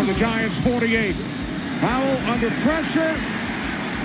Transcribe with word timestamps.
From 0.00 0.06
the 0.06 0.14
Giants 0.14 0.58
48. 0.60 1.12
Howell 1.12 2.32
under 2.32 2.48
pressure. 2.62 3.20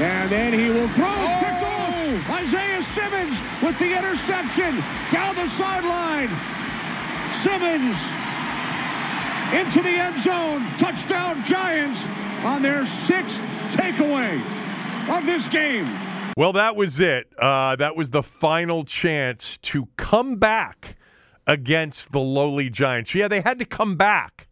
And 0.04 0.30
then 0.30 0.52
he 0.52 0.68
will 0.68 0.90
throw. 0.90 1.08
It's 1.08 1.42
picked 1.42 1.64
off. 1.64 2.30
Isaiah 2.32 2.82
Simmons 2.82 3.40
with 3.64 3.80
the 3.80 3.98
interception 3.98 4.84
down 5.10 5.36
the 5.38 5.48
sideline. 5.48 6.28
Simmons 7.32 7.98
into 9.56 9.82
the 9.82 9.96
end 9.96 10.20
zone. 10.20 10.66
Touchdown 10.78 11.42
Giants 11.46 12.06
on 12.44 12.62
their 12.62 12.84
sixth 12.84 13.42
takeaway 13.72 14.42
of 15.18 15.26
this 15.26 15.48
game. 15.48 15.90
Well, 16.36 16.52
that 16.52 16.76
was 16.76 17.00
it. 17.00 17.28
Uh, 17.40 17.78
that 17.78 17.96
was 17.96 18.10
the 18.10 18.22
final 18.22 18.84
chance 18.84 19.58
to 19.62 19.88
come 19.96 20.36
back 20.36 20.98
against 21.48 22.12
the 22.12 22.20
lowly 22.20 22.70
Giants. 22.70 23.16
Yeah, 23.16 23.30
they 23.30 23.40
had 23.40 23.60
to 23.60 23.66
come 23.66 23.96
back 23.96 24.50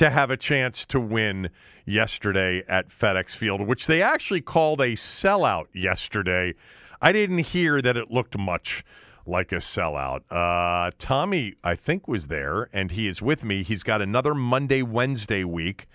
to 0.00 0.08
have 0.08 0.30
a 0.30 0.36
chance 0.36 0.86
to 0.86 0.98
win 0.98 1.50
yesterday 1.84 2.62
at 2.66 2.88
FedEx 2.88 3.36
Field, 3.36 3.60
which 3.60 3.86
they 3.86 4.00
actually 4.00 4.40
called 4.40 4.80
a 4.80 4.92
sellout 4.92 5.66
yesterday. 5.74 6.54
I 7.02 7.12
didn't 7.12 7.40
hear 7.40 7.82
that 7.82 7.98
it 7.98 8.10
looked 8.10 8.38
much 8.38 8.82
like 9.26 9.52
a 9.52 9.56
sellout. 9.56 10.20
Uh, 10.30 10.90
Tommy, 10.98 11.52
I 11.62 11.74
think, 11.74 12.08
was 12.08 12.28
there, 12.28 12.70
and 12.72 12.90
he 12.90 13.08
is 13.08 13.20
with 13.20 13.44
me. 13.44 13.62
He's 13.62 13.82
got 13.82 14.00
another 14.00 14.34
Monday, 14.34 14.80
Wednesday 14.80 15.44
week 15.44 15.86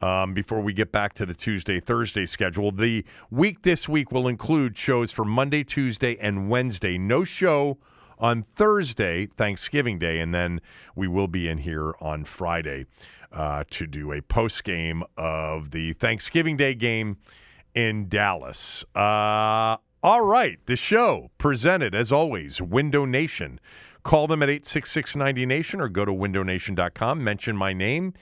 um, 0.00 0.32
before 0.32 0.62
we 0.62 0.72
get 0.72 0.90
back 0.90 1.12
to 1.16 1.26
the 1.26 1.34
Tuesday, 1.34 1.80
Thursday 1.80 2.24
schedule. 2.24 2.72
The 2.72 3.04
week 3.30 3.60
this 3.60 3.86
week 3.86 4.10
will 4.10 4.26
include 4.26 4.74
shows 4.74 5.12
for 5.12 5.26
Monday, 5.26 5.64
Tuesday, 5.64 6.16
and 6.18 6.48
Wednesday. 6.48 6.96
No 6.96 7.24
show 7.24 7.76
on 8.18 8.44
Thursday, 8.56 9.26
Thanksgiving 9.26 9.98
Day, 9.98 10.20
and 10.20 10.34
then 10.34 10.62
we 10.94 11.08
will 11.08 11.28
be 11.28 11.46
in 11.46 11.58
here 11.58 11.94
on 12.00 12.24
Friday 12.24 12.86
uh, 13.32 13.64
to 13.70 13.86
do 13.86 14.12
a 14.12 14.22
post 14.22 14.64
game 14.64 15.02
of 15.16 15.70
the 15.70 15.92
Thanksgiving 15.94 16.56
Day 16.56 16.74
game 16.74 17.18
in 17.74 18.08
Dallas. 18.08 18.84
Uh, 18.94 19.76
all 20.02 20.22
right, 20.22 20.58
the 20.66 20.76
show 20.76 21.30
presented 21.38 21.94
as 21.94 22.10
always, 22.10 22.60
Window 22.60 23.04
Nation. 23.04 23.60
Call 24.02 24.26
them 24.26 24.42
at 24.42 24.48
866 24.48 25.16
90 25.16 25.46
Nation 25.46 25.80
or 25.80 25.88
go 25.88 26.04
to 26.04 26.12
windownation.com, 26.12 27.22
mention 27.22 27.56
my 27.56 27.72
name. 27.72 28.14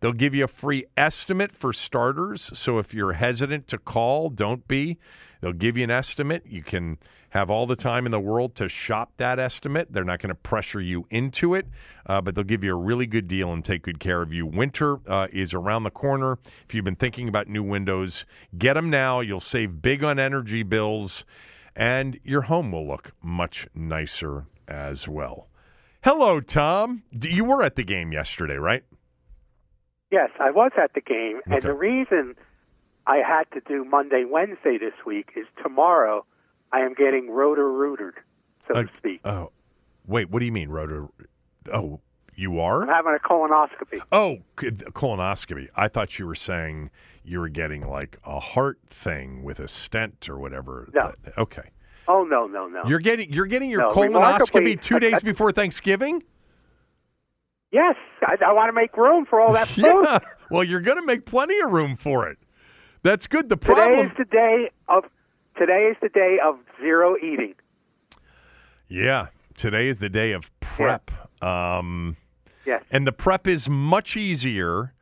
They'll 0.00 0.12
give 0.12 0.34
you 0.34 0.44
a 0.44 0.48
free 0.48 0.84
estimate 0.96 1.54
for 1.54 1.72
starters. 1.72 2.50
So 2.52 2.78
if 2.78 2.92
you're 2.92 3.12
hesitant 3.12 3.68
to 3.68 3.78
call, 3.78 4.30
don't 4.30 4.66
be. 4.66 4.98
They'll 5.40 5.52
give 5.52 5.76
you 5.76 5.84
an 5.84 5.90
estimate. 5.90 6.42
You 6.46 6.62
can 6.62 6.98
have 7.32 7.48
all 7.48 7.66
the 7.66 7.76
time 7.76 8.04
in 8.04 8.12
the 8.12 8.20
world 8.20 8.54
to 8.54 8.68
shop 8.68 9.10
that 9.16 9.38
estimate. 9.38 9.90
They're 9.90 10.04
not 10.04 10.20
going 10.20 10.28
to 10.28 10.34
pressure 10.34 10.82
you 10.82 11.06
into 11.10 11.54
it, 11.54 11.66
uh, 12.04 12.20
but 12.20 12.34
they'll 12.34 12.44
give 12.44 12.62
you 12.62 12.72
a 12.72 12.78
really 12.78 13.06
good 13.06 13.26
deal 13.26 13.54
and 13.54 13.64
take 13.64 13.82
good 13.82 13.98
care 13.98 14.20
of 14.20 14.34
you. 14.34 14.44
Winter 14.44 14.98
uh, 15.08 15.28
is 15.32 15.54
around 15.54 15.84
the 15.84 15.90
corner. 15.90 16.38
If 16.68 16.74
you've 16.74 16.84
been 16.84 16.94
thinking 16.94 17.28
about 17.28 17.48
new 17.48 17.62
windows, 17.62 18.26
get 18.58 18.74
them 18.74 18.90
now. 18.90 19.20
You'll 19.20 19.40
save 19.40 19.80
big 19.80 20.04
on 20.04 20.18
energy 20.18 20.62
bills, 20.62 21.24
and 21.74 22.20
your 22.22 22.42
home 22.42 22.70
will 22.70 22.86
look 22.86 23.12
much 23.22 23.66
nicer 23.74 24.44
as 24.68 25.08
well. 25.08 25.48
Hello, 26.04 26.38
Tom. 26.38 27.02
You 27.18 27.46
were 27.46 27.62
at 27.62 27.76
the 27.76 27.82
game 27.82 28.12
yesterday, 28.12 28.56
right? 28.56 28.84
Yes, 30.10 30.28
I 30.38 30.50
was 30.50 30.72
at 30.76 30.92
the 30.92 31.00
game, 31.00 31.40
and 31.46 31.62
the 31.62 31.72
reason 31.72 32.34
I 33.06 33.22
had 33.26 33.44
to 33.54 33.60
do 33.66 33.86
Monday, 33.86 34.26
Wednesday 34.28 34.76
this 34.76 34.92
week 35.06 35.30
is 35.34 35.46
tomorrow 35.62 36.26
I 36.72 36.80
am 36.80 36.94
getting 36.94 37.30
rotor 37.30 37.70
rooted, 37.70 38.14
so 38.68 38.74
Uh, 38.74 38.82
to 38.84 38.88
speak. 38.98 39.20
Oh, 39.24 39.50
wait. 40.06 40.30
What 40.30 40.38
do 40.40 40.46
you 40.46 40.52
mean, 40.52 40.68
rotor? 40.70 41.08
Oh, 41.72 42.00
you 42.34 42.58
are? 42.60 42.82
I'm 42.82 42.88
having 42.88 43.14
a 43.14 43.18
colonoscopy. 43.28 44.00
Oh, 44.10 44.38
colonoscopy. 44.56 45.68
I 45.76 45.88
thought 45.88 46.18
you 46.18 46.26
were 46.26 46.34
saying 46.34 46.90
you 47.24 47.40
were 47.40 47.48
getting 47.50 47.86
like 47.86 48.18
a 48.24 48.40
heart 48.40 48.78
thing 48.88 49.42
with 49.44 49.60
a 49.60 49.68
stent 49.68 50.28
or 50.28 50.38
whatever. 50.38 50.88
No. 50.94 51.12
That- 51.24 51.38
Okay. 51.38 51.70
Oh 52.08 52.24
no, 52.24 52.46
no, 52.48 52.66
no. 52.66 52.82
You're 52.84 52.98
getting 52.98 53.32
you're 53.32 53.46
getting 53.46 53.70
your 53.70 53.80
No, 53.82 53.92
colonoscopy 53.94 54.80
two 54.80 54.98
days 54.98 55.20
before 55.22 55.52
Thanksgiving. 55.52 56.22
yes, 57.70 57.94
I, 58.22 58.36
I 58.44 58.52
want 58.52 58.68
to 58.68 58.72
make 58.72 58.96
room 58.96 59.24
for 59.24 59.40
all 59.40 59.52
that 59.52 59.68
food. 59.68 59.84
Yeah. 60.04 60.18
Well, 60.50 60.64
you're 60.64 60.80
going 60.80 60.98
to 60.98 61.04
make 61.06 61.26
plenty 61.26 61.60
of 61.60 61.70
room 61.70 61.96
for 61.96 62.28
it. 62.28 62.38
That's 63.04 63.26
good. 63.28 63.48
The 63.48 63.56
Today 63.56 63.74
problem. 63.74 64.06
is 64.06 64.12
the 64.18 64.24
day 64.24 64.70
of 64.88 65.04
today 65.58 65.88
is 65.90 65.96
the 66.02 66.08
day 66.08 66.38
of 66.44 66.56
zero 66.80 67.16
eating. 67.16 67.54
yeah. 68.88 69.26
Today 69.54 69.88
is 69.88 69.98
the 69.98 70.08
day 70.08 70.32
of 70.32 70.50
prep. 70.60 71.10
Um, 71.44 72.16
Yes. 72.64 72.82
and 72.90 73.06
the 73.06 73.12
prep 73.12 73.46
is 73.48 73.68
much 73.68 74.16
easier 74.16 74.94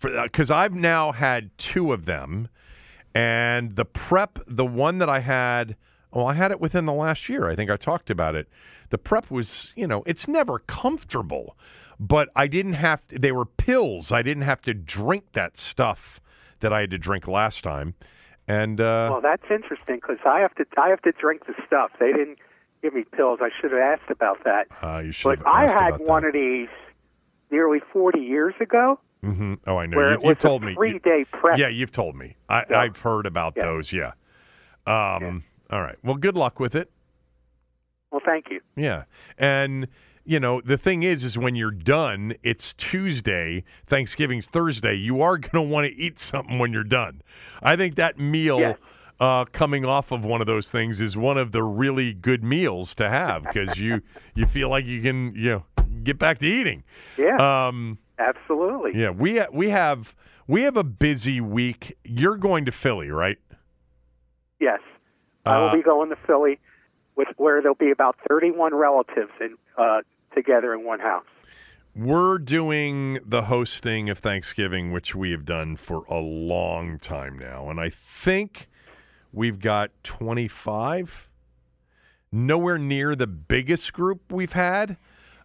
because 0.00 0.50
I've 0.50 0.74
now 0.74 1.12
had 1.12 1.50
two 1.58 1.92
of 1.92 2.04
them, 2.04 2.48
and 3.14 3.74
the 3.74 3.84
prep, 3.86 4.38
the 4.46 4.66
one 4.66 4.98
that 4.98 5.08
I 5.08 5.20
had, 5.20 5.76
well, 6.12 6.26
I 6.26 6.34
had 6.34 6.50
it 6.50 6.60
within 6.60 6.84
the 6.86 6.92
last 6.92 7.28
year. 7.28 7.48
I 7.48 7.56
think 7.56 7.70
I 7.70 7.76
talked 7.76 8.10
about 8.10 8.34
it. 8.34 8.48
The 8.90 8.98
prep 8.98 9.30
was, 9.30 9.72
you 9.74 9.86
know, 9.86 10.02
it's 10.06 10.28
never 10.28 10.58
comfortable, 10.60 11.56
but 11.98 12.28
I 12.36 12.46
didn't 12.46 12.74
have. 12.74 13.06
To, 13.08 13.18
they 13.18 13.32
were 13.32 13.46
pills. 13.46 14.12
I 14.12 14.20
didn't 14.22 14.42
have 14.44 14.60
to 14.62 14.74
drink 14.74 15.24
that 15.32 15.56
stuff 15.56 16.20
that 16.60 16.72
I 16.72 16.80
had 16.80 16.90
to 16.90 16.98
drink 16.98 17.26
last 17.26 17.62
time, 17.64 17.94
and 18.50 18.80
uh, 18.80 19.08
Well, 19.10 19.20
that's 19.20 19.44
interesting 19.50 19.96
because 19.96 20.18
I 20.26 20.40
have 20.40 20.54
to 20.56 20.64
I 20.80 20.88
have 20.88 21.02
to 21.02 21.12
drink 21.12 21.46
the 21.46 21.54
stuff. 21.66 21.90
They 22.00 22.12
didn't 22.12 22.38
give 22.82 22.94
me 22.94 23.04
pills. 23.04 23.40
I 23.42 23.50
should 23.60 23.72
have 23.72 23.80
asked 23.80 24.10
about 24.10 24.42
that. 24.44 24.66
uh, 24.82 24.98
you 24.98 25.12
should. 25.12 25.28
But 25.28 25.38
have 25.38 25.46
I 25.46 25.84
had 25.84 26.00
one 26.00 26.22
that. 26.22 26.28
of 26.28 26.32
these 26.34 26.68
nearly 27.50 27.80
40 27.92 28.18
years 28.20 28.54
ago. 28.60 28.98
hmm 29.22 29.54
Oh, 29.66 29.76
I 29.76 29.86
know. 29.86 29.96
where 29.96 30.12
You, 30.12 30.20
was 30.20 30.38
told 30.38 30.62
me. 30.62 30.74
Three-day 30.74 31.26
prep. 31.32 31.58
Yeah, 31.58 31.68
you've 31.68 31.92
told 31.92 32.14
me. 32.16 32.36
I, 32.48 32.64
Yeah. 32.70 32.80
I've 32.80 32.96
heard 32.96 33.26
about 33.26 33.54
Yeah. 33.56 33.64
those. 33.66 33.92
Yeah. 33.92 34.12
Um, 34.86 35.44
All 35.70 35.82
right. 35.82 35.96
Well, 36.02 36.16
good 36.16 36.36
luck 36.36 36.58
with 36.58 36.74
it. 36.74 36.90
Well, 38.10 38.22
thank 38.24 38.46
you. 38.50 38.60
Yeah. 38.76 39.04
And 39.38 39.86
you 40.30 40.38
know, 40.38 40.60
the 40.64 40.76
thing 40.78 41.02
is 41.02 41.24
is 41.24 41.36
when 41.36 41.56
you're 41.56 41.72
done, 41.72 42.34
it's 42.44 42.72
Tuesday, 42.74 43.64
Thanksgiving's 43.86 44.46
Thursday. 44.46 44.94
You 44.94 45.20
are 45.22 45.36
going 45.36 45.50
to 45.50 45.60
want 45.62 45.86
to 45.88 45.92
eat 45.92 46.20
something 46.20 46.58
when 46.60 46.72
you're 46.72 46.84
done. 46.84 47.20
I 47.64 47.74
think 47.74 47.96
that 47.96 48.16
meal 48.16 48.60
Yes. 48.60 48.78
uh, 49.18 49.44
coming 49.46 49.84
off 49.84 50.12
of 50.12 50.24
one 50.24 50.40
of 50.40 50.46
those 50.46 50.70
things 50.70 51.00
is 51.00 51.16
one 51.16 51.36
of 51.36 51.50
the 51.50 51.64
really 51.64 52.12
good 52.12 52.44
meals 52.44 52.94
to 52.94 53.08
have 53.08 53.42
because 53.42 53.76
you 53.76 54.02
you 54.36 54.46
feel 54.46 54.68
like 54.70 54.84
you 54.84 55.02
can, 55.02 55.34
you 55.34 55.50
know, 55.50 55.64
get 56.04 56.16
back 56.16 56.38
to 56.38 56.46
eating. 56.46 56.84
Yeah, 57.18 57.66
Um 57.66 57.98
absolutely. 58.20 58.92
yeah, 59.00 59.10
we 59.10 59.38
ha- 59.38 59.50
we 59.52 59.70
have 59.70 60.14
we 60.46 60.62
have 60.62 60.76
a 60.76 60.84
busy 60.84 61.40
week. 61.40 61.96
You're 62.04 62.36
going 62.36 62.66
to 62.66 62.72
Philly, 62.72 63.10
right? 63.10 63.38
Yes, 64.60 64.78
I 65.44 65.58
will 65.58 65.70
Uh, 65.70 65.74
be 65.74 65.82
going 65.82 66.10
to 66.10 66.16
Philly 66.26 66.60
with 67.16 67.28
where 67.36 67.60
there'll 67.62 67.74
be 67.74 67.90
about 67.90 68.16
31 68.28 68.74
relatives 68.74 69.32
in, 69.40 69.56
uh, 69.76 70.00
together 70.34 70.72
in 70.74 70.84
one 70.84 71.00
house. 71.00 71.24
We're 71.94 72.38
doing 72.38 73.18
the 73.26 73.42
hosting 73.42 74.08
of 74.10 74.18
Thanksgiving, 74.18 74.92
which 74.92 75.14
we 75.14 75.32
have 75.32 75.44
done 75.44 75.76
for 75.76 76.04
a 76.08 76.18
long 76.20 76.98
time 76.98 77.36
now. 77.38 77.68
And 77.68 77.80
I 77.80 77.90
think 77.90 78.68
we've 79.32 79.58
got 79.58 79.90
25, 80.04 81.28
nowhere 82.30 82.78
near 82.78 83.16
the 83.16 83.26
biggest 83.26 83.92
group 83.92 84.32
we've 84.32 84.52
had, 84.52 84.96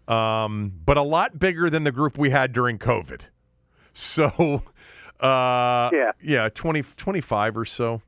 um, 0.07 0.71
but 0.85 0.97
a 0.97 1.01
lot 1.01 1.39
bigger 1.39 1.69
than 1.69 1.83
the 1.83 1.91
group 1.91 2.17
we 2.17 2.29
had 2.29 2.53
during 2.53 2.77
COVID. 2.79 3.21
So, 3.97 4.61
uh, 5.21 5.89
Yeah. 5.93 6.11
yeah, 6.21 6.49
20, 6.53 6.81
25 6.97 7.57
or 7.57 7.63
so. 7.63 8.01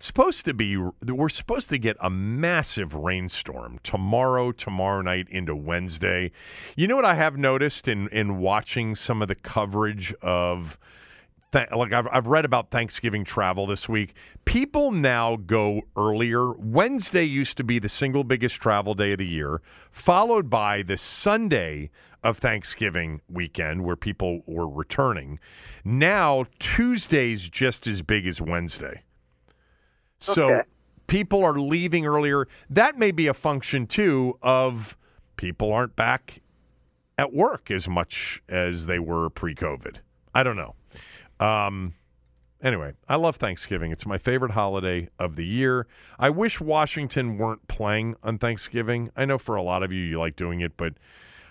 It's 0.00 0.06
supposed 0.06 0.46
to 0.46 0.54
be, 0.54 0.78
we're 0.78 1.28
supposed 1.28 1.68
to 1.68 1.76
get 1.76 1.98
a 2.00 2.08
massive 2.08 2.94
rainstorm 2.94 3.80
tomorrow, 3.82 4.50
tomorrow 4.50 5.02
night 5.02 5.28
into 5.28 5.54
Wednesday. 5.54 6.32
You 6.74 6.86
know 6.86 6.96
what 6.96 7.04
I 7.04 7.16
have 7.16 7.36
noticed 7.36 7.86
in, 7.86 8.08
in 8.08 8.38
watching 8.38 8.94
some 8.94 9.20
of 9.20 9.28
the 9.28 9.34
coverage 9.34 10.14
of, 10.22 10.78
th- 11.52 11.68
like 11.76 11.92
I've, 11.92 12.06
I've 12.10 12.26
read 12.28 12.46
about 12.46 12.70
Thanksgiving 12.70 13.26
travel 13.26 13.66
this 13.66 13.90
week. 13.90 14.14
People 14.46 14.90
now 14.90 15.36
go 15.36 15.82
earlier. 15.94 16.50
Wednesday 16.52 17.24
used 17.24 17.58
to 17.58 17.62
be 17.62 17.78
the 17.78 17.90
single 17.90 18.24
biggest 18.24 18.54
travel 18.54 18.94
day 18.94 19.12
of 19.12 19.18
the 19.18 19.26
year, 19.26 19.60
followed 19.92 20.48
by 20.48 20.80
the 20.80 20.96
Sunday 20.96 21.90
of 22.24 22.38
Thanksgiving 22.38 23.20
weekend 23.28 23.84
where 23.84 23.96
people 23.96 24.40
were 24.46 24.66
returning. 24.66 25.38
Now 25.84 26.46
Tuesday's 26.58 27.50
just 27.50 27.86
as 27.86 28.00
big 28.00 28.26
as 28.26 28.40
Wednesday. 28.40 29.02
So 30.20 30.44
Okay. 30.44 30.62
people 31.06 31.44
are 31.44 31.58
leaving 31.58 32.06
earlier. 32.06 32.46
That 32.68 32.98
may 32.98 33.10
be 33.10 33.26
a 33.26 33.34
function 33.34 33.86
too 33.86 34.38
of 34.42 34.96
people 35.36 35.72
aren't 35.72 35.96
back 35.96 36.40
at 37.18 37.32
work 37.32 37.70
as 37.70 37.88
much 37.88 38.42
as 38.48 38.86
they 38.86 38.98
were 38.98 39.28
pre-COVID. 39.30 39.96
I 40.34 40.42
don't 40.42 40.56
know. 40.56 40.74
Um, 41.44 41.94
anyway, 42.62 42.92
I 43.08 43.16
love 43.16 43.36
Thanksgiving. 43.36 43.92
It's 43.92 44.06
my 44.06 44.18
favorite 44.18 44.52
holiday 44.52 45.08
of 45.18 45.36
the 45.36 45.44
year. 45.44 45.86
I 46.18 46.30
wish 46.30 46.60
Washington 46.60 47.36
weren't 47.38 47.66
playing 47.68 48.16
on 48.22 48.38
Thanksgiving. 48.38 49.10
I 49.16 49.24
know 49.24 49.38
for 49.38 49.56
a 49.56 49.62
lot 49.62 49.82
of 49.82 49.92
you, 49.92 50.02
you 50.02 50.18
like 50.18 50.36
doing 50.36 50.60
it, 50.60 50.76
but 50.76 50.94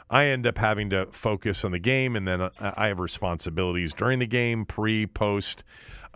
I 0.10 0.26
end 0.26 0.48
up 0.48 0.58
having 0.58 0.90
to 0.92 1.08
focus 1.12 1.64
on 1.64 1.72
the 1.72 1.80
game, 1.80 2.16
and 2.16 2.28
then 2.28 2.42
uh, 2.42 2.50
I 2.60 2.88
have 2.88 3.00
responsibilities 3.00 3.94
during 3.94 4.18
the 4.20 4.26
game, 4.26 4.66
pre, 4.66 5.06
post. 5.06 5.64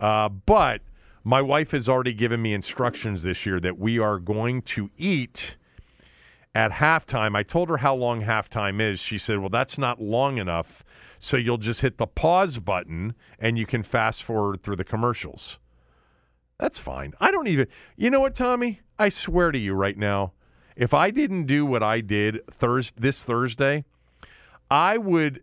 Uh, 0.00 0.28
but 0.28 0.80
my 1.24 1.40
wife 1.40 1.70
has 1.70 1.88
already 1.88 2.12
given 2.12 2.40
me 2.40 2.52
instructions 2.52 3.22
this 3.22 3.46
year 3.46 3.58
that 3.60 3.78
we 3.78 3.98
are 3.98 4.18
going 4.18 4.60
to 4.62 4.90
eat 4.98 5.56
at 6.54 6.70
halftime. 6.70 7.34
I 7.34 7.42
told 7.42 7.70
her 7.70 7.78
how 7.78 7.94
long 7.94 8.22
halftime 8.22 8.80
is. 8.80 9.00
She 9.00 9.18
said, 9.18 9.38
Well, 9.38 9.48
that's 9.48 9.78
not 9.78 10.00
long 10.00 10.36
enough. 10.36 10.84
So 11.18 11.38
you'll 11.38 11.58
just 11.58 11.80
hit 11.80 11.96
the 11.96 12.06
pause 12.06 12.58
button 12.58 13.14
and 13.38 13.56
you 13.56 13.64
can 13.64 13.82
fast 13.82 14.22
forward 14.22 14.62
through 14.62 14.76
the 14.76 14.84
commercials. 14.84 15.58
That's 16.58 16.78
fine. 16.78 17.14
I 17.18 17.30
don't 17.30 17.48
even, 17.48 17.66
you 17.96 18.10
know 18.10 18.20
what, 18.20 18.34
Tommy? 18.34 18.80
I 18.98 19.08
swear 19.08 19.50
to 19.50 19.58
you 19.58 19.72
right 19.72 19.96
now, 19.96 20.32
if 20.76 20.92
I 20.92 21.10
didn't 21.10 21.46
do 21.46 21.64
what 21.64 21.82
I 21.82 22.00
did 22.00 22.40
Thurs 22.52 22.92
this 22.96 23.24
Thursday, 23.24 23.84
I 24.70 24.98
would 24.98 25.42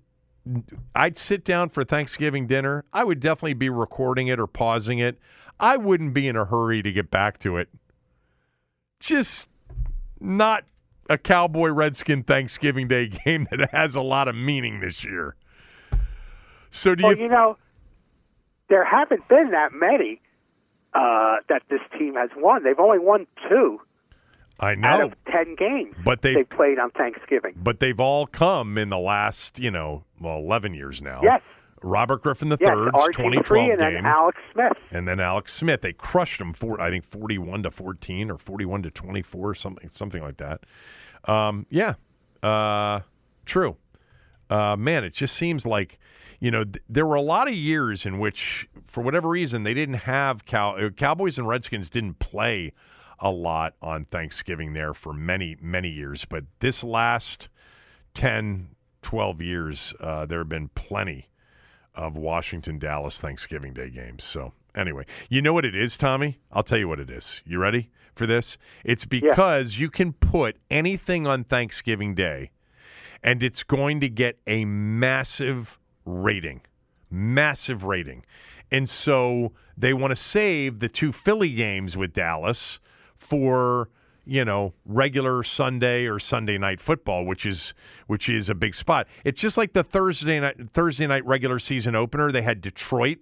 I'd 0.95 1.17
sit 1.17 1.45
down 1.45 1.69
for 1.69 1.83
Thanksgiving 1.83 2.47
dinner. 2.47 2.85
I 2.91 3.03
would 3.03 3.19
definitely 3.19 3.53
be 3.53 3.69
recording 3.69 4.27
it 4.27 4.39
or 4.39 4.47
pausing 4.47 4.99
it. 4.99 5.19
I 5.61 5.77
wouldn't 5.77 6.13
be 6.13 6.27
in 6.27 6.35
a 6.35 6.43
hurry 6.43 6.81
to 6.81 6.91
get 6.91 7.11
back 7.11 7.39
to 7.39 7.57
it. 7.57 7.69
Just 8.99 9.47
not 10.19 10.63
a 11.09 11.17
Cowboy 11.17 11.69
Redskin 11.69 12.23
Thanksgiving 12.23 12.87
Day 12.87 13.07
game 13.25 13.47
that 13.51 13.69
has 13.71 13.95
a 13.95 14.01
lot 14.01 14.27
of 14.27 14.35
meaning 14.35 14.79
this 14.79 15.03
year. 15.03 15.35
So 16.71 16.95
do 16.95 17.03
Well, 17.03 17.15
you 17.15 17.23
you 17.23 17.29
know, 17.29 17.57
there 18.69 18.83
haven't 18.85 19.27
been 19.27 19.51
that 19.51 19.71
many 19.73 20.19
uh, 20.93 21.37
that 21.49 21.61
this 21.69 21.81
team 21.97 22.15
has 22.15 22.29
won. 22.35 22.63
They've 22.63 22.79
only 22.79 22.99
won 22.99 23.27
two 23.49 23.79
I 24.59 24.71
out 24.71 24.77
know, 24.77 25.05
of 25.07 25.13
ten 25.25 25.55
games 25.55 25.95
but 26.05 26.21
they 26.21 26.43
played 26.43 26.79
on 26.79 26.91
Thanksgiving. 26.91 27.53
but 27.55 27.79
they've 27.79 27.99
all 27.99 28.25
come 28.27 28.77
in 28.77 28.89
the 28.89 28.97
last, 28.99 29.59
you 29.59 29.71
know, 29.71 30.03
well, 30.19 30.37
11 30.37 30.73
years 30.73 31.01
now. 31.01 31.19
Yes, 31.23 31.41
Robert 31.83 32.21
Griffin 32.21 32.49
the 32.49 32.57
yes, 32.59 32.69
third's 32.69 32.95
RG3 32.95 33.13
2012 33.15 33.69
and 33.71 33.79
then. 33.79 34.05
Alex 34.05 34.37
Smith. 34.53 34.77
and 34.91 35.07
then 35.07 35.19
Alex 35.19 35.53
Smith. 35.53 35.81
They 35.81 35.93
crushed 35.93 36.39
him 36.39 36.53
for 36.53 36.79
I 36.79 36.89
think 36.89 37.05
forty-one 37.05 37.63
to 37.63 37.71
fourteen 37.71 38.29
or 38.29 38.37
forty-one 38.37 38.83
to 38.83 38.91
twenty-four, 38.91 39.55
something 39.55 39.89
something 39.89 40.21
like 40.21 40.37
that. 40.37 40.61
Um, 41.31 41.65
yeah, 41.69 41.95
uh, 42.43 43.01
true. 43.45 43.77
Uh, 44.49 44.75
man, 44.75 45.03
it 45.03 45.13
just 45.13 45.35
seems 45.35 45.65
like 45.65 45.97
you 46.39 46.51
know 46.51 46.63
th- 46.63 46.83
there 46.89 47.05
were 47.05 47.15
a 47.15 47.21
lot 47.21 47.47
of 47.47 47.53
years 47.53 48.05
in 48.05 48.19
which, 48.19 48.67
for 48.87 49.01
whatever 49.01 49.29
reason, 49.29 49.63
they 49.63 49.73
didn't 49.73 49.95
have 49.95 50.45
Cow- 50.45 50.77
uh, 50.77 50.89
Cowboys 50.89 51.37
and 51.37 51.47
Redskins 51.47 51.89
didn't 51.89 52.19
play 52.19 52.73
a 53.19 53.29
lot 53.31 53.73
on 53.81 54.05
Thanksgiving 54.05 54.73
there 54.73 54.93
for 54.93 55.13
many 55.13 55.55
many 55.61 55.89
years, 55.89 56.25
but 56.25 56.43
this 56.59 56.83
last 56.83 57.49
10, 58.13 58.69
12 59.03 59.41
years, 59.41 59.93
uh, 59.99 60.25
there 60.25 60.39
have 60.39 60.49
been 60.49 60.69
plenty 60.69 61.27
of 61.95 62.15
Washington 62.15 62.79
Dallas 62.79 63.19
Thanksgiving 63.19 63.73
Day 63.73 63.89
games. 63.89 64.23
So, 64.23 64.53
anyway, 64.75 65.05
you 65.29 65.41
know 65.41 65.53
what 65.53 65.65
it 65.65 65.75
is, 65.75 65.97
Tommy? 65.97 66.39
I'll 66.51 66.63
tell 66.63 66.77
you 66.77 66.87
what 66.87 66.99
it 66.99 67.09
is. 67.09 67.41
You 67.45 67.59
ready 67.59 67.89
for 68.15 68.25
this? 68.25 68.57
It's 68.83 69.05
because 69.05 69.77
you 69.77 69.89
can 69.89 70.13
put 70.13 70.57
anything 70.69 71.27
on 71.27 71.43
Thanksgiving 71.43 72.15
Day 72.15 72.51
and 73.23 73.43
it's 73.43 73.63
going 73.63 73.99
to 74.01 74.09
get 74.09 74.39
a 74.47 74.65
massive 74.65 75.79
rating. 76.05 76.61
Massive 77.09 77.83
rating. 77.83 78.25
And 78.71 78.89
so 78.89 79.51
they 79.77 79.93
want 79.93 80.11
to 80.11 80.15
save 80.15 80.79
the 80.79 80.87
two 80.87 81.11
Philly 81.11 81.53
games 81.53 81.97
with 81.97 82.13
Dallas 82.13 82.79
for 83.15 83.89
you 84.25 84.45
know 84.45 84.73
regular 84.85 85.43
Sunday 85.43 86.05
or 86.05 86.19
Sunday 86.19 86.57
night 86.57 86.79
football, 86.79 87.25
which 87.25 87.45
is 87.45 87.73
which 88.07 88.29
is 88.29 88.49
a 88.49 88.55
big 88.55 88.75
spot. 88.75 89.07
It's 89.23 89.41
just 89.41 89.57
like 89.57 89.73
the 89.73 89.83
Thursday 89.83 90.39
night 90.39 90.71
Thursday 90.73 91.07
night 91.07 91.25
regular 91.25 91.59
season 91.59 91.95
opener. 91.95 92.31
They 92.31 92.41
had 92.41 92.61
Detroit 92.61 93.19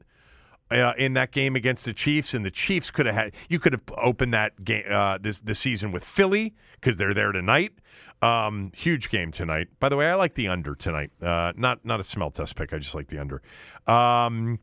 uh, 0.72 0.94
in 0.98 1.14
that 1.14 1.32
game 1.32 1.56
against 1.56 1.86
the 1.86 1.94
Chiefs, 1.94 2.34
and 2.34 2.46
the 2.46 2.52
Chiefs 2.52 2.92
could 2.92 3.06
have 3.06 3.16
had 3.16 3.34
you 3.50 3.60
could 3.60 3.74
have 3.74 3.82
opened 3.98 4.34
that 4.34 4.64
game 4.64 4.84
uh, 4.92 5.18
this 5.20 5.40
the 5.42 5.56
season 5.56 5.92
with 5.92 6.04
Philly 6.04 6.54
because 6.80 6.98
they're 6.98 7.14
there 7.14 7.32
tonight. 7.32 7.74
Um, 8.22 8.72
huge 8.76 9.10
game 9.10 9.32
tonight. 9.32 9.70
By 9.80 9.88
the 9.88 9.96
way, 9.96 10.10
I 10.10 10.16
like 10.16 10.36
the 10.36 10.50
under 10.50 10.76
tonight. 10.76 11.12
Uh, 11.22 11.54
not 11.56 11.86
not 11.86 12.00
a 12.00 12.04
smell 12.04 12.32
test 12.32 12.56
pick. 12.56 12.74
I 12.74 12.78
just 12.78 12.96
like 12.96 13.08
the 13.08 13.20
under. 13.20 13.42
Um, 13.88 14.60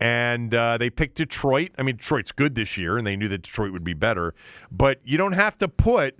and 0.00 0.54
uh, 0.54 0.78
they 0.78 0.90
picked 0.90 1.16
Detroit. 1.16 1.70
I 1.78 1.82
mean, 1.82 1.96
Detroit's 1.96 2.32
good 2.32 2.54
this 2.54 2.76
year, 2.76 2.98
and 2.98 3.06
they 3.06 3.16
knew 3.16 3.28
that 3.28 3.42
Detroit 3.42 3.72
would 3.72 3.84
be 3.84 3.94
better. 3.94 4.34
But 4.70 5.00
you 5.04 5.16
don't 5.16 5.32
have 5.32 5.56
to 5.58 5.68
put, 5.68 6.18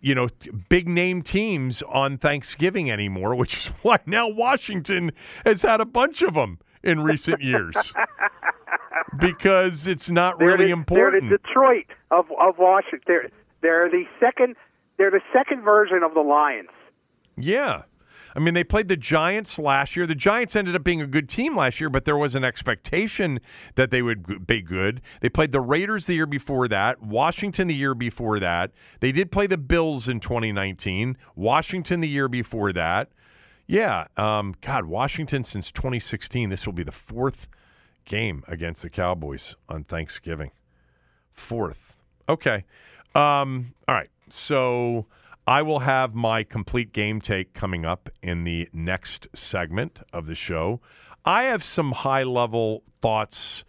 you 0.00 0.14
know, 0.14 0.28
big 0.68 0.88
name 0.88 1.22
teams 1.22 1.82
on 1.82 2.18
Thanksgiving 2.18 2.90
anymore, 2.90 3.34
which 3.36 3.56
is 3.56 3.66
why 3.82 3.98
now 4.06 4.28
Washington 4.28 5.12
has 5.44 5.62
had 5.62 5.80
a 5.80 5.86
bunch 5.86 6.22
of 6.22 6.34
them 6.34 6.58
in 6.82 7.00
recent 7.00 7.40
years 7.40 7.76
because 9.18 9.86
it's 9.86 10.10
not 10.10 10.38
They're 10.38 10.48
really 10.48 10.66
the, 10.66 10.72
important. 10.72 11.28
They're 11.28 11.38
the 11.38 11.38
Detroit 11.38 11.86
of 12.10 12.26
of 12.40 12.58
Washington. 12.58 13.00
They're 13.06 13.30
they're 13.60 13.90
the 13.90 14.04
second. 14.20 14.56
They're 14.98 15.10
the 15.10 15.22
second 15.32 15.62
version 15.62 16.02
of 16.02 16.14
the 16.14 16.20
Lions. 16.20 16.68
Yeah. 17.36 17.82
I 18.34 18.40
mean, 18.40 18.54
they 18.54 18.64
played 18.64 18.88
the 18.88 18.96
Giants 18.96 19.58
last 19.58 19.96
year. 19.96 20.06
The 20.06 20.14
Giants 20.14 20.56
ended 20.56 20.74
up 20.74 20.84
being 20.84 21.02
a 21.02 21.06
good 21.06 21.28
team 21.28 21.56
last 21.56 21.80
year, 21.80 21.90
but 21.90 22.04
there 22.04 22.16
was 22.16 22.34
an 22.34 22.44
expectation 22.44 23.40
that 23.74 23.90
they 23.90 24.02
would 24.02 24.46
be 24.46 24.62
good. 24.62 25.02
They 25.20 25.28
played 25.28 25.52
the 25.52 25.60
Raiders 25.60 26.06
the 26.06 26.14
year 26.14 26.26
before 26.26 26.68
that, 26.68 27.02
Washington 27.02 27.68
the 27.68 27.74
year 27.74 27.94
before 27.94 28.40
that. 28.40 28.72
They 29.00 29.12
did 29.12 29.30
play 29.30 29.46
the 29.46 29.58
Bills 29.58 30.08
in 30.08 30.20
2019, 30.20 31.16
Washington 31.36 32.00
the 32.00 32.08
year 32.08 32.28
before 32.28 32.72
that. 32.72 33.08
Yeah. 33.66 34.06
Um, 34.16 34.54
God, 34.60 34.86
Washington 34.86 35.44
since 35.44 35.70
2016. 35.70 36.50
This 36.50 36.66
will 36.66 36.72
be 36.72 36.82
the 36.82 36.92
fourth 36.92 37.48
game 38.04 38.42
against 38.48 38.82
the 38.82 38.90
Cowboys 38.90 39.56
on 39.68 39.84
Thanksgiving. 39.84 40.50
Fourth. 41.32 41.94
Okay. 42.28 42.64
Um, 43.14 43.74
all 43.88 43.94
right. 43.94 44.10
So 44.28 45.06
I 45.46 45.62
will 45.62 45.80
have 45.80 46.14
my 46.14 46.44
complete 46.44 46.92
game 46.92 47.20
take 47.20 47.52
coming 47.52 47.84
up 47.84 48.08
in 48.22 48.44
the 48.44 48.68
next 48.72 49.26
segment 49.34 50.00
of 50.12 50.26
the 50.26 50.34
show. 50.34 50.80
I 51.24 51.44
have 51.44 51.64
some 51.64 51.92
high 51.92 52.22
level 52.22 52.84
thoughts 53.00 53.64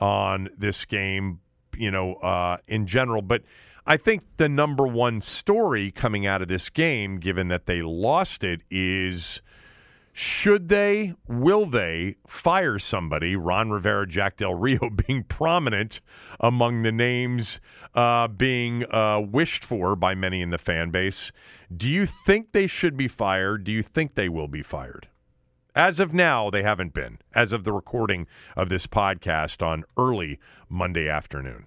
on 0.00 0.48
this 0.58 0.84
game, 0.84 1.40
you 1.76 1.90
know, 1.90 2.14
uh, 2.14 2.56
in 2.66 2.86
general, 2.86 3.22
but 3.22 3.42
I 3.86 3.96
think 3.96 4.22
the 4.36 4.48
number 4.48 4.86
one 4.86 5.20
story 5.20 5.90
coming 5.90 6.26
out 6.26 6.42
of 6.42 6.48
this 6.48 6.68
game, 6.68 7.18
given 7.18 7.48
that 7.48 7.66
they 7.66 7.82
lost 7.82 8.44
it, 8.44 8.62
is 8.70 9.42
Should 10.12 10.68
they, 10.68 11.14
will 11.26 11.64
they 11.64 12.16
fire 12.26 12.78
somebody? 12.78 13.34
Ron 13.34 13.70
Rivera, 13.70 14.06
Jack 14.06 14.36
Del 14.36 14.54
Rio 14.54 14.90
being 15.06 15.24
prominent 15.24 16.00
among 16.38 16.82
the 16.82 16.92
names 16.92 17.58
uh, 17.94 18.28
being 18.28 18.84
uh, 18.92 19.20
wished 19.20 19.64
for 19.64 19.96
by 19.96 20.14
many 20.14 20.42
in 20.42 20.50
the 20.50 20.58
fan 20.58 20.90
base. 20.90 21.32
Do 21.74 21.88
you 21.88 22.06
think 22.06 22.52
they 22.52 22.66
should 22.66 22.96
be 22.96 23.08
fired? 23.08 23.64
Do 23.64 23.72
you 23.72 23.82
think 23.82 24.14
they 24.14 24.28
will 24.28 24.48
be 24.48 24.62
fired? 24.62 25.08
As 25.74 26.00
of 26.00 26.12
now, 26.12 26.50
they 26.50 26.62
haven't 26.62 26.92
been, 26.92 27.18
as 27.34 27.52
of 27.52 27.64
the 27.64 27.72
recording 27.72 28.26
of 28.56 28.68
this 28.68 28.86
podcast 28.86 29.66
on 29.66 29.84
early 29.96 30.38
Monday 30.68 31.08
afternoon. 31.08 31.66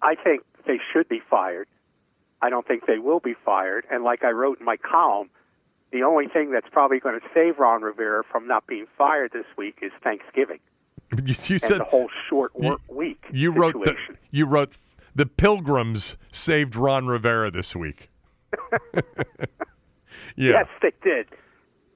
I 0.00 0.14
think 0.14 0.42
they 0.66 0.78
should 0.92 1.08
be 1.08 1.20
fired. 1.28 1.68
I 2.40 2.48
don't 2.48 2.66
think 2.66 2.86
they 2.86 2.98
will 2.98 3.20
be 3.20 3.34
fired. 3.44 3.84
And 3.90 4.02
like 4.02 4.24
I 4.24 4.30
wrote 4.30 4.60
in 4.60 4.64
my 4.64 4.76
column, 4.76 5.28
the 5.96 6.04
only 6.04 6.28
thing 6.28 6.50
that's 6.50 6.68
probably 6.70 7.00
going 7.00 7.18
to 7.18 7.26
save 7.32 7.58
Ron 7.58 7.82
Rivera 7.82 8.22
from 8.30 8.46
not 8.46 8.66
being 8.66 8.86
fired 8.98 9.32
this 9.32 9.46
week 9.56 9.78
is 9.80 9.92
Thanksgiving. 10.02 10.58
You, 11.16 11.34
you 11.46 11.58
said 11.58 11.80
the 11.80 11.84
whole 11.84 12.08
short 12.28 12.54
work 12.58 12.80
you, 12.88 12.96
week. 12.96 13.24
You 13.32 13.52
situation. 13.52 13.80
wrote 13.80 13.84
the, 13.84 14.16
you 14.30 14.44
wrote 14.44 14.72
the 15.14 15.26
Pilgrims 15.26 16.16
saved 16.30 16.76
Ron 16.76 17.06
Rivera 17.06 17.50
this 17.50 17.74
week. 17.74 18.10
yeah. 18.92 19.46
Yes, 20.36 20.66
they 20.82 20.92
did. 21.02 21.28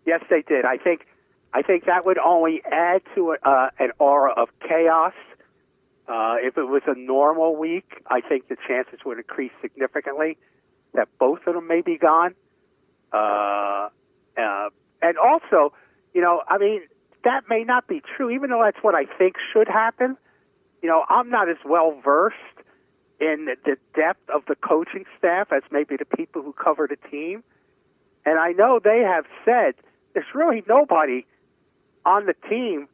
Yes, 0.06 0.22
they 0.30 0.42
did. 0.42 0.64
I 0.64 0.76
think 0.78 1.06
I 1.52 1.62
think 1.62 1.84
that 1.86 2.06
would 2.06 2.18
only 2.18 2.62
add 2.70 3.02
to 3.14 3.36
uh, 3.42 3.68
an 3.78 3.90
aura 3.98 4.32
of 4.32 4.48
chaos. 4.66 5.12
Uh, 6.08 6.36
if 6.40 6.56
it 6.56 6.64
was 6.64 6.82
a 6.86 6.98
normal 6.98 7.56
week, 7.56 8.02
I 8.06 8.20
think 8.20 8.48
the 8.48 8.56
chances 8.66 9.00
would 9.04 9.18
increase 9.18 9.52
significantly 9.60 10.38
that 10.94 11.08
both 11.18 11.40
of 11.46 11.54
them 11.54 11.68
may 11.68 11.82
be 11.82 11.98
gone. 11.98 12.34
Uh, 13.12 13.88
uh, 14.36 14.68
and 15.02 15.18
also, 15.18 15.72
you 16.14 16.20
know, 16.20 16.42
I 16.48 16.58
mean, 16.58 16.82
that 17.24 17.44
may 17.48 17.64
not 17.64 17.86
be 17.86 18.02
true, 18.16 18.30
even 18.30 18.50
though 18.50 18.62
that's 18.64 18.82
what 18.82 18.94
I 18.94 19.04
think 19.04 19.36
should 19.52 19.68
happen. 19.68 20.16
You 20.82 20.88
know, 20.88 21.04
I'm 21.08 21.28
not 21.28 21.48
as 21.48 21.58
well 21.64 22.00
versed 22.02 22.36
in 23.20 23.48
the 23.64 23.76
depth 23.94 24.30
of 24.30 24.42
the 24.46 24.54
coaching 24.56 25.04
staff 25.18 25.52
as 25.52 25.62
maybe 25.70 25.96
the 25.96 26.06
people 26.06 26.42
who 26.42 26.52
cover 26.52 26.88
the 26.88 26.96
team. 27.10 27.42
And 28.24 28.38
I 28.38 28.52
know 28.52 28.80
they 28.82 29.00
have 29.00 29.26
said 29.44 29.74
there's 30.14 30.26
really 30.34 30.62
nobody 30.66 31.26
on 32.04 32.26
the 32.26 32.34
team 32.48 32.88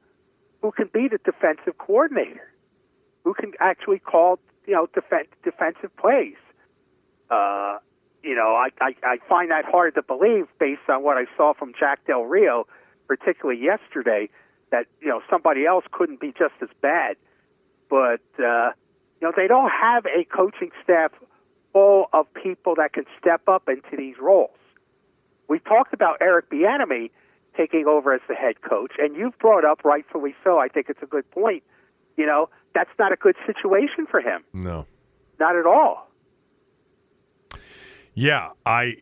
who 0.62 0.72
can 0.72 0.90
be 0.92 1.08
the 1.08 1.18
defensive 1.24 1.78
coordinator, 1.78 2.50
who 3.24 3.34
can 3.34 3.52
actually 3.60 4.00
call, 4.00 4.40
you 4.66 4.74
know, 4.74 4.88
def- 4.92 5.28
defensive 5.44 5.94
plays. 5.96 6.36
Uh, 7.30 7.78
you 8.26 8.34
know, 8.34 8.56
I, 8.56 8.68
I, 8.80 8.94
I 9.04 9.16
find 9.28 9.50
that 9.52 9.64
hard 9.64 9.94
to 9.94 10.02
believe 10.02 10.46
based 10.58 10.88
on 10.88 11.02
what 11.04 11.16
I 11.16 11.26
saw 11.36 11.54
from 11.54 11.72
Jack 11.78 12.04
Del 12.06 12.24
Rio, 12.24 12.66
particularly 13.06 13.60
yesterday, 13.62 14.28
that, 14.70 14.86
you 15.00 15.08
know, 15.08 15.22
somebody 15.30 15.64
else 15.64 15.84
couldn't 15.92 16.18
be 16.20 16.32
just 16.36 16.54
as 16.60 16.68
bad. 16.82 17.16
But, 17.88 18.20
uh, 18.38 18.72
you 19.20 19.28
know, 19.28 19.32
they 19.34 19.46
don't 19.46 19.70
have 19.70 20.04
a 20.06 20.24
coaching 20.24 20.70
staff 20.82 21.12
full 21.72 22.06
of 22.12 22.26
people 22.34 22.74
that 22.76 22.92
can 22.92 23.04
step 23.20 23.42
up 23.48 23.68
into 23.68 23.96
these 23.96 24.16
roles. 24.20 24.50
We 25.48 25.60
talked 25.60 25.94
about 25.94 26.16
Eric 26.20 26.50
Bieniemy 26.50 27.10
taking 27.56 27.86
over 27.86 28.12
as 28.12 28.20
the 28.28 28.34
head 28.34 28.60
coach, 28.60 28.92
and 28.98 29.14
you've 29.14 29.38
brought 29.38 29.64
up, 29.64 29.84
rightfully 29.84 30.34
so, 30.42 30.58
I 30.58 30.66
think 30.66 30.88
it's 30.88 31.02
a 31.02 31.06
good 31.06 31.30
point. 31.30 31.62
You 32.16 32.26
know, 32.26 32.48
that's 32.74 32.90
not 32.98 33.12
a 33.12 33.16
good 33.16 33.36
situation 33.46 34.06
for 34.10 34.20
him. 34.20 34.42
No. 34.52 34.84
Not 35.38 35.54
at 35.54 35.64
all. 35.64 36.05
Yeah, 38.16 38.48
I. 38.64 38.96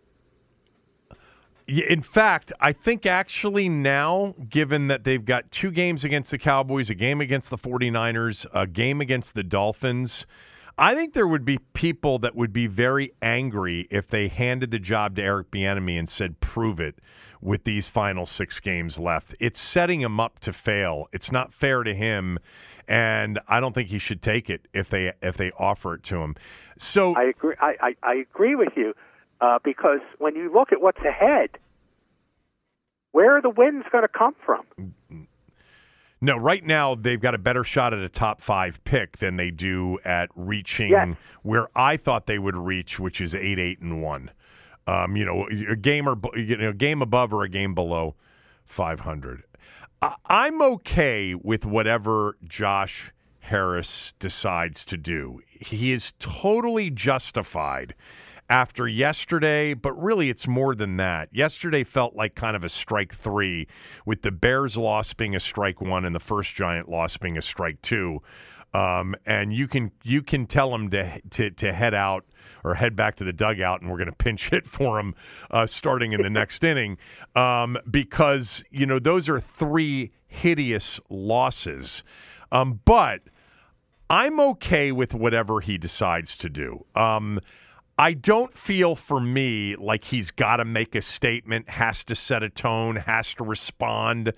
In 1.67 2.03
fact, 2.03 2.53
I 2.61 2.73
think 2.73 3.07
actually 3.07 3.71
now, 3.71 4.35
given 4.51 4.89
that 4.89 5.05
they've 5.05 5.25
got 5.25 5.51
two 5.51 5.71
games 5.71 6.05
against 6.05 6.31
the 6.31 6.37
Cowboys, 6.37 6.91
a 6.91 6.95
game 6.95 7.23
against 7.23 7.49
the 7.49 7.57
49ers, 7.57 8.45
a 8.53 8.67
game 8.67 9.01
against 9.01 9.33
the 9.33 9.43
Dolphins, 9.43 10.27
I 10.77 10.95
think 10.95 11.15
there 11.15 11.27
would 11.27 11.45
be 11.45 11.59
people 11.73 12.19
that 12.19 12.35
would 12.35 12.53
be 12.53 12.67
very 12.67 13.15
angry 13.23 13.87
if 13.91 14.09
they 14.09 14.29
handed 14.29 14.73
the 14.73 14.79
job 14.79 15.17
to 15.17 15.23
Eric 15.23 15.51
Bieniemy 15.51 15.99
and 15.99 16.09
said, 16.09 16.41
"Prove 16.41 16.81
it." 16.81 16.99
With 17.45 17.65
these 17.65 17.89
final 17.89 18.25
six 18.25 18.59
games 18.59 18.99
left, 18.99 19.35
it's 19.39 19.61
setting 19.61 20.01
him 20.01 20.19
up 20.19 20.39
to 20.41 20.53
fail. 20.53 21.09
It's 21.13 21.31
not 21.31 21.53
fair 21.53 21.83
to 21.83 21.95
him, 21.95 22.39
and 22.89 23.39
I 23.47 23.61
don't 23.61 23.75
think 23.75 23.91
he 23.91 23.99
should 23.99 24.23
take 24.23 24.49
it 24.49 24.67
if 24.73 24.89
they 24.89 25.13
if 25.23 25.37
they 25.37 25.51
offer 25.59 25.97
it 25.97 26.03
to 26.05 26.17
him. 26.17 26.37
So 26.79 27.15
I 27.15 27.25
agree. 27.25 27.55
I, 27.61 27.75
I, 27.81 27.97
I 28.03 28.15
agree 28.15 28.55
with 28.55 28.71
you 28.77 28.95
uh, 29.43 29.59
because 29.63 30.01
when 30.19 30.35
you 30.35 30.51
look 30.53 30.73
at 30.73 30.81
what's 30.81 31.03
ahead, 31.05 31.51
where 33.13 33.37
are 33.37 33.43
the 33.43 33.51
wins 33.51 33.85
going 33.93 34.05
to 34.05 34.09
come 34.09 34.35
from? 34.45 34.95
No, 36.25 36.39
right 36.39 36.65
now 36.65 36.95
they've 36.95 37.21
got 37.21 37.35
a 37.35 37.39
better 37.39 37.65
shot 37.65 37.93
at 37.93 37.99
a 37.99 38.09
top 38.09 38.41
five 38.41 38.83
pick 38.85 39.19
than 39.19 39.37
they 39.37 39.51
do 39.51 39.99
at 40.07 40.31
reaching 40.35 40.89
yes. 40.89 41.15
where 41.43 41.69
I 41.77 41.99
thought 41.99 42.27
they 42.27 42.39
would 42.39 42.57
reach, 42.57 42.99
which 42.99 43.21
is 43.21 43.35
eight, 43.35 43.59
eight, 43.59 43.81
and 43.81 44.03
one. 44.03 44.31
Um, 44.87 45.17
you 45.17 45.25
know, 45.25 45.47
a 45.71 45.77
game 45.77 46.09
or 46.09 46.19
you 46.37 46.57
know, 46.57 46.73
game 46.73 47.01
above 47.03 47.33
or 47.33 47.43
a 47.43 47.49
game 47.49 47.75
below 47.75 48.15
five 48.67 49.01
hundred. 49.01 49.45
I'm 50.27 50.61
okay 50.61 51.35
with 51.35 51.65
whatever 51.65 52.37
Josh 52.45 53.11
Harris 53.41 54.13
decides 54.19 54.85
to 54.87 54.97
do. 54.97 55.41
He 55.49 55.93
is 55.93 56.13
totally 56.19 56.91
justified 56.91 57.95
after 58.51 58.87
yesterday, 58.87 59.73
but 59.75 59.93
really 59.93 60.29
it's 60.29 60.47
more 60.47 60.75
than 60.75 60.97
that. 60.99 61.29
Yesterday 61.33 61.85
felt 61.85 62.15
like 62.15 62.35
kind 62.35 62.57
of 62.57 62.65
a 62.65 62.69
strike 62.69 63.15
three, 63.15 63.67
with 64.05 64.23
the 64.23 64.31
Bears 64.31 64.77
loss 64.77 65.15
being 65.15 65.35
a 65.35 65.41
strike 65.41 65.81
one 65.81 66.05
and 66.05 66.15
the 66.15 66.21
first 66.21 66.55
Giant 66.55 66.89
loss 66.89 67.17
being 67.17 67.39
a 67.39 67.43
strike 67.43 67.81
two. 67.81 68.21
Um, 68.75 69.15
and 69.25 69.55
you 69.55 69.69
can 69.69 69.93
you 70.03 70.21
can 70.23 70.47
tell 70.47 70.75
him 70.75 70.91
to, 70.91 71.21
to 71.31 71.51
to 71.51 71.73
head 71.73 71.95
out 71.95 72.25
or 72.65 72.75
head 72.75 72.97
back 72.97 73.17
to 73.17 73.25
the 73.25 73.33
dugout, 73.33 73.81
and 73.81 73.91
we're 73.91 73.99
going 73.99 74.11
to 74.11 74.17
pinch 74.17 74.51
hit 74.51 74.67
for 74.67 74.99
him 74.99 75.15
uh, 75.51 75.67
starting 75.67 76.13
in 76.13 76.23
the 76.23 76.31
next 76.31 76.65
inning 76.65 76.99
um, 77.37 77.77
because 77.91 78.65
you 78.71 78.87
know 78.87 78.99
those 78.99 79.29
are 79.29 79.41
three 79.41 80.11
hideous 80.27 80.99
losses. 81.09 82.03
Um, 82.51 82.81
but 82.85 83.21
I'm 84.11 84.39
okay 84.41 84.93
with 84.93 85.15
whatever 85.15 85.61
he 85.61 85.79
decides 85.79 86.37
to 86.39 86.49
do. 86.49 86.85
Um, 86.95 87.41
I 87.97 88.13
don't 88.13 88.57
feel 88.57 88.97
for 88.97 89.21
me 89.21 89.77
like 89.77 90.05
he's 90.05 90.31
got 90.33 90.57
to 90.57 90.65
make 90.65 90.95
a 90.97 91.01
statement, 91.01 91.69
has 91.69 92.03
to 92.05 92.15
set 92.15 92.43
a 92.43 92.51
tone, 92.51 92.97
has 92.97 93.33
to 93.35 93.45
respond. 93.45 94.33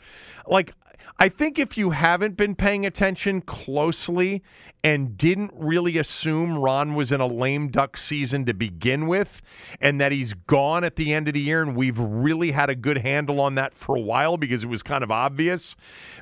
Like, 0.47 0.75
I 1.18 1.28
think 1.28 1.58
if 1.58 1.78
you 1.78 1.90
haven't 1.90 2.36
been 2.36 2.54
paying 2.54 2.84
attention 2.84 3.40
closely 3.40 4.42
and 4.84 5.16
didn't 5.18 5.50
really 5.54 5.98
assume 5.98 6.58
Ron 6.58 6.94
was 6.94 7.10
in 7.10 7.20
a 7.20 7.26
lame 7.26 7.68
duck 7.68 7.96
season 7.96 8.44
to 8.46 8.54
begin 8.54 9.06
with 9.06 9.40
and 9.80 10.00
that 10.00 10.12
he's 10.12 10.34
gone 10.34 10.84
at 10.84 10.96
the 10.96 11.12
end 11.12 11.26
of 11.26 11.34
the 11.34 11.40
year 11.40 11.62
and 11.62 11.74
we've 11.74 11.98
really 11.98 12.52
had 12.52 12.70
a 12.70 12.74
good 12.74 12.98
handle 12.98 13.40
on 13.40 13.56
that 13.56 13.74
for 13.74 13.96
a 13.96 14.00
while 14.00 14.36
because 14.36 14.62
it 14.62 14.68
was 14.68 14.82
kind 14.82 15.02
of 15.02 15.10
obvious, 15.10 15.74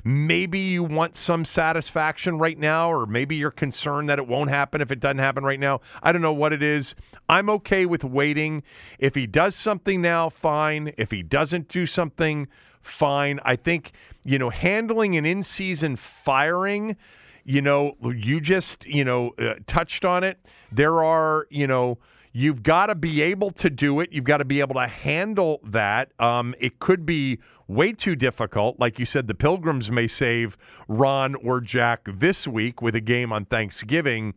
maybe 0.03 0.59
you 0.59 0.83
want 0.83 1.15
some 1.15 1.45
satisfaction 1.45 2.39
right 2.39 2.57
now 2.57 2.91
or 2.91 3.05
maybe 3.05 3.35
you're 3.35 3.51
concerned 3.51 4.09
that 4.09 4.17
it 4.17 4.27
won't 4.27 4.49
happen 4.49 4.81
if 4.81 4.91
it 4.91 4.99
doesn't 4.99 5.19
happen 5.19 5.43
right 5.43 5.59
now. 5.59 5.81
I 6.01 6.11
don't 6.11 6.21
know 6.23 6.33
what 6.33 6.53
it 6.53 6.63
is. 6.63 6.95
I'm 7.29 7.49
okay 7.49 7.85
with 7.85 8.03
waiting. 8.03 8.63
If 8.97 9.13
he 9.13 9.27
does 9.27 9.55
something 9.55 10.01
now, 10.01 10.29
fine. 10.29 10.93
If 10.97 11.11
he 11.11 11.21
doesn't 11.21 11.67
do 11.67 11.85
something, 11.85 12.47
fine. 12.85 13.39
I 13.43 13.55
think, 13.55 13.91
you 14.23 14.37
know, 14.37 14.49
handling 14.49 15.15
an 15.17 15.25
in 15.25 15.43
season 15.43 15.95
firing, 15.95 16.95
you 17.43 17.61
know, 17.61 17.95
you 18.01 18.39
just, 18.39 18.85
you 18.85 19.03
know, 19.03 19.31
uh, 19.39 19.55
touched 19.67 20.05
on 20.05 20.23
it. 20.23 20.39
There 20.71 21.03
are, 21.03 21.47
you 21.49 21.67
know, 21.67 21.97
you've 22.31 22.63
got 22.63 22.87
to 22.87 22.95
be 22.95 23.21
able 23.21 23.51
to 23.51 23.69
do 23.69 23.99
it. 23.99 24.11
You've 24.11 24.25
got 24.25 24.37
to 24.37 24.45
be 24.45 24.59
able 24.59 24.75
to 24.75 24.87
handle 24.87 25.61
that. 25.63 26.09
Um, 26.19 26.55
it 26.59 26.79
could 26.79 27.05
be 27.05 27.39
way 27.67 27.93
too 27.93 28.15
difficult. 28.15 28.79
Like 28.79 28.99
you 28.99 29.05
said, 29.05 29.27
the 29.27 29.33
Pilgrims 29.33 29.89
may 29.89 30.07
save 30.07 30.57
Ron 30.87 31.35
or 31.35 31.61
Jack 31.61 32.07
this 32.11 32.47
week 32.47 32.81
with 32.81 32.95
a 32.95 33.01
game 33.01 33.31
on 33.31 33.45
Thanksgiving. 33.45 34.33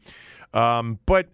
Um, 0.55 0.99
but, 1.07 1.29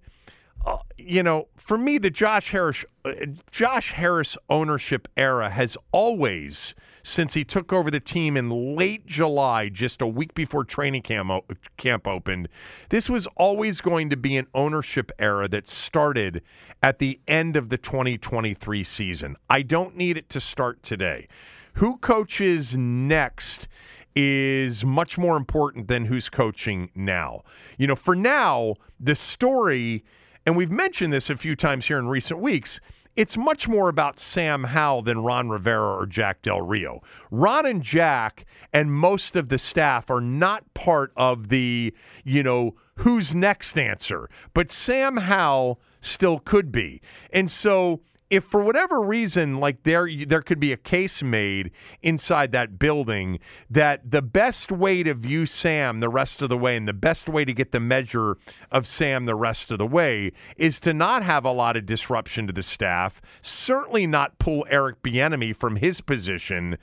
uh, 0.66 0.78
you 0.96 1.22
know, 1.22 1.48
for 1.56 1.76
me, 1.76 1.98
the 1.98 2.10
Josh 2.10 2.50
Harris, 2.50 2.84
uh, 3.04 3.12
Josh 3.50 3.92
Harris 3.92 4.36
ownership 4.48 5.06
era 5.16 5.50
has 5.50 5.76
always 5.92 6.74
since 7.04 7.34
he 7.34 7.44
took 7.44 7.72
over 7.72 7.90
the 7.90 8.00
team 8.00 8.36
in 8.36 8.74
late 8.74 9.06
July, 9.06 9.68
just 9.68 10.00
a 10.00 10.06
week 10.06 10.34
before 10.34 10.64
training 10.64 11.02
camp, 11.02 11.30
camp 11.76 12.06
opened. 12.08 12.48
This 12.88 13.08
was 13.10 13.28
always 13.36 13.82
going 13.82 14.08
to 14.10 14.16
be 14.16 14.36
an 14.36 14.46
ownership 14.54 15.12
era 15.18 15.46
that 15.48 15.68
started 15.68 16.42
at 16.82 16.98
the 16.98 17.20
end 17.28 17.56
of 17.56 17.68
the 17.68 17.76
2023 17.76 18.82
season. 18.82 19.36
I 19.50 19.60
don't 19.62 19.96
need 19.96 20.16
it 20.16 20.30
to 20.30 20.40
start 20.40 20.82
today. 20.82 21.28
Who 21.74 21.98
coaches 21.98 22.76
next? 22.76 23.68
is 24.16 24.84
much 24.84 25.18
more 25.18 25.36
important 25.36 25.88
than 25.88 26.04
who's 26.04 26.28
coaching 26.28 26.88
now. 26.94 27.42
You 27.78 27.88
know, 27.88 27.96
for 27.96 28.14
now, 28.14 28.76
the 29.00 29.16
story, 29.16 30.04
and 30.46 30.56
we've 30.56 30.70
mentioned 30.70 31.12
this 31.12 31.30
a 31.30 31.36
few 31.36 31.56
times 31.56 31.86
here 31.86 31.98
in 31.98 32.06
recent 32.06 32.38
weeks, 32.38 32.78
it's 33.16 33.36
much 33.36 33.68
more 33.68 33.88
about 33.88 34.18
Sam 34.18 34.64
Howell 34.64 35.02
than 35.02 35.18
Ron 35.20 35.48
Rivera 35.48 35.96
or 35.96 36.06
Jack 36.06 36.42
Del 36.42 36.60
Rio. 36.60 37.02
Ron 37.30 37.66
and 37.66 37.82
Jack 37.82 38.44
and 38.72 38.92
most 38.92 39.36
of 39.36 39.48
the 39.48 39.58
staff 39.58 40.10
are 40.10 40.20
not 40.20 40.72
part 40.74 41.12
of 41.16 41.48
the, 41.48 41.94
you 42.24 42.42
know, 42.42 42.74
who's 42.96 43.34
next 43.34 43.78
answer, 43.78 44.28
but 44.52 44.70
Sam 44.70 45.16
Howell 45.16 45.80
still 46.00 46.38
could 46.38 46.70
be. 46.72 47.00
And 47.32 47.50
so 47.50 48.00
if 48.30 48.44
for 48.44 48.62
whatever 48.62 49.00
reason 49.00 49.58
like 49.60 49.82
there 49.82 50.08
there 50.26 50.42
could 50.42 50.58
be 50.58 50.72
a 50.72 50.76
case 50.76 51.22
made 51.22 51.70
inside 52.02 52.52
that 52.52 52.78
building 52.78 53.38
that 53.70 54.10
the 54.10 54.22
best 54.22 54.72
way 54.72 55.02
to 55.02 55.14
view 55.14 55.46
Sam 55.46 56.00
the 56.00 56.08
rest 56.08 56.42
of 56.42 56.48
the 56.48 56.56
way 56.56 56.76
and 56.76 56.88
the 56.88 56.92
best 56.92 57.28
way 57.28 57.44
to 57.44 57.52
get 57.52 57.72
the 57.72 57.80
measure 57.80 58.36
of 58.70 58.86
Sam 58.86 59.26
the 59.26 59.34
rest 59.34 59.70
of 59.70 59.78
the 59.78 59.86
way 59.86 60.32
is 60.56 60.80
to 60.80 60.92
not 60.92 61.22
have 61.22 61.44
a 61.44 61.52
lot 61.52 61.76
of 61.76 61.86
disruption 61.86 62.46
to 62.46 62.52
the 62.52 62.62
staff 62.62 63.20
certainly 63.40 64.06
not 64.06 64.38
pull 64.38 64.66
Eric 64.70 65.02
Bieniemy 65.02 65.54
from 65.56 65.76
his 65.76 66.00
position 66.00 66.78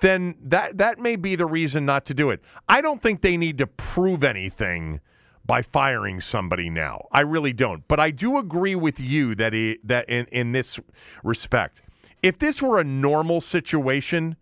then 0.00 0.36
that 0.42 0.78
that 0.78 0.98
may 0.98 1.16
be 1.16 1.36
the 1.36 1.46
reason 1.46 1.84
not 1.84 2.06
to 2.06 2.14
do 2.14 2.30
it. 2.30 2.40
I 2.68 2.80
don't 2.80 3.02
think 3.02 3.20
they 3.20 3.36
need 3.36 3.58
to 3.58 3.66
prove 3.66 4.22
anything 4.22 5.00
by 5.48 5.62
firing 5.62 6.20
somebody 6.20 6.68
now. 6.68 7.08
I 7.10 7.22
really 7.22 7.54
don't. 7.54 7.82
But 7.88 7.98
I 7.98 8.12
do 8.12 8.36
agree 8.36 8.76
with 8.76 9.00
you 9.00 9.34
that 9.36 9.54
he, 9.54 9.78
that 9.82 10.08
in, 10.08 10.26
in 10.26 10.52
this 10.52 10.78
respect, 11.24 11.80
if 12.22 12.38
this 12.38 12.60
were 12.60 12.78
a 12.78 12.84
normal 12.84 13.40
situation, 13.40 14.36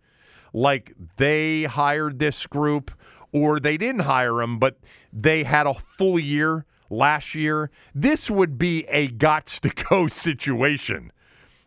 like 0.53 0.93
they 1.15 1.63
hired 1.63 2.19
this 2.19 2.45
group 2.45 2.91
or 3.31 3.59
they 3.59 3.77
didn't 3.77 4.01
hire 4.01 4.35
them, 4.35 4.59
but 4.59 4.79
they 5.13 5.43
had 5.45 5.65
a 5.65 5.75
full 5.97 6.19
year 6.19 6.65
last 6.89 7.33
year, 7.33 7.71
this 7.95 8.29
would 8.29 8.57
be 8.57 8.85
a 8.89 9.07
gots 9.07 9.59
to 9.61 9.69
go 9.85 10.07
situation. 10.09 11.11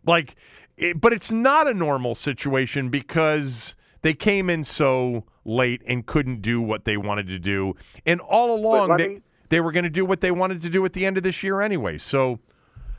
Like, 0.06 0.36
it, 0.76 1.00
but 1.00 1.14
it's 1.14 1.30
not 1.30 1.66
a 1.66 1.74
normal 1.74 2.14
situation 2.14 2.90
because 2.90 3.74
they 4.02 4.12
came 4.12 4.50
in 4.50 4.64
so 4.64 5.24
late 5.46 5.80
and 5.86 6.04
couldn't 6.04 6.42
do 6.42 6.60
what 6.60 6.84
they 6.84 6.98
wanted 6.98 7.26
to 7.28 7.38
do. 7.38 7.74
And 8.04 8.20
all 8.20 8.54
along, 8.54 8.96
they, 8.96 9.20
they 9.50 9.60
were 9.60 9.72
going 9.72 9.84
to 9.84 9.90
do 9.90 10.04
what 10.04 10.20
they 10.20 10.30
wanted 10.30 10.62
to 10.62 10.70
do 10.70 10.84
at 10.84 10.94
the 10.94 11.04
end 11.04 11.18
of 11.18 11.22
this 11.22 11.42
year 11.42 11.60
anyway. 11.60 11.98
So, 11.98 12.38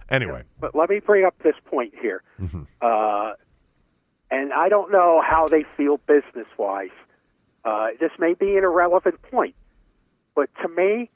anyway. 0.09 0.43
But 0.59 0.75
let 0.75 0.89
me 0.89 0.99
bring 0.99 1.25
up 1.25 1.33
this 1.43 1.55
point 1.65 1.93
here. 1.99 2.21
Mm-hmm. 2.39 2.63
Uh, 2.81 3.33
and 4.29 4.53
I 4.53 4.69
don't 4.69 4.91
know 4.91 5.21
how 5.27 5.47
they 5.47 5.65
feel 5.75 5.97
business 5.97 6.47
wise. 6.57 6.89
Uh, 7.65 7.87
this 7.99 8.11
may 8.19 8.33
be 8.33 8.57
an 8.57 8.63
irrelevant 8.63 9.21
point, 9.23 9.55
but 10.35 10.49
to 10.61 10.67
me, 10.69 11.09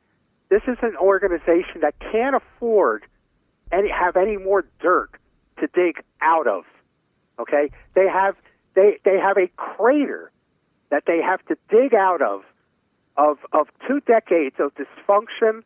this 0.50 0.62
is 0.68 0.78
an 0.82 0.96
organization 0.98 1.82
that 1.82 1.96
can't 2.00 2.36
afford 2.36 3.04
any 3.72 3.90
have 3.90 4.16
any 4.16 4.38
more 4.38 4.64
dirt 4.80 5.10
to 5.60 5.68
dig 5.74 6.04
out 6.22 6.48
of. 6.48 6.66
Okay, 7.40 7.72
they 7.96 8.08
have 8.08 8.36
they 8.76 9.00
they 9.04 9.18
have 9.18 9.38
a 9.38 9.48
crater 9.56 10.32
that 10.92 11.04
they 11.08 11.20
have 11.20 11.44
to 11.48 11.58
dig 11.70 11.96
out 11.96 12.22
of 12.22 12.44
of 13.18 13.38
of 13.54 13.68
two 13.88 14.02
decades 14.02 14.56
of 14.60 14.72
dysfunction 14.76 15.62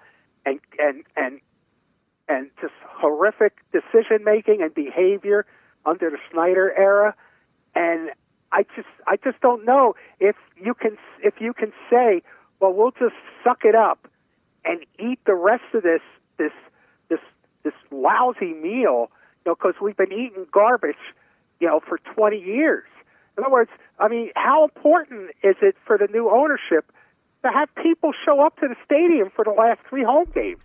and 0.45 0.59
and 0.77 1.03
and 1.15 1.39
and 2.27 2.49
just 2.61 2.73
horrific 2.87 3.57
decision 3.71 4.23
making 4.23 4.61
and 4.61 4.73
behavior 4.73 5.45
under 5.85 6.09
the 6.09 6.17
Snyder 6.31 6.73
era, 6.77 7.15
and 7.75 8.11
I 8.51 8.63
just 8.75 8.87
I 9.07 9.17
just 9.23 9.41
don't 9.41 9.65
know 9.65 9.95
if 10.19 10.35
you 10.61 10.73
can 10.73 10.97
if 11.23 11.35
you 11.39 11.53
can 11.53 11.71
say, 11.89 12.21
well, 12.59 12.73
we'll 12.73 12.91
just 12.91 13.15
suck 13.43 13.63
it 13.63 13.75
up 13.75 14.07
and 14.65 14.85
eat 14.99 15.19
the 15.25 15.35
rest 15.35 15.63
of 15.73 15.83
this 15.83 16.01
this 16.37 16.51
this 17.09 17.19
this 17.63 17.73
lousy 17.91 18.53
meal, 18.53 19.09
you 19.45 19.51
know, 19.51 19.55
because 19.55 19.75
we've 19.81 19.97
been 19.97 20.13
eating 20.13 20.45
garbage, 20.51 20.95
you 21.59 21.67
know, 21.67 21.79
for 21.87 21.99
20 22.15 22.37
years. 22.37 22.85
In 23.37 23.43
other 23.43 23.51
words, 23.51 23.71
I 23.99 24.07
mean, 24.07 24.31
how 24.35 24.63
important 24.63 25.31
is 25.43 25.55
it 25.61 25.75
for 25.85 25.97
the 25.97 26.07
new 26.07 26.29
ownership 26.29 26.91
to 27.43 27.51
have 27.51 27.69
people 27.75 28.11
show 28.25 28.45
up 28.45 28.57
to 28.59 28.67
the 28.67 28.75
stadium 28.85 29.29
for 29.35 29.45
the 29.45 29.51
last 29.51 29.79
three 29.89 30.03
home 30.03 30.29
games 30.33 30.61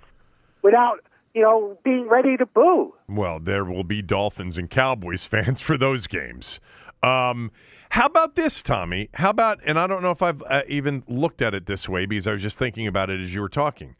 without 0.62 1.00
you 1.34 1.42
know 1.42 1.78
being 1.84 2.08
ready 2.08 2.36
to 2.36 2.46
boo. 2.46 2.94
Well, 3.08 3.40
there 3.40 3.64
will 3.64 3.84
be 3.84 4.02
Dolphins 4.02 4.58
and 4.58 4.68
Cowboys 4.68 5.24
fans 5.30 5.60
for 5.60 5.76
those 5.76 6.06
games. 6.06 6.60
Um, 7.02 7.50
how 7.90 8.06
about 8.06 8.34
this, 8.34 8.62
Tommy? 8.62 9.08
How 9.14 9.30
about, 9.30 9.60
and 9.64 9.78
I 9.78 9.86
don't 9.86 10.02
know 10.02 10.10
if 10.10 10.22
I've 10.22 10.42
uh, 10.42 10.62
even 10.68 11.04
looked 11.06 11.42
at 11.42 11.54
it 11.54 11.66
this 11.66 11.88
way 11.88 12.06
because 12.06 12.26
I 12.26 12.32
was 12.32 12.42
just 12.42 12.58
thinking 12.58 12.86
about 12.86 13.10
it 13.10 13.20
as 13.20 13.32
you 13.32 13.40
were 13.40 13.48
talking. 13.48 13.94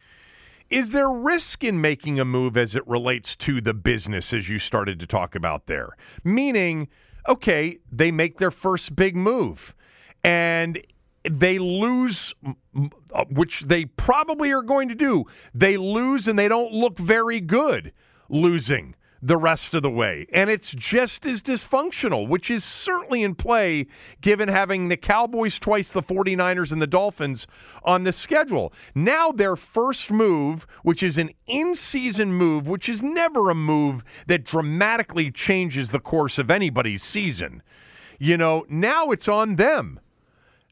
Is 0.70 0.90
there 0.90 1.11
risk 1.11 1.62
in 1.62 1.81
making 1.81 2.18
a 2.18 2.25
move 2.25 2.57
as 2.57 2.75
it 2.75 2.85
relates 2.88 3.37
to 3.37 3.61
the 3.61 3.75
business 3.75 4.33
as 4.33 4.49
you 4.49 4.59
started 4.59 4.99
to 5.01 5.07
talk 5.07 5.35
about 5.35 5.66
there? 5.66 5.90
Meaning, 6.25 6.88
okay, 7.29 7.79
they 7.92 8.11
make 8.11 8.38
their 8.38 8.51
first 8.51 8.96
big 8.96 9.14
move. 9.14 9.75
And 10.25 10.83
they 11.31 11.59
lose, 11.59 12.35
uh, 12.45 13.25
which 13.31 13.63
they 13.63 13.87
probably 13.87 14.51
are 14.53 14.63
going 14.63 14.89
to 14.89 14.95
do. 14.95 15.25
They 15.55 15.77
lose 15.77 16.29
and 16.29 16.39
they 16.39 16.49
don't 16.49 16.73
look 16.73 16.99
very 16.99 17.41
good 17.41 17.93
losing 18.29 18.95
the 19.25 19.37
rest 19.39 19.73
of 19.73 19.83
the 19.83 19.91
way. 19.91 20.27
And 20.35 20.51
it's 20.51 20.71
just 20.71 21.25
as 21.25 21.43
dysfunctional, 21.43 22.29
which 22.29 22.51
is 22.51 22.63
certainly 22.63 23.23
in 23.23 23.35
play 23.35 23.87
given 24.21 24.51
having 24.51 24.89
the 24.89 24.99
Cowboys 24.99 25.59
twice, 25.59 25.91
the 25.91 26.03
49ers, 26.03 26.73
and 26.73 26.83
the 26.83 26.87
Dolphins 26.87 27.47
on 27.85 28.05
the 28.05 28.13
schedule. 28.13 28.71
Now, 28.95 29.33
their 29.33 29.57
first 29.57 30.11
move, 30.11 30.67
which 30.83 31.03
is 31.03 31.17
an 31.17 31.31
in 31.47 31.75
season 31.75 32.35
move, 32.35 32.69
which 32.69 32.87
is 32.87 33.03
never 33.03 33.49
a 33.49 33.55
move 33.55 34.05
that 34.27 34.45
dramatically 34.45 35.31
changes 35.31 35.89
the 35.89 36.01
course 36.01 36.37
of 36.37 36.51
anybody's 36.51 37.03
season. 37.03 37.63
You 38.19 38.37
know, 38.37 38.67
now 38.69 39.11
it's 39.11 39.27
on 39.27 39.57
them 39.57 40.01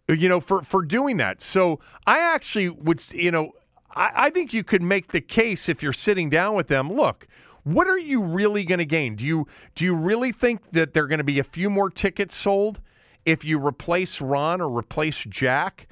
you 0.08 0.28
know, 0.28 0.40
for, 0.40 0.62
for 0.62 0.82
doing 0.82 1.16
that. 1.18 1.42
So 1.42 1.80
I 2.06 2.18
actually 2.18 2.68
would, 2.68 3.02
you 3.12 3.30
know, 3.30 3.52
I, 3.94 4.10
I 4.14 4.30
think 4.30 4.52
you 4.52 4.64
could 4.64 4.82
make 4.82 5.12
the 5.12 5.20
case 5.20 5.68
if 5.68 5.82
you're 5.82 5.92
sitting 5.92 6.30
down 6.30 6.54
with 6.54 6.68
them. 6.68 6.92
Look, 6.92 7.26
what 7.64 7.86
are 7.88 7.98
you 7.98 8.22
really 8.22 8.64
going 8.64 8.78
to 8.78 8.84
gain? 8.84 9.16
Do 9.16 9.24
you 9.24 9.46
do 9.74 9.84
you 9.84 9.94
really 9.94 10.32
think 10.32 10.72
that 10.72 10.94
there 10.94 11.04
are 11.04 11.08
going 11.08 11.18
to 11.18 11.24
be 11.24 11.38
a 11.38 11.44
few 11.44 11.70
more 11.70 11.90
tickets 11.90 12.36
sold 12.36 12.80
if 13.24 13.44
you 13.44 13.64
replace 13.64 14.20
Ron 14.20 14.60
or 14.60 14.68
replace 14.68 15.18
Jack? 15.28 15.88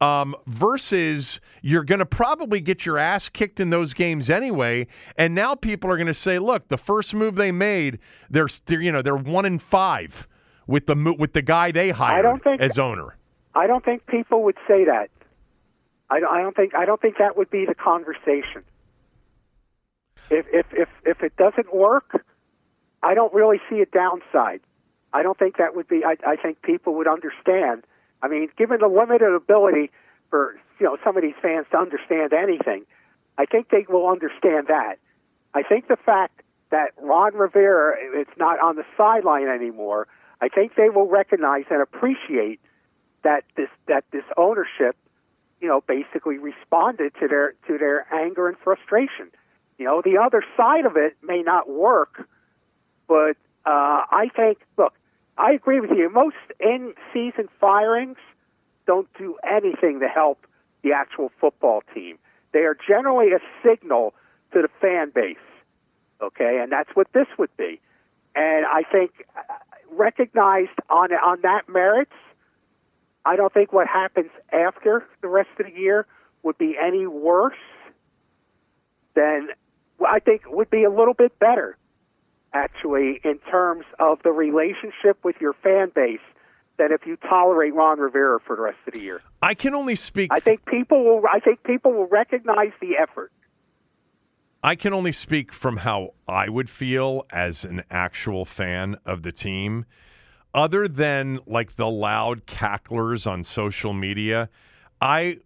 Um, 0.00 0.34
versus 0.46 1.40
you're 1.60 1.84
going 1.84 1.98
to 1.98 2.06
probably 2.06 2.62
get 2.62 2.86
your 2.86 2.96
ass 2.96 3.28
kicked 3.28 3.60
in 3.60 3.68
those 3.68 3.92
games 3.92 4.30
anyway. 4.30 4.86
And 5.18 5.34
now 5.34 5.54
people 5.54 5.90
are 5.90 5.98
going 5.98 6.06
to 6.06 6.14
say, 6.14 6.38
look, 6.38 6.68
the 6.68 6.78
first 6.78 7.12
move 7.12 7.34
they 7.34 7.52
made, 7.52 7.98
they're, 8.30 8.48
they're 8.64 8.80
you 8.80 8.92
know 8.92 9.02
they're 9.02 9.14
one 9.14 9.44
in 9.44 9.58
five 9.58 10.26
with 10.66 10.86
the 10.86 11.14
with 11.18 11.34
the 11.34 11.42
guy 11.42 11.70
they 11.70 11.90
hired 11.90 12.24
as 12.62 12.78
owner. 12.78 13.16
I 13.54 13.66
don't 13.66 13.84
think 13.84 14.06
people 14.06 14.44
would 14.44 14.56
say 14.68 14.84
that. 14.84 15.10
I, 16.08 16.16
I 16.16 16.42
don't 16.42 16.54
think 16.54 16.74
I 16.74 16.84
don't 16.84 17.00
think 17.00 17.18
that 17.18 17.36
would 17.36 17.50
be 17.50 17.66
the 17.66 17.74
conversation. 17.74 18.64
If 20.30 20.46
if 20.52 20.66
if 20.72 20.88
if 21.04 21.22
it 21.22 21.36
doesn't 21.36 21.74
work, 21.74 22.24
I 23.02 23.14
don't 23.14 23.32
really 23.32 23.60
see 23.68 23.80
a 23.80 23.86
downside. 23.86 24.60
I 25.12 25.22
don't 25.22 25.38
think 25.38 25.56
that 25.56 25.74
would 25.74 25.88
be. 25.88 26.04
I, 26.04 26.16
I 26.26 26.36
think 26.36 26.62
people 26.62 26.94
would 26.94 27.08
understand. 27.08 27.84
I 28.22 28.28
mean, 28.28 28.48
given 28.56 28.78
the 28.80 28.88
limited 28.88 29.34
ability 29.34 29.90
for 30.30 30.56
you 30.78 30.86
know 30.86 30.96
some 31.04 31.16
of 31.16 31.22
these 31.22 31.34
fans 31.42 31.66
to 31.72 31.78
understand 31.78 32.32
anything, 32.32 32.84
I 33.38 33.46
think 33.46 33.70
they 33.70 33.86
will 33.88 34.08
understand 34.08 34.68
that. 34.68 34.96
I 35.54 35.62
think 35.62 35.88
the 35.88 35.96
fact 35.96 36.42
that 36.70 36.92
Ron 37.00 37.34
Rivera 37.34 37.96
is 38.20 38.28
not 38.36 38.60
on 38.60 38.76
the 38.76 38.84
sideline 38.96 39.48
anymore, 39.48 40.06
I 40.40 40.48
think 40.48 40.76
they 40.76 40.88
will 40.88 41.08
recognize 41.08 41.64
and 41.70 41.82
appreciate 41.82 42.60
that 43.22 43.44
this 43.56 43.68
that 43.86 44.04
this 44.12 44.24
ownership, 44.36 44.96
you 45.60 45.68
know, 45.68 45.82
basically 45.86 46.38
responded 46.38 47.12
to 47.20 47.28
their 47.28 47.54
to 47.66 47.78
their 47.78 48.06
anger 48.12 48.48
and 48.48 48.56
frustration. 48.58 49.30
You 49.78 49.86
know, 49.86 50.02
the 50.04 50.18
other 50.18 50.42
side 50.56 50.84
of 50.84 50.96
it 50.96 51.16
may 51.22 51.42
not 51.42 51.68
work, 51.68 52.28
but 53.08 53.36
uh, 53.64 54.04
I 54.10 54.28
think 54.34 54.58
look, 54.76 54.94
I 55.38 55.52
agree 55.52 55.80
with 55.80 55.90
you. 55.90 56.10
Most 56.10 56.36
in-season 56.58 57.48
firings 57.60 58.18
don't 58.86 59.08
do 59.18 59.36
anything 59.42 60.00
to 60.00 60.08
help 60.08 60.46
the 60.82 60.92
actual 60.92 61.30
football 61.40 61.82
team. 61.94 62.18
They 62.52 62.60
are 62.60 62.76
generally 62.88 63.32
a 63.32 63.38
signal 63.64 64.14
to 64.52 64.62
the 64.62 64.68
fan 64.80 65.12
base. 65.14 65.36
Okay, 66.20 66.60
and 66.62 66.70
that's 66.70 66.90
what 66.94 67.06
this 67.12 67.26
would 67.38 67.56
be. 67.56 67.80
And 68.34 68.66
I 68.66 68.82
think 68.90 69.26
uh, 69.36 69.40
recognized 69.90 70.78
on 70.88 71.12
on 71.12 71.40
that 71.42 71.68
merits, 71.68 72.12
I 73.24 73.36
don't 73.36 73.52
think 73.52 73.72
what 73.72 73.86
happens 73.86 74.30
after 74.52 75.06
the 75.20 75.28
rest 75.28 75.50
of 75.58 75.66
the 75.66 75.72
year 75.72 76.06
would 76.42 76.58
be 76.58 76.76
any 76.80 77.06
worse 77.06 77.54
than 79.14 79.48
I 80.06 80.20
think 80.20 80.42
would 80.46 80.70
be 80.70 80.84
a 80.84 80.90
little 80.90 81.14
bit 81.14 81.38
better, 81.38 81.76
actually, 82.54 83.20
in 83.24 83.38
terms 83.50 83.84
of 83.98 84.22
the 84.22 84.30
relationship 84.30 85.22
with 85.22 85.36
your 85.40 85.52
fan 85.52 85.92
base 85.94 86.20
than 86.78 86.92
if 86.92 87.06
you 87.06 87.16
tolerate 87.16 87.74
Ron 87.74 88.00
Rivera 88.00 88.40
for 88.40 88.56
the 88.56 88.62
rest 88.62 88.78
of 88.86 88.94
the 88.94 89.00
year. 89.00 89.20
I 89.42 89.54
can 89.54 89.74
only 89.74 89.96
speak. 89.96 90.30
I 90.32 90.40
think 90.40 90.64
people 90.64 91.04
will. 91.04 91.22
I 91.30 91.40
think 91.40 91.62
people 91.62 91.92
will 91.92 92.06
recognize 92.06 92.72
the 92.80 92.96
effort. 92.96 93.30
I 94.62 94.74
can 94.76 94.92
only 94.92 95.12
speak 95.12 95.52
from 95.52 95.78
how 95.78 96.14
I 96.28 96.48
would 96.48 96.68
feel 96.68 97.26
as 97.30 97.64
an 97.64 97.82
actual 97.90 98.44
fan 98.44 98.96
of 99.06 99.22
the 99.22 99.32
team. 99.32 99.86
Other 100.54 100.88
than 100.88 101.40
like 101.46 101.76
the 101.76 101.88
loud 101.88 102.46
cacklers 102.46 103.26
on 103.26 103.44
social 103.44 103.92
media, 103.92 104.48
I 105.00 105.38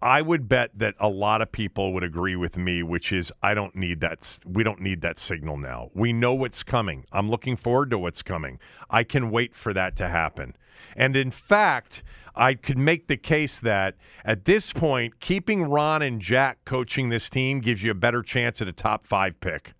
I 0.00 0.22
would 0.22 0.48
bet 0.48 0.70
that 0.76 0.94
a 1.00 1.08
lot 1.08 1.42
of 1.42 1.50
people 1.50 1.92
would 1.92 2.04
agree 2.04 2.36
with 2.36 2.56
me, 2.56 2.84
which 2.84 3.12
is 3.12 3.32
I 3.42 3.54
don't 3.54 3.74
need 3.74 4.00
that. 4.00 4.38
We 4.46 4.62
don't 4.62 4.80
need 4.80 5.00
that 5.00 5.18
signal 5.18 5.56
now. 5.56 5.90
We 5.92 6.12
know 6.12 6.34
what's 6.34 6.62
coming. 6.62 7.04
I'm 7.12 7.28
looking 7.28 7.56
forward 7.56 7.90
to 7.90 7.98
what's 7.98 8.22
coming. 8.22 8.60
I 8.88 9.02
can 9.02 9.30
wait 9.30 9.56
for 9.56 9.74
that 9.74 9.96
to 9.96 10.08
happen. 10.08 10.54
And 10.96 11.16
in 11.16 11.32
fact, 11.32 12.04
I 12.36 12.54
could 12.54 12.78
make 12.78 13.08
the 13.08 13.16
case 13.16 13.58
that 13.60 13.96
at 14.24 14.44
this 14.44 14.72
point, 14.72 15.18
keeping 15.18 15.64
Ron 15.64 16.02
and 16.02 16.20
Jack 16.20 16.58
coaching 16.64 17.08
this 17.08 17.28
team 17.28 17.60
gives 17.60 17.82
you 17.82 17.90
a 17.90 17.94
better 17.94 18.22
chance 18.22 18.62
at 18.62 18.68
a 18.68 18.72
top 18.72 19.04
five 19.04 19.40
pick. 19.40 19.72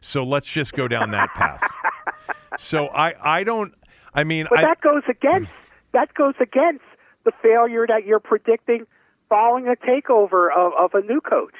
So 0.00 0.22
let's 0.22 0.48
just 0.48 0.74
go 0.74 0.86
down 0.86 1.10
that 1.10 1.30
path. 1.34 1.60
so 2.58 2.86
I, 2.88 3.38
I 3.38 3.42
don't. 3.42 3.74
I 4.16 4.24
mean, 4.24 4.46
but 4.50 4.60
I, 4.60 4.62
that 4.62 4.80
goes 4.80 5.02
against 5.08 5.50
that 5.92 6.12
goes 6.14 6.34
against 6.40 6.84
the 7.24 7.32
failure 7.42 7.86
that 7.86 8.04
you're 8.06 8.20
predicting 8.20 8.86
following 9.28 9.68
a 9.68 9.76
takeover 9.76 10.48
of, 10.56 10.72
of 10.78 10.94
a 10.94 11.02
new 11.06 11.20
coach. 11.20 11.54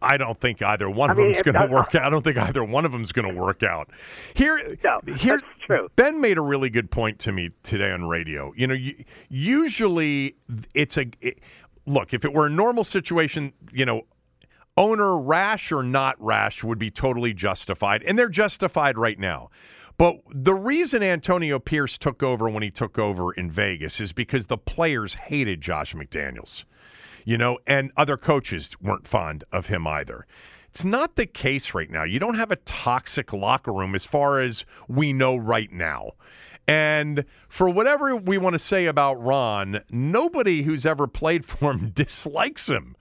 I 0.00 0.16
don't 0.16 0.38
think 0.40 0.62
either 0.62 0.90
one 0.90 1.10
I 1.10 1.12
of 1.12 1.18
mean, 1.18 1.32
them's 1.32 1.42
going 1.42 1.68
to 1.68 1.72
work 1.72 1.94
out. 1.94 2.04
I 2.04 2.10
don't 2.10 2.24
think 2.24 2.36
either 2.36 2.64
one 2.64 2.84
of 2.84 2.90
them's 2.90 3.12
going 3.12 3.32
to 3.32 3.40
work 3.40 3.62
out. 3.62 3.90
Here, 4.34 4.76
No, 4.82 5.00
here, 5.14 5.40
true. 5.64 5.88
Ben 5.94 6.20
made 6.20 6.38
a 6.38 6.40
really 6.40 6.70
good 6.70 6.90
point 6.90 7.20
to 7.20 7.32
me 7.32 7.50
today 7.62 7.92
on 7.92 8.08
radio. 8.08 8.52
You 8.56 8.66
know, 8.66 8.74
you, 8.74 9.04
usually 9.28 10.34
it's 10.74 10.96
a 10.96 11.06
it, 11.20 11.38
look. 11.86 12.12
If 12.12 12.24
it 12.24 12.32
were 12.32 12.46
a 12.46 12.50
normal 12.50 12.82
situation, 12.82 13.52
you 13.72 13.84
know, 13.84 14.02
owner 14.76 15.16
rash 15.16 15.70
or 15.70 15.84
not 15.84 16.16
rash 16.18 16.64
would 16.64 16.78
be 16.78 16.90
totally 16.90 17.32
justified, 17.32 18.02
and 18.02 18.18
they're 18.18 18.28
justified 18.28 18.98
right 18.98 19.18
now. 19.18 19.50
But 20.02 20.16
the 20.34 20.54
reason 20.54 21.00
Antonio 21.04 21.60
Pierce 21.60 21.96
took 21.96 22.24
over 22.24 22.48
when 22.48 22.64
he 22.64 22.72
took 22.72 22.98
over 22.98 23.32
in 23.32 23.48
Vegas 23.48 24.00
is 24.00 24.12
because 24.12 24.46
the 24.46 24.58
players 24.58 25.14
hated 25.14 25.60
Josh 25.60 25.94
McDaniels 25.94 26.64
you 27.24 27.38
know, 27.38 27.58
and 27.66 27.90
other 27.96 28.16
coaches 28.16 28.70
weren't 28.80 29.06
fond 29.06 29.44
of 29.52 29.66
him 29.66 29.86
either. 29.86 30.26
It's 30.68 30.84
not 30.84 31.16
the 31.16 31.26
case 31.26 31.74
right 31.74 31.90
now. 31.90 32.04
You 32.04 32.18
don't 32.18 32.34
have 32.34 32.50
a 32.50 32.56
toxic 32.56 33.32
locker 33.32 33.72
room 33.72 33.94
as 33.94 34.04
far 34.04 34.40
as 34.40 34.64
we 34.88 35.12
know 35.12 35.36
right 35.36 35.70
now. 35.70 36.12
And 36.66 37.24
for 37.48 37.68
whatever 37.68 38.16
we 38.16 38.38
want 38.38 38.54
to 38.54 38.58
say 38.58 38.86
about 38.86 39.22
Ron, 39.22 39.80
nobody 39.90 40.62
who's 40.62 40.86
ever 40.86 41.06
played 41.06 41.44
for 41.44 41.72
him 41.72 41.90
dislikes 41.94 42.68
him. 42.68 42.96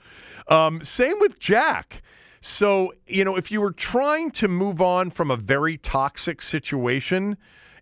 Um, 0.48 0.84
same 0.84 1.18
with 1.20 1.40
Jack. 1.40 2.02
So, 2.42 2.94
you 3.06 3.24
know, 3.24 3.36
if 3.36 3.52
you 3.52 3.62
were 3.62 3.72
trying 3.72 4.32
to 4.32 4.48
move 4.48 4.82
on 4.82 5.12
from 5.12 5.30
a 5.30 5.38
very 5.38 5.78
toxic 5.78 6.42
situation 6.42 7.38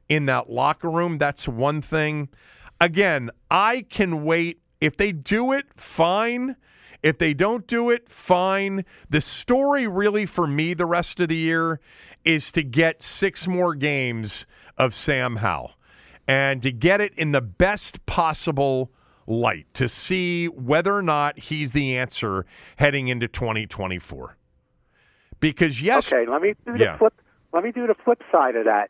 in 0.09 0.25
that 0.25 0.49
locker 0.49 0.91
room, 0.91 1.17
that's 1.17 1.47
one 1.47 1.81
thing. 1.81 2.27
Again, 2.81 3.31
I 3.49 3.85
can 3.89 4.25
wait 4.25 4.61
if 4.81 4.97
they 4.97 5.13
do 5.13 5.53
it, 5.53 5.67
fine. 5.77 6.57
If 7.01 7.17
they 7.17 7.33
don't 7.33 7.65
do 7.67 7.89
it, 7.89 8.09
fine. 8.09 8.83
The 9.09 9.21
story 9.21 9.87
really 9.87 10.25
for 10.25 10.45
me 10.45 10.73
the 10.73 10.85
rest 10.85 11.21
of 11.21 11.29
the 11.29 11.37
year 11.37 11.79
is 12.25 12.51
to 12.51 12.61
get 12.61 13.01
six 13.01 13.47
more 13.47 13.73
games 13.73 14.45
of 14.77 14.93
Sam 14.93 15.37
Howell 15.37 15.71
and 16.27 16.61
to 16.61 16.71
get 16.71 16.99
it 16.99 17.13
in 17.15 17.31
the 17.31 17.41
best 17.41 18.05
possible 18.05 18.91
light 19.25 19.67
to 19.75 19.87
see 19.87 20.47
whether 20.47 20.93
or 20.93 21.01
not 21.01 21.39
he's 21.39 21.71
the 21.71 21.95
answer 21.95 22.45
heading 22.75 23.07
into 23.07 23.27
2024. 23.29 24.35
Because 25.39 25.81
yes, 25.81 26.07
Okay, 26.11 26.29
let 26.29 26.41
me 26.41 26.53
do 26.65 26.73
the 26.73 26.79
Yeah. 26.79 26.97
flip. 26.97 27.13
Let 27.53 27.63
me 27.63 27.71
do 27.71 27.87
the 27.87 27.95
flip 27.95 28.21
side 28.31 28.55
of 28.55 28.65
that. 28.65 28.89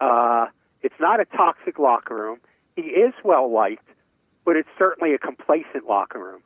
Uh, 0.00 0.46
it's 0.82 0.94
not 1.00 1.20
a 1.20 1.24
toxic 1.24 1.78
locker 1.78 2.14
room. 2.14 2.38
He 2.76 2.82
is 2.82 3.12
well 3.24 3.50
liked, 3.52 3.86
but 4.44 4.56
it's 4.56 4.68
certainly 4.78 5.14
a 5.14 5.18
complacent 5.18 5.86
locker 5.88 6.18
room. 6.18 6.42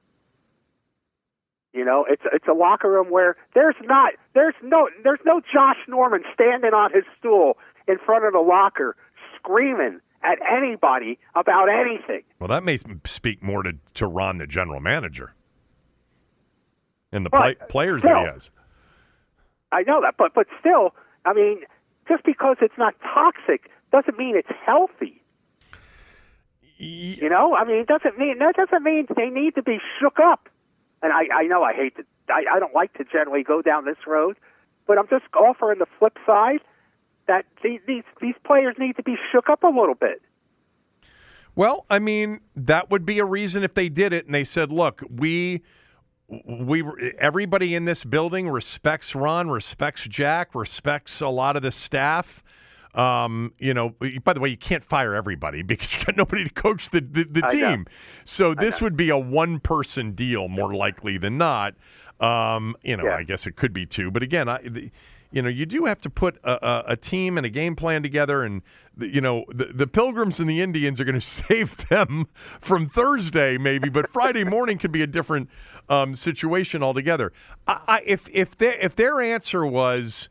You 1.73 1.85
know, 1.85 2.07
it's 2.09 2.23
it's 2.33 2.47
a 2.47 2.53
locker 2.53 2.91
room 2.91 3.11
where 3.11 3.37
there's 3.55 3.75
not 3.83 4.13
there's 4.33 4.55
no 4.63 4.89
there's 5.03 5.19
no 5.25 5.41
Josh 5.41 5.79
Norman 5.89 6.23
standing 6.33 6.73
on 6.73 6.93
his 6.93 7.03
stool 7.19 7.59
in 7.89 7.99
front 7.99 8.25
of 8.25 8.33
the 8.33 8.39
locker 8.41 8.97
screaming 9.37 10.01
at 10.23 10.39
anybody 10.51 11.19
about 11.35 11.69
anything. 11.69 12.23
well, 12.39 12.49
that 12.49 12.63
may 12.65 12.79
speak 13.05 13.43
more 13.43 13.63
to, 13.63 13.75
to 13.95 14.07
Ron, 14.07 14.39
the 14.39 14.47
general 14.47 14.81
manager, 14.81 15.35
and 17.13 17.27
the 17.27 17.31
But 17.31 17.41
play, 17.41 17.55
players 17.69 18.03
that 18.03 18.17
he 18.19 18.25
has. 18.25 18.51
I 19.75 19.83
know 19.83 20.01
that, 20.03 20.15
but 20.17 20.33
but 20.35 20.47
still, 20.61 20.95
I 21.25 21.33
mean, 21.33 21.63
just 22.09 22.25
because 22.25 22.57
it's 22.61 22.79
not 22.79 22.95
toxic 23.03 23.71
doesn't 23.91 24.17
mean 24.17 24.37
it's 24.37 24.49
healthy. 24.65 25.21
You 26.77 27.29
know, 27.29 27.57
I 27.57 27.65
mean, 27.65 27.77
it 27.77 27.87
doesn't 27.87 28.19
mean 28.19 28.39
that 28.39 28.55
doesn't 28.57 28.83
mean 28.83 29.07
they 29.17 29.31
need 29.31 29.55
to 29.57 29.63
be 29.63 29.79
shook 30.01 30.19
up. 30.21 30.49
And 31.03 31.13
I, 31.13 31.43
I 31.43 31.43
know 31.45 31.63
I 31.63 31.73
hate 31.73 31.97
to, 31.97 32.05
I, 32.29 32.45
I 32.55 32.59
don't 32.59 32.75
like 32.75 32.93
to 32.95 33.05
generally 33.05 33.43
go 33.43 33.63
down 33.63 33.85
this 33.85 33.99
road, 34.07 34.37
but 34.87 34.99
I'm 34.99 35.09
just 35.09 35.25
offering 35.35 35.79
the 35.79 35.87
flip 35.99 36.19
side 36.25 36.61
that 37.27 37.45
these 37.63 37.81
these, 37.87 38.05
these 38.21 38.35
players 38.45 38.77
need 38.79 38.97
to 38.97 39.03
be 39.03 39.17
shook 39.33 39.49
up 39.49 39.63
a 39.65 39.69
little 39.69 39.95
bit. 39.95 40.23
Well, 41.57 41.87
I 41.91 41.99
mean, 41.99 42.41
that 42.57 42.91
would 42.91 43.07
be 43.07 43.19
a 43.19 43.25
reason 43.25 43.63
if 43.63 43.75
they 43.75 43.89
did 43.89 44.13
it 44.13 44.27
and 44.27 44.35
they 44.35 44.45
said, 44.45 44.73
"Look, 44.73 45.03
we 45.09 45.63
we 46.29 46.83
everybody 47.19 47.75
in 47.75 47.85
this 47.85 48.05
building 48.05 48.49
respects 48.49 49.15
Ron, 49.15 49.51
respects 49.51 50.03
Jack, 50.03 50.55
respects 50.55 51.21
a 51.21 51.29
lot 51.29 51.57
of 51.57 51.63
the 51.63 51.71
staff." 51.71 52.43
Um, 52.95 53.53
you 53.59 53.75
know, 53.75 53.95
by 54.23 54.33
the 54.35 54.41
way, 54.41 54.49
you 54.49 54.57
can't 54.57 54.85
fire 54.85 55.15
everybody 55.15 55.63
because 55.67 55.93
you 55.95 56.05
got 56.05 56.17
nobody 56.17 56.45
to 56.45 56.51
coach 56.51 56.91
the 56.91 57.01
the, 57.01 57.25
the 57.25 57.43
team. 57.43 57.87
So 58.25 58.55
this 58.55 58.81
would 58.81 58.97
be 58.97 59.11
a 59.11 59.19
one 59.19 59.61
person 59.61 60.13
deal 60.13 60.49
more 60.49 60.75
likely 60.75 61.19
than 61.19 61.37
not. 61.39 61.75
Um, 62.21 62.77
you 62.83 62.97
know, 62.97 63.05
Yeah. 63.05 63.17
I 63.17 63.25
guess 63.25 63.47
it 63.47 63.57
could 63.57 63.73
be 63.73 63.87
two, 63.87 64.11
but 64.11 64.23
again, 64.23 64.49
I. 64.49 64.61
The, 64.63 64.91
you 65.33 65.43
know, 65.43 65.49
you 65.49 65.67
do 65.67 65.85
have 65.87 66.01
to 66.03 66.11
put 66.11 66.39
a, 66.45 66.53
a, 66.53 66.85
a 66.91 66.97
team 66.97 67.37
and 67.37 67.45
a 67.45 67.49
game 67.49 67.75
plan 67.75 68.05
together, 68.05 68.45
and 68.45 68.63
the, 68.97 69.13
you 69.13 69.21
know, 69.21 69.45
the, 69.49 69.65
the 69.75 69.89
Pilgrims 69.89 70.39
and 70.39 70.49
the 70.49 70.61
Indians 70.63 71.01
are 71.01 71.05
going 71.05 71.15
to 71.21 71.21
save 71.21 71.77
them 71.89 72.29
from 72.61 72.89
Thursday, 72.89 73.59
maybe, 73.59 73.89
but 73.89 74.09
Friday 74.13 74.45
morning 74.45 74.79
could 74.79 74.93
be 74.93 75.03
a 75.03 75.09
different 75.09 75.51
um, 75.89 76.15
situation 76.15 76.83
altogether. 76.83 77.33
I, 77.67 77.81
I, 77.87 78.03
if 78.07 78.29
if 78.33 78.57
their 78.59 78.75
if 78.81 78.97
their 78.97 79.21
answer 79.21 79.65
was, 79.67 80.29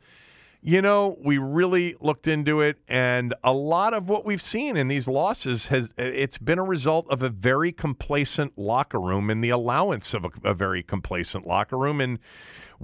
you 0.61 0.81
know, 0.81 1.17
we 1.23 1.37
really 1.37 1.95
looked 1.99 2.27
into 2.27 2.61
it, 2.61 2.77
and 2.87 3.33
a 3.43 3.51
lot 3.53 3.93
of 3.93 4.09
what 4.09 4.25
we've 4.25 4.41
seen 4.41 4.77
in 4.77 4.87
these 4.87 5.07
losses 5.07 5.65
has 5.67 5.91
it's 5.97 6.37
been 6.37 6.59
a 6.59 6.63
result 6.63 7.05
of 7.09 7.21
a 7.21 7.29
very 7.29 7.71
complacent 7.71 8.57
locker 8.57 8.99
room 8.99 9.29
and 9.29 9.43
the 9.43 9.49
allowance 9.49 10.13
of 10.13 10.25
a, 10.25 10.29
a 10.43 10.53
very 10.53 10.81
complacent 10.81 11.45
locker 11.45 11.77
room, 11.77 11.99
and 12.01 12.19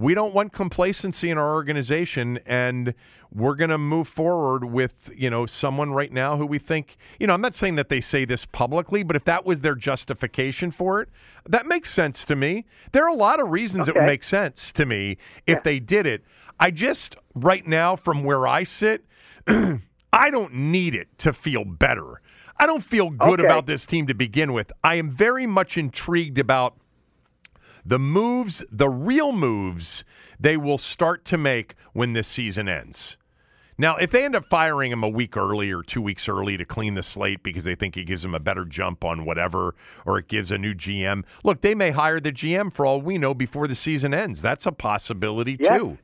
we 0.00 0.14
don't 0.14 0.32
want 0.32 0.52
complacency 0.54 1.28
in 1.28 1.36
our 1.36 1.52
organization, 1.52 2.38
and 2.46 2.94
we're 3.30 3.54
going 3.54 3.68
to 3.70 3.76
move 3.78 4.08
forward 4.08 4.64
with 4.64 4.94
you 5.14 5.28
know 5.28 5.44
someone 5.44 5.92
right 5.92 6.10
now 6.10 6.38
who 6.38 6.46
we 6.46 6.58
think 6.58 6.96
you 7.18 7.26
know. 7.26 7.34
I'm 7.34 7.42
not 7.42 7.54
saying 7.54 7.74
that 7.74 7.90
they 7.90 8.00
say 8.00 8.24
this 8.24 8.46
publicly, 8.46 9.02
but 9.02 9.14
if 9.14 9.24
that 9.24 9.44
was 9.44 9.60
their 9.60 9.74
justification 9.74 10.70
for 10.70 11.02
it, 11.02 11.10
that 11.46 11.66
makes 11.66 11.92
sense 11.92 12.24
to 12.24 12.34
me. 12.34 12.64
There 12.92 13.04
are 13.04 13.08
a 13.10 13.14
lot 13.14 13.40
of 13.40 13.50
reasons 13.50 13.88
it 13.88 13.94
would 13.94 14.04
make 14.06 14.24
sense 14.24 14.72
to 14.72 14.86
me 14.86 15.18
if 15.46 15.62
they 15.62 15.78
did 15.78 16.06
it. 16.06 16.24
I 16.58 16.70
just 16.70 17.16
right 17.34 17.66
now 17.66 17.94
from 17.94 18.24
where 18.24 18.48
I 18.48 18.62
sit, 18.62 19.04
I 19.46 20.30
don't 20.30 20.54
need 20.54 20.94
it 20.94 21.08
to 21.18 21.34
feel 21.34 21.64
better. 21.66 22.22
I 22.58 22.66
don't 22.66 22.84
feel 22.84 23.10
good 23.10 23.40
Okay. 23.40 23.46
about 23.46 23.66
this 23.66 23.84
team 23.86 24.06
to 24.06 24.14
begin 24.14 24.52
with. 24.54 24.72
I 24.82 24.96
am 24.96 25.10
very 25.10 25.46
much 25.46 25.76
intrigued 25.78 26.38
about 26.38 26.76
the 27.84 27.98
moves, 27.98 28.62
the 28.70 28.88
real 28.88 29.32
moves 29.32 30.04
they 30.38 30.56
will 30.56 30.78
start 30.78 31.24
to 31.26 31.36
make 31.38 31.74
when 31.92 32.12
this 32.14 32.26
season 32.28 32.68
ends. 32.68 33.16
Now, 33.76 33.96
if 33.96 34.10
they 34.10 34.24
end 34.26 34.34
up 34.36 34.44
firing 34.46 34.92
him 34.92 35.02
a 35.02 35.08
week 35.08 35.38
early 35.38 35.70
or 35.70 35.82
two 35.82 36.02
weeks 36.02 36.28
early 36.28 36.58
to 36.58 36.66
clean 36.66 36.94
the 36.94 37.02
slate 37.02 37.42
because 37.42 37.64
they 37.64 37.74
think 37.74 37.96
it 37.96 38.04
gives 38.04 38.20
them 38.22 38.34
a 38.34 38.38
better 38.38 38.66
jump 38.66 39.04
on 39.04 39.24
whatever, 39.24 39.74
or 40.04 40.18
it 40.18 40.28
gives 40.28 40.50
a 40.52 40.58
new 40.58 40.74
GM, 40.74 41.24
look, 41.44 41.62
they 41.62 41.74
may 41.74 41.90
hire 41.90 42.20
the 42.20 42.30
GM 42.32 42.70
for 42.72 42.84
all 42.84 43.00
we 43.00 43.16
know 43.16 43.32
before 43.32 43.66
the 43.66 43.74
season 43.74 44.12
ends. 44.12 44.42
That's 44.42 44.66
a 44.66 44.72
possibility 44.72 45.56
Yes. 45.58 45.78
too. 45.78 45.98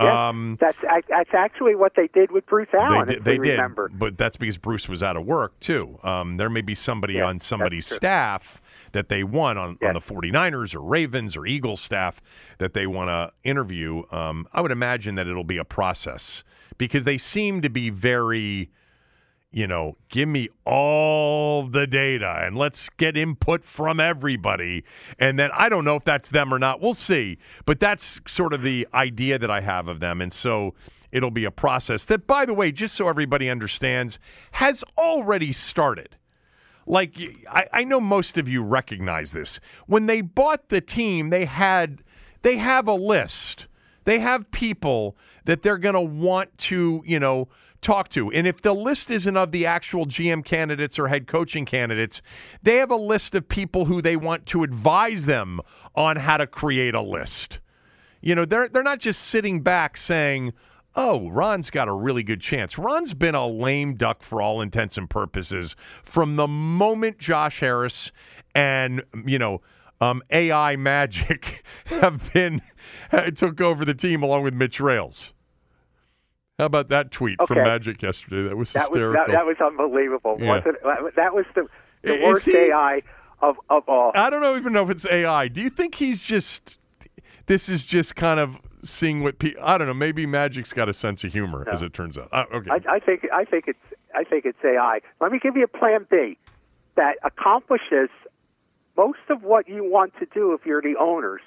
Yes, 0.00 0.10
Um, 0.12 0.58
that's 0.60 0.78
that's 1.08 1.34
actually 1.34 1.74
what 1.74 1.94
they 1.96 2.06
did 2.14 2.30
with 2.30 2.46
Bruce 2.46 2.68
Allen. 2.72 3.08
they 3.08 3.14
if 3.14 3.24
did, 3.24 3.42
they 3.42 3.48
did, 3.48 3.58
but 3.98 4.16
that's 4.16 4.36
because 4.36 4.56
Bruce 4.56 4.88
was 4.88 5.02
out 5.02 5.16
of 5.16 5.26
work 5.26 5.58
too. 5.58 5.98
Um, 6.04 6.36
there 6.36 6.48
may 6.48 6.60
be 6.60 6.76
somebody 6.76 7.14
Yeah, 7.14 7.24
on 7.24 7.40
somebody's 7.40 7.86
staff 7.92 8.62
that 8.92 9.08
they 9.08 9.22
want 9.22 9.58
on, 9.58 9.78
on 9.82 9.94
the 9.94 10.00
49ers 10.00 10.74
or 10.74 10.80
Ravens 10.80 11.36
or 11.36 11.46
Eagles 11.46 11.80
staff 11.80 12.20
that 12.58 12.74
they 12.74 12.86
want 12.86 13.08
to 13.08 13.32
interview. 13.48 14.02
Um, 14.10 14.46
I 14.52 14.60
would 14.60 14.72
imagine 14.72 15.14
that 15.16 15.26
it'll 15.26 15.44
be 15.44 15.58
a 15.58 15.64
process 15.64 16.44
because 16.76 17.04
they 17.04 17.18
seem 17.18 17.62
to 17.62 17.68
be 17.68 17.90
very 17.90 18.70
you 19.50 19.66
know, 19.66 19.96
give 20.10 20.28
me 20.28 20.48
all 20.66 21.66
the 21.66 21.86
data 21.86 22.42
and 22.42 22.56
let's 22.56 22.88
get 22.98 23.16
input 23.16 23.64
from 23.64 23.98
everybody. 23.98 24.84
And 25.18 25.38
then 25.38 25.50
I 25.54 25.68
don't 25.68 25.84
know 25.84 25.96
if 25.96 26.04
that's 26.04 26.28
them 26.28 26.52
or 26.52 26.58
not. 26.58 26.80
We'll 26.80 26.92
see. 26.92 27.38
But 27.64 27.80
that's 27.80 28.20
sort 28.26 28.52
of 28.52 28.62
the 28.62 28.86
idea 28.92 29.38
that 29.38 29.50
I 29.50 29.62
have 29.62 29.88
of 29.88 30.00
them. 30.00 30.20
And 30.20 30.32
so 30.32 30.74
it'll 31.12 31.30
be 31.30 31.46
a 31.46 31.50
process 31.50 32.04
that, 32.06 32.26
by 32.26 32.44
the 32.44 32.52
way, 32.52 32.70
just 32.70 32.94
so 32.94 33.08
everybody 33.08 33.48
understands, 33.48 34.18
has 34.52 34.84
already 34.98 35.52
started. 35.52 36.16
Like, 36.88 37.16
I, 37.48 37.66
I 37.72 37.84
know 37.84 38.00
most 38.00 38.38
of 38.38 38.48
you 38.48 38.62
recognize 38.62 39.32
this. 39.32 39.60
When 39.86 40.06
they 40.06 40.22
bought 40.22 40.70
the 40.70 40.80
team, 40.80 41.30
they 41.30 41.44
had 41.44 42.02
they 42.42 42.56
have 42.56 42.88
a 42.88 42.94
list. 42.94 43.66
They 44.04 44.20
have 44.20 44.50
people 44.52 45.16
that 45.44 45.62
they're 45.62 45.78
going 45.78 45.94
to 45.94 46.00
want 46.00 46.56
to, 46.58 47.02
you 47.04 47.20
know, 47.20 47.48
talk 47.82 48.08
to. 48.10 48.30
And 48.32 48.46
if 48.46 48.62
the 48.62 48.72
list 48.72 49.10
isn't 49.10 49.36
of 49.36 49.52
the 49.52 49.66
actual 49.66 50.06
GM 50.06 50.44
candidates 50.44 50.98
or 50.98 51.08
head 51.08 51.26
coaching 51.26 51.66
candidates, 51.66 52.22
they 52.62 52.76
have 52.76 52.90
a 52.90 52.96
list 52.96 53.34
of 53.34 53.48
people 53.48 53.84
who 53.84 54.00
they 54.00 54.16
want 54.16 54.46
to 54.46 54.62
advise 54.62 55.26
them 55.26 55.60
on 55.94 56.16
how 56.16 56.38
to 56.38 56.46
create 56.46 56.94
a 56.94 57.02
list. 57.02 57.60
You 58.20 58.34
know, 58.34 58.44
they're 58.44 58.68
they're 58.68 58.82
not 58.82 59.00
just 59.00 59.22
sitting 59.24 59.60
back 59.62 59.96
saying, 59.96 60.54
"Oh, 61.00 61.30
Ron's 61.30 61.70
got 61.70 61.86
a 61.88 61.92
really 61.92 62.22
good 62.22 62.40
chance." 62.40 62.76
Ron's 62.76 63.14
been 63.14 63.34
a 63.34 63.46
lame 63.46 63.94
duck 63.94 64.22
for 64.22 64.42
all 64.42 64.60
intents 64.60 64.96
and 64.98 65.08
purposes 65.08 65.76
from 66.04 66.36
the 66.36 66.48
moment 66.48 67.18
Josh 67.18 67.60
Harris 67.60 68.10
and, 68.54 69.02
you 69.26 69.38
know, 69.38 69.60
um, 70.00 70.22
AI 70.30 70.76
magic 70.76 71.64
have 71.86 72.32
been 72.32 72.60
took 73.36 73.60
over 73.60 73.84
the 73.84 73.94
team 73.94 74.22
along 74.22 74.42
with 74.42 74.54
Mitch 74.54 74.80
Rales. 74.80 75.32
How 76.58 76.64
about 76.64 76.88
that 76.88 77.12
tweet 77.12 77.38
Okay. 77.40 77.54
from 77.54 77.62
Magic 77.62 78.02
yesterday? 78.02 78.48
That 78.48 78.56
was 78.56 78.72
That 78.72 78.90
was 78.90 78.96
hysterical. 78.98 79.26
that, 79.26 79.32
that 79.32 79.46
was 79.46 79.56
unbelievable. 79.64 80.38
Yeah. 80.40 80.56
It? 80.64 81.14
That 81.14 81.32
was 81.32 81.44
the, 81.54 81.66
the 82.02 82.16
Is 82.16 82.22
worst 82.22 82.46
he- 82.46 82.56
AI 82.56 83.02
of 83.40 83.56
of 83.70 83.88
all. 83.88 84.10
I 84.16 84.28
don't 84.28 84.40
know 84.40 84.56
even 84.56 84.72
know 84.72 84.82
if 84.82 84.90
it's 84.90 85.06
AI. 85.06 85.46
Do 85.46 85.60
you 85.60 85.70
think 85.70 85.94
he's 85.94 86.22
just? 86.24 86.78
This 87.46 87.68
is 87.68 87.84
just 87.86 88.16
kind 88.16 88.40
of 88.40 88.56
seeing 88.84 89.22
what 89.22 89.38
people. 89.38 89.62
I 89.64 89.78
don't 89.78 89.86
know. 89.86 89.94
Maybe 89.94 90.26
Magic's 90.26 90.72
got 90.72 90.88
a 90.88 90.94
sense 90.94 91.24
of 91.24 91.32
humor, 91.32 91.68
as 91.70 91.82
it 91.82 91.92
turns 91.92 92.18
out. 92.18 92.28
Uh, 92.32 92.44
okay. 92.54 92.70
I, 92.70 92.94
I 92.94 92.98
think 92.98 93.26
I 93.32 93.44
think 93.44 93.64
it's 93.68 93.78
I 94.14 94.24
think 94.24 94.44
it's 94.44 94.58
AI. 94.64 95.00
Let 95.20 95.32
me 95.32 95.38
give 95.38 95.56
you 95.56 95.64
a 95.64 95.68
plan 95.68 96.06
B 96.10 96.38
that 96.96 97.16
accomplishes 97.24 98.10
most 98.96 99.18
of 99.30 99.42
what 99.42 99.68
you 99.68 99.84
want 99.84 100.12
to 100.18 100.26
do 100.34 100.52
if 100.52 100.66
you're 100.66 100.82
the 100.82 100.96
owners, 100.98 101.42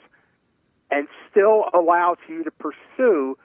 and 0.90 1.08
still 1.30 1.66
allows 1.74 2.18
you 2.28 2.44
to 2.44 2.52
pursue 2.52 3.38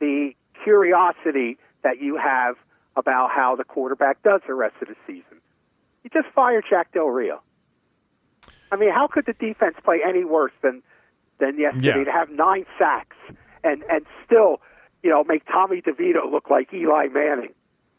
the 0.00 0.32
curiosity 0.62 1.58
that 1.82 2.00
you 2.00 2.16
have 2.16 2.56
about 2.96 3.30
how 3.30 3.56
the 3.56 3.64
quarterback 3.64 4.22
does 4.22 4.40
the 4.46 4.54
rest 4.54 4.74
of 4.82 4.88
the 4.88 4.96
season. 5.06 5.40
You 6.02 6.10
just 6.10 6.32
fire 6.34 6.62
Jack 6.68 6.92
Del 6.92 7.06
Rio. 7.06 7.40
I 8.70 8.76
mean, 8.76 8.90
how 8.90 9.06
could 9.06 9.26
the 9.26 9.32
defense 9.32 9.76
play 9.82 10.00
any 10.06 10.24
worse 10.24 10.52
than 10.62 10.82
than 11.38 11.58
yesterday 11.58 11.98
Yeah. 11.98 12.04
to 12.04 12.12
have 12.12 12.30
nine 12.30 12.66
sacks 12.78 13.16
and 13.64 13.82
and 13.90 14.04
still, 14.24 14.60
you 15.02 15.10
know, 15.10 15.24
make 15.24 15.44
Tommy 15.46 15.80
DeVito 15.82 16.30
look 16.30 16.50
like 16.50 16.72
Eli 16.72 17.08
Manning? 17.12 17.54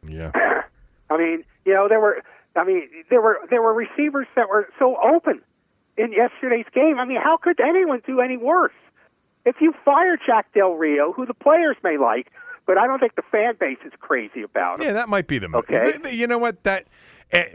yeah. 0.08 0.32
I 1.10 1.18
mean, 1.18 1.44
you 1.66 1.74
know, 1.74 1.88
there 1.88 2.00
were 2.00 2.22
I 2.56 2.64
mean, 2.64 2.84
there 3.10 3.22
were 3.22 3.40
there 3.50 3.62
were 3.62 3.74
receivers 3.74 4.28
that 4.36 4.50
were 4.50 4.68
so 4.80 4.98
open 5.04 5.42
in 5.98 6.12
yesterday's 6.14 6.66
game. 6.74 7.00
I 7.00 7.06
mean, 7.06 7.20
how 7.22 7.38
could 7.38 7.60
anyone 7.60 8.02
do 8.06 8.20
any 8.22 8.38
worse? 8.38 8.74
If 9.46 9.56
you 9.62 9.74
fire 9.86 10.18
Jack 10.26 10.54
Del 10.54 10.74
Rio, 10.74 11.12
who 11.14 11.26
the 11.26 11.34
players 11.34 11.78
may 11.84 11.98
like, 11.98 12.32
but 12.66 12.78
I 12.78 12.86
don't 12.88 13.00
think 13.00 13.16
the 13.16 13.24
fan 13.32 13.56
base 13.60 13.78
is 13.86 13.94
crazy 14.00 14.42
about 14.44 14.80
him. 14.80 14.88
Yeah, 14.88 14.94
that 14.94 15.10
might 15.10 15.28
be 15.28 15.40
the 15.40 15.48
move. 15.48 15.64
Okay. 15.70 16.14
You 16.16 16.28
know 16.28 16.38
what? 16.38 16.64
That, 16.64 16.88
eh, 17.32 17.46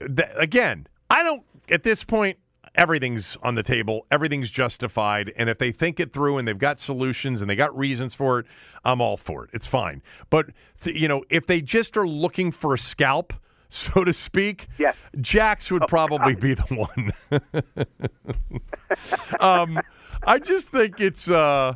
that 0.00 0.32
again, 0.40 0.86
I 1.10 1.22
don't. 1.22 1.42
At 1.70 1.82
this 1.82 2.04
point, 2.04 2.38
everything's 2.74 3.36
on 3.42 3.54
the 3.54 3.62
table. 3.62 4.06
Everything's 4.10 4.50
justified. 4.50 5.32
And 5.36 5.48
if 5.50 5.58
they 5.58 5.72
think 5.72 6.00
it 6.00 6.12
through 6.12 6.38
and 6.38 6.46
they've 6.48 6.58
got 6.58 6.80
solutions 6.80 7.40
and 7.40 7.50
they 7.50 7.56
got 7.56 7.76
reasons 7.76 8.14
for 8.14 8.38
it, 8.40 8.46
I'm 8.84 9.00
all 9.00 9.16
for 9.16 9.44
it. 9.44 9.50
It's 9.52 9.66
fine. 9.66 10.02
But 10.30 10.46
th- 10.82 10.96
you 10.96 11.08
know, 11.08 11.24
if 11.30 11.46
they 11.46 11.60
just 11.60 11.96
are 11.96 12.06
looking 12.06 12.50
for 12.52 12.74
a 12.74 12.78
scalp. 12.78 13.32
So 13.74 14.04
to 14.04 14.12
speak, 14.12 14.68
Yes. 14.78 14.94
Jack's 15.22 15.70
would 15.70 15.84
probably 15.88 16.34
be 16.34 16.52
the 16.52 16.62
one. 16.74 17.10
um, 19.40 19.80
I 20.22 20.38
just 20.38 20.68
think 20.68 21.00
it's. 21.00 21.30
Uh, 21.30 21.74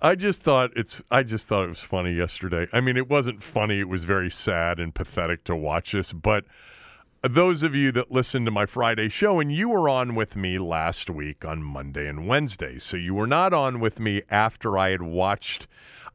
I 0.00 0.14
just 0.14 0.40
thought 0.42 0.70
it's. 0.76 1.02
I 1.10 1.22
just 1.22 1.46
thought 1.46 1.64
it 1.64 1.68
was 1.68 1.80
funny 1.80 2.14
yesterday. 2.14 2.66
I 2.72 2.80
mean, 2.80 2.96
it 2.96 3.10
wasn't 3.10 3.42
funny. 3.42 3.80
It 3.80 3.88
was 3.88 4.04
very 4.04 4.30
sad 4.30 4.80
and 4.80 4.94
pathetic 4.94 5.44
to 5.44 5.54
watch 5.54 5.92
this. 5.92 6.10
But 6.10 6.44
those 7.22 7.62
of 7.62 7.74
you 7.74 7.92
that 7.92 8.10
listened 8.10 8.46
to 8.46 8.50
my 8.50 8.64
Friday 8.64 9.08
show, 9.08 9.40
and 9.40 9.52
you 9.52 9.68
were 9.68 9.88
on 9.88 10.14
with 10.14 10.36
me 10.36 10.58
last 10.58 11.10
week 11.10 11.44
on 11.44 11.62
Monday 11.62 12.08
and 12.08 12.26
Wednesday, 12.26 12.78
so 12.78 12.96
you 12.96 13.14
were 13.14 13.26
not 13.26 13.52
on 13.52 13.78
with 13.78 13.98
me 13.98 14.22
after 14.30 14.78
I 14.78 14.90
had 14.90 15.02
watched. 15.02 15.66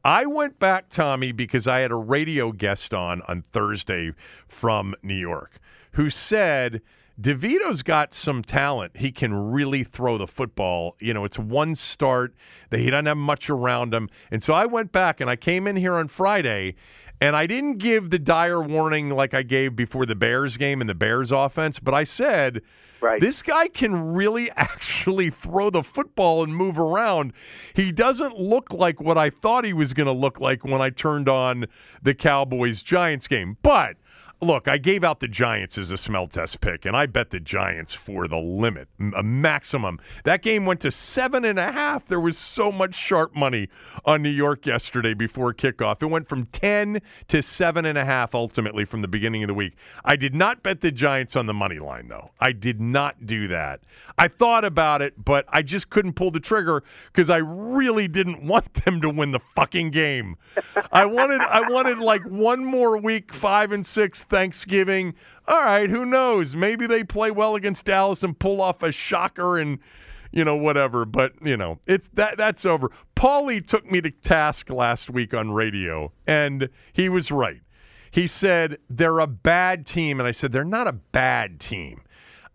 I 0.04 0.26
went 0.26 0.58
back, 0.58 0.88
Tommy, 0.88 1.32
because 1.32 1.68
I 1.68 1.80
had 1.80 1.90
a 1.90 1.96
radio 1.96 2.50
guest 2.52 2.92
on 2.92 3.22
on 3.22 3.44
Thursday 3.52 4.12
from 4.48 4.94
New 5.02 5.14
York 5.14 5.60
who 5.92 6.10
said 6.10 6.82
DeVito's 7.20 7.82
got 7.82 8.12
some 8.12 8.42
talent. 8.42 8.96
He 8.96 9.10
can 9.10 9.32
really 9.32 9.84
throw 9.84 10.18
the 10.18 10.26
football. 10.26 10.96
You 11.00 11.14
know, 11.14 11.24
it's 11.24 11.38
one 11.38 11.74
start 11.74 12.34
that 12.70 12.80
he 12.80 12.90
doesn't 12.90 13.06
have 13.06 13.16
much 13.16 13.48
around 13.48 13.94
him. 13.94 14.10
And 14.30 14.42
so 14.42 14.52
I 14.52 14.66
went 14.66 14.92
back 14.92 15.20
and 15.20 15.30
I 15.30 15.36
came 15.36 15.66
in 15.66 15.76
here 15.76 15.94
on 15.94 16.08
Friday 16.08 16.74
and 17.20 17.36
I 17.36 17.46
didn't 17.46 17.78
give 17.78 18.10
the 18.10 18.18
dire 18.18 18.60
warning 18.60 19.10
like 19.10 19.34
I 19.34 19.42
gave 19.42 19.74
before 19.76 20.06
the 20.06 20.14
Bears 20.14 20.56
game 20.56 20.80
and 20.80 20.88
the 20.88 20.94
Bears 20.94 21.32
offense, 21.32 21.78
but 21.78 21.94
I 21.94 22.04
said, 22.04 22.62
Right. 23.00 23.20
this 23.20 23.42
guy 23.42 23.68
can 23.68 24.14
really 24.14 24.50
actually 24.56 25.30
throw 25.30 25.70
the 25.70 25.82
football 25.82 26.42
and 26.42 26.54
move 26.56 26.78
around. 26.78 27.32
He 27.74 27.92
doesn't 27.92 28.38
look 28.38 28.72
like 28.72 29.00
what 29.00 29.18
I 29.18 29.30
thought 29.30 29.64
he 29.64 29.72
was 29.72 29.92
going 29.92 30.06
to 30.06 30.12
look 30.12 30.40
like 30.40 30.64
when 30.64 30.80
I 30.80 30.90
turned 30.90 31.28
on 31.28 31.66
the 32.02 32.14
Cowboys 32.14 32.82
Giants 32.82 33.28
game. 33.28 33.56
But 33.62 33.96
look, 34.42 34.68
I 34.68 34.76
gave 34.76 35.02
out 35.02 35.20
the 35.20 35.28
Giants 35.28 35.78
as 35.78 35.90
a 35.90 35.96
smell 35.96 36.26
test 36.26 36.60
pick, 36.60 36.84
and 36.84 36.96
I 36.96 37.06
bet 37.06 37.30
the 37.30 37.40
Giants 37.40 37.94
for 37.94 38.28
the 38.28 38.36
limit, 38.36 38.88
a 39.16 39.22
maximum. 39.22 39.98
That 40.24 40.42
game 40.42 40.66
went 40.66 40.80
to 40.80 40.90
seven 40.90 41.44
and 41.44 41.58
a 41.58 41.72
half. 41.72 42.06
There 42.06 42.20
was 42.20 42.36
so 42.36 42.70
much 42.70 42.94
sharp 42.94 43.34
money 43.34 43.68
on 44.04 44.22
New 44.22 44.30
York 44.30 44.66
yesterday 44.66 45.14
before 45.14 45.54
kickoff. 45.54 46.02
It 46.02 46.06
went 46.06 46.28
from 46.28 46.46
10 46.46 47.00
to 47.28 47.42
seven 47.42 47.86
and 47.86 47.96
a 47.96 48.04
half 48.04 48.34
ultimately 48.34 48.84
from 48.84 49.00
the 49.00 49.08
beginning 49.08 49.42
of 49.42 49.48
the 49.48 49.54
week. 49.54 49.74
I 50.04 50.16
did 50.16 50.34
not 50.34 50.62
bet 50.62 50.82
the 50.82 50.90
Giants 50.90 51.34
on 51.34 51.46
the 51.46 51.54
money 51.54 51.78
line, 51.78 52.08
though. 52.08 52.30
I 52.38 52.52
did 52.52 52.80
not 52.80 53.26
do 53.26 53.48
that. 53.48 53.80
I 54.18 54.28
thought 54.28 54.64
about 54.64 55.00
it, 55.02 55.24
but 55.24 55.46
I 55.48 55.62
just 55.62 55.88
couldn't 55.88 56.14
pull 56.14 56.30
the 56.30 56.40
trigger 56.40 56.82
because 57.06 57.30
I 57.30 57.38
really 57.38 58.08
didn't 58.08 58.42
want 58.46 58.84
them 58.84 59.00
to 59.00 59.08
win 59.08 59.32
the 59.32 59.40
fucking 59.54 59.92
game. 59.92 60.36
I 60.92 61.06
wanted, 61.06 61.40
I 61.40 61.70
wanted 61.70 61.98
like 61.98 62.22
one 62.24 62.64
more 62.64 62.98
week, 62.98 63.32
five 63.32 63.72
and 63.72 63.84
six 63.84 64.25
Thanksgiving. 64.28 65.14
All 65.46 65.64
right, 65.64 65.90
who 65.90 66.04
knows? 66.04 66.54
Maybe 66.54 66.86
they 66.86 67.04
play 67.04 67.30
well 67.30 67.54
against 67.54 67.84
Dallas 67.84 68.22
and 68.22 68.38
pull 68.38 68.60
off 68.60 68.82
a 68.82 68.92
shocker 68.92 69.58
and 69.58 69.78
you 70.32 70.44
know 70.44 70.56
whatever. 70.56 71.04
But 71.04 71.32
you 71.42 71.56
know 71.56 71.78
it's 71.86 72.08
that 72.14 72.36
that's 72.36 72.64
over. 72.64 72.90
Paulie 73.14 73.66
took 73.66 73.90
me 73.90 74.00
to 74.00 74.10
task 74.10 74.70
last 74.70 75.10
week 75.10 75.34
on 75.34 75.52
radio, 75.52 76.12
and 76.26 76.68
he 76.92 77.08
was 77.08 77.30
right. 77.30 77.60
He 78.10 78.26
said 78.26 78.78
they're 78.88 79.18
a 79.18 79.26
bad 79.26 79.86
team, 79.86 80.20
and 80.20 80.28
I 80.28 80.32
said 80.32 80.52
they're 80.52 80.64
not 80.64 80.86
a 80.86 80.92
bad 80.92 81.60
team. 81.60 82.02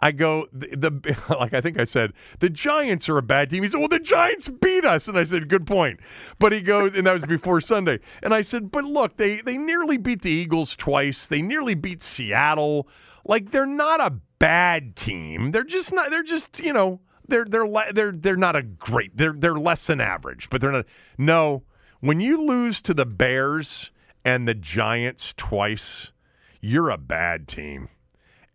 I 0.01 0.11
go 0.11 0.47
the, 0.51 0.67
the 0.75 1.17
like 1.39 1.53
I 1.53 1.61
think 1.61 1.79
I 1.79 1.83
said 1.83 2.13
the 2.39 2.49
Giants 2.49 3.07
are 3.07 3.17
a 3.17 3.21
bad 3.21 3.49
team. 3.49 3.63
He 3.63 3.69
said, 3.69 3.79
"Well, 3.79 3.87
the 3.87 3.99
Giants 3.99 4.49
beat 4.49 4.83
us," 4.83 5.07
and 5.07 5.17
I 5.17 5.23
said, 5.23 5.47
"Good 5.47 5.67
point." 5.67 5.99
But 6.39 6.51
he 6.51 6.61
goes, 6.61 6.95
and 6.95 7.05
that 7.05 7.13
was 7.13 7.23
before 7.23 7.61
Sunday. 7.61 7.99
And 8.23 8.33
I 8.33 8.41
said, 8.41 8.71
"But 8.71 8.83
look, 8.83 9.17
they 9.17 9.41
they 9.41 9.57
nearly 9.57 9.97
beat 9.97 10.21
the 10.21 10.31
Eagles 10.31 10.75
twice. 10.75 11.27
They 11.27 11.41
nearly 11.41 11.75
beat 11.75 12.01
Seattle. 12.01 12.87
Like 13.25 13.51
they're 13.51 13.65
not 13.65 14.01
a 14.01 14.11
bad 14.39 14.95
team. 14.95 15.51
They're 15.51 15.63
just 15.63 15.93
not. 15.93 16.09
They're 16.09 16.23
just 16.23 16.59
you 16.59 16.73
know." 16.73 16.99
They're 17.27 17.45
they're 17.45 17.93
they're 17.93 18.11
they're 18.11 18.35
not 18.35 18.57
a 18.57 18.63
great. 18.63 19.15
They're 19.15 19.31
they're 19.31 19.57
less 19.57 19.85
than 19.85 20.01
average, 20.01 20.49
but 20.49 20.59
they're 20.59 20.71
not. 20.71 20.85
No, 21.17 21.63
when 22.01 22.19
you 22.19 22.43
lose 22.43 22.81
to 22.81 22.93
the 22.93 23.05
Bears 23.05 23.91
and 24.25 24.45
the 24.47 24.53
Giants 24.53 25.33
twice, 25.37 26.11
you're 26.59 26.89
a 26.89 26.97
bad 26.97 27.47
team. 27.47 27.87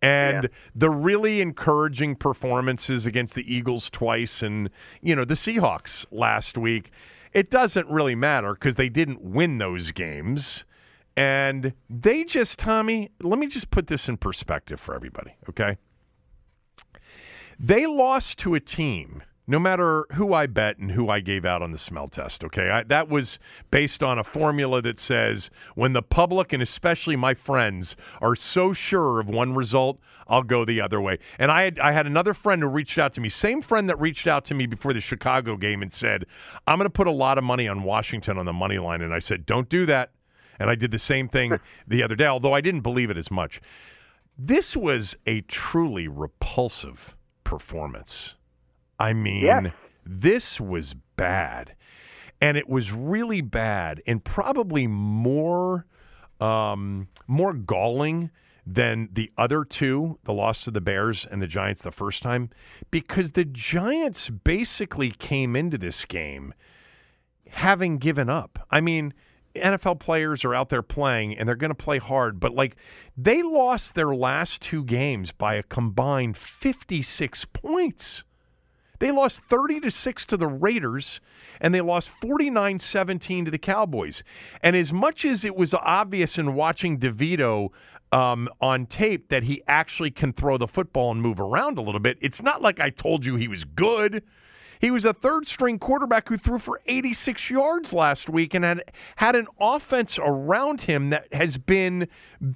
And 0.01 0.43
Yeah. 0.43 0.49
the 0.75 0.89
really 0.89 1.41
encouraging 1.41 2.15
performances 2.15 3.05
against 3.05 3.33
the 3.35 3.51
Eagles 3.51 3.89
twice 3.89 4.43
and, 4.43 4.69
you 5.01 5.15
know, 5.15 5.25
the 5.25 5.33
Seahawks 5.33 6.05
last 6.11 6.57
week, 6.57 6.91
it 7.33 7.49
doesn't 7.49 7.87
really 7.89 8.15
matter 8.15 8.53
because 8.53 8.75
they 8.75 8.89
didn't 8.89 9.21
win 9.21 9.57
those 9.57 9.91
games. 9.91 10.65
And 11.15 11.73
they 11.89 12.23
just, 12.23 12.59
Tommy, 12.59 13.09
let 13.21 13.39
me 13.39 13.47
just 13.47 13.71
put 13.71 13.87
this 13.87 14.07
in 14.07 14.17
perspective 14.17 14.79
for 14.79 14.93
everybody, 14.93 15.31
okay? 15.49 15.77
They 17.59 17.87
lost 17.87 18.37
to 18.39 18.53
a 18.53 18.59
team 18.59 19.23
no 19.47 19.57
matter 19.59 20.05
who 20.13 20.33
I 20.33 20.45
bet 20.45 20.77
and 20.77 20.91
who 20.91 21.09
I 21.09 21.21
gave 21.21 21.45
out 21.45 21.61
on 21.61 21.71
the 21.71 21.77
smell 21.77 22.09
test. 22.09 22.43
Okay, 22.43 22.69
I, 22.69 22.83
that 22.83 23.09
was 23.09 23.39
based 23.71 24.03
on 24.03 24.19
a 24.19 24.23
formula 24.23 24.81
that 24.81 24.99
says 24.99 25.49
when 25.75 25.93
the 25.93 26.01
public 26.01 26.51
and 26.51 26.61
especially 26.61 27.15
my 27.15 27.33
friends 27.33 27.95
are 28.21 28.35
so 28.35 28.73
sure 28.73 29.19
of 29.21 29.29
one 29.29 29.55
result, 29.55 29.99
I'll 30.27 30.43
go 30.43 30.65
the 30.65 30.81
other 30.81 30.99
way. 30.99 31.19
And 31.39 31.49
I 31.49 31.63
had, 31.63 31.79
I 31.79 31.93
had 31.93 32.05
another 32.05 32.33
friend 32.33 32.61
who 32.61 32.67
reached 32.67 32.97
out 32.97 33.13
to 33.13 33.21
me, 33.21 33.29
same 33.29 33.61
friend 33.61 33.89
that 33.89 33.99
reached 33.99 34.27
out 34.27 34.43
to 34.45 34.53
me 34.53 34.65
before 34.65 34.93
the 34.93 34.99
Chicago 34.99 35.55
game 35.55 35.81
and 35.81 35.91
said, 35.91 36.25
"I'm 36.67 36.77
going 36.77 36.85
to 36.85 36.89
put 36.89 37.07
a 37.07 37.11
lot 37.11 37.37
of 37.37 37.45
money 37.45 37.67
on 37.67 37.83
Washington 37.83 38.37
on 38.37 38.45
the 38.45 38.53
money 38.53 38.77
line." 38.77 39.01
And 39.01 39.13
I 39.13 39.19
said, 39.19 39.45
"Don't 39.45 39.69
do 39.69 39.85
that." 39.85 40.11
And 40.59 40.69
I 40.69 40.75
did 40.75 40.91
the 40.91 40.99
same 40.99 41.29
thing 41.29 41.57
the 41.87 42.03
other 42.03 42.15
day, 42.15 42.25
although 42.25 42.53
I 42.53 42.61
didn't 42.61 42.81
believe 42.81 43.09
it 43.09 43.17
as 43.17 43.31
much. 43.31 43.61
This 44.37 44.75
was 44.75 45.15
a 45.25 45.41
truly 45.41 46.07
repulsive 46.07 47.15
performance. 47.43 48.35
I 48.99 49.13
mean, 49.13 49.43
Yes. 49.43 49.73
this 50.05 50.59
was 50.59 50.95
bad. 51.15 51.75
And 52.39 52.55
it 52.57 52.69
was 52.69 52.91
really 52.91 53.41
bad 53.41 54.01
and 54.05 54.23
probably 54.23 54.85
more 54.87 55.85
um, 56.39 57.07
more 57.25 57.51
galling 57.53 58.29
than 58.63 59.09
the 59.11 59.31
other 59.39 59.63
two, 59.63 60.19
the 60.25 60.33
loss 60.33 60.63
to 60.65 60.71
the 60.71 60.81
Bears 60.81 61.25
and 61.31 61.41
the 61.41 61.47
Giants 61.47 61.81
the 61.81 61.91
first 61.91 62.21
time, 62.21 62.51
because 62.91 63.31
the 63.31 63.45
Giants 63.45 64.29
basically 64.29 65.09
came 65.09 65.55
into 65.55 65.77
this 65.79 66.05
game 66.05 66.53
having 67.49 67.97
given 67.97 68.29
up. 68.29 68.59
I 68.69 68.81
mean, 68.81 69.13
NFL 69.55 69.99
players 69.99 70.43
are 70.45 70.53
out 70.53 70.69
there 70.69 70.83
playing 70.83 71.35
and 71.37 71.47
they're 71.47 71.55
going 71.55 71.71
to 71.71 71.75
play 71.75 71.97
hard, 71.97 72.39
but 72.39 72.53
like 72.53 72.75
they 73.15 73.41
lost 73.41 73.95
their 73.95 74.13
last 74.13 74.61
two 74.61 74.83
games 74.83 75.31
by 75.31 75.55
a 75.55 75.63
combined 75.63 76.37
56 76.37 77.45
points. 77.45 78.23
They 78.99 79.11
lost 79.11 79.41
30 79.49 79.81
to 79.81 79.91
6 79.91 80.25
to 80.27 80.37
the 80.37 80.47
Raiders 80.47 81.19
and 81.59 81.73
they 81.73 81.81
lost 81.81 82.11
49-17 82.21 83.45
to 83.45 83.51
the 83.51 83.57
Cowboys. 83.57 84.23
And 84.61 84.75
as 84.75 84.91
much 84.91 85.25
as 85.25 85.45
it 85.45 85.55
was 85.55 85.73
obvious 85.73 86.37
in 86.37 86.55
watching 86.55 86.99
DeVito 86.99 87.69
um, 88.11 88.49
on 88.61 88.85
tape 88.85 89.29
that 89.29 89.43
he 89.43 89.61
actually 89.67 90.11
can 90.11 90.33
throw 90.33 90.57
the 90.57 90.67
football 90.67 91.11
and 91.11 91.21
move 91.21 91.39
around 91.39 91.77
a 91.77 91.81
little 91.81 91.99
bit, 91.99 92.17
it's 92.21 92.41
not 92.41 92.61
like 92.61 92.79
I 92.79 92.89
told 92.89 93.25
you 93.25 93.35
he 93.35 93.47
was 93.47 93.63
good. 93.63 94.23
He 94.79 94.91
was 94.91 95.05
a 95.05 95.13
third 95.13 95.47
string 95.47 95.79
quarterback 95.79 96.29
who 96.29 96.37
threw 96.37 96.59
for 96.59 96.81
86 96.85 97.49
yards 97.49 97.93
last 97.93 98.29
week 98.29 98.53
and 98.53 98.63
had 98.63 98.83
had 99.17 99.35
an 99.35 99.47
offense 99.59 100.17
around 100.19 100.81
him 100.81 101.09
that 101.09 101.33
has 101.33 101.57
been 101.57 102.07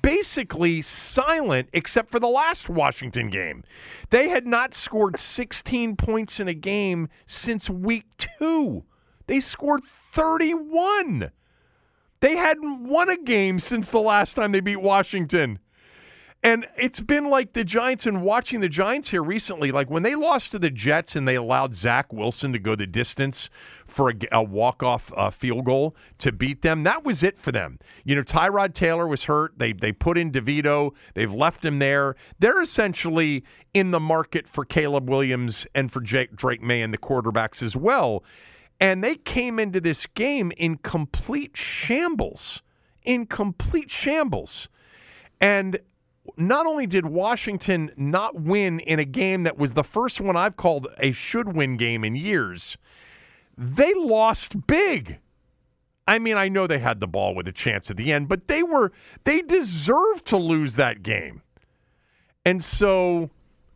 basically 0.02 0.82
silent 0.82 1.70
except 1.74 2.12
for 2.12 2.20
the 2.20 2.28
last 2.28 2.70
Washington 2.70 3.30
game. 3.30 3.64
They 4.10 4.30
had 4.30 4.46
not 4.46 4.74
scored 4.74 5.18
16 5.18 5.96
points 5.96 6.40
in 6.40 6.48
a 6.48 6.54
game 6.54 7.10
since 7.26 7.70
week 7.70 8.06
2. 8.40 8.84
They 9.28 9.40
scored 9.40 9.82
31. 10.12 11.32
They 12.20 12.36
hadn't 12.36 12.88
won 12.88 13.10
a 13.10 13.18
game 13.18 13.60
since 13.60 13.90
the 13.90 14.00
last 14.00 14.36
time 14.36 14.52
they 14.52 14.60
beat 14.60 14.82
Washington. 14.82 15.60
And 16.44 16.66
it's 16.76 17.00
been 17.00 17.30
like 17.30 17.54
the 17.54 17.64
Giants 17.64 18.08
and 18.08 18.24
watching 18.24 18.62
the 18.62 18.70
Giants 18.70 19.10
here 19.10 19.22
recently, 19.22 19.72
like 19.72 19.92
when 19.92 20.02
they 20.02 20.16
lost 20.16 20.52
to 20.54 20.60
the 20.60 20.72
Jets 20.72 21.16
and 21.16 21.28
they 21.28 21.36
allowed 21.36 21.76
Zach 21.76 22.12
Wilson 22.12 22.52
to 22.54 22.58
go 22.58 22.76
the 22.76 22.88
distance 22.88 23.48
for 23.86 24.10
a, 24.10 24.16
a 24.32 24.42
walk-off 24.42 25.14
uh, 25.16 25.30
field 25.30 25.66
goal 25.66 25.96
to 26.18 26.32
beat 26.32 26.64
them. 26.64 26.82
That 26.82 27.04
was 27.06 27.22
it 27.22 27.40
for 27.40 27.52
them. 27.52 27.78
You 28.04 28.16
know, 28.16 28.24
Tyrod 28.24 28.74
Taylor 28.74 29.08
was 29.08 29.24
hurt. 29.24 29.54
They 29.60 29.74
they 29.74 29.92
put 29.92 30.18
in 30.18 30.32
DeVito. 30.32 30.94
They've 31.14 31.34
left 31.34 31.64
him 31.64 31.78
there. 31.78 32.16
They're 32.40 32.62
essentially 32.62 33.44
in 33.76 33.92
the 33.92 34.00
market 34.00 34.48
for 34.48 34.66
Caleb 34.66 35.10
Williams 35.10 35.68
and 35.76 35.92
for 35.92 36.02
Jake, 36.02 36.36
Drake 36.36 36.64
Maye 36.64 36.82
and 36.82 36.92
the 36.92 36.98
quarterbacks 36.98 37.62
as 37.62 37.76
well. 37.76 38.24
And 38.80 39.04
they 39.04 39.16
came 39.16 39.60
into 39.60 39.80
this 39.80 40.08
game 40.16 40.52
in 40.58 40.78
complete 40.78 41.56
shambles, 41.56 42.64
in 43.04 43.28
complete 43.28 43.92
shambles. 43.92 44.70
And 45.40 45.80
not 46.38 46.66
only 46.66 46.86
did 46.86 47.06
Washington 47.06 47.92
not 47.98 48.40
win 48.40 48.80
in 48.82 49.00
a 49.00 49.06
game 49.06 49.44
that 49.44 49.58
was 49.58 49.74
the 49.74 49.84
first 49.84 50.22
one 50.22 50.36
I've 50.36 50.58
called 50.58 50.88
a 51.00 51.12
should 51.12 51.56
win 51.56 51.78
game 51.78 52.04
in 52.04 52.16
years, 52.16 52.78
they 53.58 53.94
lost 53.94 54.68
big. 54.68 55.18
I 56.08 56.20
mean, 56.20 56.38
I 56.38 56.50
know 56.50 56.68
they 56.68 56.80
had 56.80 57.00
the 57.00 57.08
ball 57.08 57.36
with 57.36 57.48
a 57.48 57.52
chance 57.52 57.90
at 57.90 57.98
the 57.98 58.12
end, 58.12 58.28
but 58.28 58.48
they 58.48 58.64
were 58.64 58.92
they 59.24 59.42
deserved 59.42 60.26
to 60.28 60.38
lose 60.38 60.76
that 60.76 61.04
game. 61.04 61.42
And 62.46 62.64
so 62.64 63.30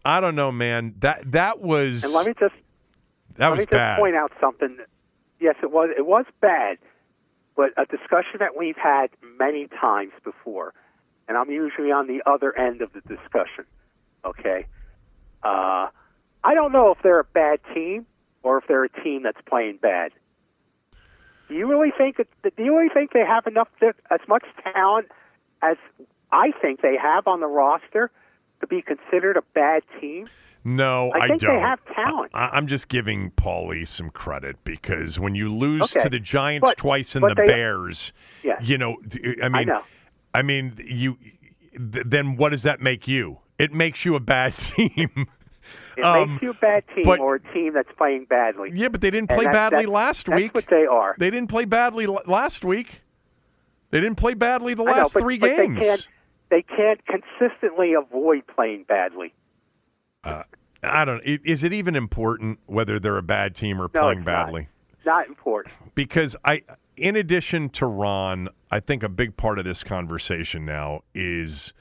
I 0.03 0.19
don't 0.19 0.35
know, 0.35 0.51
man. 0.51 0.95
That 0.99 1.31
that 1.31 1.61
was 1.61 2.03
And 2.03 2.13
let 2.13 2.25
me 2.27 2.33
just 2.39 2.55
that 3.37 3.45
let 3.45 3.51
was 3.51 3.59
me 3.59 3.65
just 3.65 3.71
bad. 3.71 3.99
point 3.99 4.15
out 4.15 4.31
something. 4.39 4.77
Yes, 5.39 5.55
it 5.61 5.71
was 5.71 5.89
it 5.95 6.05
was 6.05 6.25
bad, 6.41 6.77
but 7.55 7.71
a 7.77 7.85
discussion 7.85 8.37
that 8.39 8.57
we've 8.57 8.77
had 8.77 9.07
many 9.37 9.67
times 9.67 10.11
before, 10.23 10.73
and 11.27 11.37
I'm 11.37 11.49
usually 11.49 11.91
on 11.91 12.07
the 12.07 12.21
other 12.25 12.57
end 12.57 12.81
of 12.81 12.91
the 12.93 13.01
discussion. 13.01 13.65
Okay, 14.23 14.65
uh, 15.43 15.87
I 16.43 16.53
don't 16.53 16.71
know 16.71 16.91
if 16.91 16.97
they're 17.03 17.19
a 17.19 17.23
bad 17.23 17.59
team 17.73 18.05
or 18.43 18.57
if 18.57 18.65
they're 18.67 18.83
a 18.85 19.03
team 19.03 19.23
that's 19.23 19.39
playing 19.47 19.77
bad. 19.81 20.11
Do 21.47 21.53
you 21.55 21.67
really 21.67 21.91
think 21.95 22.17
that? 22.17 22.27
Do 22.55 22.63
you 22.63 22.75
really 22.77 22.89
think 22.89 23.11
they 23.13 23.25
have 23.25 23.45
enough, 23.45 23.67
as 23.81 24.19
much 24.27 24.43
talent 24.73 25.07
as 25.61 25.77
I 26.31 26.51
think 26.61 26.81
they 26.81 26.95
have 27.01 27.27
on 27.27 27.39
the 27.39 27.47
roster 27.47 28.09
to 28.61 28.67
be 28.67 28.81
considered 28.81 29.37
a 29.37 29.43
bad 29.53 29.83
team? 30.01 30.27
No, 30.67 31.11
I 31.11 31.19
I, 31.19 31.27
think 31.27 31.41
they 31.41 31.47
don't. 31.47 31.61
have 31.61 31.79
talent. 31.93 32.31
I, 32.33 32.47
I'm 32.53 32.65
just 32.65 32.87
giving 32.87 33.29
Paulie 33.37 33.87
some 33.87 34.09
credit 34.09 34.55
because 34.63 35.19
when 35.19 35.35
you 35.35 35.53
lose 35.53 35.83
Okay. 35.83 35.99
to 36.01 36.09
the 36.09 36.17
Giants 36.19 36.65
But- 36.67 36.77
twice 36.77 37.15
and 37.15 37.23
the 37.23 37.35
they- 37.35 37.45
Bears, 37.45 38.11
Yeah. 38.41 38.59
you 38.59 38.79
know, 38.79 38.97
I 39.43 39.49
mean, 39.49 39.67
know. 39.67 39.83
I 40.35 40.41
mean, 40.41 40.79
you. 40.85 41.17
th- 41.71 42.05
Then 42.07 42.35
what 42.37 42.49
does 42.49 42.63
that 42.63 42.81
make 42.81 43.07
you? 43.07 43.39
It 43.57 43.71
makes 43.73 44.03
you 44.05 44.15
a 44.15 44.19
bad 44.19 44.53
team. 44.57 45.27
It 45.97 46.03
Um, 46.03 46.33
makes 46.33 46.43
you 46.43 46.49
a 46.51 46.53
bad 46.55 46.83
team 46.93 47.05
but- 47.05 47.19
or 47.19 47.35
a 47.35 47.39
team 47.53 47.73
that's 47.73 47.91
playing 47.97 48.25
badly. 48.25 48.71
yeah, 48.73 48.89
but 48.89 49.01
they 49.01 49.09
didn't 49.11 49.29
play 49.29 49.45
that- 49.45 49.53
badly 49.53 49.77
that's- 49.77 49.93
last 49.93 50.25
that's 50.27 50.35
week. 50.39 50.53
what 50.53 50.65
they 50.69 50.85
are. 50.85 51.15
They 51.17 51.29
didn't 51.31 51.49
play 51.49 51.65
badly 51.65 52.05
l- 52.05 52.21
last 52.27 52.63
week. 52.65 53.01
They 53.91 53.99
didn't 54.01 54.17
play 54.17 54.33
badly 54.33 54.73
the 54.73 54.83
I 54.83 54.85
know, 54.85 54.91
last 54.91 55.13
but, 55.13 55.21
three 55.21 55.37
but 55.37 55.55
games. 55.55 55.79
They 55.79 55.85
can't, 55.85 56.07
they 56.49 56.61
can't 56.63 57.01
consistently 57.05 57.93
avoid 57.93 58.45
playing 58.47 58.83
badly. 58.87 59.33
I 60.23 61.05
don't. 61.05 61.21
Is 61.23 61.63
it 61.63 61.73
even 61.73 61.95
important 61.95 62.59
whether 62.67 62.99
they're 62.99 63.17
a 63.17 63.23
bad 63.23 63.55
team 63.55 63.79
or 63.81 63.89
No, 63.93 64.01
playing 64.01 64.19
it's 64.19 64.25
not. 64.27 64.45
badly? 64.47 64.67
Not 65.05 65.27
important. 65.27 65.73
because 65.95 66.35
I, 66.45 66.61
in 66.97 67.15
addition 67.15 67.69
to 67.69 67.85
Ron, 67.85 68.49
I 68.71 68.79
think 68.79 69.03
a 69.03 69.09
big 69.09 69.37
part 69.37 69.59
of 69.59 69.65
this 69.65 69.83
conversation 69.83 70.65
now 70.65 71.01
is 71.13 71.73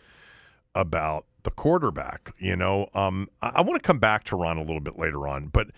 about 0.75 1.27
the 1.43 1.51
quarterback. 1.51 2.35
You 2.39 2.57
know, 2.57 2.89
um, 2.95 3.29
I, 3.43 3.53
I 3.57 3.61
want 3.63 3.83
to 3.83 3.87
come 3.87 3.99
back 3.99 4.25
to 4.25 4.37
Ron 4.37 4.57
a 4.57 4.63
little 4.63 4.81
bit 4.81 4.99
later 4.99 5.27
on, 5.29 5.49
but 5.49 5.69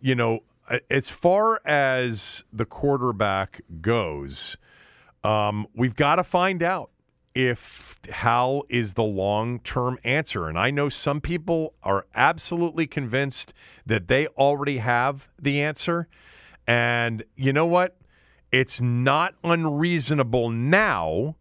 you 0.00 0.14
know, 0.14 0.40
as 0.90 1.10
far 1.10 1.60
as 1.66 2.44
the 2.52 2.64
quarterback 2.64 3.60
goes, 3.80 4.56
um, 5.24 5.66
we've 5.74 5.96
got 5.96 6.16
to 6.16 6.24
find 6.24 6.62
out 6.62 6.90
if 7.34 7.96
Hal 8.10 8.62
is 8.68 8.94
the 8.94 9.02
long 9.02 9.60
term 9.60 9.98
answer. 10.04 10.48
And 10.48 10.58
I 10.58 10.70
know 10.70 10.88
some 10.88 11.20
people 11.20 11.74
are 11.82 12.06
absolutely 12.14 12.86
convinced 12.86 13.52
that 13.84 14.08
they 14.08 14.26
already 14.28 14.78
have 14.78 15.28
the 15.40 15.60
answer. 15.60 16.08
And 16.66 17.24
you 17.36 17.52
know 17.52 17.66
what? 17.66 17.96
It's 18.56 18.80
not 18.80 19.34
unreasonable 19.44 20.48
now 20.48 21.36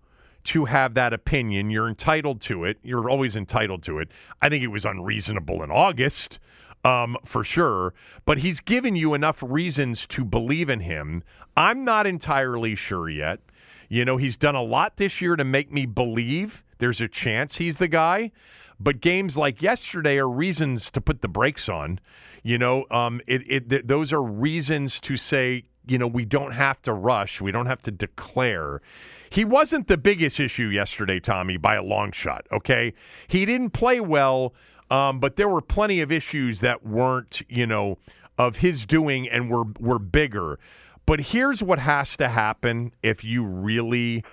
to 0.45 0.65
have 0.65 0.95
that 0.95 1.13
opinion. 1.13 1.69
You're 1.69 1.88
entitled 1.88 2.41
to 2.41 2.65
it. 2.65 2.78
You're 2.84 3.10
always 3.10 3.38
entitled 3.38 3.84
to 3.84 3.99
it. 3.99 4.10
I 4.41 4.49
think 4.49 4.65
it 4.65 4.67
was 4.67 4.84
unreasonable 4.84 5.63
in 5.63 5.71
August, 5.71 6.39
um, 6.84 7.15
for 7.23 7.45
sure. 7.45 7.93
But 8.25 8.39
he's 8.39 8.60
given 8.60 8.97
you 8.97 9.13
enough 9.13 9.41
reasons 9.41 10.06
to 10.08 10.25
believe 10.25 10.69
in 10.69 10.82
him. 10.82 11.23
I'm 11.56 11.86
not 11.86 12.06
entirely 12.06 12.75
sure 12.75 13.08
yet. 13.08 13.39
You 13.88 14.04
know, 14.04 14.17
he's 14.17 14.36
done 14.36 14.56
a 14.56 14.62
lot 14.62 14.97
this 14.97 15.21
year 15.21 15.38
to 15.38 15.45
make 15.45 15.71
me 15.71 15.86
believe 15.86 16.65
there's 16.80 16.99
a 16.99 17.08
chance 17.08 17.56
he's 17.56 17.78
the 17.78 17.88
guy. 17.88 18.32
But 18.78 18.99
games 18.99 19.38
like 19.38 19.62
yesterday 19.62 20.17
are 20.17 20.30
reasons 20.30 20.91
to 20.91 20.99
put 20.99 21.21
the 21.21 21.30
brakes 21.30 21.69
on. 21.69 22.01
You 22.43 22.58
know, 22.58 22.84
um, 22.91 23.21
it, 23.25 23.41
it 23.49 23.69
th- 23.69 23.84
those 23.86 24.12
are 24.12 24.21
reasons 24.21 24.99
to 24.99 25.15
say, 25.15 25.63
you 25.88 25.98
know, 25.98 26.08
we 26.08 26.26
don't 26.26 26.52
have 26.52 26.82
to 26.84 26.93
rush. 26.93 27.41
We 27.41 27.52
don't 27.52 27.65
have 27.65 27.82
to 27.84 27.91
declare. 27.91 28.82
He 29.30 29.43
wasn't 29.43 29.88
the 29.88 29.98
biggest 29.98 30.39
issue 30.39 30.67
yesterday, 30.67 31.19
Tommy, 31.19 31.58
by 31.58 31.76
a 31.76 31.84
long 31.84 32.12
shot. 32.12 32.48
Okay, 32.52 32.93
he 33.28 33.45
didn't 33.45 33.71
play 33.71 34.00
well, 34.00 34.54
um, 34.89 35.19
but 35.19 35.36
there 35.36 35.50
were 35.50 35.62
plenty 35.62 36.02
of 36.02 36.12
issues 36.12 36.60
that 36.62 36.86
weren't, 36.86 37.41
you 37.50 37.65
know, 37.65 37.98
of 38.38 38.58
his 38.58 38.86
doing 38.86 39.27
and 39.29 39.50
were 39.50 39.65
were 39.79 40.00
bigger. 40.00 40.60
But 41.06 41.19
here's 41.19 41.62
what 41.62 41.79
has 41.79 42.17
to 42.17 42.29
happen 42.29 42.92
if 43.04 43.23
you 43.23 43.44
really 43.44 44.23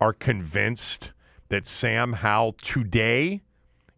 are 0.00 0.12
convinced 0.12 1.10
that 1.48 1.66
Sam 1.66 2.14
Howell 2.14 2.54
today 2.62 3.42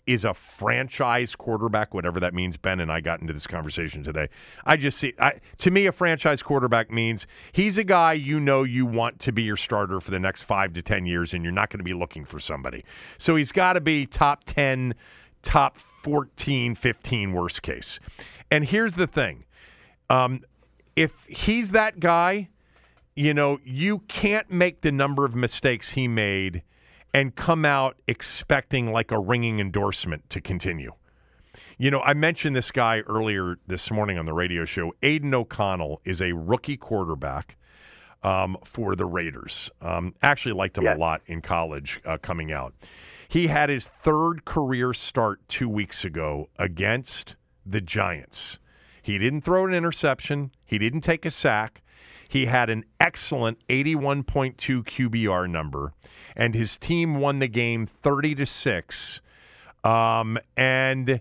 is 0.07 0.25
a 0.25 0.33
franchise 0.33 1.35
quarterback, 1.35 1.93
whatever 1.93 2.21
that 2.21 2.33
means. 2.33 2.57
Ben 2.57 2.81
and 2.81 2.91
I 2.93 3.01
got 3.01 3.21
into 3.21 3.33
this 3.33 3.47
conversation 3.47 4.05
today. 4.05 4.29
I 4.65 4.77
just 4.77 4.99
see, 4.99 5.15
I, 5.19 5.35
to 5.59 5.71
me, 5.71 5.87
a 5.87 5.93
franchise 5.93 6.43
quarterback 6.43 6.91
means 6.91 7.27
he's 7.53 7.77
a 7.77 7.85
guy 7.85 8.13
you 8.13 8.39
know 8.39 8.63
you 8.63 8.87
want 8.87 9.19
to 9.21 9.33
be 9.33 9.43
your 9.43 9.57
starter 9.57 10.01
for 10.01 10.13
the 10.13 10.21
next 10.21 10.43
five 10.43 10.73
to 10.75 10.83
10 10.83 11.07
years, 11.07 11.35
and 11.35 11.43
you're 11.43 11.53
not 11.53 11.71
going 11.71 11.79
to 11.79 11.85
be 11.85 11.95
looking 11.95 12.25
for 12.25 12.39
somebody. 12.39 12.85
So 13.19 13.37
he's 13.37 13.53
got 13.53 13.73
to 13.73 13.81
be 13.81 14.07
top 14.07 14.45
10, 14.45 14.95
top 15.43 15.79
14, 16.03 16.77
15, 16.77 17.33
worst 17.33 17.63
case. 17.63 17.99
And 18.51 18.65
here's 18.65 18.93
the 18.93 19.07
thing 19.09 19.45
um, 20.09 20.43
if 20.95 21.13
he's 21.29 21.71
that 21.71 21.99
guy, 21.99 22.49
you 23.17 23.35
know, 23.35 23.59
you 23.65 24.01
can't 24.09 24.51
make 24.51 24.83
the 24.83 24.93
number 24.93 25.25
of 25.25 25.35
mistakes 25.35 25.91
he 25.91 26.07
made 26.07 26.63
and 27.17 27.35
come 27.35 27.65
out 27.65 27.97
expecting 28.07 28.93
like 28.93 29.11
a 29.11 29.19
ringing 29.19 29.59
endorsement 29.59 30.29
to 30.29 30.39
continue. 30.39 30.93
You 31.79 31.91
know, 31.91 32.01
I 32.01 32.13
mentioned 32.13 32.55
this 32.55 32.71
guy 32.71 33.01
earlier 33.09 33.57
this 33.67 33.91
morning 33.91 34.19
on 34.19 34.27
the 34.27 34.35
radio 34.35 34.67
show. 34.67 34.93
Aidan 35.03 35.33
O'Connell 35.33 36.03
is 36.05 36.21
a 36.21 36.33
rookie 36.33 36.77
quarterback 36.77 37.57
um, 38.23 38.59
for 38.65 38.95
the 38.95 39.07
Raiders. 39.07 39.71
Um, 39.81 40.15
actually, 40.23 40.53
liked 40.53 40.77
him 40.77 40.85
yeah. 40.85 40.95
a 40.95 40.99
lot 40.99 41.23
in 41.27 41.41
college 41.41 42.03
uh, 42.05 42.19
coming 42.21 42.53
out. 42.53 42.75
He 43.29 43.47
had 43.47 43.71
his 43.71 43.89
third 44.05 44.45
career 44.45 44.93
start 44.93 45.41
two 45.49 45.71
weeks 45.71 46.05
ago 46.05 46.51
against 46.59 47.35
the 47.65 47.81
Giants. 47.81 48.59
He 49.01 49.17
didn't 49.17 49.41
throw 49.41 49.67
an 49.67 49.73
interception. 49.73 50.51
He 50.67 50.77
didn't 50.77 51.01
take 51.01 51.25
a 51.25 51.31
sack. 51.31 51.81
He 52.29 52.47
had 52.47 52.71
an 52.71 52.85
excellent 53.01 53.59
81.2 53.69 54.57
QBR 54.57 55.49
number, 55.49 55.93
and 56.37 56.55
his 56.55 56.79
team 56.79 57.21
won 57.21 57.39
the 57.39 57.49
game 57.49 57.87
30 57.87 58.35
to 58.37 58.47
6. 58.47 59.21
Um, 59.85 60.39
and 60.57 61.21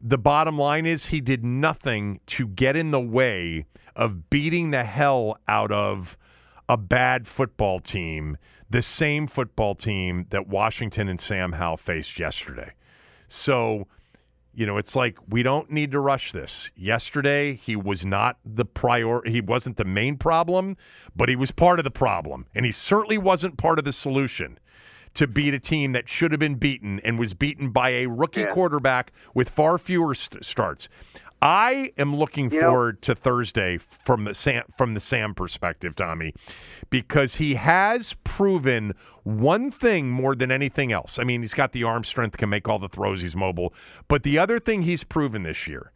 the 0.00 0.18
bottom 0.18 0.58
line 0.58 0.86
is 0.86 1.06
he 1.06 1.20
did 1.20 1.44
nothing 1.44 2.20
to 2.26 2.46
get 2.46 2.76
in 2.76 2.90
the 2.90 3.00
way 3.00 3.66
of 3.96 4.30
beating 4.30 4.70
the 4.70 4.84
hell 4.84 5.38
out 5.48 5.72
of 5.72 6.16
a 6.68 6.76
bad 6.76 7.26
football 7.26 7.80
team, 7.80 8.36
the 8.70 8.82
same 8.82 9.26
football 9.26 9.74
team 9.74 10.26
that 10.30 10.48
Washington 10.48 11.08
and 11.08 11.20
Sam 11.20 11.52
Howell 11.52 11.78
faced 11.78 12.18
yesterday. 12.18 12.72
So 13.26 13.88
you 14.58 14.66
know, 14.66 14.76
it's 14.76 14.96
like 14.96 15.16
we 15.28 15.44
don't 15.44 15.70
need 15.70 15.92
to 15.92 16.00
rush 16.00 16.32
this. 16.32 16.68
Yesterday, 16.74 17.54
he 17.54 17.76
was 17.76 18.04
not 18.04 18.38
the 18.44 18.64
prior 18.64 19.22
he 19.24 19.40
wasn't 19.40 19.76
the 19.76 19.84
main 19.84 20.16
problem, 20.16 20.76
but 21.14 21.28
he 21.28 21.36
was 21.36 21.52
part 21.52 21.78
of 21.78 21.84
the 21.84 21.92
problem, 21.92 22.44
and 22.56 22.66
he 22.66 22.72
certainly 22.72 23.18
wasn't 23.18 23.56
part 23.56 23.78
of 23.78 23.84
the 23.84 23.92
solution 23.92 24.58
to 25.14 25.28
beat 25.28 25.54
a 25.54 25.60
team 25.60 25.92
that 25.92 26.08
should 26.08 26.32
have 26.32 26.40
been 26.40 26.56
beaten 26.56 27.00
and 27.04 27.20
was 27.20 27.34
beaten 27.34 27.70
by 27.70 27.90
a 27.90 28.06
rookie 28.06 28.40
yeah. 28.40 28.52
quarterback 28.52 29.12
with 29.32 29.48
far 29.48 29.78
fewer 29.78 30.12
st- 30.12 30.44
starts. 30.44 30.88
I 31.40 31.92
am 31.98 32.16
looking 32.16 32.50
you 32.50 32.60
forward 32.60 32.96
know, 32.96 33.00
to 33.02 33.14
Thursday 33.14 33.78
from 34.04 34.24
the 34.24 34.34
Sam, 34.34 34.64
from 34.76 34.94
the 34.94 35.00
Sam 35.00 35.34
perspective, 35.34 35.94
Tommy, 35.94 36.34
because 36.90 37.36
he 37.36 37.54
has 37.54 38.14
proven 38.24 38.94
one 39.22 39.70
thing 39.70 40.10
more 40.10 40.34
than 40.34 40.50
anything 40.50 40.92
else. 40.92 41.18
I 41.18 41.24
mean, 41.24 41.42
he's 41.42 41.54
got 41.54 41.72
the 41.72 41.84
arm 41.84 42.04
strength, 42.04 42.36
can 42.36 42.48
make 42.48 42.68
all 42.68 42.78
the 42.78 42.88
throws, 42.88 43.20
he's 43.20 43.36
mobile. 43.36 43.72
But 44.08 44.22
the 44.22 44.38
other 44.38 44.58
thing 44.58 44.82
he's 44.82 45.04
proven 45.04 45.44
this 45.44 45.66
year 45.68 45.92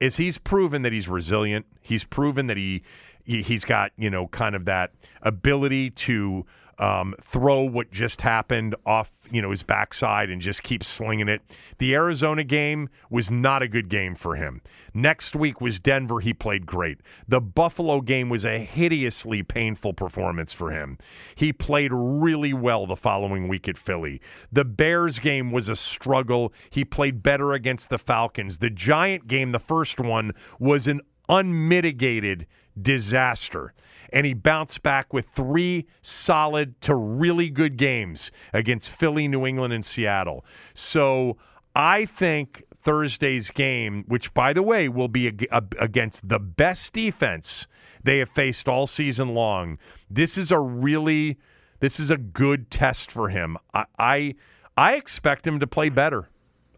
is 0.00 0.16
he's 0.16 0.38
proven 0.38 0.82
that 0.82 0.92
he's 0.92 1.08
resilient. 1.08 1.66
He's 1.80 2.04
proven 2.04 2.46
that 2.46 2.56
he, 2.56 2.82
he 2.82 2.82
he's 3.24 3.64
got 3.64 3.92
you 3.96 4.10
know 4.10 4.28
kind 4.28 4.54
of 4.54 4.64
that 4.66 4.90
ability 5.22 5.90
to 5.90 6.44
um, 6.78 7.14
throw 7.22 7.62
what 7.62 7.90
just 7.90 8.20
happened 8.20 8.74
off, 8.84 9.10
you 9.30 9.40
know, 9.40 9.50
his 9.50 9.62
backside 9.62 10.30
and 10.30 10.40
just 10.40 10.62
keep 10.62 10.82
slinging 10.82 11.28
it. 11.28 11.40
The 11.78 11.94
Arizona 11.94 12.44
game 12.44 12.88
was 13.10 13.30
not 13.30 13.62
a 13.62 13.68
good 13.68 13.88
game 13.88 14.14
for 14.14 14.36
him. 14.36 14.60
Next 14.92 15.36
week 15.36 15.60
was 15.60 15.78
Denver. 15.78 16.20
He 16.20 16.32
played 16.32 16.66
great. 16.66 16.98
The 17.28 17.40
Buffalo 17.40 18.00
game 18.00 18.28
was 18.28 18.44
a 18.44 18.58
hideously 18.58 19.42
painful 19.42 19.94
performance 19.94 20.52
for 20.52 20.70
him. 20.70 20.98
He 21.34 21.52
played 21.52 21.92
really 21.92 22.52
well 22.52 22.86
the 22.86 22.96
following 22.96 23.48
week 23.48 23.68
at 23.68 23.78
Philly. 23.78 24.20
The 24.52 24.64
Bears 24.64 25.18
game 25.18 25.50
was 25.52 25.68
a 25.68 25.76
struggle. 25.76 26.52
He 26.70 26.84
played 26.84 27.22
better 27.22 27.52
against 27.52 27.88
the 27.88 27.98
Falcons. 27.98 28.58
The 28.58 28.70
Giant 28.70 29.28
game, 29.28 29.52
the 29.52 29.58
first 29.58 30.00
one, 30.00 30.32
was 30.58 30.86
an 30.86 31.00
unmitigated 31.28 32.46
disaster 32.80 33.72
and 34.14 34.24
he 34.24 34.32
bounced 34.32 34.82
back 34.82 35.12
with 35.12 35.26
three 35.34 35.86
solid 36.00 36.80
to 36.80 36.94
really 36.94 37.50
good 37.50 37.76
games 37.76 38.30
against 38.52 38.88
Philly, 38.88 39.26
New 39.26 39.44
England, 39.44 39.72
and 39.72 39.84
Seattle. 39.84 40.44
So 40.72 41.36
I 41.74 42.04
think 42.04 42.62
Thursday's 42.84 43.50
game, 43.50 44.04
which 44.06 44.32
by 44.32 44.52
the 44.52 44.62
way 44.62 44.88
will 44.88 45.08
be 45.08 45.32
against 45.80 46.28
the 46.28 46.38
best 46.38 46.92
defense 46.92 47.66
they 48.04 48.18
have 48.18 48.28
faced 48.30 48.68
all 48.68 48.86
season 48.86 49.34
long, 49.34 49.78
this 50.08 50.38
is 50.38 50.52
a 50.52 50.60
really 50.60 51.38
this 51.80 51.98
is 51.98 52.10
a 52.10 52.16
good 52.16 52.70
test 52.70 53.10
for 53.10 53.28
him. 53.30 53.56
I 53.74 53.84
I, 53.98 54.34
I 54.76 54.94
expect 54.94 55.46
him 55.46 55.58
to 55.60 55.66
play 55.66 55.88
better. 55.88 56.28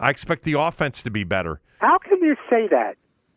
I 0.01 0.11
expect 0.11 0.43
the 0.45 0.59
offense 0.59 1.03
to 1.03 1.11
be 1.11 1.25
better. 1.25 1.61
How 1.79 1.99
can 1.99 2.19
you 2.23 2.35
say 2.49 2.67
that? 2.71 2.97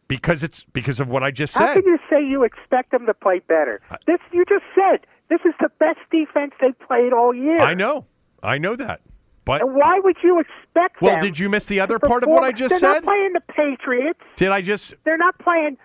Because 0.10 0.43
it's 0.43 0.66
because 0.74 0.99
of 0.99 1.07
what 1.07 1.24
I 1.24 1.32
just 1.32 1.53
said. 1.53 1.62
How 1.62 1.74
can 1.76 1.84
you 1.86 1.99
say 2.10 2.22
you 2.22 2.43
expect 2.43 2.91
them 2.91 3.05
to 3.05 3.14
play 3.14 3.39
better? 3.47 3.80
This 4.05 4.20
you 4.34 4.43
just 4.43 4.66
said. 4.76 5.05
This 5.30 5.39
is 5.45 5.53
the 5.62 5.70
best 5.80 5.99
defense 6.12 6.51
they've 6.60 6.78
played 6.80 7.14
all 7.14 7.34
year. 7.34 7.62
I 7.62 7.76
know. 7.76 8.05
I 8.43 8.57
know 8.57 8.76
that. 8.76 9.01
But 9.45 9.62
and 9.62 9.76
why 9.76 9.99
would 10.03 10.18
you 10.24 10.39
expect 10.39 11.01
Well, 11.01 11.20
did 11.20 11.39
you 11.39 11.49
miss 11.49 11.66
the 11.68 11.80
other 11.80 11.99
part 11.99 12.24
of 12.24 12.30
what 12.30 12.43
I 12.43 12.51
just 12.51 12.70
They're 12.70 12.80
said? 12.80 12.88
They're 12.88 12.93
not 12.95 13.03
playing 13.03 13.34
the 13.34 13.41
Patriots. 13.53 14.20
Did 14.36 14.49
I 14.49 14.62
just 14.62 14.93
They're 15.05 15.18
not 15.18 15.38
playing 15.39 15.78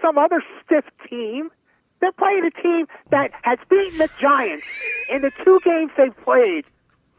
some 0.00 0.18
other 0.18 0.42
stiff 0.64 0.84
team. 1.08 1.50
They're 2.00 2.12
playing 2.12 2.44
a 2.44 2.62
team 2.62 2.86
that 3.10 3.30
has 3.42 3.58
beaten 3.68 3.98
the 3.98 4.08
Giants 4.20 4.64
in 5.10 5.22
the 5.22 5.30
two 5.44 5.60
games 5.64 5.90
they've 5.96 6.16
played 6.24 6.64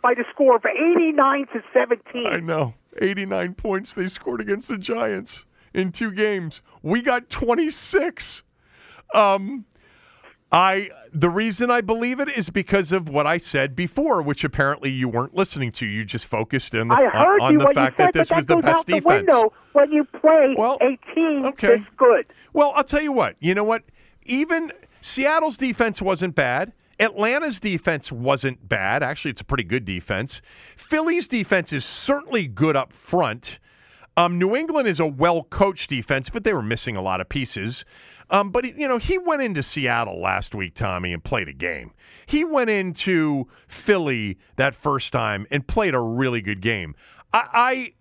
by 0.02 0.14
the 0.16 0.26
score 0.32 0.56
of 0.56 0.66
89 0.66 1.48
to 1.54 1.64
17. 1.74 2.28
I 2.28 2.40
know. 2.40 2.74
89 3.00 3.54
points 3.54 3.94
they 3.94 4.08
scored 4.08 4.42
against 4.42 4.68
the 4.68 4.78
Giants 4.78 5.46
in 5.74 5.92
two 5.92 6.12
games. 6.12 6.62
We 6.82 7.02
got 7.02 7.30
26. 7.30 8.44
Um, 9.14 9.66
I 10.52 10.90
the 11.14 11.30
reason 11.30 11.72
I 11.72 11.80
believe 11.80 12.20
it 12.20 12.28
is 12.30 12.50
because 12.50 12.92
of 12.92 13.08
what 13.08 13.26
I 13.26 13.38
said 13.38 13.74
before, 13.76 14.22
which 14.22 14.44
apparently 14.44 14.90
you 14.90 15.08
weren't 15.08 15.34
listening 15.34 15.72
to. 15.74 15.86
You 15.86 16.04
just 16.04 16.26
focused 16.26 16.74
in 16.74 16.90
the, 16.90 16.96
I 16.96 17.06
heard 17.06 17.42
on, 17.42 17.54
you, 17.54 17.62
on 17.62 17.68
the 17.68 17.74
fact 17.74 17.98
said, 17.98 18.08
that 18.08 18.14
this 18.14 18.28
that 18.30 18.36
was 18.36 18.46
the 18.46 18.58
best 18.58 18.86
the 18.86 18.96
defense. 18.96 19.28
Window 19.28 19.54
when 19.72 19.92
you 19.92 20.04
play 20.04 20.56
well, 20.58 20.78
a 20.82 20.98
team 21.16 21.46
okay. 21.46 21.78
that's 21.78 21.90
good. 21.96 22.26
Well, 22.52 22.74
I'll 22.76 22.84
tell 22.84 23.02
you 23.02 23.14
what. 23.14 23.36
You 23.40 23.56
know 23.56 23.64
what? 23.64 23.84
Even 24.24 24.74
Seattle's 25.00 25.56
defense 25.56 26.02
wasn't 26.02 26.36
bad. 26.36 26.74
Atlanta's 27.00 27.60
defense 27.60 28.12
wasn't 28.12 28.68
bad. 28.68 29.02
Actually, 29.04 29.32
it's 29.32 29.42
a 29.42 29.46
pretty 29.46 29.64
good 29.64 29.86
defense. 29.86 30.42
Philly's 30.76 31.28
defense 31.28 31.72
is 31.74 31.86
certainly 31.86 32.48
good 32.48 32.76
up 32.76 32.94
front. 32.94 33.60
Um, 34.22 34.38
New 34.38 34.56
England 34.56 34.88
is 34.88 35.00
a 35.00 35.06
well 35.08 35.44
coached 35.50 35.90
defense, 35.90 36.30
but 36.30 36.44
they 36.44 36.54
were 36.54 36.62
missing 36.62 36.96
a 36.96 37.02
lot 37.02 37.22
of 37.22 37.30
pieces. 37.30 37.84
Um, 38.30 38.52
but, 38.52 38.66
you 38.78 38.88
know, 38.88 39.00
he 39.00 39.18
went 39.18 39.42
into 39.42 39.64
Seattle 39.64 40.22
last 40.22 40.54
week, 40.54 40.76
Tommy, 40.76 41.12
and 41.12 41.24
played 41.24 41.48
a 41.48 41.54
game. 41.54 41.92
He 42.28 42.46
went 42.46 42.70
into 42.70 43.48
Philly 43.68 44.38
that 44.58 44.76
first 44.76 45.12
time 45.12 45.48
and 45.50 45.68
played 45.68 45.96
a 45.96 46.00
really 46.00 46.40
good 46.40 46.62
game. 46.62 46.94
I, 47.34 47.48
I 47.52 47.94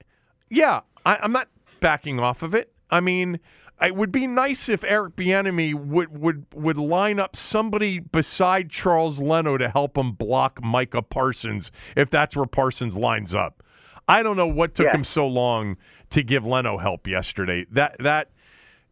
yeah, 0.51 0.81
I, 1.07 1.17
I'm 1.17 1.33
not 1.33 1.49
backing 1.81 2.21
off 2.21 2.43
of 2.43 2.55
it. 2.55 2.71
I 2.91 3.01
mean, 3.01 3.41
it 3.83 3.97
would 3.97 4.13
be 4.13 4.27
nice 4.27 4.69
if 4.69 4.85
Eric 4.85 5.17
Bieniemy 5.17 5.75
would 5.75 6.19
would 6.19 6.45
would 6.55 6.77
line 6.77 7.19
up 7.19 7.35
somebody 7.35 7.99
beside 7.99 8.69
Charles 8.69 9.23
Leno 9.23 9.57
to 9.57 9.71
help 9.71 9.97
him 9.97 10.13
block 10.13 10.63
Micah 10.63 11.03
Parsons 11.03 11.73
if 11.97 12.11
that's 12.11 12.37
where 12.37 12.47
Parsons 12.47 12.97
lines 12.97 13.35
up. 13.35 13.63
I 14.07 14.25
don't 14.25 14.37
know 14.37 14.49
what 14.49 14.75
took 14.75 14.87
yeah. 14.87 14.95
him 14.95 15.05
so 15.05 15.27
long 15.27 15.77
to 16.11 16.23
give 16.23 16.45
Leno 16.45 16.79
help 16.79 17.07
yesterday. 17.07 17.67
That 17.71 17.97
that 18.01 18.31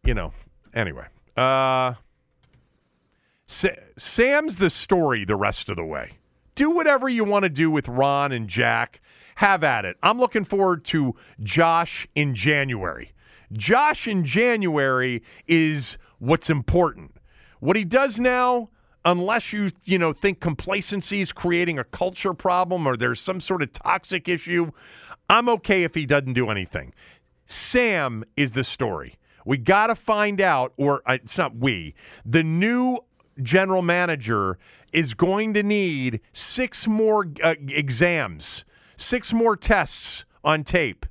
you 0.03 0.13
know. 0.13 0.33
Anyway, 0.73 1.05
uh, 1.35 1.93
Sa- 3.45 3.69
Sam's 3.97 4.57
the 4.57 4.69
story 4.69 5.25
the 5.25 5.35
rest 5.35 5.69
of 5.69 5.75
the 5.75 5.83
way. 5.83 6.11
Do 6.55 6.69
whatever 6.69 7.09
you 7.09 7.23
want 7.23 7.43
to 7.43 7.49
do 7.49 7.71
with 7.71 7.87
Ron 7.87 8.31
and 8.31 8.47
Jack. 8.47 9.01
Have 9.35 9.63
at 9.63 9.85
it. 9.85 9.95
I'm 10.03 10.19
looking 10.19 10.43
forward 10.43 10.83
to 10.85 11.15
Josh 11.41 12.07
in 12.13 12.35
January. 12.35 13.13
Josh 13.53 14.07
in 14.07 14.25
January 14.25 15.23
is 15.47 15.97
what's 16.19 16.49
important. 16.49 17.15
What 17.59 17.75
he 17.75 17.85
does 17.85 18.19
now, 18.19 18.69
unless 19.05 19.51
you 19.53 19.71
you 19.85 19.97
know 19.97 20.13
think 20.13 20.39
complacency 20.41 21.21
is 21.21 21.31
creating 21.31 21.79
a 21.79 21.83
culture 21.83 22.33
problem 22.33 22.85
or 22.85 22.95
there's 22.97 23.19
some 23.19 23.41
sort 23.41 23.63
of 23.63 23.73
toxic 23.73 24.27
issue, 24.27 24.71
I'm 25.29 25.47
okay 25.49 25.83
if 25.83 25.93
he 25.95 26.05
doesn't 26.05 26.33
do 26.33 26.49
anything. 26.49 26.93
Sam 27.45 28.23
is 28.35 28.51
the 28.51 28.63
story. 28.63 29.17
We 29.45 29.57
got 29.57 29.87
to 29.87 29.95
find 29.95 30.41
out, 30.41 30.73
or 30.77 31.01
uh, 31.05 31.13
it's 31.13 31.37
not 31.37 31.55
we, 31.55 31.95
the 32.25 32.43
new 32.43 32.99
general 33.41 33.81
manager 33.81 34.57
is 34.91 35.13
going 35.13 35.53
to 35.53 35.63
need 35.63 36.19
six 36.33 36.87
more 36.87 37.27
uh, 37.43 37.55
exams, 37.67 38.65
six 38.97 39.31
more 39.31 39.55
tests 39.55 40.25
on 40.43 40.63
tape 40.63 41.05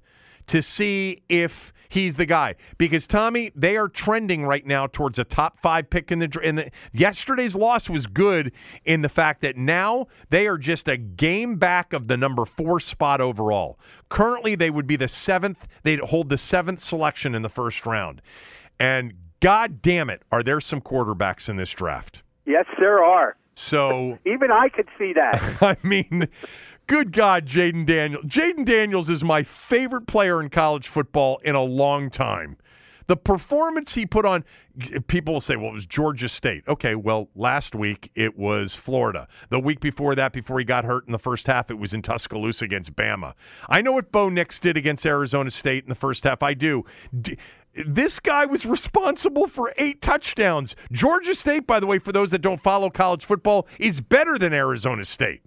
to 0.46 0.62
see 0.62 1.22
if 1.28 1.72
he's 1.88 2.16
the 2.16 2.26
guy. 2.26 2.54
Because 2.76 3.06
Tommy, 3.06 3.52
they 3.54 3.76
are 3.76 3.88
trending 3.88 4.44
right 4.44 4.66
now 4.66 4.86
towards 4.86 5.18
a 5.18 5.24
top 5.24 5.58
five 5.60 5.90
pick 5.90 6.10
in 6.10 6.18
the 6.18 6.40
in 6.42 6.56
the. 6.56 6.70
Yesterday's 6.92 7.54
loss 7.54 7.88
was 7.88 8.06
good 8.06 8.52
in 8.84 9.02
the 9.02 9.08
fact 9.08 9.40
that 9.42 9.56
now 9.56 10.06
they 10.30 10.46
are 10.46 10.58
just 10.58 10.88
a 10.88 10.96
game 10.96 11.56
back 11.56 11.92
of 11.92 12.08
the 12.08 12.16
number 12.16 12.44
four 12.44 12.80
spot 12.80 13.20
overall. 13.20 13.78
Currently, 14.08 14.54
they 14.54 14.70
would 14.70 14.86
be 14.86 14.96
the 14.96 15.08
seventh. 15.08 15.66
They'd 15.82 16.00
hold 16.00 16.28
the 16.28 16.38
seventh 16.38 16.80
selection 16.82 17.34
in 17.34 17.42
the 17.42 17.48
first 17.48 17.86
round, 17.86 18.22
and 18.78 19.14
God 19.40 19.82
damn 19.82 20.10
it, 20.10 20.22
are 20.32 20.42
there 20.42 20.60
some 20.60 20.80
quarterbacks 20.80 21.48
in 21.48 21.56
this 21.56 21.70
draft? 21.70 22.22
Yes, 22.44 22.66
there 22.78 23.04
are. 23.04 23.36
So 23.54 24.18
even 24.26 24.50
I 24.50 24.68
could 24.68 24.88
see 24.98 25.12
that. 25.14 25.58
I 25.62 25.76
mean, 25.82 26.28
good 26.88 27.12
God, 27.12 27.46
Jayden 27.46 27.86
Daniels. 27.86 28.24
Jayden 28.24 28.64
Daniels 28.64 29.08
is 29.08 29.22
my 29.22 29.44
favorite 29.44 30.08
player 30.08 30.42
in 30.42 30.50
college 30.50 30.88
football 30.88 31.38
in 31.44 31.54
a 31.54 31.62
long 31.62 32.10
time. 32.10 32.56
The 33.06 33.16
performance 33.16 33.94
he 33.94 34.04
put 34.04 34.26
on, 34.26 34.44
people 35.06 35.34
will 35.34 35.40
say, 35.40 35.56
well, 35.56 35.70
it 35.70 35.74
was 35.74 35.86
Georgia 35.86 36.28
State. 36.28 36.64
Okay, 36.68 36.94
well, 36.94 37.28
last 37.34 37.74
week 37.74 38.10
it 38.14 38.36
was 38.36 38.74
Florida. 38.74 39.28
The 39.48 39.58
week 39.58 39.80
before 39.80 40.14
that, 40.14 40.32
before 40.32 40.58
he 40.58 40.64
got 40.66 40.84
hurt 40.84 41.06
in 41.06 41.12
the 41.12 41.18
first 41.18 41.46
half, 41.46 41.70
it 41.70 41.78
was 41.78 41.94
in 41.94 42.02
Tuscaloosa 42.02 42.66
against 42.66 42.94
Bama. 42.96 43.32
I 43.68 43.80
know 43.80 43.92
what 43.92 44.12
Bo 44.12 44.28
Nix 44.28 44.60
did 44.60 44.76
against 44.76 45.06
Arizona 45.06 45.50
State 45.50 45.84
in 45.84 45.88
the 45.88 45.94
first 45.94 46.24
half. 46.24 46.42
I 46.42 46.52
do. 46.52 46.84
D- 47.18 47.38
this 47.86 48.18
guy 48.18 48.44
was 48.44 48.66
responsible 48.66 49.46
for 49.46 49.72
eight 49.78 50.02
touchdowns. 50.02 50.74
Georgia 50.92 51.34
State, 51.34 51.66
by 51.66 51.80
the 51.80 51.86
way, 51.86 51.98
for 51.98 52.12
those 52.12 52.30
that 52.32 52.42
don't 52.42 52.62
follow 52.62 52.90
college 52.90 53.24
football, 53.24 53.66
is 53.78 54.00
better 54.02 54.36
than 54.36 54.52
Arizona 54.52 55.04
State. 55.04 55.42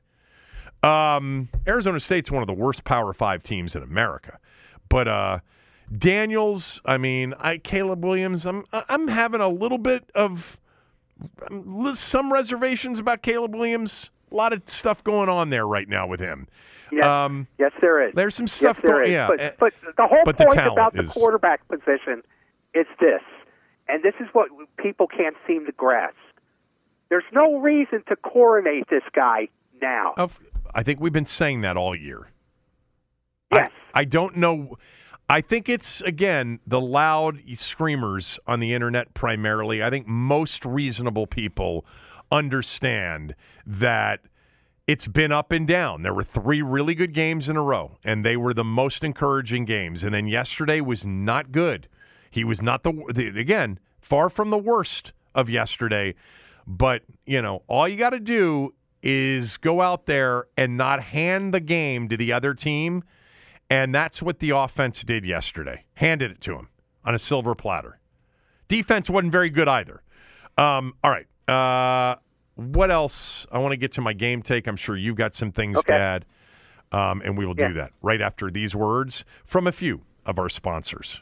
Um, 0.84 1.49
Arizona 1.67 1.99
State's 1.99 2.32
one 2.32 2.41
of 2.41 2.47
the 2.47 2.53
worst 2.53 2.84
Power 2.84 3.13
Five 3.13 3.43
teams 3.43 3.75
in 3.75 3.84
America, 3.84 4.39
but 4.89 5.07
uh, 5.07 5.39
Daniels, 5.95 6.82
I 6.86 6.97
mean, 6.97 7.34
I 7.39 7.57
Caleb 7.57 8.03
Williams, 8.03 8.45
I'm 8.45 8.65
I'm 8.71 9.07
having 9.07 9.41
a 9.41 9.49
little 9.49 9.77
bit 9.77 10.09
of 10.15 10.57
um, 11.49 11.93
some 11.95 12.34
reservations 12.34 12.99
about 12.99 13.21
Caleb 13.21 13.55
Williams. 13.55 14.09
A 14.32 14.36
lot 14.36 14.53
of 14.53 14.61
stuff 14.65 15.03
going 15.03 15.27
on 15.29 15.49
there 15.49 15.67
right 15.67 15.89
now 15.89 16.07
with 16.07 16.19
him. 16.21 16.47
Yes, 16.91 17.05
um, 17.05 17.47
yes 17.59 17.71
there 17.82 18.07
is. 18.07 18.13
There's 18.15 18.36
some 18.36 18.47
stuff 18.47 18.77
yes, 18.84 18.91
going. 18.91 19.11
Yeah, 19.11 19.27
but, 19.27 19.39
eh, 19.39 19.51
but 19.59 19.73
the 19.97 20.07
whole 20.07 20.23
but 20.25 20.38
point 20.38 20.55
the 20.55 20.71
about 20.71 20.97
is... 20.97 21.07
the 21.07 21.13
quarterback 21.13 21.67
position 21.67 22.23
is 22.73 22.86
this, 22.99 23.21
and 23.88 24.01
this 24.03 24.13
is 24.19 24.27
what 24.34 24.49
people 24.77 25.07
can't 25.07 25.36
seem 25.45 25.65
to 25.65 25.71
grasp. 25.73 26.15
There's 27.09 27.25
no 27.34 27.59
reason 27.59 28.03
to 28.07 28.15
coronate 28.15 28.89
this 28.89 29.03
guy 29.13 29.49
now. 29.82 30.13
Of, 30.15 30.39
I 30.74 30.84
think 30.84 30.99
we've 30.99 31.13
been 31.13 31.26
saying 31.26 31.61
that 31.61 31.78
all 31.78 31.95
year. 31.95 32.32
Yes. 33.53 33.72
I, 33.93 34.01
I 34.01 34.03
don't 34.05 34.38
know. 34.38 34.78
I 35.30 35.41
think 35.41 35.69
it's 35.69 36.01
again 36.01 36.59
the 36.67 36.82
loud 36.82 37.41
screamers 37.55 38.39
on 38.47 38.59
the 38.59 38.74
internet 38.74 39.13
primarily. 39.13 39.84
I 39.84 39.89
think 39.89 40.07
most 40.07 40.65
reasonable 40.65 41.28
people 41.28 41.86
understand 42.32 43.36
that 43.65 44.22
it's 44.88 45.07
been 45.07 45.32
up 45.32 45.51
and 45.51 45.67
down. 45.67 46.01
There 46.01 46.13
were 46.13 46.24
three 46.24 46.61
really 46.61 46.95
good 46.95 47.13
games 47.13 47.47
in 47.47 47.55
a 47.55 47.61
row, 47.61 47.97
and 48.03 48.26
they 48.26 48.36
were 48.36 48.53
the 48.53 48.63
most 48.63 49.03
encouraging 49.03 49.65
games. 49.65 50.03
And 50.03 50.13
then 50.13 50.28
yesterday 50.28 50.82
was 50.82 51.05
not 51.05 51.51
good. 51.51 51.88
He 52.30 52.43
was 52.43 52.61
not 52.61 52.84
the, 52.84 52.91
the 53.13 53.28
again 53.39 53.80
far 54.01 54.30
from 54.30 54.49
the 54.49 54.57
worst 54.57 55.13
of 55.36 55.49
yesterday. 55.49 56.15
But 56.67 57.03
you 57.26 57.41
know, 57.41 57.63
all 57.67 57.88
you 57.88 57.97
got 57.97 58.11
to 58.11 58.19
do 58.19 58.74
is 59.03 59.57
go 59.57 59.81
out 59.81 60.05
there 60.05 60.45
and 60.57 60.77
not 60.77 61.01
hand 61.01 61.53
the 61.53 61.59
game 61.59 62.09
to 62.09 62.17
the 62.17 62.33
other 62.33 62.53
team. 62.53 63.03
And 63.69 63.95
that's 63.95 64.21
what 64.21 64.39
the 64.39 64.51
offense 64.51 65.01
did 65.01 65.25
yesterday. 65.25 65.85
Handed 65.93 66.31
it 66.31 66.41
to 66.41 66.55
him 66.55 66.67
on 67.05 67.15
a 67.15 67.19
silver 67.19 67.55
platter. 67.55 67.99
Defense 68.67 69.09
wasn't 69.09 69.31
very 69.31 69.49
good 69.49 69.67
either. 69.67 70.01
Um, 70.57 70.93
all 71.03 71.11
right. 71.11 71.27
Uh, 71.47 72.19
what 72.55 72.91
else? 72.91 73.45
I 73.51 73.59
want 73.59 73.71
to 73.71 73.77
get 73.77 73.93
to 73.93 74.01
my 74.01 74.13
game 74.13 74.41
take. 74.41 74.67
I'm 74.67 74.75
sure 74.75 74.95
you've 74.95 75.15
got 75.15 75.33
some 75.33 75.51
things 75.51 75.77
okay. 75.77 75.93
to 75.93 75.99
add. 75.99 76.25
Um, 76.91 77.21
and 77.23 77.37
we 77.37 77.45
will 77.45 77.55
yeah. 77.57 77.69
do 77.69 77.73
that 77.75 77.91
right 78.01 78.21
after 78.21 78.51
these 78.51 78.75
words 78.75 79.23
from 79.45 79.67
a 79.67 79.71
few 79.71 80.01
of 80.25 80.37
our 80.37 80.49
sponsors. 80.49 81.21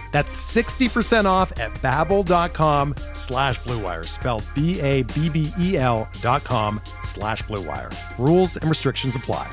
That's 0.11 0.33
60% 0.55 1.25
off 1.25 1.57
at 1.59 1.73
babbel.com 1.81 2.95
slash 3.13 3.59
bluewire, 3.61 4.07
spelled 4.07 4.43
B-A-B-B-E-L 4.53 6.09
dot 6.21 6.43
com 6.43 6.81
slash 7.01 7.43
bluewire. 7.43 7.93
Rules 8.17 8.57
and 8.57 8.69
restrictions 8.69 9.15
apply. 9.15 9.49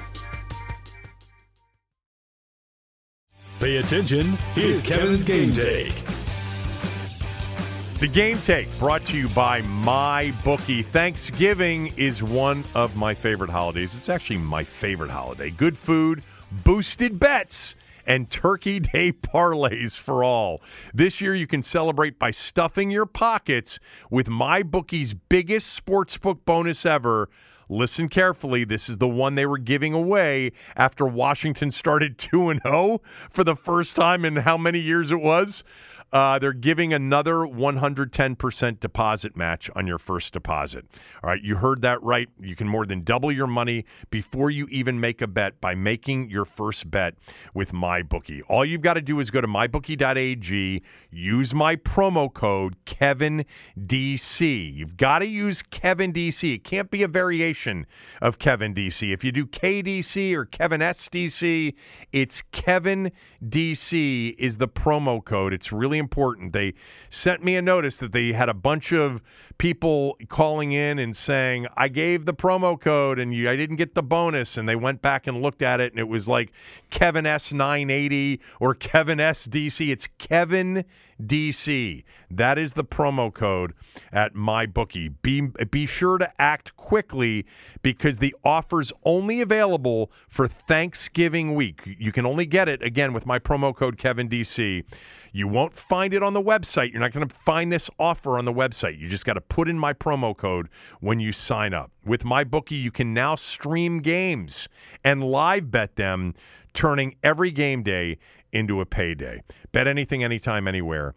Pay 3.61 3.79
attention. 3.79 4.27
Here's 4.55 4.87
Kevin's 4.87 5.25
game 5.25 5.53
take. 5.53 5.93
The 7.99 8.07
game 8.07 8.39
take 8.43 8.71
brought 8.79 9.05
to 9.07 9.17
you 9.17 9.29
by 9.31 9.63
my 9.63 10.33
bookie. 10.45 10.83
Thanksgiving 10.85 11.93
is 11.97 12.23
one 12.23 12.63
of 12.77 12.95
my 12.95 13.15
favorite 13.15 13.51
holidays. 13.51 13.97
It's 13.97 14.09
actually 14.09 14.37
my 14.37 14.63
favorite 14.63 15.11
holiday. 15.11 15.51
Good 15.51 15.77
food, 15.77 16.23
boosted 16.53 17.19
bets, 17.19 17.75
and 18.09 18.31
Turkey 18.31 18.81
Day 18.81 19.13
parlays 19.13 19.97
for 19.97 20.25
all. 20.25 20.61
This 20.93 21.21
year, 21.21 21.35
you 21.35 21.47
can 21.47 21.63
celebrate 21.63 22.19
by 22.19 22.33
stuffing 22.33 22.91
your 22.91 23.07
pockets 23.07 23.79
with 24.11 24.27
MyBookie's 24.27 25.15
biggest 25.15 25.79
sportsbook 25.79 26.45
bonus 26.45 26.85
ever. 26.85 27.29
Listen 27.69 28.09
carefully. 28.09 28.65
This 28.65 28.89
is 28.89 28.97
the 28.97 29.07
one 29.07 29.35
they 29.35 29.45
were 29.45 29.59
giving 29.59 29.93
away 29.93 30.53
after 30.75 31.05
Washington 31.05 31.71
started 31.71 32.17
2 32.19 32.49
and 32.49 32.61
0 32.63 33.03
for 33.31 33.45
the 33.45 33.55
first 33.55 33.95
time 33.95 34.25
in 34.25 34.37
how 34.37 34.57
many 34.57 34.81
years 34.81 35.13
it 35.13 35.21
was? 35.21 35.63
Uh, 36.13 36.39
they're 36.39 36.53
giving 36.53 36.93
another 36.95 37.35
110% 37.35 38.81
deposit 38.81 39.37
match 39.37 39.71
on 39.77 39.87
your 39.87 39.99
first 39.99 40.33
deposit. 40.33 40.87
All 41.23 41.31
right, 41.31 41.43
you 41.43 41.57
heard 41.57 41.83
that 41.83 42.03
right. 42.03 42.29
You 42.41 42.57
can 42.57 42.67
more 42.67 42.87
than 42.87 43.03
double 43.03 43.31
your 43.31 43.47
money 43.47 43.85
before 44.11 44.51
you 44.51 44.67
even 44.69 45.01
make 45.01 45.21
a 45.21 45.27
bet 45.27 45.61
by 45.61 45.75
making 45.75 46.31
your 46.31 46.47
first 46.47 46.91
bet 46.91 47.15
with 47.53 47.73
MyBookie. 47.73 48.41
All 48.49 48.65
you've 48.65 48.81
got 48.81 48.95
to 48.95 49.03
do 49.03 49.21
is 49.21 49.31
go 49.31 49.43
to 49.43 49.47
mybookie.ag, 49.47 50.83
use 51.11 51.55
my 51.55 51.77
promo 51.77 52.33
code 52.33 52.77
KevinDC. 52.87 54.75
You've 54.75 54.97
got 54.97 55.19
to 55.19 55.27
use 55.27 55.63
Kevin 55.71 56.13
DC. 56.13 56.55
It 56.55 56.65
can't 56.65 56.91
be 56.91 57.03
a 57.03 57.09
variation 57.09 57.87
of 58.23 58.39
Kevin 58.39 58.75
DC. 58.75 59.13
If 59.13 59.25
you 59.25 59.33
do 59.33 59.45
KDC 59.47 60.33
or 60.33 60.47
Kevin 60.47 60.81
SDC, 60.81 61.75
it's 62.13 62.43
Kevin 62.53 63.13
DC 63.47 64.35
is 64.39 64.57
the 64.57 64.67
promo 64.67 65.25
code. 65.25 65.53
It's 65.53 65.71
really 65.71 65.99
important. 65.99 66.53
They 66.53 66.75
sent 67.09 67.45
me 67.45 67.57
a 67.57 67.63
notice 67.63 67.99
that 67.99 68.13
they 68.13 68.33
had 68.33 68.49
a 68.49 68.55
bunch 68.55 68.93
of 68.93 69.21
people 69.59 70.17
calling 70.29 70.73
in 70.73 70.99
and 70.99 71.17
saying, 71.17 71.67
I 71.77 71.89
gave 71.89 72.25
the 72.25 72.35
promo 72.35 72.81
code 72.81 73.19
and 73.19 73.33
you, 73.33 73.49
I 73.49 73.57
didn't 73.57 73.77
get 73.77 73.95
the 73.95 74.03
bonus. 74.03 74.57
And 74.57 74.69
they 74.69 74.77
went 74.77 75.03
back 75.03 75.27
and 75.27 75.41
looked 75.41 75.63
at 75.63 75.81
it 75.81 75.93
and 75.93 76.01
it 76.01 76.09
was 76.09 76.29
like 76.29 76.53
Kevin 76.91 77.25
S980 77.25 78.41
or 78.61 78.75
Kevin 78.75 79.19
SDC. 79.19 79.93
It's 79.93 80.09
Kevin 80.19 80.85
DC. 81.23 82.05
That 82.31 82.59
is 82.59 82.75
the 82.75 82.85
promo 82.85 83.33
code 83.33 83.75
at 84.13 84.35
MyBookie. 84.35 85.15
Be, 85.23 85.41
be 85.71 85.87
sure 85.87 86.19
to 86.19 86.31
act 86.41 86.77
quickly 86.77 87.47
because 87.83 88.19
the 88.19 88.35
offer's 88.45 88.93
only 89.05 89.41
available 89.41 90.11
for 90.29 90.49
Thanksgiving 90.49 91.55
week. 91.55 91.83
You 91.99 92.13
can 92.13 92.27
only 92.27 92.47
get 92.47 92.69
it, 92.69 92.83
again, 92.83 93.13
with 93.13 93.27
my 93.27 93.39
promo 93.39 93.75
code 93.75 93.99
KevinDC. 93.99 94.85
You 95.33 95.49
won't 95.49 95.77
find 95.77 96.15
it 96.15 96.23
on 96.23 96.33
the 96.33 96.43
website. 96.43 96.91
You're 96.93 97.01
not 97.01 97.13
going 97.13 97.29
to 97.29 97.35
find 97.45 97.71
this 97.71 97.91
offer 97.99 98.39
on 98.39 98.45
the 98.45 98.53
website. 98.53 98.99
You 98.99 99.09
just 99.09 99.25
got 99.25 99.35
to 99.35 99.41
put 99.41 99.69
in 99.69 99.79
my 99.79 99.93
promo 99.93 100.37
code 100.37 100.69
when 101.01 101.21
you 101.21 101.33
sign 101.33 101.75
up. 101.75 101.91
With 102.05 102.23
MyBookie, 102.23 102.81
you 102.81 102.91
can 102.91 103.13
now 103.13 103.35
stream 103.35 104.01
games 104.01 104.69
and 105.05 105.23
live 105.23 105.71
bet 105.71 105.97
them, 105.97 106.35
turning 106.79 107.17
every 107.25 107.51
game 107.51 107.83
day 107.83 108.17
into 108.53 108.81
a 108.81 108.87
payday. 108.87 109.43
Bet 109.73 109.89
anything, 109.89 110.23
anytime, 110.23 110.69
anywhere 110.69 111.13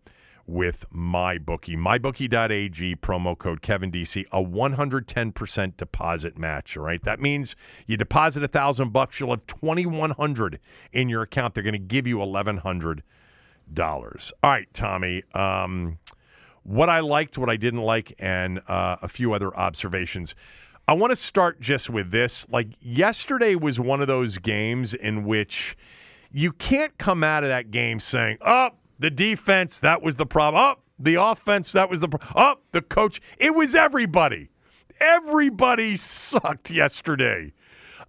with 0.48 0.86
MyBookie. 0.92 1.78
MyBookie.ag, 1.78 2.96
promo 2.96 3.38
code 3.38 3.62
KevinDC, 3.62 4.26
a 4.32 4.44
110% 4.44 5.78
deposit 5.78 6.36
match. 6.36 6.76
All 6.76 6.84
right. 6.84 7.04
That 7.04 7.20
means 7.20 7.56
you 7.86 7.96
deposit 7.96 8.42
a 8.44 8.48
thousand 8.48 8.92
bucks, 8.92 9.20
you'll 9.20 9.30
have 9.30 9.46
2100 9.46 10.60
in 10.94 11.10
your 11.10 11.22
account. 11.22 11.54
They're 11.54 11.62
going 11.62 11.74
to 11.74 11.78
give 11.78 12.08
you 12.08 12.18
1100 12.18 13.04
dollars. 13.72 14.32
All 14.42 14.50
right, 14.50 14.68
Tommy. 14.74 15.22
Um, 15.36 16.00
what 16.64 16.90
I 16.90 17.02
liked, 17.02 17.38
what 17.38 17.52
I 17.52 17.56
didn't 17.56 17.82
like, 17.82 18.16
and 18.18 18.62
uh, 18.68 18.98
a 19.04 19.08
few 19.08 19.34
other 19.34 19.56
observations. 19.56 20.34
I 20.88 20.94
want 20.94 21.12
to 21.12 21.16
start 21.16 21.62
just 21.62 21.90
with 21.90 22.12
this. 22.12 22.46
Like 22.50 22.68
yesterday 22.82 23.56
was 23.56 23.80
one 23.80 24.02
of 24.02 24.08
those 24.08 24.38
games 24.38 24.94
in 24.94 25.26
which 25.26 25.78
you 26.32 26.52
can't 26.52 26.98
come 26.98 27.24
out 27.24 27.44
of 27.44 27.50
that 27.50 27.72
game 27.72 28.00
saying, 28.00 28.38
"Oh, 28.46 28.70
the 29.00 29.10
defense 29.10 29.80
that 29.82 30.02
was 30.02 30.16
the 30.16 30.26
problem." 30.26 30.62
Oh, 30.64 30.82
the 31.00 31.16
offense 31.16 31.72
that 31.72 31.90
was 31.90 32.00
the 32.00 32.08
problem. 32.08 32.34
oh, 32.36 32.60
the 32.72 32.82
coach. 32.82 33.22
It 33.38 33.56
was 33.56 33.76
everybody. 33.76 34.50
Everybody 35.00 35.98
sucked 35.98 36.70
yesterday. 36.70 37.54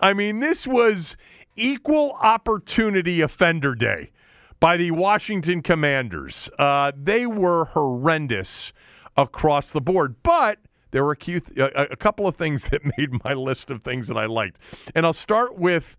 I 0.01 0.13
mean, 0.13 0.41
this 0.41 0.67
was 0.67 1.17
equal 1.57 2.13
opportunity 2.21 3.21
offender 3.21 3.75
day 3.75 4.11
by 4.61 4.77
the 4.77 4.91
Washington 4.91 5.63
Commanders. 5.63 6.49
Uh, 6.59 6.93
they 6.97 7.27
were 7.27 7.67
horrendous 7.67 8.73
across 9.17 9.71
the 9.71 9.81
board, 9.81 10.17
but 10.23 10.59
there 10.93 11.05
were 11.05 11.13
a, 11.13 11.17
few, 11.17 11.43
a, 11.57 11.89
a 11.91 11.97
couple 11.97 12.27
of 12.27 12.37
things 12.37 12.65
that 12.71 12.83
made 12.97 13.25
my 13.25 13.35
list 13.35 13.71
of 13.71 13.83
things 13.83 14.09
that 14.09 14.17
I 14.17 14.27
liked. 14.27 14.59
And 14.95 15.05
I'll 15.05 15.13
start 15.13 15.59
with 15.59 15.97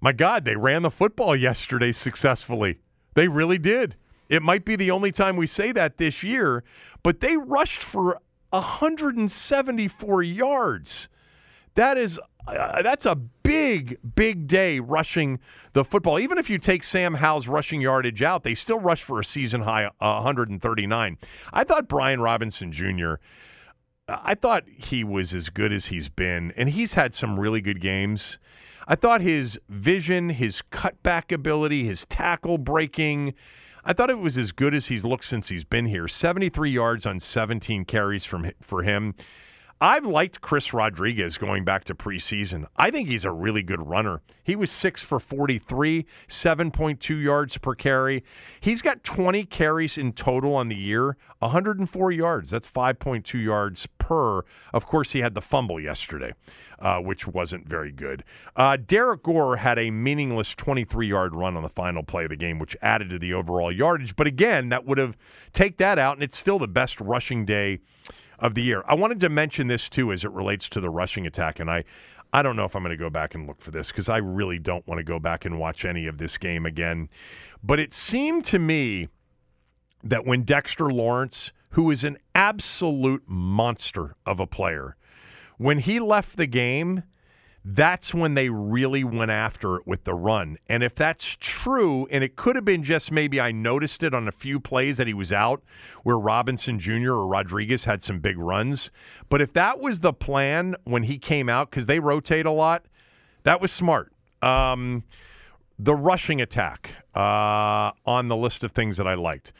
my 0.00 0.12
God, 0.12 0.44
they 0.44 0.56
ran 0.56 0.82
the 0.82 0.90
football 0.90 1.34
yesterday 1.34 1.92
successfully. 1.92 2.80
They 3.14 3.28
really 3.28 3.58
did. 3.58 3.96
It 4.28 4.42
might 4.42 4.64
be 4.64 4.76
the 4.76 4.90
only 4.90 5.12
time 5.12 5.36
we 5.36 5.46
say 5.46 5.72
that 5.72 5.96
this 5.96 6.22
year, 6.22 6.64
but 7.02 7.20
they 7.20 7.36
rushed 7.36 7.82
for 7.82 8.18
174 8.50 10.22
yards. 10.22 11.08
That 11.74 11.96
is 11.96 12.18
uh, 12.46 12.82
that's 12.82 13.06
a 13.06 13.14
big, 13.14 13.98
big 14.14 14.46
day 14.46 14.78
rushing 14.78 15.40
the 15.72 15.84
football. 15.84 16.18
Even 16.18 16.38
if 16.38 16.48
you 16.48 16.58
take 16.58 16.84
Sam 16.84 17.14
Howell's 17.14 17.48
rushing 17.48 17.80
yardage 17.80 18.22
out, 18.22 18.44
they 18.44 18.54
still 18.54 18.78
rush 18.78 19.02
for 19.02 19.18
a 19.18 19.24
season 19.24 19.62
high 19.62 19.86
uh, 19.86 20.20
139. 20.20 21.18
I 21.52 21.64
thought 21.64 21.88
Brian 21.88 22.20
Robinson 22.20 22.70
Jr. 22.70 23.14
I 24.08 24.36
thought 24.36 24.64
he 24.68 25.02
was 25.02 25.34
as 25.34 25.48
good 25.48 25.72
as 25.72 25.86
he's 25.86 26.08
been, 26.08 26.52
and 26.56 26.70
he's 26.70 26.94
had 26.94 27.12
some 27.12 27.40
really 27.40 27.60
good 27.60 27.80
games. 27.80 28.38
I 28.86 28.94
thought 28.94 29.20
his 29.20 29.58
vision, 29.68 30.28
his 30.30 30.62
cutback 30.70 31.32
ability, 31.32 31.84
his 31.84 32.06
tackle 32.06 32.56
breaking, 32.56 33.34
I 33.88 33.92
thought 33.92 34.10
it 34.10 34.18
was 34.18 34.36
as 34.36 34.50
good 34.50 34.74
as 34.74 34.86
he's 34.86 35.04
looked 35.04 35.24
since 35.24 35.48
he's 35.48 35.62
been 35.62 35.86
here. 35.86 36.08
73 36.08 36.72
yards 36.72 37.06
on 37.06 37.20
17 37.20 37.84
carries 37.84 38.24
from 38.24 38.50
for 38.60 38.82
him. 38.82 39.14
I've 39.78 40.06
liked 40.06 40.40
Chris 40.40 40.72
Rodriguez 40.72 41.36
going 41.36 41.62
back 41.62 41.84
to 41.84 41.94
preseason. 41.94 42.64
I 42.78 42.90
think 42.90 43.08
he's 43.08 43.26
a 43.26 43.30
really 43.30 43.62
good 43.62 43.86
runner. 43.86 44.22
He 44.42 44.56
was 44.56 44.70
6 44.70 45.02
for 45.02 45.20
43, 45.20 46.06
7.2 46.28 47.22
yards 47.22 47.58
per 47.58 47.74
carry. 47.74 48.24
He's 48.58 48.80
got 48.80 49.04
20 49.04 49.44
carries 49.44 49.98
in 49.98 50.14
total 50.14 50.54
on 50.54 50.68
the 50.68 50.74
year, 50.74 51.18
104 51.40 52.10
yards. 52.10 52.50
That's 52.50 52.66
5.2 52.66 53.44
yards 53.44 53.86
per. 53.98 54.44
Of 54.72 54.86
course, 54.86 55.10
he 55.10 55.18
had 55.18 55.34
the 55.34 55.42
fumble 55.42 55.78
yesterday, 55.78 56.32
uh, 56.78 57.00
which 57.00 57.26
wasn't 57.26 57.68
very 57.68 57.92
good. 57.92 58.24
Uh, 58.56 58.78
Derrick 58.78 59.24
Gore 59.24 59.56
had 59.56 59.78
a 59.78 59.90
meaningless 59.90 60.54
23 60.54 61.06
yard 61.06 61.34
run 61.34 61.54
on 61.54 61.62
the 61.62 61.68
final 61.68 62.02
play 62.02 62.24
of 62.24 62.30
the 62.30 62.36
game, 62.36 62.58
which 62.58 62.78
added 62.80 63.10
to 63.10 63.18
the 63.18 63.34
overall 63.34 63.70
yardage. 63.70 64.16
But 64.16 64.26
again, 64.26 64.70
that 64.70 64.86
would 64.86 64.96
have 64.96 65.18
take 65.52 65.76
that 65.76 65.98
out, 65.98 66.16
and 66.16 66.22
it's 66.22 66.38
still 66.38 66.58
the 66.58 66.66
best 66.66 66.98
rushing 66.98 67.44
day 67.44 67.80
of 68.38 68.54
the 68.54 68.62
year. 68.62 68.82
I 68.86 68.94
wanted 68.94 69.20
to 69.20 69.28
mention 69.28 69.66
this 69.68 69.88
too 69.88 70.12
as 70.12 70.24
it 70.24 70.30
relates 70.30 70.68
to 70.70 70.80
the 70.80 70.90
rushing 70.90 71.26
attack, 71.26 71.60
and 71.60 71.70
I. 71.70 71.84
I 72.32 72.42
don't 72.42 72.56
know 72.56 72.64
if 72.64 72.74
I'm 72.74 72.82
going 72.82 72.90
to 72.90 73.02
go 73.02 73.08
back 73.08 73.34
and 73.34 73.46
look 73.46 73.62
for 73.62 73.70
this 73.70 73.86
because 73.90 74.08
I 74.08 74.16
really 74.16 74.58
don't 74.58 74.86
want 74.86 74.98
to 74.98 75.04
go 75.04 75.18
back 75.18 75.44
and 75.44 75.58
watch 75.58 75.84
any 75.84 76.06
of 76.06 76.18
this 76.18 76.36
game 76.36 76.66
again. 76.66 77.08
But 77.62 77.78
it 77.78 77.92
seemed 77.92 78.44
to 78.46 78.58
me 78.58 79.08
that 80.02 80.26
when 80.26 80.42
Dexter 80.42 80.90
Lawrence, 80.90 81.52
who 81.70 81.90
is 81.90 82.04
an 82.04 82.18
absolute 82.34 83.22
monster 83.26 84.16
of 84.26 84.40
a 84.40 84.46
player, 84.46 84.96
when 85.56 85.78
he 85.78 86.00
left 86.00 86.36
the 86.36 86.46
game, 86.46 87.04
that's 87.68 88.14
when 88.14 88.34
they 88.34 88.48
really 88.48 89.02
went 89.02 89.32
after 89.32 89.74
it 89.74 89.86
with 89.88 90.04
the 90.04 90.14
run. 90.14 90.56
And 90.68 90.84
if 90.84 90.94
that's 90.94 91.24
true, 91.40 92.06
and 92.12 92.22
it 92.22 92.36
could 92.36 92.54
have 92.54 92.64
been 92.64 92.84
just 92.84 93.10
maybe 93.10 93.40
I 93.40 93.50
noticed 93.50 94.04
it 94.04 94.14
on 94.14 94.28
a 94.28 94.32
few 94.32 94.60
plays 94.60 94.98
that 94.98 95.08
he 95.08 95.14
was 95.14 95.32
out 95.32 95.64
where 96.04 96.16
Robinson 96.16 96.78
Jr. 96.78 97.10
or 97.10 97.26
Rodriguez 97.26 97.82
had 97.82 98.04
some 98.04 98.20
big 98.20 98.38
runs. 98.38 98.90
But 99.28 99.42
if 99.42 99.52
that 99.54 99.80
was 99.80 99.98
the 99.98 100.12
plan 100.12 100.76
when 100.84 101.02
he 101.02 101.18
came 101.18 101.48
out, 101.48 101.68
because 101.68 101.86
they 101.86 101.98
rotate 101.98 102.46
a 102.46 102.52
lot, 102.52 102.84
that 103.42 103.60
was 103.60 103.72
smart. 103.72 104.12
Um, 104.42 105.02
the 105.76 105.94
rushing 105.94 106.40
attack 106.40 106.90
uh, 107.16 107.90
on 108.06 108.28
the 108.28 108.36
list 108.36 108.62
of 108.62 108.70
things 108.70 108.96
that 108.98 109.08
I 109.08 109.14
liked. 109.14 109.52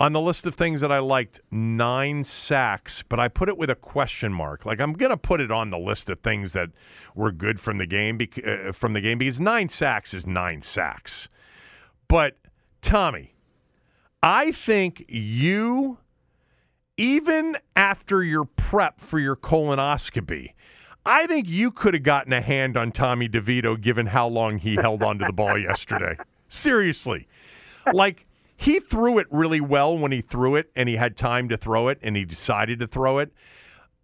On 0.00 0.14
the 0.14 0.20
list 0.20 0.46
of 0.46 0.54
things 0.54 0.80
that 0.80 0.90
I 0.90 0.98
liked, 0.98 1.40
nine 1.50 2.24
sacks, 2.24 3.04
but 3.06 3.20
I 3.20 3.28
put 3.28 3.50
it 3.50 3.58
with 3.58 3.68
a 3.68 3.74
question 3.74 4.32
mark. 4.32 4.64
Like 4.64 4.80
I'm 4.80 4.94
going 4.94 5.10
to 5.10 5.16
put 5.18 5.42
it 5.42 5.50
on 5.50 5.68
the 5.68 5.78
list 5.78 6.08
of 6.08 6.18
things 6.20 6.54
that 6.54 6.70
were 7.14 7.30
good 7.30 7.60
from 7.60 7.76
the 7.76 7.84
game 7.84 8.16
bec- 8.16 8.42
uh, 8.42 8.72
from 8.72 8.94
the 8.94 9.02
game 9.02 9.18
because 9.18 9.38
nine 9.38 9.68
sacks 9.68 10.14
is 10.14 10.26
nine 10.26 10.62
sacks. 10.62 11.28
But 12.08 12.38
Tommy, 12.80 13.34
I 14.22 14.52
think 14.52 15.04
you 15.06 15.98
even 16.96 17.58
after 17.76 18.22
your 18.22 18.46
prep 18.46 19.00
for 19.00 19.18
your 19.18 19.36
colonoscopy, 19.36 20.54
I 21.04 21.26
think 21.26 21.46
you 21.46 21.70
could 21.70 21.92
have 21.92 22.02
gotten 22.02 22.32
a 22.32 22.40
hand 22.40 22.78
on 22.78 22.92
Tommy 22.92 23.28
DeVito 23.28 23.78
given 23.78 24.06
how 24.06 24.28
long 24.28 24.56
he 24.58 24.76
held 24.76 25.02
onto 25.02 25.26
the 25.26 25.32
ball 25.32 25.58
yesterday. 25.58 26.16
Seriously. 26.48 27.28
Like 27.92 28.26
he 28.60 28.78
threw 28.78 29.18
it 29.18 29.26
really 29.30 29.60
well 29.62 29.96
when 29.96 30.12
he 30.12 30.20
threw 30.20 30.54
it 30.54 30.70
and 30.76 30.86
he 30.86 30.96
had 30.96 31.16
time 31.16 31.48
to 31.48 31.56
throw 31.56 31.88
it 31.88 31.98
and 32.02 32.14
he 32.14 32.26
decided 32.26 32.78
to 32.80 32.86
throw 32.86 33.16
it. 33.18 33.32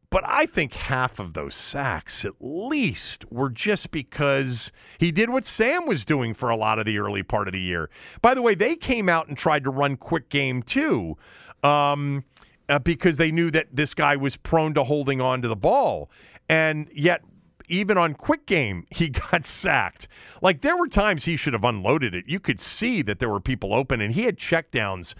but 0.08 0.22
I 0.26 0.46
think 0.46 0.72
half 0.72 1.18
of 1.18 1.34
those 1.34 1.54
sacks, 1.54 2.24
at 2.24 2.32
least, 2.40 3.30
were 3.30 3.50
just 3.50 3.90
because 3.90 4.72
he 4.98 5.10
did 5.12 5.28
what 5.28 5.44
Sam 5.44 5.84
was 5.86 6.06
doing 6.06 6.32
for 6.32 6.48
a 6.48 6.56
lot 6.56 6.78
of 6.78 6.86
the 6.86 6.98
early 6.98 7.22
part 7.22 7.48
of 7.48 7.52
the 7.52 7.60
year. 7.60 7.90
By 8.22 8.32
the 8.32 8.40
way, 8.40 8.54
they 8.54 8.76
came 8.76 9.10
out 9.10 9.28
and 9.28 9.36
tried 9.36 9.64
to 9.64 9.70
run 9.70 9.96
quick 9.98 10.30
game 10.30 10.62
too, 10.62 11.18
um, 11.62 12.24
uh, 12.68 12.78
because 12.78 13.18
they 13.18 13.30
knew 13.30 13.50
that 13.50 13.66
this 13.72 13.92
guy 13.92 14.16
was 14.16 14.36
prone 14.36 14.72
to 14.74 14.84
holding 14.84 15.20
on 15.20 15.42
to 15.42 15.48
the 15.48 15.56
ball. 15.56 16.10
And 16.48 16.88
yet, 16.94 17.20
even 17.68 17.98
on 17.98 18.14
quick 18.14 18.46
game, 18.46 18.86
he 18.90 19.08
got 19.30 19.46
sacked. 19.46 20.08
Like 20.42 20.62
there 20.62 20.76
were 20.76 20.88
times 20.88 21.24
he 21.24 21.36
should 21.36 21.52
have 21.52 21.64
unloaded 21.64 22.14
it. 22.14 22.24
You 22.26 22.40
could 22.40 22.60
see 22.60 23.02
that 23.02 23.18
there 23.18 23.30
were 23.30 23.40
people 23.40 23.74
open, 23.74 24.00
and 24.00 24.14
he 24.14 24.22
had 24.22 24.38
checkdowns 24.38 25.14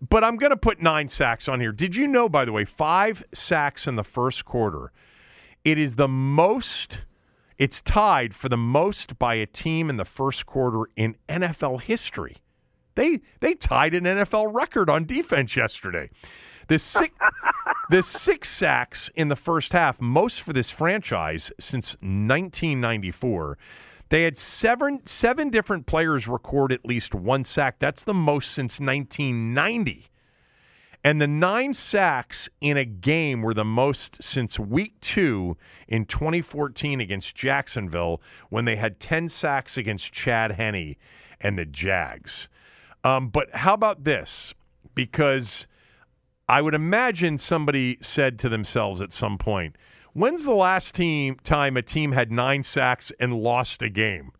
but 0.00 0.24
I'm 0.24 0.36
going 0.36 0.50
to 0.50 0.56
put 0.56 0.80
nine 0.80 1.08
sacks 1.08 1.48
on 1.48 1.60
here. 1.60 1.72
Did 1.72 1.96
you 1.96 2.06
know, 2.06 2.28
by 2.28 2.44
the 2.44 2.52
way, 2.52 2.64
five 2.64 3.24
sacks 3.32 3.86
in 3.86 3.96
the 3.96 4.04
first 4.04 4.44
quarter? 4.44 4.92
It 5.64 5.78
is 5.78 5.94
the 5.94 6.08
most, 6.08 6.98
it's 7.58 7.80
tied 7.82 8.34
for 8.34 8.48
the 8.48 8.56
most 8.56 9.18
by 9.18 9.34
a 9.34 9.46
team 9.46 9.90
in 9.90 9.96
the 9.96 10.04
first 10.04 10.46
quarter 10.46 10.90
in 10.96 11.16
NFL 11.28 11.82
history. 11.82 12.36
They, 12.94 13.20
they 13.40 13.54
tied 13.54 13.94
an 13.94 14.04
NFL 14.04 14.54
record 14.54 14.88
on 14.88 15.06
defense 15.06 15.56
yesterday. 15.56 16.10
The 16.68 16.78
six, 16.78 17.14
the 17.90 18.02
six 18.02 18.50
sacks 18.50 19.10
in 19.14 19.28
the 19.28 19.36
first 19.36 19.72
half, 19.72 20.00
most 20.00 20.40
for 20.40 20.52
this 20.52 20.70
franchise 20.70 21.52
since 21.60 21.92
1994. 22.00 23.58
They 24.08 24.22
had 24.22 24.36
seven 24.36 25.04
seven 25.06 25.50
different 25.50 25.86
players 25.86 26.28
record 26.28 26.72
at 26.72 26.84
least 26.84 27.14
one 27.14 27.44
sack. 27.44 27.76
That's 27.78 28.04
the 28.04 28.14
most 28.14 28.52
since 28.52 28.78
1990. 28.80 30.06
And 31.02 31.20
the 31.20 31.28
nine 31.28 31.72
sacks 31.72 32.48
in 32.60 32.76
a 32.76 32.84
game 32.84 33.42
were 33.42 33.54
the 33.54 33.64
most 33.64 34.22
since 34.22 34.58
week 34.58 35.00
two 35.00 35.56
in 35.86 36.04
2014 36.04 37.00
against 37.00 37.36
Jacksonville 37.36 38.20
when 38.50 38.64
they 38.64 38.74
had 38.74 38.98
10 38.98 39.28
sacks 39.28 39.76
against 39.76 40.12
Chad 40.12 40.52
Henne 40.52 40.96
and 41.40 41.56
the 41.56 41.64
Jags. 41.64 42.48
Um, 43.04 43.28
but 43.28 43.54
how 43.54 43.74
about 43.74 44.02
this? 44.02 44.52
Because 44.96 45.68
I 46.48 46.60
would 46.62 46.74
imagine 46.74 47.38
somebody 47.38 47.98
said 48.00 48.38
to 48.40 48.48
themselves 48.48 49.00
at 49.00 49.12
some 49.12 49.38
point, 49.38 49.76
When's 50.12 50.44
the 50.44 50.54
last 50.54 50.94
team 50.94 51.36
time 51.44 51.76
a 51.76 51.82
team 51.82 52.12
had 52.12 52.32
nine 52.32 52.62
sacks 52.62 53.12
and 53.20 53.34
lost 53.34 53.82
a 53.82 53.90
game? 53.90 54.32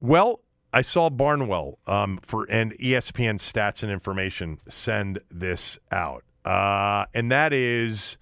Well, 0.00 0.40
I 0.72 0.80
saw 0.80 1.10
Barnwell 1.10 1.78
um, 1.86 2.18
for 2.22 2.44
and 2.44 2.72
ESPN 2.78 3.34
Stats 3.34 3.82
and 3.82 3.92
Information 3.92 4.58
send 4.68 5.20
this 5.30 5.78
out, 5.90 6.24
uh, 6.44 7.04
and 7.12 7.30
that 7.30 7.52
is 7.52 8.16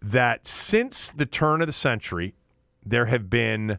that 0.00 0.46
since 0.46 1.10
the 1.10 1.26
turn 1.26 1.60
of 1.60 1.66
the 1.66 1.72
century, 1.72 2.34
there 2.84 3.06
have 3.06 3.28
been 3.28 3.78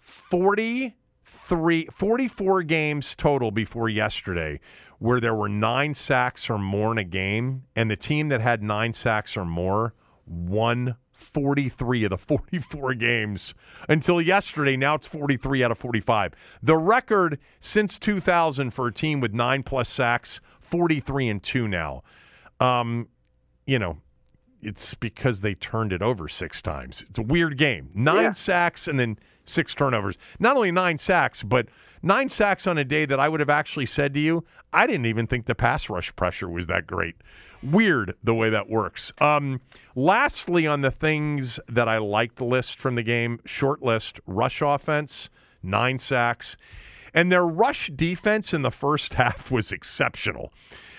43, 0.00 1.88
44 1.92 2.62
games 2.62 3.14
total 3.16 3.50
before 3.50 3.88
yesterday 3.88 4.60
where 4.98 5.20
there 5.20 5.34
were 5.34 5.48
nine 5.48 5.94
sacks 5.94 6.48
or 6.48 6.58
more 6.58 6.92
in 6.92 6.98
a 6.98 7.04
game, 7.04 7.64
and 7.74 7.90
the 7.90 7.96
team 7.96 8.28
that 8.28 8.40
had 8.40 8.62
nine 8.62 8.92
sacks 8.92 9.36
or 9.36 9.44
more 9.44 9.94
won 10.26 10.96
43 11.12 12.04
of 12.04 12.10
the 12.10 12.16
44 12.18 12.94
games 12.94 13.54
until 13.88 14.20
yesterday. 14.20 14.76
Now 14.76 14.94
it's 14.94 15.06
43 15.06 15.64
out 15.64 15.70
of 15.70 15.78
45. 15.78 16.34
The 16.62 16.76
record 16.76 17.38
since 17.60 17.98
2000 17.98 18.70
for 18.72 18.86
a 18.88 18.92
team 18.92 19.20
with 19.20 19.32
nine 19.32 19.62
plus 19.62 19.88
sacks, 19.88 20.40
43 20.60 21.28
and 21.28 21.42
2 21.42 21.68
now. 21.68 22.02
Um, 22.60 23.08
you 23.66 23.78
know, 23.78 23.98
it's 24.62 24.94
because 24.94 25.40
they 25.40 25.54
turned 25.54 25.92
it 25.92 26.02
over 26.02 26.28
six 26.28 26.62
times. 26.62 27.04
It's 27.08 27.18
a 27.18 27.22
weird 27.22 27.58
game. 27.58 27.90
Nine 27.94 28.22
yeah. 28.22 28.32
sacks 28.32 28.88
and 28.88 28.98
then 28.98 29.18
six 29.46 29.74
turnovers. 29.74 30.16
Not 30.38 30.56
only 30.56 30.70
nine 30.70 30.98
sacks, 30.98 31.42
but 31.42 31.66
nine 32.02 32.28
sacks 32.28 32.66
on 32.66 32.78
a 32.78 32.84
day 32.84 33.06
that 33.06 33.20
I 33.20 33.28
would 33.28 33.40
have 33.40 33.50
actually 33.50 33.86
said 33.86 34.14
to 34.14 34.20
you, 34.20 34.44
I 34.72 34.86
didn't 34.86 35.06
even 35.06 35.26
think 35.26 35.46
the 35.46 35.54
pass 35.54 35.88
rush 35.88 36.14
pressure 36.16 36.48
was 36.48 36.66
that 36.66 36.86
great. 36.86 37.16
Weird 37.62 38.14
the 38.22 38.34
way 38.34 38.50
that 38.50 38.68
works. 38.68 39.12
Um, 39.18 39.60
lastly, 39.94 40.66
on 40.66 40.82
the 40.82 40.90
things 40.90 41.58
that 41.68 41.88
I 41.88 41.98
liked 41.98 42.40
list 42.40 42.78
from 42.78 42.94
the 42.94 43.02
game, 43.02 43.40
short 43.44 43.82
list, 43.82 44.20
rush 44.26 44.60
offense, 44.62 45.30
nine 45.62 45.98
sacks, 45.98 46.56
and 47.14 47.32
their 47.32 47.46
rush 47.46 47.90
defense 47.94 48.52
in 48.52 48.62
the 48.62 48.70
first 48.70 49.14
half 49.14 49.50
was 49.50 49.72
exceptional. 49.72 50.52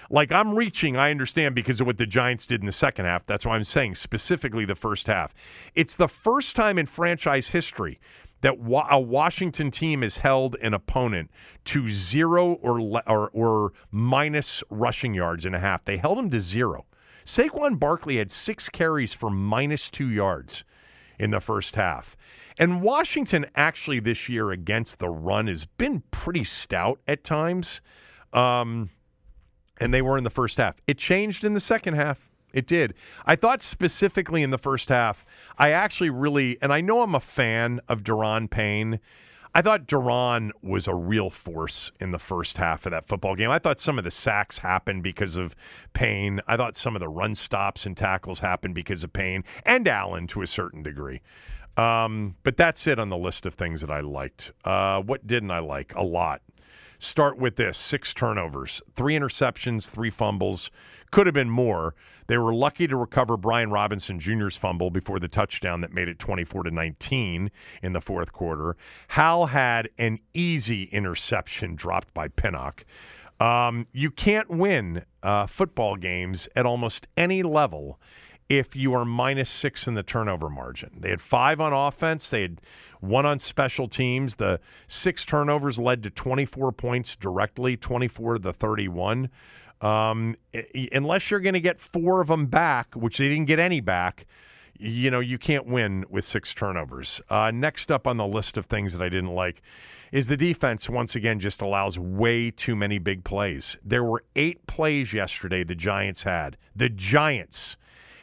Like 0.09 0.31
I'm 0.31 0.55
reaching, 0.55 0.95
I 0.95 1.11
understand 1.11 1.53
because 1.53 1.81
of 1.81 1.87
what 1.87 1.97
the 1.97 2.05
Giants 2.05 2.45
did 2.45 2.61
in 2.61 2.65
the 2.65 2.71
second 2.71 3.05
half. 3.05 3.25
That's 3.25 3.45
why 3.45 3.55
I'm 3.55 3.65
saying 3.65 3.95
specifically 3.95 4.65
the 4.65 4.75
first 4.75 5.07
half. 5.07 5.33
It's 5.75 5.95
the 5.95 6.07
first 6.07 6.55
time 6.55 6.77
in 6.77 6.85
franchise 6.85 7.49
history 7.49 7.99
that 8.41 8.55
a 8.91 8.99
Washington 8.99 9.71
team 9.71 10.01
has 10.01 10.17
held 10.17 10.55
an 10.61 10.73
opponent 10.73 11.31
to 11.65 11.89
zero 11.89 12.53
or, 12.61 13.01
or, 13.07 13.29
or 13.29 13.73
minus 13.91 14.63
rushing 14.69 15.13
yards 15.13 15.45
and 15.45 15.55
a 15.55 15.59
half. 15.59 15.83
They 15.85 15.97
held 15.97 16.17
them 16.17 16.29
to 16.31 16.39
zero. 16.39 16.85
Saquon 17.25 17.79
Barkley 17.79 18.17
had 18.17 18.31
six 18.31 18.69
carries 18.69 19.13
for 19.13 19.29
minus 19.29 19.89
two 19.89 20.09
yards 20.09 20.63
in 21.19 21.31
the 21.31 21.39
first 21.39 21.75
half. 21.75 22.15
And 22.57 22.81
Washington 22.81 23.45
actually 23.55 23.99
this 23.99 24.29
year 24.29 24.51
against 24.51 24.99
the 24.99 25.09
run 25.09 25.47
has 25.47 25.65
been 25.65 26.03
pretty 26.11 26.43
stout 26.43 26.99
at 27.07 27.23
times. 27.23 27.81
Um, 28.33 28.89
and 29.79 29.93
they 29.93 30.01
were 30.01 30.17
in 30.17 30.23
the 30.23 30.29
first 30.29 30.57
half. 30.57 30.75
It 30.88 30.97
changed 30.97 31.43
in 31.43 31.53
the 31.53 31.59
second 31.59 31.95
half. 31.95 32.29
It 32.53 32.65
did. 32.65 32.93
I 33.25 33.35
thought 33.35 33.61
specifically 33.61 34.41
in 34.41 34.51
the 34.51 34.57
first 34.57 34.89
half, 34.89 35.25
I 35.57 35.71
actually 35.71 36.09
really, 36.09 36.57
and 36.61 36.71
I 36.71 36.81
know 36.81 37.01
I'm 37.01 37.15
a 37.15 37.19
fan 37.19 37.81
of 37.87 38.03
Daron 38.03 38.49
Payne. 38.49 38.99
I 39.53 39.61
thought 39.61 39.87
Daron 39.87 40.51
was 40.61 40.87
a 40.87 40.93
real 40.93 41.29
force 41.29 41.91
in 41.99 42.11
the 42.11 42.19
first 42.19 42.57
half 42.57 42.85
of 42.85 42.91
that 42.91 43.07
football 43.07 43.35
game. 43.35 43.49
I 43.49 43.59
thought 43.59 43.79
some 43.79 43.97
of 43.97 44.03
the 44.03 44.11
sacks 44.11 44.59
happened 44.59 45.03
because 45.03 45.35
of 45.35 45.55
Payne. 45.93 46.41
I 46.47 46.57
thought 46.57 46.75
some 46.75 46.95
of 46.95 46.99
the 46.99 47.09
run 47.09 47.35
stops 47.35 47.85
and 47.85 47.97
tackles 47.97 48.39
happened 48.39 48.75
because 48.75 49.03
of 49.03 49.11
Payne 49.13 49.43
and 49.65 49.87
Allen 49.87 50.27
to 50.27 50.41
a 50.41 50.47
certain 50.47 50.83
degree. 50.83 51.21
Um, 51.75 52.35
but 52.43 52.57
that's 52.57 52.87
it 52.87 52.99
on 52.99 53.09
the 53.09 53.17
list 53.17 53.45
of 53.45 53.53
things 53.53 53.81
that 53.81 53.91
I 53.91 53.99
liked. 54.01 54.51
Uh, 54.65 55.01
what 55.01 55.25
didn't 55.27 55.51
I 55.51 55.59
like? 55.59 55.93
A 55.95 56.03
lot. 56.03 56.41
Start 56.99 57.37
with 57.37 57.57
this 57.57 57.77
six 57.77 58.13
turnovers, 58.13 58.81
three 58.95 59.17
interceptions, 59.17 59.89
three 59.89 60.09
fumbles. 60.09 60.71
Could 61.11 61.27
have 61.27 61.35
been 61.35 61.49
more. 61.49 61.95
They 62.27 62.37
were 62.37 62.53
lucky 62.53 62.87
to 62.87 62.97
recover 62.97 63.37
Brian 63.37 63.71
Robinson 63.71 64.19
Jr.'s 64.19 64.57
fumble 64.57 64.89
before 64.89 65.19
the 65.19 65.27
touchdown 65.27 65.81
that 65.81 65.93
made 65.93 66.07
it 66.07 66.19
24 66.19 66.63
to 66.63 66.71
19 66.71 67.51
in 67.83 67.93
the 67.93 68.01
fourth 68.01 68.33
quarter. 68.33 68.75
Hal 69.09 69.45
had 69.45 69.89
an 69.97 70.19
easy 70.33 70.83
interception 70.85 71.75
dropped 71.75 72.13
by 72.13 72.27
Pinnock. 72.27 72.83
Um, 73.39 73.85
you 73.93 74.09
can't 74.09 74.49
win 74.49 75.05
uh, 75.21 75.45
football 75.45 75.95
games 75.95 76.49
at 76.55 76.65
almost 76.65 77.07
any 77.15 77.43
level 77.43 77.99
if 78.49 78.75
you 78.75 78.93
are 78.93 79.05
minus 79.05 79.49
six 79.49 79.87
in 79.87 79.93
the 79.93 80.03
turnover 80.03 80.49
margin. 80.49 80.97
They 80.99 81.09
had 81.09 81.21
five 81.21 81.59
on 81.59 81.73
offense, 81.73 82.29
they 82.29 82.41
had 82.41 82.61
one 82.99 83.25
on 83.25 83.39
special 83.39 83.87
teams. 83.87 84.35
The 84.35 84.59
six 84.87 85.25
turnovers 85.25 85.77
led 85.77 86.03
to 86.03 86.09
24 86.09 86.71
points 86.71 87.15
directly, 87.15 87.77
24 87.77 88.35
to 88.35 88.39
the 88.39 88.53
31. 88.53 89.29
Um, 89.81 90.35
unless 90.91 91.29
you're 91.29 91.39
going 91.39 91.53
to 91.53 91.59
get 91.59 91.79
four 91.79 92.21
of 92.21 92.27
them 92.27 92.47
back, 92.47 92.95
which 92.95 93.17
they 93.17 93.29
didn't 93.29 93.45
get 93.45 93.59
any 93.59 93.79
back, 93.79 94.25
you 94.79 95.11
know, 95.11 95.19
you 95.19 95.37
can't 95.37 95.65
win 95.65 96.05
with 96.09 96.25
six 96.25 96.53
turnovers. 96.53 97.21
Uh, 97.29 97.51
next 97.51 97.91
up 97.91 98.07
on 98.07 98.17
the 98.17 98.25
list 98.25 98.57
of 98.57 98.65
things 98.65 98.93
that 98.93 99.01
I 99.01 99.09
didn't 99.09 99.33
like 99.33 99.61
is 100.11 100.27
the 100.27 100.37
defense 100.37 100.89
once 100.89 101.15
again 101.15 101.39
just 101.39 101.61
allows 101.61 101.99
way 101.99 102.51
too 102.51 102.75
many 102.75 102.97
big 102.97 103.23
plays. 103.23 103.77
There 103.83 104.03
were 104.03 104.23
eight 104.35 104.65
plays 104.67 105.13
yesterday 105.13 105.63
the 105.63 105.75
Giants 105.75 106.23
had. 106.23 106.57
The 106.75 106.89
Giants 106.89 107.75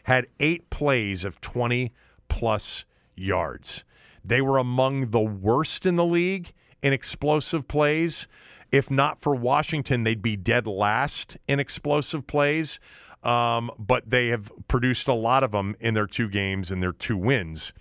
had 0.05 0.27
eight 0.41 0.71
plays 0.71 1.25
of 1.25 1.41
20 1.41 1.93
plus 2.29 2.85
yards. 3.17 3.85
They 4.25 4.41
were 4.41 4.59
among 4.59 5.11
the 5.11 5.21
worst 5.21 5.87
in 5.87 5.97
the 5.97 6.05
league 6.05 6.53
in 6.83 6.93
explosive 6.93 7.69
plays. 7.69 8.27
If 8.73 8.91
not 8.91 9.21
for 9.21 9.35
Washington, 9.35 10.05
they'd 10.05 10.23
be 10.23 10.37
dead 10.37 10.67
last 10.67 11.37
in 11.47 11.61
explosive 11.61 12.27
plays. 12.27 12.81
Um, 13.23 13.71
but 13.79 14.11
they 14.11 14.29
have 14.29 14.53
produced 14.69 15.09
a 15.09 15.15
lot 15.15 15.45
of 15.45 15.53
them 15.53 15.77
in 15.81 15.95
their 15.95 16.07
two 16.07 16.29
games 16.29 16.71
and 16.71 16.83
their 16.83 16.93
two 16.93 17.17
wins 17.17 17.73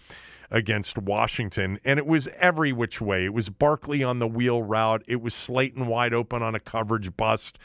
against 0.51 0.97
Washington. 0.97 1.79
And 1.83 1.97
it 1.97 2.05
was 2.05 2.29
every 2.39 2.71
which 2.71 3.01
way. 3.01 3.25
It 3.25 3.33
was 3.33 3.49
Barkley 3.49 4.03
on 4.03 4.19
the 4.19 4.27
wheel 4.27 4.61
route. 4.61 5.03
It 5.07 5.21
was 5.21 5.33
Slayton 5.33 5.87
wide 5.87 6.13
open 6.13 6.41
on 6.41 6.55
a 6.55 6.59
coverage 6.59 7.15
bust. 7.17 7.57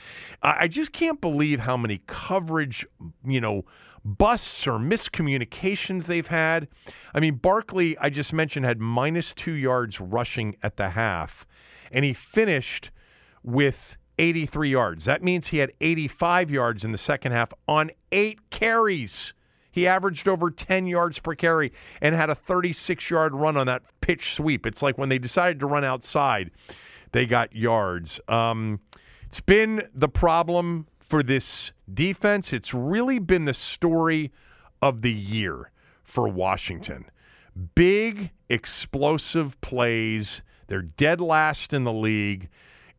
I, 0.42 0.56
I 0.60 0.68
just 0.68 0.92
can't 0.92 1.20
believe 1.20 1.60
how 1.60 1.76
many 1.76 2.00
coverage, 2.06 2.86
you 3.24 3.40
know, 3.40 3.64
busts 4.16 4.66
or 4.66 4.78
miscommunications 4.78 6.06
they've 6.06 6.26
had. 6.26 6.68
I 7.14 7.20
mean, 7.20 7.36
Barkley, 7.36 7.96
I 7.98 8.10
just 8.10 8.32
mentioned, 8.32 8.64
had 8.64 8.80
minus 8.80 9.34
two 9.34 9.52
yards 9.52 10.00
rushing 10.00 10.56
at 10.62 10.76
the 10.76 10.90
half, 10.90 11.46
and 11.92 12.04
he 12.04 12.12
finished 12.12 12.90
with 13.42 13.96
83 14.18 14.70
yards. 14.70 15.04
That 15.04 15.22
means 15.22 15.48
he 15.48 15.58
had 15.58 15.72
85 15.80 16.50
yards 16.50 16.84
in 16.84 16.92
the 16.92 16.98
second 16.98 17.32
half 17.32 17.52
on 17.66 17.90
eight 18.10 18.50
carries. 18.50 19.32
He 19.70 19.86
averaged 19.86 20.26
over 20.26 20.50
10 20.50 20.86
yards 20.86 21.18
per 21.18 21.34
carry 21.34 21.72
and 22.00 22.14
had 22.14 22.30
a 22.30 22.34
36 22.34 23.10
yard 23.10 23.34
run 23.34 23.56
on 23.56 23.66
that 23.66 23.82
pitch 24.00 24.34
sweep. 24.34 24.66
It's 24.66 24.82
like 24.82 24.98
when 24.98 25.08
they 25.08 25.18
decided 25.18 25.60
to 25.60 25.66
run 25.66 25.84
outside, 25.84 26.50
they 27.12 27.26
got 27.26 27.54
yards. 27.54 28.18
Um, 28.28 28.80
it's 29.26 29.40
been 29.40 29.82
the 29.94 30.08
problem 30.08 30.86
for 31.08 31.22
this 31.22 31.72
defense. 31.92 32.52
It's 32.52 32.74
really 32.74 33.18
been 33.18 33.44
the 33.44 33.54
story 33.54 34.32
of 34.82 35.02
the 35.02 35.12
year 35.12 35.70
for 36.04 36.28
Washington. 36.28 37.06
Big, 37.74 38.30
explosive 38.48 39.60
plays. 39.60 40.42
They're 40.68 40.82
dead 40.82 41.20
last 41.20 41.72
in 41.72 41.84
the 41.84 41.92
league. 41.92 42.48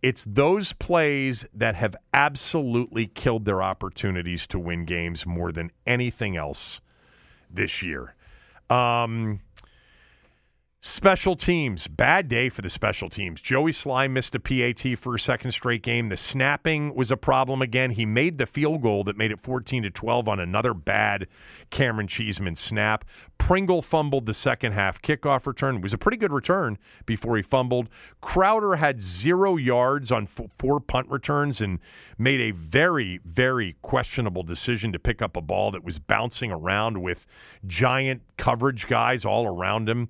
It's 0.02 0.24
those 0.26 0.74
plays 0.74 1.46
that 1.54 1.76
have 1.76 1.96
absolutely 2.14 3.08
killed 3.08 3.46
their 3.46 3.62
opportunities 3.62 4.48
to 4.48 4.60
win 4.60 4.86
games 4.86 5.26
more 5.26 5.52
than 5.52 5.72
anything 5.86 6.38
else 6.38 6.80
this 7.50 7.82
year. 7.82 8.16
Um, 8.70 9.42
Special 10.82 11.36
teams, 11.36 11.90
bad 11.90 12.30
day 12.30 12.48
for 12.48 12.62
the 12.62 12.70
special 12.70 13.10
teams. 13.10 13.42
Joey 13.42 13.74
Slye 13.74 14.10
missed 14.10 14.34
a 14.34 14.40
PAT 14.40 14.98
for 14.98 15.14
a 15.14 15.20
second 15.20 15.52
straight 15.52 15.84
game. 15.84 16.08
The 16.08 16.16
snapping 16.16 16.96
was 16.96 17.12
a 17.12 17.18
problem 17.18 17.62
again. 17.62 17.92
He 17.92 18.06
made 18.06 18.38
the 18.38 18.46
field 18.46 18.82
goal 18.82 19.04
that 19.04 19.18
made 19.18 19.32
it 19.32 19.42
14 19.42 19.84
to 19.84 19.90
12 19.90 20.30
on 20.30 20.40
another 20.40 20.74
bad 20.74 21.28
Camaron 21.70 22.08
Cheeseman 22.08 22.56
snap. 22.56 23.04
Pringle 23.38 23.82
fumbled 23.82 24.26
the 24.26 24.34
second 24.34 24.72
half 24.72 25.02
kickoff 25.02 25.46
return. 25.46 25.76
It 25.76 25.82
was 25.82 25.92
a 25.92 25.98
pretty 25.98 26.16
good 26.16 26.32
return 26.32 26.78
before 27.06 27.36
he 27.36 27.44
fumbled. 27.44 27.90
Crowder 28.22 28.78
had 28.78 29.02
zero 29.02 29.58
yards 29.58 30.14
on 30.14 30.28
four 30.28 30.80
punt 30.80 31.10
returns 31.10 31.60
and 31.60 31.80
made 32.18 32.40
a 32.40 32.52
very, 32.52 33.20
very 33.26 33.76
questionable 33.82 34.44
decision 34.44 34.94
to 34.94 35.00
pick 35.00 35.22
up 35.22 35.36
a 35.36 35.42
ball 35.42 35.72
that 35.72 35.84
was 35.84 36.00
bouncing 36.00 36.54
around 36.54 37.02
with 37.02 37.28
giant 37.68 38.22
coverage 38.38 38.88
guys 38.88 39.26
all 39.26 39.46
around 39.46 39.90
him. 39.90 40.08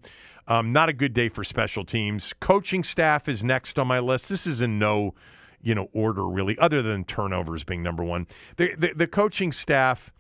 Um, 0.50 0.74
not 0.74 0.90
a 0.90 0.94
good 0.94 1.14
day 1.14 1.30
for 1.30 1.44
special 1.44 1.86
teams. 1.86 2.34
Coaching 2.40 2.84
staff 2.84 3.30
is 3.30 3.44
next 3.44 3.78
on 3.78 3.86
my 3.86 4.00
list. 4.00 4.30
This 4.30 4.48
is 4.48 4.62
in 4.62 4.80
no, 4.80 5.14
you 5.62 5.76
know, 5.76 5.90
order 5.94 6.28
really, 6.28 6.58
other 6.58 6.82
than 6.82 7.04
turnovers 7.06 7.64
being 7.64 7.84
number 7.84 8.04
one. 8.04 8.26
The, 8.58 8.74
the, 8.76 8.90
the 8.96 9.08
coaching 9.08 9.52
staff, 9.52 10.12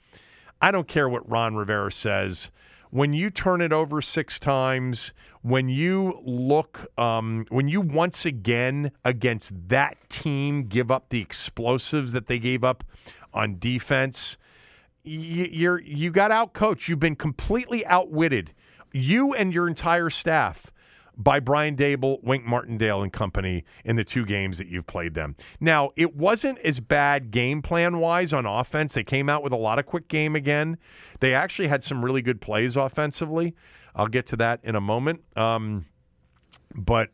I 0.62 0.70
don't 0.70 0.88
care 0.88 1.10
what 1.10 1.28
Ron 1.28 1.56
Rivera 1.56 1.92
says. 1.92 2.52
When 2.92 3.12
you 3.12 3.32
turn 3.32 3.62
it 3.62 3.74
over 3.74 4.04
six 4.04 4.38
times, 4.40 5.14
when 5.42 5.68
you 5.68 6.22
look, 6.24 6.88
um, 7.00 7.46
when 7.50 7.68
you 7.68 7.82
once 7.82 8.24
again 8.26 8.92
against 9.04 9.52
that 9.70 9.98
team 10.10 10.68
give 10.68 10.92
up 10.92 11.10
the 11.10 11.22
explosives 11.22 12.14
that 12.14 12.28
they 12.28 12.38
gave 12.38 12.64
up 12.64 12.84
on 13.34 13.58
defense, 13.58 14.38
you, 15.04 15.48
you're 15.52 15.82
you 15.82 16.12
got 16.12 16.32
out 16.32 16.54
coached. 16.54 16.88
You've 16.88 17.00
been 17.00 17.16
completely 17.16 17.86
outwitted 17.86 18.54
you 18.92 19.34
and 19.34 19.54
your 19.54 19.68
entire 19.68 20.10
staff 20.10 20.72
by 21.20 21.40
Brian 21.40 21.76
Daboll, 21.76 22.24
Wink 22.24 22.46
Martindale, 22.46 23.04
and 23.04 23.12
company 23.12 23.66
in 23.84 23.98
the 23.98 24.06
two 24.06 24.26
games 24.26 24.58
that 24.58 24.68
you've 24.68 24.88
played 24.88 25.14
them. 25.14 25.36
Now, 25.60 25.92
it 25.98 26.16
wasn't 26.16 26.60
as 26.60 26.80
bad 26.80 27.30
game 27.30 27.62
plan 27.62 28.00
wise 28.00 28.32
on 28.32 28.46
offense. 28.46 28.94
They 28.94 29.04
came 29.04 29.28
out 29.28 29.44
with 29.44 29.52
a 29.52 29.58
lot 29.58 29.80
of 29.80 29.86
quick 29.86 30.08
game 30.08 30.36
again. 30.36 30.78
They 31.20 31.34
actually 31.34 31.68
had 31.68 31.84
some 31.84 32.04
really 32.04 32.22
good 32.22 32.40
plays 32.40 32.78
offensively. 32.78 33.54
I'll 33.96 34.08
get 34.08 34.28
to 34.28 34.38
that 34.38 34.62
in 34.64 34.76
a 34.76 34.82
moment. 34.82 35.22
Um, 35.36 35.86
but 36.74 37.10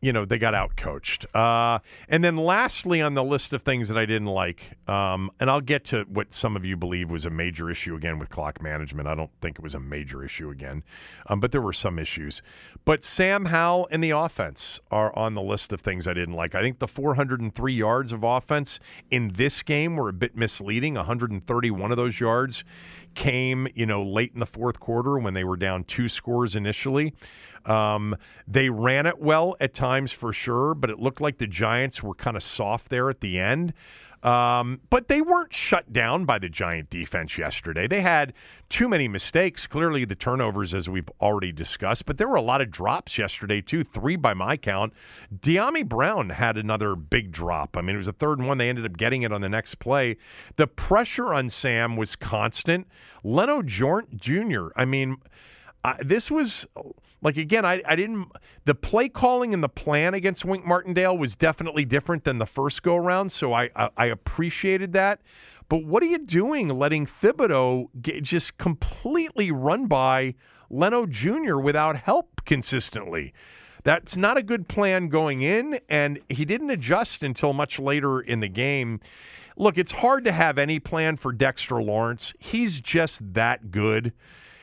you 0.00 0.12
know, 0.12 0.24
they 0.24 0.38
got 0.38 0.54
out 0.54 0.76
coached. 0.76 1.26
Uh, 1.34 1.80
and 2.08 2.22
then 2.22 2.36
lastly, 2.36 3.02
on 3.02 3.14
the 3.14 3.24
list 3.24 3.52
of 3.52 3.62
things 3.62 3.88
that 3.88 3.98
I 3.98 4.06
didn't 4.06 4.28
like, 4.28 4.60
um, 4.86 5.30
and 5.40 5.50
I'll 5.50 5.60
get 5.60 5.84
to 5.86 6.04
what 6.08 6.32
some 6.32 6.56
of 6.56 6.64
you 6.64 6.76
believe 6.76 7.10
was 7.10 7.24
a 7.24 7.30
major 7.30 7.70
issue 7.70 7.96
again 7.96 8.18
with 8.18 8.30
clock 8.30 8.62
management. 8.62 9.08
I 9.08 9.14
don't 9.14 9.30
think 9.40 9.58
it 9.58 9.62
was 9.62 9.74
a 9.74 9.80
major 9.80 10.24
issue 10.24 10.50
again, 10.50 10.84
um, 11.26 11.40
but 11.40 11.50
there 11.50 11.60
were 11.60 11.72
some 11.72 11.98
issues. 11.98 12.42
But 12.84 13.02
Sam 13.02 13.46
Howell 13.46 13.88
and 13.90 14.02
the 14.02 14.10
offense 14.10 14.78
are 14.90 15.16
on 15.18 15.34
the 15.34 15.42
list 15.42 15.72
of 15.72 15.80
things 15.80 16.06
I 16.06 16.14
didn't 16.14 16.34
like. 16.34 16.54
I 16.54 16.62
think 16.62 16.78
the 16.78 16.88
403 16.88 17.74
yards 17.74 18.12
of 18.12 18.22
offense 18.22 18.78
in 19.10 19.32
this 19.34 19.62
game 19.62 19.96
were 19.96 20.08
a 20.08 20.12
bit 20.12 20.36
misleading. 20.36 20.94
131 20.94 21.90
of 21.90 21.96
those 21.96 22.20
yards 22.20 22.62
came, 23.14 23.68
you 23.74 23.86
know, 23.86 24.02
late 24.02 24.32
in 24.34 24.40
the 24.40 24.46
fourth 24.46 24.80
quarter 24.80 25.18
when 25.18 25.34
they 25.34 25.44
were 25.44 25.56
down 25.56 25.84
two 25.84 26.08
scores 26.08 26.56
initially. 26.56 27.14
Um, 27.64 28.16
they 28.46 28.70
ran 28.70 29.06
it 29.06 29.18
well 29.18 29.56
at 29.60 29.74
times 29.74 30.12
for 30.12 30.32
sure, 30.32 30.74
but 30.74 30.90
it 30.90 30.98
looked 30.98 31.20
like 31.20 31.38
the 31.38 31.46
Giants 31.46 32.02
were 32.02 32.14
kind 32.14 32.36
of 32.36 32.42
soft 32.42 32.88
there 32.88 33.10
at 33.10 33.20
the 33.20 33.38
end. 33.38 33.74
Um, 34.22 34.80
but 34.90 35.06
they 35.06 35.20
weren't 35.20 35.52
shut 35.52 35.92
down 35.92 36.24
by 36.24 36.38
the 36.38 36.48
Giant 36.48 36.90
defense 36.90 37.38
yesterday. 37.38 37.86
They 37.86 38.00
had 38.00 38.32
too 38.68 38.88
many 38.88 39.06
mistakes. 39.06 39.66
Clearly, 39.66 40.04
the 40.04 40.16
turnovers, 40.16 40.74
as 40.74 40.88
we've 40.88 41.08
already 41.20 41.52
discussed, 41.52 42.04
but 42.04 42.18
there 42.18 42.26
were 42.26 42.36
a 42.36 42.42
lot 42.42 42.60
of 42.60 42.70
drops 42.70 43.16
yesterday, 43.16 43.60
too. 43.60 43.84
Three 43.84 44.16
by 44.16 44.34
my 44.34 44.56
count. 44.56 44.92
Dyami 45.40 45.88
Brown 45.88 46.30
had 46.30 46.56
another 46.56 46.96
big 46.96 47.30
drop. 47.30 47.76
I 47.76 47.80
mean, 47.80 47.94
it 47.94 47.98
was 47.98 48.08
a 48.08 48.12
third 48.12 48.42
one. 48.42 48.58
They 48.58 48.68
ended 48.68 48.86
up 48.86 48.96
getting 48.96 49.22
it 49.22 49.32
on 49.32 49.40
the 49.40 49.48
next 49.48 49.76
play. 49.76 50.16
The 50.56 50.66
pressure 50.66 51.32
on 51.32 51.48
Sam 51.48 51.96
was 51.96 52.16
constant. 52.16 52.88
Leno 53.22 53.62
Jort 53.62 54.16
Jr., 54.16 54.68
I 54.74 54.84
mean, 54.84 55.18
this 56.02 56.30
was 56.30 56.66
like 57.22 57.36
again, 57.36 57.64
I, 57.64 57.82
I 57.86 57.96
didn't. 57.96 58.28
The 58.64 58.74
play 58.74 59.08
calling 59.08 59.52
and 59.52 59.62
the 59.62 59.68
plan 59.68 60.14
against 60.14 60.44
Wink 60.44 60.64
Martindale 60.64 61.18
was 61.18 61.34
definitely 61.34 61.84
different 61.84 62.24
than 62.24 62.38
the 62.38 62.46
first 62.46 62.82
go 62.82 62.96
around, 62.96 63.30
so 63.30 63.52
I, 63.52 63.70
I, 63.74 63.90
I 63.96 64.06
appreciated 64.06 64.92
that. 64.92 65.20
But 65.68 65.84
what 65.84 66.02
are 66.02 66.06
you 66.06 66.18
doing, 66.18 66.68
letting 66.68 67.06
Thibodeaux 67.06 67.88
get 68.00 68.22
just 68.22 68.56
completely 68.56 69.50
run 69.50 69.86
by 69.86 70.34
Leno 70.70 71.06
Jr. 71.06 71.58
without 71.58 71.96
help 71.96 72.40
consistently? 72.46 73.34
That's 73.84 74.16
not 74.16 74.36
a 74.36 74.42
good 74.42 74.68
plan 74.68 75.08
going 75.08 75.42
in, 75.42 75.80
and 75.88 76.20
he 76.28 76.44
didn't 76.44 76.70
adjust 76.70 77.22
until 77.22 77.52
much 77.52 77.78
later 77.78 78.20
in 78.20 78.40
the 78.40 78.48
game. 78.48 79.00
Look, 79.56 79.76
it's 79.76 79.92
hard 79.92 80.24
to 80.24 80.32
have 80.32 80.56
any 80.56 80.78
plan 80.78 81.16
for 81.16 81.32
Dexter 81.32 81.82
Lawrence. 81.82 82.32
He's 82.38 82.80
just 82.80 83.34
that 83.34 83.70
good. 83.70 84.12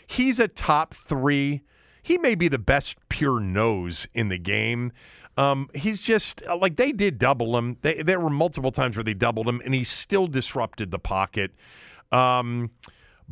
He's 0.07 0.39
a 0.39 0.47
top 0.47 0.95
three 1.07 1.63
he 2.05 2.19
may 2.19 2.35
be 2.35 2.47
the 2.47 2.59
best 2.59 2.97
pure 3.09 3.39
nose 3.39 4.05
in 4.13 4.29
the 4.29 4.37
game. 4.37 4.91
Um, 5.37 5.71
he's 5.73 6.01
just 6.01 6.43
uh, 6.47 6.55
like 6.55 6.75
they 6.75 6.91
did 6.91 7.17
double 7.17 7.57
him. 7.57 7.77
They, 7.81 8.03
there 8.03 8.19
were 8.19 8.29
multiple 8.29 8.69
times 8.69 8.95
where 8.95 9.03
they 9.03 9.15
doubled 9.15 9.47
him, 9.47 9.59
and 9.65 9.73
he 9.73 9.83
still 9.83 10.27
disrupted 10.27 10.91
the 10.91 10.99
pocket. 10.99 11.55
Um, 12.11 12.69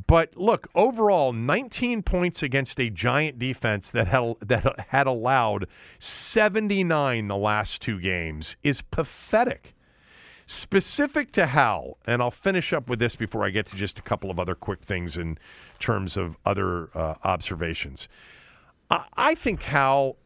but 0.07 0.35
look, 0.35 0.69
overall, 0.73 1.33
19 1.33 2.01
points 2.01 2.41
against 2.41 2.79
a 2.79 2.89
giant 2.89 3.37
defense 3.37 3.91
that 3.91 4.07
had, 4.07 4.37
that 4.41 4.87
had 4.87 5.05
allowed 5.05 5.67
79 5.99 7.27
the 7.27 7.37
last 7.37 7.79
two 7.79 7.99
games 7.99 8.55
is 8.63 8.81
pathetic. 8.81 9.75
Specific 10.47 11.31
to 11.33 11.45
Hal, 11.45 11.99
and 12.07 12.23
I'll 12.23 12.31
finish 12.31 12.73
up 12.73 12.89
with 12.89 12.97
this 12.97 13.15
before 13.15 13.45
I 13.45 13.51
get 13.51 13.67
to 13.67 13.75
just 13.75 13.99
a 13.99 14.01
couple 14.01 14.31
of 14.31 14.39
other 14.39 14.55
quick 14.55 14.81
things 14.81 15.15
in 15.15 15.37
terms 15.77 16.17
of 16.17 16.37
other 16.43 16.89
uh, 16.97 17.13
observations. 17.23 18.07
I, 19.15 19.35
think 19.35 19.63
Hal. 19.63 20.17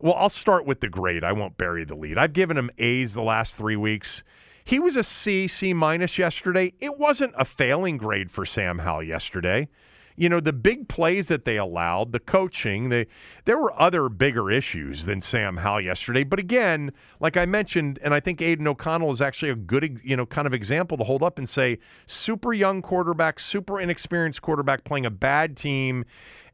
Well, 0.00 0.14
I'll 0.14 0.28
start 0.28 0.66
with 0.66 0.80
the 0.80 0.88
grade. 0.88 1.24
I 1.24 1.32
won't 1.32 1.56
bury 1.56 1.84
the 1.84 1.94
lead. 1.94 2.18
I've 2.18 2.32
given 2.32 2.56
him 2.56 2.70
A's 2.78 3.14
the 3.14 3.22
last 3.22 3.56
three 3.56 3.76
weeks. 3.76 4.22
He 4.64 4.78
was 4.78 4.96
a 4.96 5.02
C, 5.02 5.48
C 5.48 5.72
minus 5.72 6.18
yesterday. 6.18 6.72
It 6.80 6.98
wasn't 6.98 7.34
a 7.36 7.44
failing 7.44 7.96
grade 7.96 8.30
for 8.30 8.44
Sam 8.44 8.78
Howell 8.78 9.02
yesterday. 9.02 9.68
You 10.14 10.28
know, 10.28 10.40
the 10.40 10.52
big 10.52 10.88
plays 10.88 11.28
that 11.28 11.46
they 11.46 11.56
allowed, 11.56 12.12
the 12.12 12.20
coaching, 12.20 12.90
they, 12.90 13.06
there 13.46 13.58
were 13.58 13.72
other 13.80 14.10
bigger 14.10 14.50
issues 14.50 15.06
than 15.06 15.22
Sam 15.22 15.56
Howell 15.56 15.80
yesterday. 15.80 16.22
But 16.22 16.38
again, 16.38 16.92
like 17.18 17.38
I 17.38 17.46
mentioned, 17.46 17.98
and 18.02 18.12
I 18.12 18.20
think 18.20 18.42
Aidan 18.42 18.68
O'Connell 18.68 19.10
is 19.10 19.22
actually 19.22 19.50
a 19.50 19.56
good, 19.56 20.00
you 20.04 20.16
know, 20.16 20.26
kind 20.26 20.46
of 20.46 20.52
example 20.52 20.98
to 20.98 21.04
hold 21.04 21.22
up 21.22 21.38
and 21.38 21.48
say, 21.48 21.78
super 22.06 22.52
young 22.52 22.82
quarterback, 22.82 23.40
super 23.40 23.80
inexperienced 23.80 24.42
quarterback 24.42 24.84
playing 24.84 25.06
a 25.06 25.10
bad 25.10 25.56
team 25.56 26.04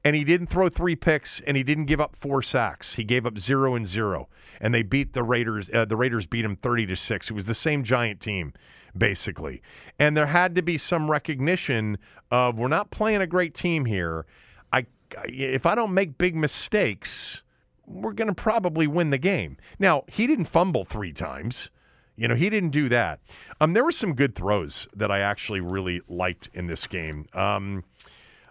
and 0.04 0.14
he 0.14 0.24
didn't 0.24 0.48
throw 0.48 0.68
three 0.68 0.96
picks 0.96 1.40
and 1.46 1.56
he 1.56 1.62
didn't 1.62 1.86
give 1.86 2.00
up 2.00 2.16
four 2.16 2.42
sacks. 2.42 2.94
He 2.94 3.04
gave 3.04 3.26
up 3.26 3.38
zero 3.38 3.74
and 3.74 3.86
zero, 3.86 4.28
and 4.60 4.72
they 4.74 4.82
beat 4.82 5.12
the 5.12 5.22
Raiders. 5.22 5.70
Uh, 5.72 5.84
the 5.84 5.96
Raiders 5.96 6.26
beat 6.26 6.44
him 6.44 6.56
thirty 6.56 6.86
to 6.86 6.96
six. 6.96 7.30
It 7.30 7.34
was 7.34 7.46
the 7.46 7.54
same 7.54 7.84
giant 7.84 8.20
team, 8.20 8.52
basically, 8.96 9.62
and 9.98 10.16
there 10.16 10.26
had 10.26 10.54
to 10.54 10.62
be 10.62 10.78
some 10.78 11.10
recognition 11.10 11.98
of 12.30 12.58
we're 12.58 12.68
not 12.68 12.90
playing 12.90 13.22
a 13.22 13.26
great 13.26 13.54
team 13.54 13.84
here. 13.84 14.26
I 14.72 14.86
if 15.24 15.66
I 15.66 15.74
don't 15.74 15.94
make 15.94 16.18
big 16.18 16.36
mistakes, 16.36 17.42
we're 17.86 18.12
going 18.12 18.28
to 18.28 18.34
probably 18.34 18.86
win 18.86 19.10
the 19.10 19.18
game. 19.18 19.56
Now 19.78 20.04
he 20.08 20.26
didn't 20.26 20.46
fumble 20.46 20.84
three 20.84 21.12
times. 21.12 21.70
You 22.16 22.26
know, 22.26 22.34
he 22.34 22.50
didn't 22.50 22.70
do 22.70 22.88
that. 22.88 23.20
Um, 23.60 23.74
there 23.74 23.84
were 23.84 23.92
some 23.92 24.14
good 24.14 24.34
throws 24.34 24.88
that 24.96 25.08
I 25.08 25.20
actually 25.20 25.60
really 25.60 26.00
liked 26.08 26.50
in 26.52 26.66
this 26.66 26.84
game. 26.84 27.26
Um, 27.32 27.84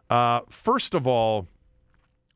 uh, 0.09 0.41
first 0.49 0.93
of 0.93 1.07
all, 1.07 1.47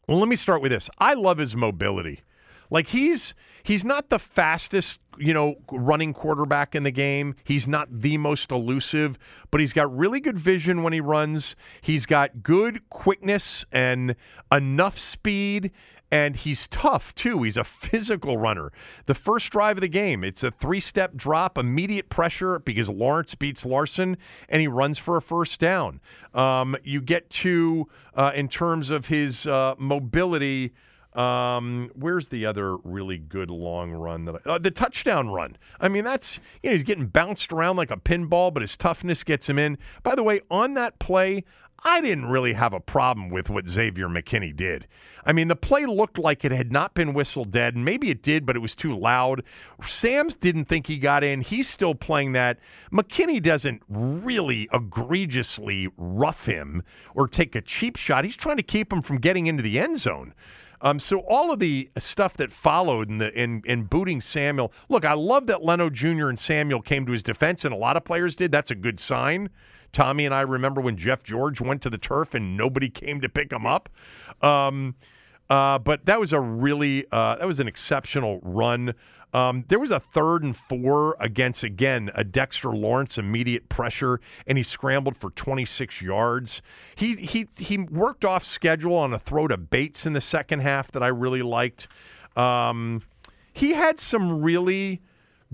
well, 0.08 0.20
let 0.20 0.28
me 0.28 0.36
start 0.36 0.62
with 0.62 0.72
this. 0.72 0.90
I 0.98 1.14
love 1.14 1.38
his 1.38 1.56
mobility. 1.56 2.22
Like 2.70 2.88
he's 2.88 3.34
he's 3.64 3.86
not 3.86 4.10
the 4.10 4.18
fastest, 4.18 5.00
you 5.18 5.34
know, 5.34 5.56
running 5.72 6.14
quarterback 6.14 6.74
in 6.74 6.84
the 6.84 6.92
game. 6.92 7.36
He's 7.44 7.68
not 7.68 7.88
the 7.92 8.18
most 8.18 8.52
elusive, 8.52 9.20
but 9.52 9.60
he's 9.60 9.74
got 9.74 9.96
really 9.96 10.20
good 10.20 10.40
vision 10.40 10.82
when 10.82 10.94
he 10.94 11.02
runs. 11.02 11.56
He's 11.82 12.06
got 12.06 12.42
good 12.42 12.90
quickness 12.90 13.66
and 13.72 14.16
enough 14.54 14.98
speed 14.98 15.72
and 16.12 16.36
he's 16.36 16.68
tough 16.68 17.16
too. 17.16 17.42
He's 17.44 17.58
a 17.58 17.64
physical 17.64 18.38
runner. 18.38 18.72
The 19.06 19.14
first 19.14 19.50
drive 19.50 19.78
of 19.78 19.82
the 19.82 19.88
game, 19.88 20.24
it's 20.24 20.44
a 20.44 20.52
three 20.52 20.82
step 20.82 21.16
drop, 21.16 21.58
immediate 21.58 22.10
pressure 22.10 22.60
because 22.60 22.90
Lawrence 22.90 23.34
beats 23.34 23.66
Larsen, 23.66 24.18
and 24.50 24.62
he 24.62 24.68
runs 24.68 24.98
for 24.98 25.18
a 25.18 25.22
first 25.22 25.60
down. 25.60 26.02
Um, 26.34 26.76
you 26.84 27.02
get 27.02 27.30
to, 27.30 27.88
uh, 28.16 28.32
in 28.36 28.50
terms 28.50 28.90
of 28.90 29.06
his 29.06 29.48
uh, 29.48 29.76
mobility, 29.78 30.74
um, 31.14 31.92
where's 31.94 32.30
the 32.30 32.46
other 32.46 32.78
really 32.78 33.18
good 33.18 33.50
long 33.50 33.92
run 33.92 34.26
that 34.26 34.36
I, 34.46 34.50
uh, 34.50 34.58
the 34.58 34.72
touchdown 34.72 35.30
run? 35.30 35.58
I 35.80 35.90
mean, 35.90 36.04
that's 36.04 36.40
you 36.64 36.70
know 36.70 36.76
he's 36.76 36.84
getting 36.84 37.08
bounced 37.08 37.52
around 37.52 37.76
like 37.76 37.92
a 37.92 37.98
pinball, 37.98 38.54
but 38.54 38.62
his 38.62 38.78
toughness 38.78 39.24
gets 39.24 39.50
him 39.50 39.60
in. 39.60 39.78
By 40.04 40.16
the 40.16 40.24
way, 40.24 40.42
on 40.50 40.74
that 40.76 41.00
play, 41.00 41.44
I 41.84 42.00
didn't 42.02 42.28
really 42.28 42.54
have 42.54 42.74
a 42.74 42.80
problem 42.80 43.30
with 43.30 43.50
what 43.50 43.68
Xavier 43.68 44.08
McKinney 44.08 44.56
did. 44.56 44.88
I 45.26 45.34
mean, 45.34 45.48
the 45.48 45.56
play 45.56 45.86
looked 45.86 46.20
like 46.20 46.46
it 46.46 46.52
had 46.52 46.72
not 46.72 46.94
been 46.94 47.14
whistled 47.14 47.52
dead, 47.52 47.76
and 47.76 47.84
maybe 47.84 48.10
it 48.12 48.22
did, 48.22 48.46
but 48.46 48.56
it 48.56 48.60
was 48.60 48.76
too 48.76 48.98
loud. 48.98 49.44
Sam's 49.84 50.36
didn't 50.36 50.66
think 50.66 50.88
he 50.88 50.98
got 50.98 51.24
in. 51.24 51.42
He's 51.42 51.70
still 51.70 51.96
playing 51.96 52.34
that. 52.34 52.60
McKinney 52.92 53.42
doesn't 53.42 53.82
really 53.90 54.70
egregiously 54.72 55.90
rough 55.98 56.46
him 56.46 56.84
or 57.16 57.28
take 57.28 57.56
a 57.56 57.62
cheap 57.62 57.96
shot. 57.96 58.26
He's 58.26 58.38
trying 58.38 58.58
to 58.58 58.64
keep 58.64 58.94
him 58.94 59.02
from 59.02 59.18
getting 59.18 59.48
into 59.48 59.64
the 59.64 59.80
end 59.80 59.98
zone. 59.98 60.34
Um, 60.84 61.00
so 61.00 61.20
all 61.20 61.52
of 61.52 61.60
the 61.60 61.90
stuff 61.98 62.38
that 62.38 62.52
followed 62.52 63.10
in 63.10 63.20
the 63.20 63.32
in, 63.40 63.62
in 63.66 63.84
booting 63.84 64.20
Samuel. 64.20 64.74
Look, 64.90 65.06
I 65.06 65.14
love 65.14 65.46
that 65.48 65.64
Leno 65.64 65.90
Jr. 65.92 66.30
and 66.30 66.40
Samuel 66.40 66.82
came 66.82 67.06
to 67.06 67.12
his 67.12 67.22
defense, 67.22 67.66
and 67.66 67.74
a 67.74 67.78
lot 67.78 67.98
of 67.98 68.04
players 68.04 68.36
did. 68.36 68.52
That's 68.52 68.72
a 68.72 68.76
good 68.76 69.00
sign. 69.00 69.50
Tommy 69.94 70.26
and 70.26 70.34
I 70.34 70.42
remember 70.42 70.82
when 70.82 70.98
Jeff 70.98 71.24
George 71.24 71.62
went 71.62 71.82
to 71.84 71.90
the 71.90 71.98
turf 71.98 72.34
and 72.34 72.56
nobody 72.58 72.90
came 72.90 73.22
to 73.22 73.30
pick 73.30 73.52
him 73.52 73.66
up. 73.66 73.90
Um, 74.42 74.96
uh, 75.50 75.80
but 75.80 76.06
that 76.06 76.20
was 76.20 76.32
a 76.32 76.40
really 76.40 77.06
uh, 77.12 77.36
that 77.36 77.46
was 77.46 77.60
an 77.60 77.68
exceptional 77.68 78.40
run. 78.42 78.94
Um, 79.34 79.66
there 79.70 79.80
was 79.80 79.92
a 79.92 80.00
third 80.00 80.44
and 80.44 80.56
four 80.56 81.16
against 81.20 81.64
again 81.64 82.10
a 82.16 82.24
Dexter 82.24 82.70
Lawrence 82.70 83.18
immediate 83.18 83.70
pressure, 83.70 84.20
and 84.48 84.58
he 84.58 84.64
scrambled 84.64 85.18
for 85.18 85.32
26 85.32 86.02
yards. 86.02 86.62
He 86.96 87.16
he 87.16 87.48
he 87.58 87.78
worked 87.78 88.24
off 88.26 88.46
schedule 88.46 88.96
on 88.96 89.14
a 89.14 89.20
throw 89.20 89.48
to 89.48 89.58
Bates 89.58 90.06
in 90.06 90.14
the 90.14 90.22
second 90.22 90.62
half 90.62 90.92
that 90.92 91.04
I 91.04 91.08
really 91.08 91.42
liked. 91.42 91.88
Um, 92.36 93.02
he 93.54 93.74
had 93.74 94.00
some 94.00 94.42
really 94.42 95.02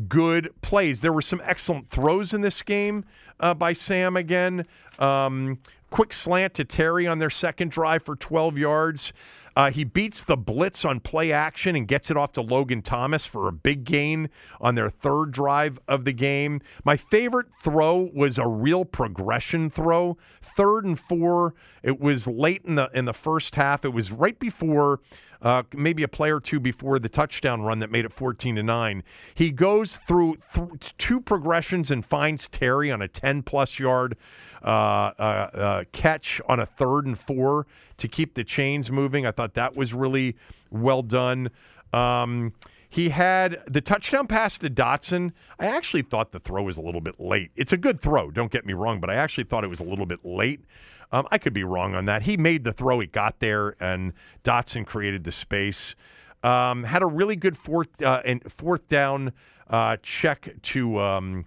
good 0.07 0.53
plays. 0.61 1.01
There 1.01 1.13
were 1.13 1.21
some 1.21 1.41
excellent 1.43 1.89
throws 1.89 2.33
in 2.33 2.41
this 2.41 2.61
game 2.61 3.05
uh, 3.39 3.53
by 3.53 3.73
Sam 3.73 4.15
again. 4.15 4.65
Um, 4.99 5.59
quick 5.89 6.13
slant 6.13 6.53
to 6.55 6.65
Terry 6.65 7.07
on 7.07 7.19
their 7.19 7.29
second 7.29 7.71
drive 7.71 8.03
for 8.03 8.15
12 8.15 8.57
yards. 8.57 9.13
Uh, 9.57 9.71
he 9.71 9.83
beats 9.83 10.23
the 10.23 10.37
blitz 10.37 10.85
on 10.85 10.99
play 10.99 11.31
action 11.31 11.75
and 11.75 11.87
gets 11.87 12.11
it 12.11 12.15
off 12.15 12.31
to 12.31 12.41
Logan 12.41 12.83
Thomas 12.83 13.25
for 13.25 13.47
a 13.47 13.51
big 13.51 13.85
gain 13.85 14.29
on 14.61 14.75
their 14.75 14.91
third 14.91 15.31
drive 15.31 15.79
of 15.87 16.05
the 16.05 16.13
game. 16.13 16.61
My 16.85 16.95
favorite 16.95 17.47
throw 17.63 18.11
was 18.13 18.37
a 18.37 18.45
real 18.45 18.85
progression 18.85 19.71
throw. 19.71 20.15
Third 20.55 20.85
and 20.85 20.99
four. 20.99 21.55
It 21.81 21.99
was 21.99 22.27
late 22.27 22.65
in 22.65 22.75
the 22.75 22.91
in 22.93 23.05
the 23.05 23.15
first 23.15 23.55
half. 23.55 23.83
It 23.83 23.93
was 23.93 24.11
right 24.11 24.37
before 24.37 24.99
uh, 25.41 25.63
maybe 25.73 26.03
a 26.03 26.07
play 26.07 26.29
or 26.29 26.39
two 26.39 26.59
before 26.59 26.99
the 26.99 27.09
touchdown 27.09 27.61
run 27.61 27.79
that 27.79 27.91
made 27.91 28.05
it 28.05 28.13
14 28.13 28.55
to 28.55 28.63
9. 28.63 29.03
He 29.35 29.51
goes 29.51 29.99
through 30.07 30.37
th- 30.53 30.95
two 30.97 31.19
progressions 31.19 31.91
and 31.91 32.05
finds 32.05 32.47
Terry 32.47 32.91
on 32.91 33.01
a 33.01 33.07
10 33.07 33.43
plus 33.43 33.79
yard 33.79 34.17
uh, 34.63 34.67
uh, 34.67 35.21
uh, 35.21 35.83
catch 35.91 36.41
on 36.47 36.59
a 36.59 36.65
third 36.65 37.05
and 37.05 37.17
four 37.17 37.67
to 37.97 38.07
keep 38.07 38.35
the 38.35 38.43
chains 38.43 38.89
moving. 38.91 39.25
I 39.25 39.31
thought 39.31 39.53
that 39.55 39.75
was 39.75 39.93
really 39.93 40.35
well 40.71 41.01
done. 41.01 41.49
Um, 41.93 42.53
he 42.89 43.09
had 43.09 43.61
the 43.67 43.81
touchdown 43.81 44.27
pass 44.27 44.57
to 44.59 44.69
Dotson. 44.69 45.31
I 45.59 45.67
actually 45.67 46.03
thought 46.03 46.31
the 46.31 46.39
throw 46.39 46.63
was 46.63 46.77
a 46.77 46.81
little 46.81 47.01
bit 47.01 47.19
late. 47.19 47.51
It's 47.55 47.73
a 47.73 47.77
good 47.77 48.01
throw, 48.01 48.31
don't 48.31 48.51
get 48.51 48.65
me 48.65 48.73
wrong, 48.73 48.99
but 48.99 49.09
I 49.09 49.15
actually 49.15 49.43
thought 49.43 49.63
it 49.63 49.69
was 49.69 49.79
a 49.79 49.85
little 49.85 50.05
bit 50.05 50.19
late. 50.23 50.61
Um, 51.11 51.27
I 51.31 51.37
could 51.37 51.53
be 51.53 51.63
wrong 51.63 51.95
on 51.95 52.05
that. 52.05 52.23
He 52.23 52.37
made 52.37 52.63
the 52.63 52.73
throw, 52.73 52.99
he 52.99 53.07
got 53.07 53.39
there, 53.39 53.75
and 53.81 54.13
Dotson 54.43 54.85
created 54.85 55.23
the 55.23 55.31
space. 55.31 55.95
Um, 56.43 56.83
had 56.83 57.01
a 57.01 57.05
really 57.05 57.35
good 57.35 57.57
fourth 57.57 58.01
uh, 58.01 58.21
and 58.25 58.41
fourth 58.51 58.87
down 58.89 59.31
uh, 59.69 59.97
check 60.01 60.53
to 60.61 60.99
um, 60.99 61.45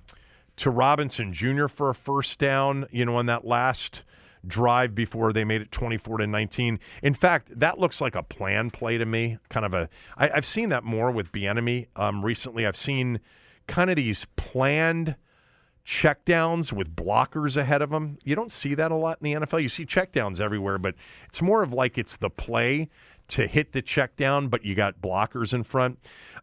to 0.60 0.70
Robinson 0.70 1.32
Jr. 1.32 1.66
for 1.68 1.90
a 1.90 1.94
first 1.94 2.38
down. 2.38 2.86
You 2.90 3.04
know, 3.04 3.16
on 3.16 3.26
that 3.26 3.46
last 3.46 4.02
drive 4.46 4.94
before 4.94 5.32
they 5.32 5.44
made 5.44 5.60
it 5.60 5.70
24 5.70 6.18
to 6.18 6.26
19. 6.26 6.80
In 7.02 7.14
fact, 7.14 7.58
that 7.58 7.78
looks 7.78 8.00
like 8.00 8.14
a 8.14 8.22
plan 8.22 8.70
play 8.70 8.96
to 8.98 9.04
me. 9.04 9.38
Kind 9.48 9.66
of 9.66 9.74
a. 9.74 9.88
I, 10.16 10.30
I've 10.30 10.46
seen 10.46 10.70
that 10.70 10.84
more 10.84 11.10
with 11.10 11.32
Bieniemy 11.32 11.88
um, 11.96 12.24
recently. 12.24 12.66
I've 12.66 12.76
seen 12.76 13.20
kind 13.66 13.90
of 13.90 13.96
these 13.96 14.26
planned 14.36 15.16
checkdowns 15.86 16.72
with 16.72 16.94
blockers 16.94 17.56
ahead 17.56 17.82
of 17.82 17.90
them. 17.90 18.18
You 18.24 18.34
don't 18.34 18.52
see 18.52 18.74
that 18.74 18.90
a 18.90 18.94
lot 18.94 19.18
in 19.20 19.40
the 19.40 19.46
NFL. 19.46 19.62
You 19.62 19.68
see 19.68 19.86
checkdowns 19.86 20.40
everywhere, 20.40 20.78
but 20.78 20.94
it's 21.28 21.42
more 21.42 21.62
of 21.62 21.72
like 21.72 21.98
it's 21.98 22.16
the 22.16 22.30
play 22.30 22.88
to 23.28 23.46
hit 23.46 23.72
the 23.72 23.80
check 23.80 24.16
down, 24.16 24.48
but 24.48 24.64
you 24.64 24.74
got 24.74 25.00
blockers 25.00 25.52
in 25.52 25.62
front. 25.62 25.98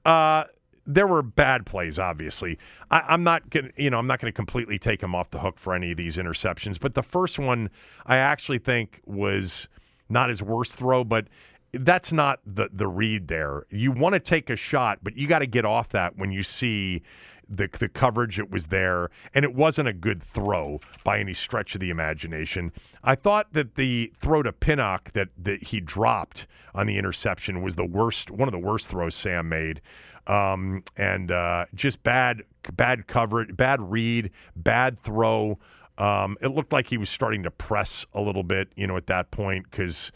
Uh, 0.06 0.46
there 0.88 1.06
were 1.06 1.22
bad 1.22 1.66
plays, 1.66 2.00
obviously. 2.00 2.58
I, 2.90 3.14
am 3.14 3.24
not 3.24 3.50
gonna, 3.50 3.70
you 3.76 3.90
know, 3.90 4.00
I'm 4.00 4.08
not 4.08 4.20
going 4.20 4.32
to 4.32 4.36
completely 4.36 4.80
take 4.80 5.04
him 5.04 5.14
off 5.14 5.30
the 5.30 5.40
hook 5.40 5.60
for 5.60 5.76
any 5.76 5.92
of 5.92 5.98
these 5.98 6.16
interceptions. 6.16 6.80
But 6.80 6.96
the 6.96 7.04
first 7.04 7.38
one, 7.38 7.70
I 8.06 8.18
actually 8.18 8.60
think 8.60 9.02
was 9.06 9.68
not 10.10 10.30
his 10.30 10.42
worst 10.42 10.74
throw, 10.76 11.04
but 11.04 11.28
that's 11.74 12.14
not 12.14 12.40
the 12.46 12.70
the 12.72 12.88
read 12.88 13.28
there. 13.28 13.66
You 13.70 13.92
want 13.92 14.14
to 14.14 14.20
take 14.20 14.50
a 14.50 14.56
shot, 14.56 15.00
but 15.04 15.18
you 15.18 15.28
got 15.28 15.40
to 15.40 15.48
get 15.48 15.66
off 15.66 15.90
that 15.90 16.18
when 16.18 16.32
you 16.32 16.42
see 16.42 17.04
the 17.50 17.70
the 17.80 17.90
coverage 17.90 18.40
it 18.40 18.50
was 18.50 18.68
there, 18.68 19.10
and 19.34 19.44
it 19.44 19.54
wasn't 19.54 19.88
a 19.88 19.94
good 19.94 20.24
throw 20.24 20.80
by 21.04 21.20
any 21.20 21.34
stretch 21.34 21.76
of 21.76 21.82
the 21.82 21.90
imagination. 21.90 22.72
I 23.04 23.16
thought 23.16 23.54
that 23.54 23.76
the 23.76 24.12
throw 24.22 24.44
to 24.44 24.54
Pinnock 24.54 25.12
that 25.14 25.30
that 25.44 25.64
he 25.64 25.80
dropped 25.80 26.48
on 26.74 26.88
the 26.88 26.98
interception 26.98 27.62
was 27.62 27.76
the 27.76 27.86
worst, 27.86 28.30
one 28.30 28.48
of 28.48 28.52
the 28.54 28.60
worst 28.60 28.88
throws 28.88 29.16
Sam 29.16 29.50
made. 29.50 29.82
Um, 30.28 30.84
and 30.98 31.32
uh, 31.32 31.66
just 31.74 32.04
bad, 32.04 32.44
bad 32.74 33.08
coverage, 33.08 33.56
bad 33.56 33.82
read, 33.82 34.32
bad 34.56 35.02
throw. 35.04 35.58
Um, 35.98 36.38
it 36.42 36.50
looked 36.50 36.74
like 36.74 36.88
he 36.88 36.98
was 36.98 37.10
starting 37.10 37.44
to 37.44 37.52
press 37.52 38.06
a 38.14 38.22
little 38.22 38.44
bit, 38.44 38.68
you 38.76 38.86
know, 38.86 38.98
at 38.98 39.08
that 39.08 39.32
point 39.32 39.66
because, 39.72 40.12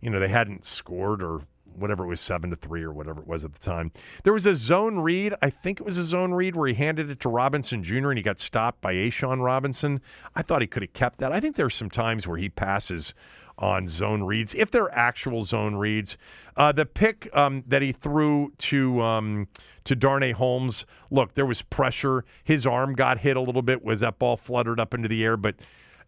you 0.00 0.10
know, 0.10 0.18
they 0.18 0.28
hadn't 0.28 0.64
scored 0.64 1.22
or 1.22 1.42
whatever 1.76 2.04
it 2.04 2.08
was, 2.08 2.20
seven 2.20 2.50
to 2.50 2.56
three 2.56 2.82
or 2.82 2.92
whatever 2.92 3.20
it 3.20 3.26
was 3.26 3.44
at 3.44 3.52
the 3.52 3.58
time. 3.58 3.92
There 4.24 4.32
was 4.32 4.46
a 4.46 4.54
zone 4.54 4.98
read. 4.98 5.34
I 5.42 5.50
think 5.50 5.80
it 5.80 5.86
was 5.86 5.98
a 5.98 6.04
zone 6.04 6.32
read 6.32 6.56
where 6.56 6.68
he 6.68 6.74
handed 6.74 7.10
it 7.10 7.20
to 7.20 7.28
Robinson 7.28 7.82
Jr. 7.82 8.10
and 8.10 8.18
he 8.18 8.22
got 8.22 8.40
stopped 8.40 8.80
by 8.80 8.94
A'Shawn 8.94 9.42
Robinson. 9.42 10.00
I 10.34 10.42
thought 10.42 10.62
he 10.62 10.66
could 10.66 10.82
have 10.82 10.92
kept 10.92 11.18
that. 11.18 11.32
I 11.32 11.40
think 11.40 11.56
there's 11.56 11.74
some 11.74 11.90
times 11.90 12.26
where 12.26 12.38
he 12.38 12.48
passes 12.48 13.14
on 13.60 13.86
zone 13.86 14.22
reads, 14.22 14.54
if 14.54 14.70
they're 14.70 14.92
actual 14.96 15.42
zone 15.42 15.74
reads. 15.76 16.16
Uh, 16.56 16.72
the 16.72 16.84
pick 16.84 17.30
um, 17.36 17.62
that 17.68 17.82
he 17.82 17.92
threw 17.92 18.52
to 18.58 19.00
um, 19.00 19.46
to 19.84 19.94
Darnay 19.94 20.32
Holmes, 20.32 20.84
look, 21.10 21.34
there 21.34 21.46
was 21.46 21.62
pressure. 21.62 22.24
His 22.44 22.66
arm 22.66 22.94
got 22.94 23.18
hit 23.18 23.36
a 23.36 23.40
little 23.40 23.62
bit. 23.62 23.84
Was 23.84 24.00
that 24.00 24.18
ball 24.18 24.36
fluttered 24.36 24.80
up 24.80 24.92
into 24.92 25.08
the 25.08 25.22
air? 25.22 25.36
But 25.36 25.56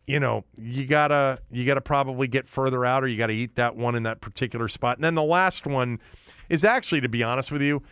you 0.07 0.19
know, 0.19 0.45
you 0.57 0.87
gotta 0.87 1.39
you 1.51 1.65
gotta 1.65 1.81
probably 1.81 2.27
get 2.27 2.49
further 2.49 2.85
out, 2.85 3.05
or 3.05 3.09
you 3.09 3.17
gotta 3.17 3.33
eat 3.33 3.55
that 3.55 3.77
one 3.77 3.95
in 3.95 4.03
that 4.03 4.21
particular 4.21 4.69
spot. 4.69 4.97
And 4.97 5.05
then 5.05 5.15
the 5.15 5.23
last 5.23 5.67
one 5.67 6.01
is 6.49 6.65
actually, 6.65 7.01
to 7.03 7.09
be 7.09 7.23
honest 7.23 7.53
with 7.53 7.63
you, 7.63 7.83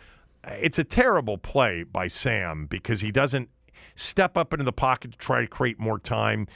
it's 0.43 0.77
a 0.77 0.83
terrible 0.83 1.37
play 1.37 1.83
by 1.83 2.07
Sam 2.07 2.65
because 2.65 3.01
he 3.01 3.11
doesn't 3.11 3.49
step 3.95 4.37
up 4.37 4.53
into 4.53 4.65
the 4.65 4.73
pocket 4.73 5.13
to 5.13 5.17
try 5.17 5.41
to 5.41 5.47
create 5.47 5.79
more 5.79 5.99
time, 5.99 6.47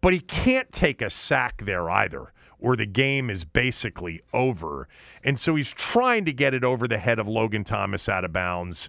but 0.00 0.12
he 0.12 0.20
can't 0.20 0.70
take 0.72 1.00
a 1.00 1.10
sack 1.10 1.62
there 1.64 1.88
either 1.88 2.32
or 2.64 2.76
the 2.76 2.86
game 2.86 3.28
is 3.28 3.44
basically 3.44 4.22
over. 4.32 4.88
And 5.22 5.38
so 5.38 5.54
he's 5.54 5.68
trying 5.68 6.24
to 6.24 6.32
get 6.32 6.54
it 6.54 6.64
over 6.64 6.88
the 6.88 6.96
head 6.96 7.18
of 7.18 7.28
Logan 7.28 7.62
Thomas 7.62 8.08
out 8.08 8.24
of 8.24 8.32
bounds. 8.32 8.88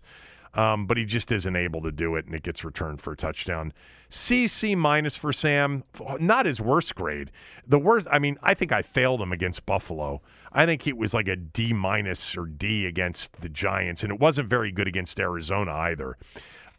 Um, 0.54 0.86
but 0.86 0.96
he 0.96 1.04
just 1.04 1.34
isn't 1.34 1.56
able 1.58 1.82
to 1.82 1.92
do 1.92 2.16
it, 2.16 2.26
and 2.26 2.34
it 2.34 2.42
gets 2.42 2.64
returned 2.64 3.02
for 3.02 3.12
a 3.12 3.18
touchdown. 3.18 3.74
CC 4.10 4.78
minus 4.78 5.18
for 5.18 5.34
Sam, 5.34 5.84
not 6.18 6.46
his 6.46 6.62
worst 6.62 6.96
grade. 6.96 7.30
The 7.68 7.78
worst, 7.78 8.08
I 8.10 8.20
mean, 8.20 8.38
I 8.42 8.54
think 8.54 8.72
I 8.72 8.82
failed 8.82 9.22
him 9.22 9.34
against 9.34 9.66
Buffalo. 9.66 10.22
I 10.54 10.66
think 10.66 10.88
it 10.88 10.96
was 10.96 11.14
like 11.14 11.28
a 11.28 11.36
D 11.36 11.74
minus 11.74 12.38
or 12.38 12.46
D 12.46 12.86
against 12.86 13.34
the 13.42 13.50
Giants, 13.50 14.04
and 14.04 14.14
it 14.14 14.20
wasn't 14.22 14.48
very 14.48 14.72
good 14.72 14.88
against 14.88 15.20
Arizona 15.20 15.74
either. 15.74 16.18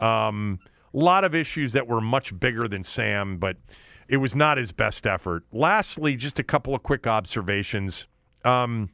A 0.01 0.07
um, 0.07 0.59
lot 0.94 1.24
of 1.24 1.34
issues 1.34 1.74
that 1.74 1.86
were 1.86 2.01
much 2.01 2.38
bigger 2.40 2.68
than 2.68 2.82
Sam, 2.82 3.36
but 3.36 3.59
it 4.09 4.19
was 4.19 4.37
not 4.37 4.59
his 4.59 4.73
best 4.73 5.07
effort. 5.07 5.45
Lastly, 5.53 6.17
just 6.17 6.39
a 6.39 6.43
couple 6.45 6.75
of 6.75 6.83
quick 6.83 7.07
observations. 7.07 8.07
Um, 8.45 8.91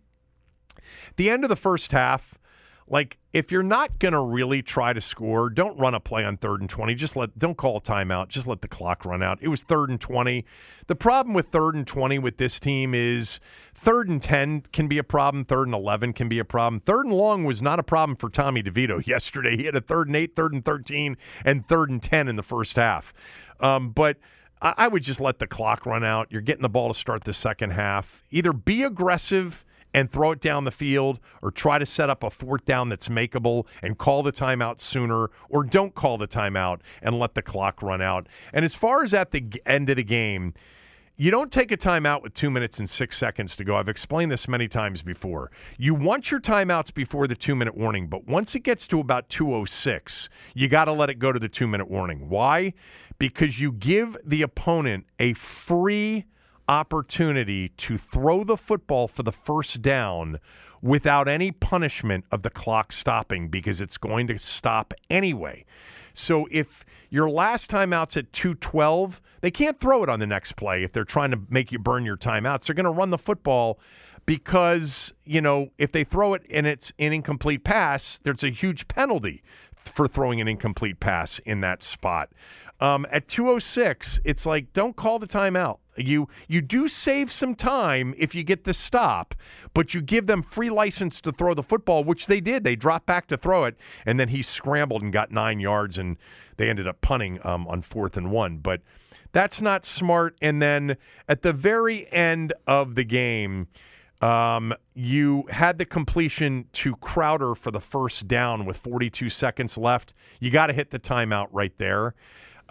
the 1.16 1.30
end 1.30 1.44
of 1.44 1.48
the 1.48 1.56
first 1.56 1.92
half, 1.92 2.38
like 2.88 3.18
if 3.32 3.50
you're 3.50 3.62
not 3.62 3.98
going 3.98 4.12
to 4.12 4.20
really 4.20 4.62
try 4.62 4.92
to 4.92 5.00
score, 5.00 5.48
don't 5.48 5.78
run 5.78 5.94
a 5.94 6.00
play 6.00 6.24
on 6.24 6.36
third 6.36 6.60
and 6.60 6.68
20. 6.68 6.94
Just 6.94 7.16
let 7.16 7.38
don't 7.38 7.56
call 7.56 7.78
a 7.78 7.80
timeout. 7.80 8.28
Just 8.28 8.46
let 8.46 8.60
the 8.60 8.68
clock 8.68 9.04
run 9.04 9.22
out. 9.22 9.38
It 9.40 9.48
was 9.48 9.62
third 9.62 9.90
and 9.90 10.00
20. 10.00 10.44
The 10.88 10.94
problem 10.94 11.34
with 11.34 11.48
third 11.48 11.74
and 11.74 11.86
20 11.86 12.18
with 12.18 12.38
this 12.38 12.58
team 12.58 12.94
is 12.94 13.40
third 13.74 14.08
and 14.08 14.20
10 14.20 14.64
can 14.72 14.88
be 14.88 14.98
a 14.98 15.04
problem, 15.04 15.44
third 15.44 15.68
and 15.68 15.74
11 15.74 16.12
can 16.12 16.28
be 16.28 16.38
a 16.38 16.44
problem. 16.44 16.80
Third 16.80 17.06
and 17.06 17.14
long 17.14 17.44
was 17.44 17.62
not 17.62 17.78
a 17.78 17.82
problem 17.82 18.16
for 18.16 18.28
Tommy 18.28 18.62
DeVito 18.62 19.06
yesterday. 19.06 19.56
He 19.56 19.64
had 19.64 19.76
a 19.76 19.80
third 19.80 20.08
and 20.08 20.16
8, 20.16 20.36
third 20.36 20.52
and 20.52 20.64
13 20.64 21.16
and 21.44 21.66
third 21.68 21.90
and 21.90 22.02
10 22.02 22.28
in 22.28 22.36
the 22.36 22.42
first 22.42 22.76
half. 22.76 23.14
Um, 23.60 23.90
but 23.90 24.16
I 24.62 24.86
would 24.86 25.02
just 25.02 25.20
let 25.20 25.40
the 25.40 25.48
clock 25.48 25.86
run 25.86 26.04
out. 26.04 26.28
You're 26.30 26.40
getting 26.40 26.62
the 26.62 26.68
ball 26.68 26.92
to 26.92 26.98
start 26.98 27.24
the 27.24 27.32
second 27.32 27.70
half. 27.70 28.22
Either 28.30 28.52
be 28.52 28.84
aggressive 28.84 29.64
and 29.92 30.10
throw 30.10 30.30
it 30.30 30.40
down 30.40 30.64
the 30.64 30.70
field 30.70 31.18
or 31.42 31.50
try 31.50 31.78
to 31.78 31.84
set 31.84 32.08
up 32.08 32.22
a 32.22 32.30
fourth 32.30 32.64
down 32.64 32.88
that's 32.88 33.08
makeable 33.08 33.66
and 33.82 33.98
call 33.98 34.22
the 34.22 34.32
timeout 34.32 34.78
sooner 34.78 35.30
or 35.48 35.64
don't 35.64 35.94
call 35.96 36.16
the 36.16 36.28
timeout 36.28 36.78
and 37.02 37.18
let 37.18 37.34
the 37.34 37.42
clock 37.42 37.82
run 37.82 38.00
out. 38.00 38.28
And 38.52 38.64
as 38.64 38.74
far 38.74 39.02
as 39.02 39.12
at 39.12 39.32
the 39.32 39.44
end 39.66 39.90
of 39.90 39.96
the 39.96 40.04
game, 40.04 40.54
you 41.16 41.30
don't 41.30 41.52
take 41.52 41.70
a 41.70 41.76
timeout 41.76 42.22
with 42.22 42.32
two 42.32 42.50
minutes 42.50 42.78
and 42.78 42.88
six 42.88 43.18
seconds 43.18 43.54
to 43.56 43.64
go. 43.64 43.76
I've 43.76 43.88
explained 43.88 44.32
this 44.32 44.48
many 44.48 44.66
times 44.66 45.02
before. 45.02 45.50
You 45.76 45.94
want 45.94 46.30
your 46.30 46.40
timeouts 46.40 46.92
before 46.92 47.28
the 47.28 47.34
two 47.34 47.54
minute 47.54 47.76
warning, 47.76 48.06
but 48.06 48.26
once 48.26 48.54
it 48.54 48.60
gets 48.60 48.86
to 48.88 49.00
about 49.00 49.28
206, 49.28 50.30
you 50.54 50.68
got 50.68 50.86
to 50.86 50.92
let 50.92 51.10
it 51.10 51.18
go 51.18 51.30
to 51.30 51.38
the 51.38 51.48
two 51.48 51.68
minute 51.68 51.90
warning. 51.90 52.28
Why? 52.30 52.72
Because 53.18 53.60
you 53.60 53.72
give 53.72 54.16
the 54.24 54.42
opponent 54.42 55.06
a 55.18 55.34
free 55.34 56.24
opportunity 56.68 57.68
to 57.70 57.98
throw 57.98 58.44
the 58.44 58.56
football 58.56 59.08
for 59.08 59.22
the 59.22 59.32
first 59.32 59.82
down 59.82 60.38
without 60.80 61.28
any 61.28 61.52
punishment 61.52 62.24
of 62.32 62.42
the 62.42 62.50
clock 62.50 62.92
stopping 62.92 63.48
because 63.48 63.80
it's 63.80 63.96
going 63.96 64.26
to 64.26 64.38
stop 64.38 64.92
anyway. 65.08 65.64
So 66.12 66.48
if 66.50 66.84
your 67.08 67.30
last 67.30 67.70
timeout's 67.70 68.16
at 68.16 68.32
212, 68.32 69.20
they 69.40 69.50
can't 69.50 69.78
throw 69.80 70.02
it 70.02 70.08
on 70.08 70.20
the 70.20 70.26
next 70.26 70.52
play 70.52 70.82
if 70.82 70.92
they're 70.92 71.04
trying 71.04 71.30
to 71.30 71.40
make 71.48 71.72
you 71.72 71.78
burn 71.78 72.04
your 72.04 72.16
timeouts. 72.16 72.66
They're 72.66 72.74
going 72.74 72.84
to 72.84 72.90
run 72.90 73.10
the 73.10 73.18
football 73.18 73.78
because, 74.26 75.12
you 75.24 75.40
know, 75.40 75.68
if 75.78 75.92
they 75.92 76.04
throw 76.04 76.34
it 76.34 76.42
and 76.50 76.66
it's 76.66 76.92
an 76.98 77.12
incomplete 77.12 77.64
pass, 77.64 78.18
there's 78.22 78.44
a 78.44 78.50
huge 78.50 78.88
penalty 78.88 79.42
for 79.74 80.06
throwing 80.06 80.40
an 80.40 80.48
incomplete 80.48 81.00
pass 81.00 81.40
in 81.44 81.60
that 81.60 81.82
spot. 81.82 82.30
Um, 82.80 83.06
at 83.12 83.28
206, 83.28 84.20
it's 84.24 84.44
like 84.44 84.72
don't 84.72 84.96
call 84.96 85.18
the 85.18 85.26
timeout. 85.26 85.78
You 85.96 86.28
you 86.48 86.62
do 86.62 86.88
save 86.88 87.30
some 87.30 87.54
time 87.54 88.14
if 88.16 88.34
you 88.34 88.42
get 88.42 88.64
the 88.64 88.72
stop, 88.72 89.34
but 89.74 89.92
you 89.92 90.00
give 90.00 90.26
them 90.26 90.42
free 90.42 90.70
license 90.70 91.20
to 91.20 91.32
throw 91.32 91.54
the 91.54 91.62
football, 91.62 92.02
which 92.02 92.26
they 92.26 92.40
did. 92.40 92.64
They 92.64 92.76
dropped 92.76 93.06
back 93.06 93.26
to 93.28 93.36
throw 93.36 93.64
it, 93.64 93.76
and 94.06 94.18
then 94.18 94.28
he 94.28 94.42
scrambled 94.42 95.02
and 95.02 95.12
got 95.12 95.30
nine 95.30 95.60
yards, 95.60 95.98
and 95.98 96.16
they 96.56 96.68
ended 96.70 96.88
up 96.88 97.00
punting 97.02 97.44
um, 97.44 97.68
on 97.68 97.82
fourth 97.82 98.16
and 98.16 98.30
one. 98.30 98.58
But 98.58 98.80
that's 99.32 99.60
not 99.60 99.84
smart. 99.84 100.36
And 100.40 100.62
then 100.62 100.96
at 101.28 101.42
the 101.42 101.52
very 101.52 102.10
end 102.12 102.52
of 102.66 102.94
the 102.94 103.04
game, 103.04 103.68
um, 104.20 104.72
you 104.94 105.44
had 105.50 105.78
the 105.78 105.84
completion 105.84 106.66
to 106.74 106.94
Crowder 106.96 107.54
for 107.54 107.70
the 107.70 107.80
first 107.80 108.28
down 108.28 108.64
with 108.64 108.76
42 108.76 109.28
seconds 109.28 109.76
left. 109.76 110.14
You 110.38 110.50
got 110.50 110.68
to 110.68 110.72
hit 110.72 110.90
the 110.90 110.98
timeout 110.98 111.48
right 111.50 111.76
there. 111.78 112.14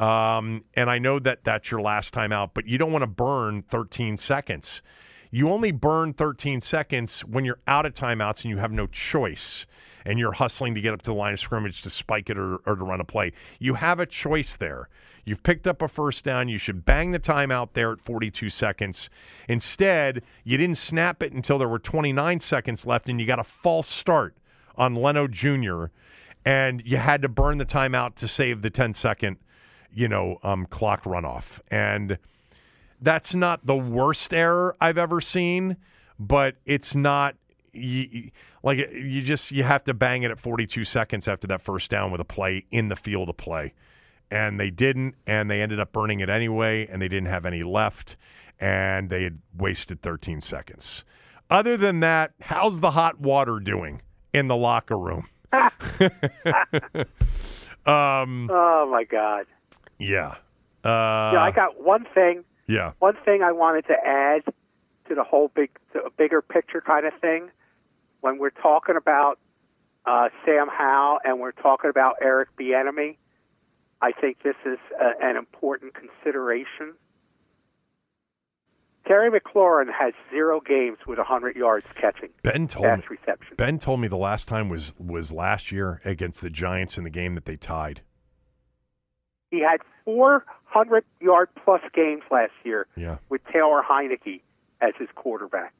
Um, 0.01 0.63
and 0.73 0.89
I 0.89 0.97
know 0.97 1.19
that 1.19 1.43
that's 1.43 1.69
your 1.69 1.79
last 1.79 2.11
time 2.11 2.31
out, 2.31 2.55
but 2.55 2.67
you 2.67 2.79
don't 2.79 2.91
want 2.91 3.03
to 3.03 3.07
burn 3.07 3.61
13 3.69 4.17
seconds. 4.17 4.81
You 5.29 5.49
only 5.49 5.71
burn 5.71 6.13
13 6.13 6.59
seconds 6.59 7.21
when 7.21 7.45
you're 7.45 7.59
out 7.67 7.85
of 7.85 7.93
timeouts 7.93 8.41
and 8.41 8.49
you 8.49 8.57
have 8.57 8.71
no 8.71 8.87
choice 8.87 9.67
and 10.03 10.17
you're 10.17 10.31
hustling 10.31 10.73
to 10.73 10.81
get 10.81 10.91
up 10.91 11.03
to 11.03 11.11
the 11.11 11.15
line 11.15 11.33
of 11.33 11.39
scrimmage 11.39 11.83
to 11.83 11.91
spike 11.91 12.31
it 12.31 12.37
or, 12.37 12.55
or 12.65 12.75
to 12.75 12.83
run 12.83 12.99
a 12.99 13.03
play. 13.03 13.31
You 13.59 13.75
have 13.75 13.99
a 13.99 14.07
choice 14.07 14.55
there. 14.55 14.89
You've 15.23 15.43
picked 15.43 15.67
up 15.67 15.83
a 15.83 15.87
first 15.87 16.23
down. 16.23 16.49
You 16.49 16.57
should 16.57 16.83
bang 16.83 17.11
the 17.11 17.19
timeout 17.19 17.69
there 17.73 17.91
at 17.91 18.01
42 18.01 18.49
seconds. 18.49 19.07
Instead, 19.47 20.23
you 20.43 20.57
didn't 20.57 20.77
snap 20.77 21.21
it 21.21 21.31
until 21.31 21.59
there 21.59 21.67
were 21.67 21.77
29 21.77 22.39
seconds 22.39 22.87
left, 22.87 23.07
and 23.07 23.21
you 23.21 23.27
got 23.27 23.37
a 23.37 23.43
false 23.43 23.87
start 23.87 24.35
on 24.75 24.95
Leno 24.95 25.27
Jr., 25.27 25.85
and 26.43 26.81
you 26.83 26.97
had 26.97 27.21
to 27.21 27.29
burn 27.29 27.59
the 27.59 27.65
timeout 27.65 28.15
to 28.15 28.27
save 28.27 28.63
the 28.63 28.71
10 28.71 28.95
second 28.95 29.37
you 29.93 30.07
know, 30.07 30.37
um, 30.43 30.65
clock 30.67 31.03
runoff. 31.03 31.59
And 31.69 32.17
that's 33.01 33.33
not 33.33 33.65
the 33.65 33.75
worst 33.75 34.33
error 34.33 34.75
I've 34.79 34.97
ever 34.97 35.21
seen, 35.21 35.77
but 36.19 36.55
it's 36.65 36.95
not 36.95 37.35
you, 37.73 38.31
like 38.63 38.77
you 38.93 39.21
just 39.21 39.51
you 39.51 39.63
have 39.63 39.83
to 39.85 39.93
bang 39.93 40.23
it 40.23 40.31
at 40.31 40.39
42 40.39 40.83
seconds 40.83 41.27
after 41.27 41.47
that 41.47 41.61
first 41.61 41.89
down 41.89 42.11
with 42.11 42.21
a 42.21 42.25
play 42.25 42.65
in 42.71 42.89
the 42.89 42.95
field 42.95 43.29
of 43.29 43.37
play. 43.37 43.73
And 44.29 44.59
they 44.59 44.69
didn't, 44.69 45.15
and 45.27 45.49
they 45.49 45.61
ended 45.61 45.79
up 45.79 45.91
burning 45.91 46.21
it 46.21 46.29
anyway, 46.29 46.87
and 46.89 47.01
they 47.01 47.09
didn't 47.09 47.27
have 47.27 47.45
any 47.45 47.63
left, 47.63 48.15
and 48.61 49.09
they 49.09 49.23
had 49.23 49.39
wasted 49.57 50.01
13 50.01 50.39
seconds. 50.39 51.03
Other 51.49 51.75
than 51.75 51.99
that, 51.99 52.31
how's 52.39 52.79
the 52.79 52.91
hot 52.91 53.19
water 53.19 53.59
doing 53.59 54.01
in 54.33 54.47
the 54.47 54.55
locker 54.55 54.97
room? 54.97 55.27
um, 57.85 58.49
oh 58.49 58.87
my 58.89 59.03
God! 59.09 59.47
Yeah. 60.01 60.35
Uh, 60.83 61.33
yeah, 61.33 61.41
I 61.41 61.51
got 61.55 61.81
one 61.83 62.05
thing. 62.13 62.43
Yeah. 62.67 62.93
One 62.99 63.17
thing 63.23 63.43
I 63.43 63.51
wanted 63.51 63.85
to 63.87 63.93
add 63.93 64.45
to 65.07 65.15
the 65.15 65.23
whole 65.23 65.51
big, 65.53 65.69
to 65.93 66.09
bigger 66.17 66.41
picture 66.41 66.81
kind 66.81 67.05
of 67.05 67.13
thing. 67.21 67.49
When 68.21 68.39
we're 68.39 68.49
talking 68.49 68.95
about 68.95 69.39
uh, 70.05 70.29
Sam 70.45 70.67
Howell 70.69 71.19
and 71.23 71.39
we're 71.39 71.51
talking 71.51 71.89
about 71.89 72.15
Eric 72.21 72.49
Bieniemy, 72.59 73.17
I 74.01 74.11
think 74.11 74.41
this 74.43 74.55
is 74.65 74.79
a, 74.99 75.25
an 75.25 75.37
important 75.37 75.93
consideration. 75.93 76.95
Terry 79.07 79.29
McLaurin 79.31 79.87
has 79.91 80.13
zero 80.29 80.61
games 80.61 80.97
with 81.07 81.17
100 81.17 81.55
yards 81.55 81.85
catching. 81.99 82.29
Ben 82.43 82.67
told 82.67 82.85
me, 82.85 83.03
reception. 83.09 83.55
Ben 83.57 83.79
told 83.79 83.99
me 83.99 84.07
the 84.07 84.17
last 84.17 84.47
time 84.47 84.69
was 84.69 84.93
was 84.99 85.31
last 85.31 85.71
year 85.71 86.01
against 86.05 86.41
the 86.41 86.49
Giants 86.49 86.97
in 86.97 87.03
the 87.03 87.09
game 87.09 87.35
that 87.35 87.45
they 87.45 87.57
tied. 87.57 88.01
He 89.51 89.59
had 89.59 89.81
400 90.05 91.03
yard 91.19 91.49
plus 91.63 91.81
games 91.93 92.23
last 92.31 92.53
year 92.63 92.87
yeah. 92.95 93.17
with 93.29 93.41
Taylor 93.51 93.83
Heinicke 93.87 94.41
as 94.81 94.93
his 94.97 95.09
quarterback. 95.13 95.73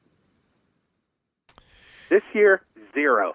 This 2.10 2.22
year, 2.34 2.62
zero. 2.94 3.34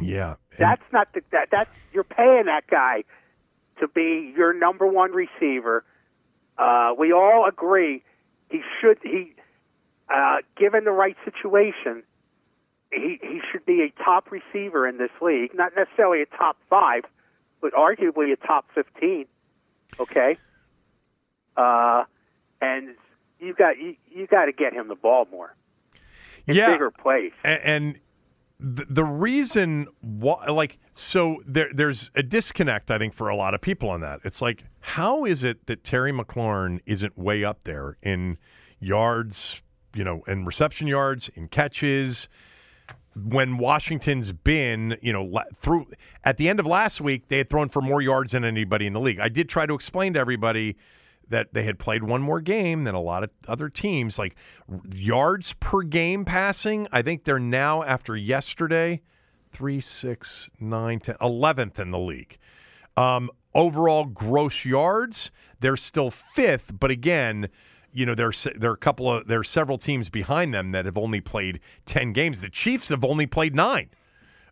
Yeah, 0.00 0.36
that's 0.58 0.82
not 0.92 1.12
the, 1.12 1.20
that. 1.32 1.48
That's 1.50 1.68
you're 1.92 2.04
paying 2.04 2.44
that 2.46 2.66
guy 2.70 3.04
to 3.80 3.88
be 3.88 4.32
your 4.34 4.54
number 4.54 4.86
one 4.86 5.12
receiver. 5.12 5.84
Uh, 6.56 6.92
we 6.96 7.12
all 7.12 7.46
agree 7.46 8.02
he 8.50 8.62
should 8.80 8.98
he, 9.02 9.34
uh, 10.08 10.38
given 10.56 10.84
the 10.84 10.90
right 10.90 11.16
situation, 11.24 12.02
he 12.92 13.18
he 13.20 13.40
should 13.50 13.64
be 13.66 13.82
a 13.82 14.02
top 14.02 14.30
receiver 14.30 14.88
in 14.88 14.98
this 14.98 15.10
league. 15.20 15.54
Not 15.54 15.72
necessarily 15.76 16.22
a 16.22 16.26
top 16.26 16.56
five, 16.68 17.02
but 17.60 17.72
arguably 17.72 18.32
a 18.32 18.36
top 18.36 18.66
15. 18.74 19.26
Okay, 19.98 20.36
uh, 21.56 22.04
and 22.60 22.94
you 23.38 23.54
got 23.54 23.78
you, 23.78 23.96
you 24.10 24.26
got 24.26 24.46
to 24.46 24.52
get 24.52 24.72
him 24.72 24.88
the 24.88 24.94
ball 24.94 25.26
more. 25.30 25.54
In 26.46 26.54
yeah, 26.56 26.72
bigger 26.72 26.90
plays. 26.90 27.32
And, 27.44 27.60
and 27.62 27.98
the, 28.60 28.86
the 28.88 29.04
reason 29.04 29.88
why, 30.00 30.46
like, 30.46 30.78
so 30.92 31.42
there, 31.46 31.68
there's 31.72 32.10
a 32.14 32.22
disconnect, 32.22 32.90
I 32.90 32.98
think, 32.98 33.14
for 33.14 33.28
a 33.28 33.36
lot 33.36 33.54
of 33.54 33.60
people 33.60 33.88
on 33.88 34.00
that. 34.00 34.20
It's 34.24 34.42
like, 34.42 34.64
how 34.80 35.24
is 35.24 35.44
it 35.44 35.66
that 35.66 35.82
Terry 35.82 36.12
McLaurin 36.12 36.80
isn't 36.86 37.16
way 37.16 37.44
up 37.44 37.60
there 37.64 37.96
in 38.02 38.38
yards, 38.78 39.62
you 39.94 40.04
know, 40.04 40.22
in 40.26 40.44
reception 40.44 40.86
yards, 40.86 41.30
in 41.34 41.48
catches? 41.48 42.28
When 43.16 43.58
Washington's 43.58 44.32
been, 44.32 44.96
you 45.02 45.12
know, 45.12 45.40
through 45.60 45.86
at 46.24 46.36
the 46.36 46.48
end 46.48 46.60
of 46.60 46.66
last 46.66 47.00
week, 47.00 47.28
they 47.28 47.38
had 47.38 47.50
thrown 47.50 47.68
for 47.68 47.82
more 47.82 48.00
yards 48.00 48.32
than 48.32 48.44
anybody 48.44 48.86
in 48.86 48.92
the 48.92 49.00
league. 49.00 49.20
I 49.20 49.28
did 49.28 49.48
try 49.48 49.66
to 49.66 49.74
explain 49.74 50.14
to 50.14 50.20
everybody 50.20 50.76
that 51.28 51.52
they 51.52 51.62
had 51.62 51.78
played 51.78 52.02
one 52.02 52.22
more 52.22 52.40
game 52.40 52.84
than 52.84 52.94
a 52.94 53.00
lot 53.00 53.22
of 53.24 53.30
other 53.48 53.68
teams. 53.68 54.18
Like 54.18 54.36
yards 54.92 55.54
per 55.60 55.82
game 55.82 56.24
passing, 56.24 56.86
I 56.92 57.02
think 57.02 57.24
they're 57.24 57.38
now 57.38 57.82
after 57.82 58.16
yesterday, 58.16 59.00
three, 59.52 59.80
six, 59.80 60.50
nine, 60.60 61.00
ten, 61.00 61.16
eleventh 61.20 61.78
in 61.78 61.90
the 61.90 61.98
league. 61.98 62.38
Um, 62.96 63.30
overall 63.54 64.04
gross 64.04 64.64
yards, 64.64 65.30
they're 65.60 65.76
still 65.76 66.10
fifth, 66.10 66.72
but 66.78 66.90
again 66.90 67.48
you 67.92 68.06
know, 68.06 68.14
there's 68.14 68.46
there 68.56 68.70
are 68.70 68.74
a 68.74 68.78
couple 68.78 69.12
of 69.12 69.26
there 69.26 69.40
are 69.40 69.44
several 69.44 69.78
teams 69.78 70.08
behind 70.08 70.54
them 70.54 70.72
that 70.72 70.84
have 70.84 70.98
only 70.98 71.20
played 71.20 71.60
ten 71.86 72.12
games. 72.12 72.40
The 72.40 72.50
Chiefs 72.50 72.88
have 72.88 73.04
only 73.04 73.26
played 73.26 73.54
nine. 73.54 73.90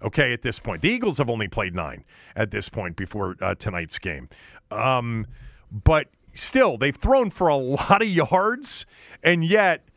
Okay, 0.02 0.32
at 0.32 0.42
this 0.42 0.58
point, 0.58 0.82
the 0.82 0.88
Eagles 0.88 1.18
have 1.18 1.28
only 1.28 1.48
played 1.48 1.74
nine 1.74 2.04
at 2.36 2.50
this 2.50 2.68
point 2.68 2.96
before 2.96 3.34
uh, 3.42 3.54
tonight's 3.56 3.98
game. 3.98 4.28
Um, 4.70 5.26
but 5.72 6.06
still, 6.34 6.78
they've 6.78 6.96
thrown 6.96 7.30
for 7.30 7.48
a 7.48 7.56
lot 7.56 8.00
of 8.00 8.08
yards, 8.08 8.86
and 9.22 9.44
yet 9.44 9.88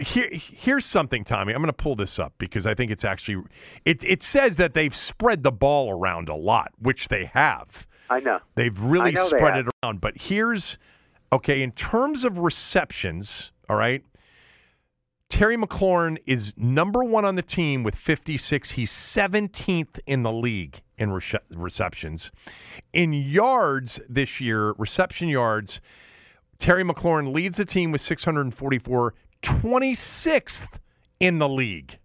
here, 0.00 0.28
here's 0.32 0.84
something, 0.84 1.24
Tommy. 1.24 1.52
I'm 1.52 1.60
going 1.60 1.68
to 1.68 1.72
pull 1.72 1.96
this 1.96 2.18
up 2.18 2.34
because 2.38 2.66
I 2.66 2.74
think 2.74 2.90
it's 2.90 3.04
actually 3.04 3.44
it. 3.84 4.04
It 4.04 4.22
says 4.22 4.56
that 4.56 4.74
they've 4.74 4.94
spread 4.94 5.42
the 5.42 5.52
ball 5.52 5.90
around 5.90 6.28
a 6.28 6.34
lot, 6.34 6.72
which 6.78 7.08
they 7.08 7.26
have. 7.26 7.86
I 8.08 8.20
know. 8.20 8.38
They've 8.54 8.78
really 8.78 9.12
know 9.12 9.28
they 9.30 9.38
spread 9.38 9.56
have. 9.56 9.66
it 9.66 9.72
around. 9.84 10.00
But 10.00 10.16
here's 10.16 10.78
okay 11.36 11.62
in 11.62 11.72
terms 11.72 12.24
of 12.24 12.38
receptions. 12.38 13.52
All 13.68 13.76
right, 13.76 14.04
Terry 15.28 15.56
McLaurin 15.56 16.18
is 16.26 16.54
number 16.56 17.02
one 17.02 17.24
on 17.24 17.34
the 17.34 17.42
team 17.42 17.82
with 17.82 17.94
56. 17.96 18.70
He's 18.72 18.92
17th 18.92 19.98
in 20.06 20.22
the 20.22 20.32
league 20.32 20.82
in 20.98 21.10
rece- 21.10 21.40
receptions. 21.54 22.30
In 22.92 23.12
yards 23.12 24.00
this 24.08 24.40
year, 24.40 24.72
reception 24.78 25.28
yards, 25.28 25.80
Terry 26.58 26.84
McLaurin 26.84 27.34
leads 27.34 27.56
the 27.56 27.64
team 27.64 27.92
with 27.92 28.00
644, 28.00 29.14
26th 29.42 30.68
in 31.18 31.38
the 31.38 31.48
league. 31.48 31.98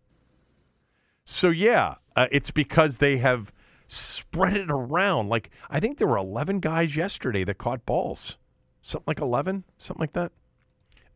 So, 1.24 1.50
yeah, 1.50 1.96
uh, 2.16 2.26
it's 2.32 2.52
because 2.52 2.98
they 2.98 3.18
have 3.18 3.54
spread 3.88 4.58
it 4.58 4.72
around. 4.72 5.30
Like, 5.30 5.52
I 5.70 5.80
think 5.80 5.98
there 5.98 6.08
were 6.08 6.18
11 6.18 6.60
guys 6.60 6.96
yesterday 6.96 7.44
that 7.44 7.60
caught 7.60 7.86
balls. 7.86 8.38
Something 8.82 9.06
like 9.08 9.20
11, 9.20 9.64
something 9.78 10.02
like 10.02 10.14
that. 10.14 10.32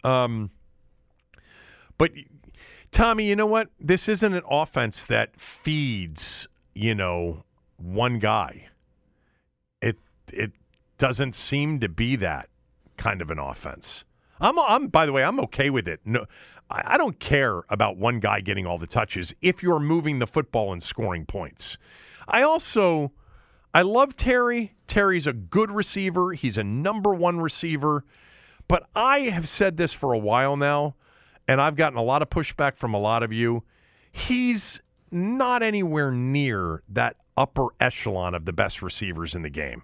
Um, 0.07 0.51
but 1.97 2.11
Tommy, 2.91 3.25
you 3.25 3.35
know 3.35 3.45
what? 3.45 3.69
This 3.79 4.07
isn't 4.07 4.33
an 4.33 4.43
offense 4.49 5.05
that 5.05 5.39
feeds, 5.39 6.47
you 6.73 6.93
know, 6.93 7.43
one 7.77 8.19
guy. 8.19 8.67
It 9.81 9.97
it 10.31 10.51
doesn't 10.97 11.33
seem 11.33 11.79
to 11.79 11.89
be 11.89 12.15
that 12.17 12.49
kind 12.97 13.21
of 13.21 13.31
an 13.31 13.39
offense. 13.39 14.05
I'm 14.39 14.57
I'm 14.59 14.87
by 14.87 15.05
the 15.05 15.11
way, 15.11 15.23
I'm 15.23 15.39
okay 15.41 15.69
with 15.69 15.87
it. 15.87 16.01
No 16.05 16.25
I, 16.69 16.93
I 16.93 16.97
don't 16.97 17.19
care 17.19 17.63
about 17.69 17.97
one 17.97 18.19
guy 18.19 18.41
getting 18.41 18.65
all 18.65 18.77
the 18.77 18.87
touches 18.87 19.33
if 19.41 19.63
you're 19.63 19.79
moving 19.79 20.19
the 20.19 20.27
football 20.27 20.71
and 20.71 20.81
scoring 20.81 21.25
points. 21.25 21.77
I 22.27 22.41
also 22.41 23.11
I 23.75 23.81
love 23.81 24.15
Terry. 24.15 24.73
Terry's 24.87 25.27
a 25.27 25.33
good 25.33 25.69
receiver. 25.69 26.31
He's 26.31 26.57
a 26.57 26.63
number 26.63 27.13
1 27.13 27.41
receiver. 27.41 28.05
But 28.69 28.87
I 28.95 29.19
have 29.19 29.49
said 29.49 29.75
this 29.75 29.91
for 29.91 30.13
a 30.13 30.17
while 30.17 30.55
now 30.55 30.95
and 31.47 31.61
I've 31.61 31.75
gotten 31.75 31.97
a 31.97 32.03
lot 32.03 32.21
of 32.21 32.29
pushback 32.29 32.77
from 32.77 32.93
a 32.93 32.99
lot 32.99 33.23
of 33.23 33.31
you. 33.31 33.63
He's 34.11 34.81
not 35.11 35.61
anywhere 35.61 36.11
near 36.11 36.83
that 36.89 37.17
upper 37.37 37.67
echelon 37.79 38.33
of 38.33 38.45
the 38.45 38.53
best 38.53 38.81
receivers 38.81 39.35
in 39.35 39.41
the 39.41 39.49
game. 39.49 39.83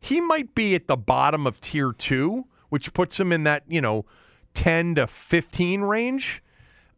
He 0.00 0.20
might 0.20 0.54
be 0.54 0.74
at 0.74 0.86
the 0.86 0.96
bottom 0.96 1.46
of 1.46 1.60
tier 1.60 1.92
two, 1.92 2.46
which 2.70 2.94
puts 2.94 3.20
him 3.20 3.30
in 3.30 3.44
that, 3.44 3.64
you 3.68 3.80
know, 3.80 4.06
10 4.54 4.94
to 4.94 5.06
15 5.06 5.82
range. 5.82 6.42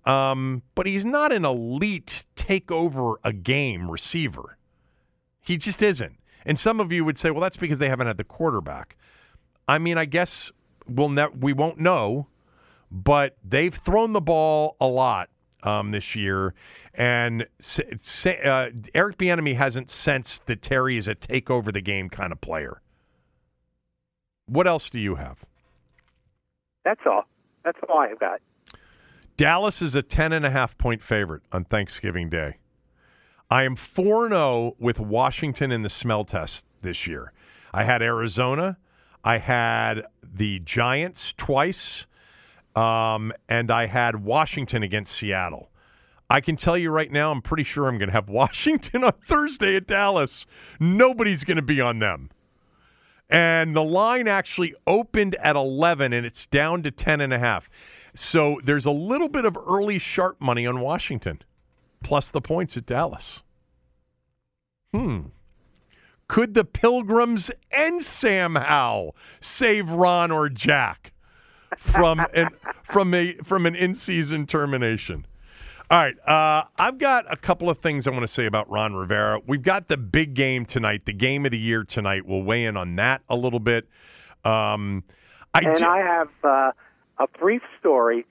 Um, 0.04 0.62
but 0.74 0.86
he's 0.86 1.04
not 1.04 1.32
an 1.32 1.44
elite 1.44 2.24
take 2.36 2.70
over 2.70 3.14
a 3.24 3.32
game 3.32 3.90
receiver. 3.90 4.56
He 5.40 5.56
just 5.56 5.82
isn't. 5.82 6.19
And 6.46 6.58
some 6.58 6.80
of 6.80 6.90
you 6.92 7.04
would 7.04 7.18
say, 7.18 7.30
well, 7.30 7.40
that's 7.40 7.56
because 7.56 7.78
they 7.78 7.88
haven't 7.88 8.06
had 8.06 8.16
the 8.16 8.24
quarterback. 8.24 8.96
I 9.68 9.78
mean, 9.78 9.98
I 9.98 10.04
guess 10.04 10.50
we'll 10.88 11.10
ne- 11.10 11.28
we 11.38 11.52
won't 11.52 11.78
know 11.78 12.26
but 12.90 13.36
they've 13.44 13.74
thrown 13.74 14.12
the 14.12 14.20
ball 14.20 14.76
a 14.80 14.86
lot 14.86 15.28
um, 15.62 15.90
this 15.92 16.16
year, 16.16 16.54
and 16.94 17.42
uh, 17.42 18.66
Eric 18.94 19.18
Bieniemy 19.18 19.56
hasn't 19.56 19.90
sensed 19.90 20.46
that 20.46 20.62
Terry 20.62 20.96
is 20.96 21.06
a 21.06 21.14
take 21.14 21.50
over 21.50 21.70
the 21.70 21.80
game 21.80 22.08
kind 22.08 22.32
of 22.32 22.40
player. 22.40 22.80
What 24.46 24.66
else 24.66 24.90
do 24.90 24.98
you 24.98 25.14
have? 25.16 25.38
That's 26.84 27.00
all. 27.06 27.24
That's 27.64 27.78
all 27.88 27.98
I've 27.98 28.18
got. 28.18 28.40
Dallas 29.36 29.80
is 29.82 29.94
a 29.94 30.02
ten 30.02 30.32
and 30.32 30.44
a 30.44 30.50
half 30.50 30.76
point 30.76 31.02
favorite 31.02 31.42
on 31.52 31.64
Thanksgiving 31.64 32.28
Day. 32.28 32.56
I 33.50 33.64
am 33.64 33.74
4 33.74 34.28
0 34.28 34.76
with 34.78 35.00
Washington 35.00 35.72
in 35.72 35.82
the 35.82 35.88
smell 35.88 36.24
test 36.24 36.64
this 36.82 37.06
year. 37.06 37.32
I 37.72 37.84
had 37.84 38.00
Arizona. 38.00 38.76
I 39.24 39.38
had 39.38 40.06
the 40.22 40.60
Giants 40.60 41.34
twice. 41.36 42.06
Um, 42.76 43.32
and 43.48 43.70
I 43.70 43.86
had 43.86 44.24
Washington 44.24 44.84
against 44.84 45.18
Seattle. 45.18 45.70
I 46.30 46.40
can 46.40 46.54
tell 46.54 46.78
you 46.78 46.90
right 46.90 47.10
now, 47.10 47.32
I'm 47.32 47.42
pretty 47.42 47.64
sure 47.64 47.88
I'm 47.88 47.98
going 47.98 48.08
to 48.08 48.12
have 48.12 48.28
Washington 48.30 49.02
on 49.02 49.12
Thursday 49.26 49.74
at 49.74 49.88
Dallas. 49.88 50.46
Nobody's 50.78 51.42
going 51.42 51.56
to 51.56 51.62
be 51.62 51.80
on 51.80 51.98
them. 51.98 52.30
And 53.28 53.74
the 53.74 53.82
line 53.82 54.28
actually 54.28 54.74
opened 54.86 55.34
at 55.36 55.56
11 55.56 56.12
and 56.12 56.24
it's 56.24 56.46
down 56.46 56.82
to 56.84 56.90
10 56.90 57.20
and 57.20 57.32
a 57.32 57.38
half. 57.38 57.68
So 58.14 58.60
there's 58.64 58.86
a 58.86 58.90
little 58.90 59.28
bit 59.28 59.44
of 59.44 59.56
early 59.56 59.98
sharp 59.98 60.40
money 60.40 60.66
on 60.66 60.80
Washington, 60.80 61.40
plus 62.02 62.30
the 62.30 62.40
points 62.40 62.76
at 62.76 62.86
Dallas. 62.86 63.42
Hmm. 64.92 65.20
Could 66.28 66.54
the 66.54 66.64
Pilgrims 66.64 67.50
and 67.72 68.02
Sam 68.04 68.54
Howell 68.54 69.16
save 69.40 69.90
Ron 69.90 70.30
or 70.30 70.48
Jack? 70.48 71.12
from 71.78 72.20
an 72.34 72.48
from 72.84 73.14
a 73.14 73.34
from 73.44 73.66
an 73.66 73.74
in 73.74 73.94
season 73.94 74.46
termination. 74.46 75.26
All 75.90 75.98
right, 75.98 76.14
uh, 76.28 76.68
I've 76.78 76.98
got 76.98 77.32
a 77.32 77.36
couple 77.36 77.68
of 77.68 77.78
things 77.78 78.06
I 78.06 78.10
want 78.10 78.22
to 78.22 78.28
say 78.28 78.46
about 78.46 78.70
Ron 78.70 78.94
Rivera. 78.94 79.40
We've 79.44 79.62
got 79.62 79.88
the 79.88 79.96
big 79.96 80.34
game 80.34 80.64
tonight, 80.64 81.04
the 81.04 81.12
game 81.12 81.44
of 81.46 81.50
the 81.50 81.58
year 81.58 81.82
tonight. 81.82 82.24
We'll 82.26 82.42
weigh 82.42 82.64
in 82.64 82.76
on 82.76 82.94
that 82.96 83.22
a 83.28 83.34
little 83.34 83.58
bit. 83.58 83.88
Um, 84.44 85.02
I 85.52 85.60
and 85.64 85.76
do- 85.76 85.84
I 85.84 85.98
have 85.98 86.28
uh, 86.44 86.72
a 87.18 87.26
brief 87.38 87.62
story 87.80 88.24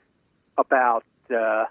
about 0.58 1.04
uh, 1.30 1.66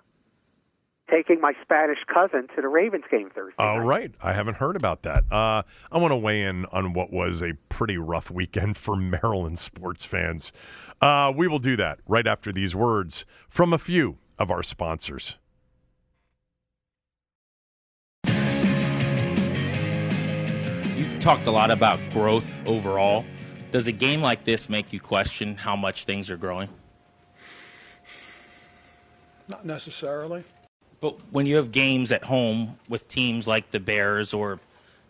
taking 1.10 1.40
my 1.40 1.52
Spanish 1.62 1.98
cousin 2.12 2.48
to 2.54 2.62
the 2.62 2.68
Ravens 2.68 3.04
game 3.10 3.30
Thursday. 3.34 3.54
All 3.58 3.78
night. 3.78 3.86
right, 3.86 4.12
I 4.22 4.32
haven't 4.32 4.56
heard 4.56 4.76
about 4.76 5.02
that. 5.02 5.24
Uh, 5.30 5.62
I 5.90 5.98
want 5.98 6.12
to 6.12 6.16
weigh 6.16 6.42
in 6.42 6.66
on 6.66 6.92
what 6.92 7.12
was 7.12 7.42
a 7.42 7.52
pretty 7.68 7.96
rough 7.98 8.30
weekend 8.30 8.76
for 8.76 8.96
Maryland 9.22 9.58
sports 9.58 10.04
fans. 10.04 10.52
Uh, 11.00 11.32
we 11.34 11.48
will 11.48 11.58
do 11.58 11.76
that 11.76 12.00
right 12.06 12.26
after 12.26 12.52
these 12.52 12.74
words 12.74 13.24
from 13.48 13.72
a 13.72 13.78
few 13.78 14.18
of 14.38 14.50
our 14.50 14.62
sponsors. 14.62 15.36
You've 20.96 21.18
talked 21.20 21.46
a 21.46 21.50
lot 21.50 21.70
about 21.70 21.98
growth 22.10 22.66
overall. 22.66 23.24
Does 23.70 23.86
a 23.86 23.92
game 23.92 24.20
like 24.20 24.44
this 24.44 24.68
make 24.68 24.92
you 24.92 25.00
question 25.00 25.56
how 25.56 25.76
much 25.76 26.04
things 26.04 26.30
are 26.30 26.36
growing? 26.36 26.68
Not 29.48 29.64
necessarily. 29.64 30.44
But 31.00 31.18
when 31.30 31.46
you 31.46 31.56
have 31.56 31.70
games 31.70 32.10
at 32.12 32.24
home 32.24 32.78
with 32.88 33.06
teams 33.08 33.46
like 33.46 33.70
the 33.70 33.80
Bears 33.80 34.34
or 34.34 34.60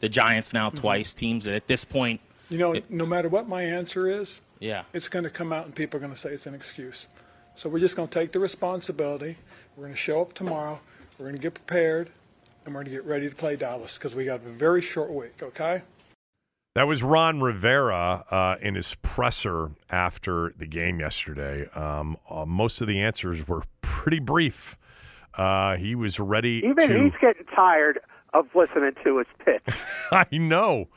the 0.01 0.09
Giants 0.09 0.52
now 0.52 0.69
mm-hmm. 0.69 0.78
twice, 0.78 1.15
teams 1.15 1.44
that 1.44 1.55
at 1.55 1.66
this 1.66 1.85
point. 1.85 2.20
You 2.51 2.59
know, 2.59 2.73
it, 2.73 2.90
no 2.90 3.06
matter 3.06 3.28
what 3.28 3.48
my 3.48 3.62
answer 3.62 4.09
is, 4.09 4.40
yeah. 4.60 4.85
It's 4.93 5.09
going 5.09 5.24
to 5.24 5.31
come 5.31 5.52
out 5.52 5.66
and 5.66 5.74
people 5.74 5.98
are 5.98 6.01
going 6.01 6.12
to 6.12 6.19
say 6.19 6.31
it's 6.31 6.47
an 6.47 6.55
excuse. 6.55 7.09
So 7.55 7.69
we're 7.69 7.78
just 7.78 7.97
going 7.97 8.09
to 8.09 8.15
take 8.15 8.32
the 8.32 8.39
responsibility. 8.39 9.36
We're 9.77 9.85
going 9.85 9.94
to 9.94 9.98
show 9.98 10.20
up 10.20 10.32
tomorrow. 10.32 10.81
We're 11.19 11.27
going 11.27 11.36
to 11.36 11.43
get 11.43 11.55
prepared, 11.55 12.10
and 12.65 12.74
we're 12.74 12.82
going 12.82 12.93
to 12.97 13.02
get 13.02 13.05
ready 13.05 13.28
to 13.28 13.35
play 13.35 13.56
Dallas 13.56 13.98
because 13.98 14.15
we 14.15 14.24
got 14.24 14.40
a 14.40 14.51
very 14.51 14.81
short 14.81 15.10
week, 15.10 15.43
okay? 15.43 15.82
That 16.74 16.86
was 16.86 17.02
Ron 17.02 17.40
Rivera 17.40 18.24
uh, 18.31 18.56
in 18.62 18.77
his 18.77 18.94
presser 19.02 19.70
after 19.90 20.55
the 20.56 20.66
game 20.66 21.01
yesterday. 21.01 21.69
Um, 21.74 22.16
uh, 22.31 22.44
most 22.44 22.81
of 22.81 22.86
the 22.86 23.01
answers 23.01 23.47
were 23.48 23.62
pretty 23.81 24.20
brief. 24.20 24.77
Uh, 25.39 25.77
he 25.77 25.94
was 25.94 26.19
ready. 26.19 26.62
Even 26.65 26.89
to... 26.89 27.05
he's 27.05 27.12
getting 27.20 27.44
tired 27.55 28.01
of 28.35 28.47
listening 28.55 28.93
to 29.05 29.19
his 29.19 29.27
pitch. 29.44 29.77
I 30.12 30.27
know. 30.32 30.89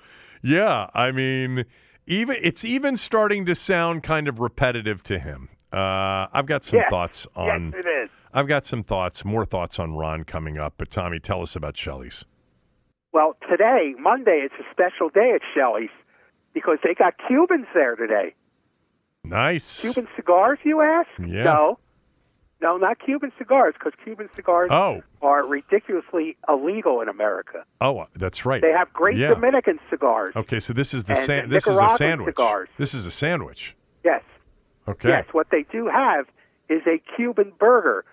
Yeah, 0.41 0.89
I 0.93 1.11
mean, 1.11 1.65
even 2.07 2.35
it's 2.41 2.65
even 2.65 2.97
starting 2.97 3.45
to 3.45 3.55
sound 3.55 4.03
kind 4.03 4.27
of 4.27 4.39
repetitive 4.39 5.03
to 5.03 5.19
him. 5.19 5.49
Uh, 5.72 6.27
I've 6.34 6.47
got 6.47 6.63
some 6.63 6.80
yes. 6.80 6.89
thoughts 6.89 7.27
on. 7.35 7.72
Yes, 7.73 7.85
it 7.85 7.88
is. 7.88 8.09
I've 8.34 8.47
got 8.47 8.65
some 8.65 8.84
thoughts, 8.84 9.23
more 9.23 9.45
thoughts 9.45 9.77
on 9.77 9.93
Ron 9.93 10.23
coming 10.23 10.57
up. 10.57 10.73
But 10.77 10.89
Tommy, 10.89 11.19
tell 11.19 11.41
us 11.41 11.55
about 11.55 11.77
Shelly's. 11.77 12.26
Well, 13.13 13.35
today, 13.49 13.93
Monday, 13.99 14.45
it's 14.45 14.55
a 14.59 14.72
special 14.72 15.09
day 15.09 15.34
at 15.35 15.41
Shelly's 15.53 15.89
because 16.53 16.77
they 16.84 16.93
got 16.93 17.13
Cubans 17.27 17.68
there 17.73 17.95
today. 17.95 18.34
Nice. 19.23 19.80
Cuban 19.80 20.07
cigars, 20.15 20.59
you 20.63 20.81
ask? 20.81 21.09
Yeah. 21.19 21.43
No, 22.62 22.78
not 22.78 23.00
Cuban 23.00 23.32
cigars, 23.40 23.74
because 23.74 23.94
Cuban 24.04 24.30
cigars 24.36 24.70
oh. 24.72 25.02
are 25.24 25.46
ridiculously 25.46 26.38
illegal 26.48 27.02
in 27.02 27.10
America. 27.10 27.66
Oh, 27.82 28.06
that's 28.16 28.46
right. 28.46 28.62
They 28.62 28.72
have 28.72 28.94
great 28.94 29.18
yeah. 29.18 29.30
Dominican 29.30 29.80
cigars. 29.90 30.36
Okay, 30.36 30.60
so 30.60 30.72
this 30.72 30.94
is 30.94 31.04
the 31.06 31.16
san- 31.16 31.50
this 31.50 31.66
is 31.66 31.76
a 31.76 31.98
sandwich. 31.98 32.36
Cigars. 32.36 32.70
This 32.78 32.94
is 32.94 33.08
a 33.08 33.12
sandwich. 33.12 33.76
Yes. 34.04 34.22
Okay. 34.88 35.10
Yes, 35.10 35.26
what 35.32 35.48
they 35.50 35.66
do 35.72 35.88
have 35.88 36.28
is 36.70 36.82
a 36.86 37.02
Cuban 37.16 37.52
burger, 37.58 38.06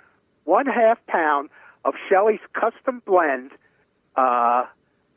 one 0.45 0.66
half 0.66 0.99
pound 1.07 1.51
of 1.85 1.93
Shelly's 2.09 2.41
custom 2.55 3.03
blend 3.05 3.51
uh, 4.16 4.65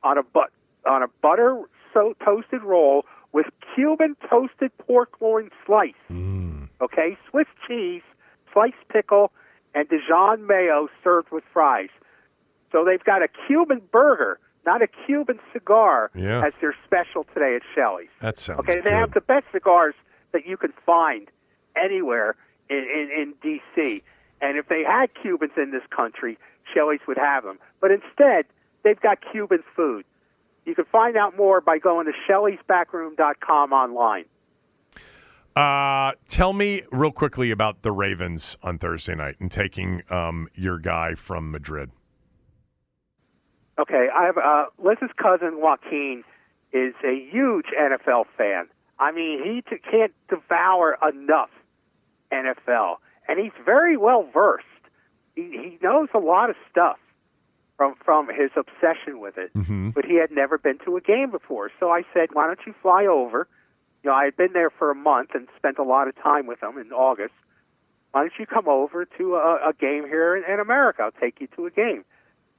on 0.03 0.17
a 0.17 0.23
but 0.23 0.49
on 0.85 1.03
a 1.03 1.07
butter 1.21 1.61
so 1.93 2.15
toasted 2.23 2.63
roll 2.63 3.05
with 3.31 3.45
Cuban 3.75 4.17
toasted 4.29 4.77
pork 4.77 5.21
loin 5.21 5.49
slice. 5.65 5.93
Mm. 6.09 6.67
Okay, 6.81 7.17
Swiss 7.29 7.47
cheese 7.65 8.01
sliced 8.53 8.87
pickle, 8.89 9.31
and 9.73 9.87
Dijon 9.89 10.45
mayo 10.47 10.89
served 11.03 11.31
with 11.31 11.43
fries. 11.53 11.89
So 12.71 12.85
they've 12.85 13.03
got 13.03 13.21
a 13.21 13.27
Cuban 13.47 13.81
burger, 13.91 14.39
not 14.65 14.81
a 14.81 14.87
Cuban 15.05 15.39
cigar, 15.53 16.11
Yeah. 16.15 16.45
as 16.45 16.53
their 16.61 16.75
special 16.85 17.25
today 17.33 17.55
at 17.55 17.61
Shelly's. 17.75 18.09
That 18.21 18.37
sounds 18.37 18.59
Okay, 18.61 18.79
they 18.81 18.91
have 18.91 19.13
the 19.13 19.21
best 19.21 19.45
cigars 19.51 19.95
that 20.31 20.45
you 20.45 20.55
can 20.57 20.71
find 20.85 21.29
anywhere 21.75 22.35
in, 22.69 22.77
in, 22.77 23.09
in 23.21 23.33
D.C. 23.41 24.03
And 24.41 24.57
if 24.57 24.67
they 24.69 24.83
had 24.83 25.09
Cubans 25.21 25.51
in 25.57 25.71
this 25.71 25.83
country, 25.95 26.37
Shelly's 26.73 27.01
would 27.07 27.17
have 27.17 27.43
them. 27.43 27.59
But 27.81 27.91
instead, 27.91 28.45
they've 28.83 28.99
got 28.99 29.19
Cuban 29.31 29.63
food. 29.75 30.05
You 30.65 30.75
can 30.75 30.85
find 30.85 31.17
out 31.17 31.35
more 31.35 31.59
by 31.59 31.77
going 31.79 32.05
to 32.07 32.13
Shelly'sBackroom.com 32.29 33.73
online. 33.73 34.25
Uh, 35.55 36.11
tell 36.27 36.53
me 36.53 36.81
real 36.91 37.11
quickly 37.11 37.51
about 37.51 37.81
the 37.81 37.91
Ravens 37.91 38.55
on 38.63 38.77
Thursday 38.77 39.15
night 39.15 39.35
and 39.39 39.51
taking 39.51 40.01
um, 40.09 40.47
your 40.55 40.79
guy 40.79 41.15
from 41.15 41.51
Madrid. 41.51 41.91
Okay, 43.79 44.07
I 44.15 44.25
have 44.25 44.37
uh, 44.37 44.65
Liz's 44.77 45.09
cousin 45.21 45.59
Joaquin 45.59 46.23
is 46.71 46.93
a 47.03 47.27
huge 47.31 47.65
NFL 47.77 48.25
fan. 48.37 48.67
I 48.99 49.11
mean, 49.11 49.43
he 49.43 49.61
t- 49.69 49.81
can't 49.81 50.13
devour 50.29 50.97
enough 51.07 51.49
NFL, 52.31 52.97
and 53.27 53.39
he's 53.39 53.51
very 53.65 53.97
well 53.97 54.27
versed. 54.31 54.65
He, 55.35 55.41
he 55.41 55.77
knows 55.81 56.09
a 56.13 56.19
lot 56.19 56.49
of 56.49 56.55
stuff 56.69 56.97
from 57.75 57.95
from 58.05 58.27
his 58.27 58.51
obsession 58.55 59.19
with 59.19 59.37
it, 59.37 59.51
but 59.93 60.05
he 60.05 60.15
had 60.15 60.31
never 60.31 60.57
been 60.57 60.77
to 60.85 60.95
a 60.97 61.01
game 61.01 61.31
before. 61.31 61.71
So 61.79 61.89
I 61.89 62.03
said, 62.13 62.29
"Why 62.33 62.45
don't 62.47 62.59
you 62.65 62.73
fly 62.81 63.05
over?" 63.05 63.47
You 64.03 64.09
know, 64.09 64.15
I 64.15 64.25
had 64.25 64.35
been 64.35 64.53
there 64.53 64.69
for 64.69 64.89
a 64.91 64.95
month 64.95 65.31
and 65.33 65.47
spent 65.57 65.77
a 65.77 65.83
lot 65.83 66.07
of 66.07 66.15
time 66.21 66.47
with 66.47 66.61
them 66.61 66.77
in 66.77 66.91
August. 66.91 67.33
Why 68.11 68.21
don't 68.21 68.33
you 68.39 68.45
come 68.45 68.67
over 68.67 69.05
to 69.05 69.35
a, 69.35 69.69
a 69.69 69.73
game 69.79 70.05
here 70.05 70.35
in, 70.35 70.43
in 70.51 70.59
America? 70.59 71.03
I'll 71.03 71.11
take 71.11 71.39
you 71.39 71.47
to 71.55 71.65
a 71.67 71.71
game. 71.71 72.03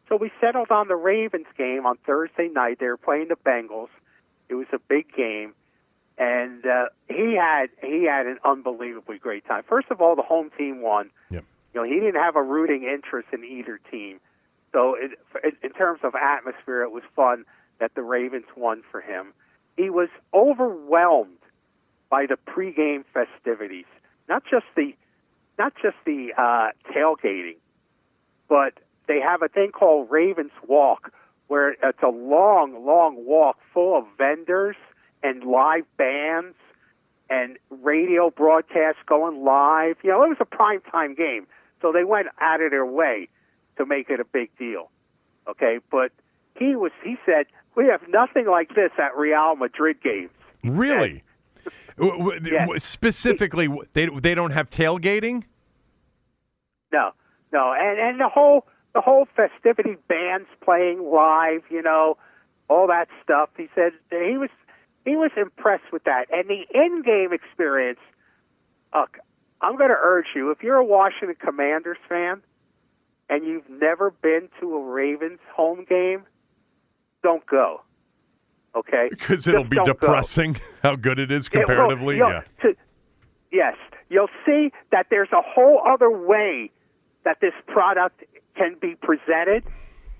So 0.08 0.16
we 0.16 0.30
settled 0.40 0.70
on 0.70 0.88
the 0.88 0.96
Ravens 0.96 1.46
game 1.56 1.84
on 1.86 1.96
Thursday 2.06 2.48
night. 2.48 2.78
They 2.80 2.86
were 2.86 2.96
playing 2.96 3.28
the 3.28 3.36
Bengals. 3.36 3.88
It 4.48 4.54
was 4.54 4.66
a 4.72 4.78
big 4.78 5.14
game, 5.14 5.54
and 6.18 6.66
uh, 6.66 6.86
he 7.08 7.34
had 7.40 7.68
he 7.80 8.04
had 8.04 8.26
an 8.26 8.38
unbelievably 8.44 9.18
great 9.18 9.46
time. 9.46 9.62
First 9.66 9.90
of 9.90 10.00
all, 10.02 10.14
the 10.14 10.22
home 10.22 10.50
team 10.58 10.82
won. 10.82 11.10
Yep. 11.30 11.44
You 11.74 11.80
know, 11.80 11.86
he 11.86 11.98
didn't 12.00 12.20
have 12.20 12.36
a 12.36 12.42
rooting 12.42 12.82
interest 12.84 13.28
in 13.32 13.44
either 13.44 13.80
team. 13.90 14.20
So, 14.72 14.94
it, 14.94 15.12
in- 15.42 15.56
in 15.62 15.70
terms 15.72 16.00
of 16.02 16.14
atmosphere, 16.14 16.82
it 16.82 16.92
was 16.92 17.02
fun 17.16 17.44
that 17.78 17.94
the 17.94 18.02
Ravens 18.02 18.44
won 18.56 18.82
for 18.90 19.00
him. 19.00 19.32
He 19.76 19.90
was 19.90 20.08
overwhelmed 20.34 21.38
by 22.10 22.26
the 22.26 22.36
pregame 22.36 23.04
festivities, 23.14 23.86
not 24.28 24.42
just 24.50 24.66
the 24.76 24.94
not 25.58 25.74
just 25.80 25.96
the 26.04 26.32
uh, 26.36 26.70
tailgating, 26.92 27.56
but 28.48 28.74
they 29.06 29.20
have 29.20 29.42
a 29.42 29.48
thing 29.48 29.70
called 29.70 30.10
Ravens 30.10 30.52
Walk, 30.66 31.12
where 31.48 31.72
it's 31.72 32.02
a 32.02 32.08
long, 32.08 32.84
long 32.86 33.26
walk 33.26 33.58
full 33.72 33.98
of 33.98 34.04
vendors 34.16 34.76
and 35.22 35.44
live 35.44 35.84
bands 35.96 36.56
and 37.28 37.58
radio 37.70 38.30
broadcasts 38.30 39.00
going 39.06 39.44
live. 39.44 39.96
You 40.02 40.10
know, 40.10 40.24
it 40.24 40.28
was 40.28 40.38
a 40.40 40.44
prime 40.44 40.80
time 40.90 41.14
game, 41.14 41.46
so 41.80 41.92
they 41.92 42.04
went 42.04 42.28
out 42.40 42.60
of 42.60 42.70
their 42.70 42.86
way 42.86 43.28
to 43.76 43.86
make 43.86 44.10
it 44.10 44.20
a 44.20 44.24
big 44.24 44.50
deal. 44.58 44.90
Okay, 45.48 45.78
but 45.90 46.12
he 46.58 46.76
was 46.76 46.92
he 47.02 47.16
said 47.24 47.46
we 47.76 47.86
have 47.86 48.02
nothing 48.08 48.46
like 48.46 48.74
this 48.74 48.90
at 48.98 49.16
Real 49.16 49.56
Madrid 49.56 50.02
games. 50.02 50.30
Really? 50.64 51.22
W- 51.98 52.18
w- 52.18 52.40
Yeah. 52.44 52.60
w- 52.62 52.78
Specifically, 52.78 53.68
they 53.92 54.08
they 54.20 54.34
don't 54.34 54.50
have 54.52 54.70
tailgating. 54.70 55.44
No, 56.92 57.10
no, 57.52 57.72
and 57.78 57.98
and 57.98 58.20
the 58.20 58.28
whole 58.28 58.66
the 58.94 59.00
whole 59.00 59.26
festivity 59.36 59.96
bands 60.08 60.48
playing 60.62 61.02
live, 61.10 61.62
you 61.70 61.82
know, 61.82 62.16
all 62.68 62.86
that 62.88 63.08
stuff. 63.22 63.50
He 63.56 63.68
said 63.74 63.92
he 64.10 64.36
was 64.38 64.50
he 65.04 65.16
was 65.16 65.30
impressed 65.36 65.92
with 65.92 66.04
that, 66.04 66.26
and 66.32 66.48
the 66.48 66.64
in-game 66.74 67.32
experience. 67.32 68.00
Look, 68.94 69.18
I'm 69.60 69.76
going 69.76 69.88
to 69.90 69.96
urge 69.98 70.26
you 70.34 70.50
if 70.50 70.62
you're 70.62 70.76
a 70.76 70.84
Washington 70.84 71.36
Commanders 71.40 71.96
fan 72.08 72.42
and 73.30 73.44
you've 73.44 73.68
never 73.70 74.10
been 74.10 74.48
to 74.60 74.74
a 74.76 74.82
Ravens 74.84 75.38
home 75.54 75.86
game, 75.88 76.24
don't 77.22 77.44
go. 77.46 77.82
Okay, 78.74 79.08
Because 79.10 79.46
it'll 79.46 79.60
Just 79.64 79.70
be 79.70 79.76
don't 79.76 79.86
go. 79.86 79.92
depressing 79.92 80.56
how 80.82 80.96
good 80.96 81.18
it 81.18 81.30
is 81.30 81.46
It 81.46 81.52
will. 81.54 81.60
comparatively. 81.66 82.16
Yeah. 82.18 82.42
to- 82.62 82.76
yes, 83.50 83.76
you'll 84.08 84.30
see 84.46 84.72
that 84.90 85.08
there's 85.10 85.30
a 85.32 85.42
whole 85.42 85.82
other 85.86 86.10
way 86.10 86.70
that 87.24 87.38
this 87.40 87.52
product 87.66 88.24
can 88.56 88.76
be 88.80 88.94
presented, 88.94 89.64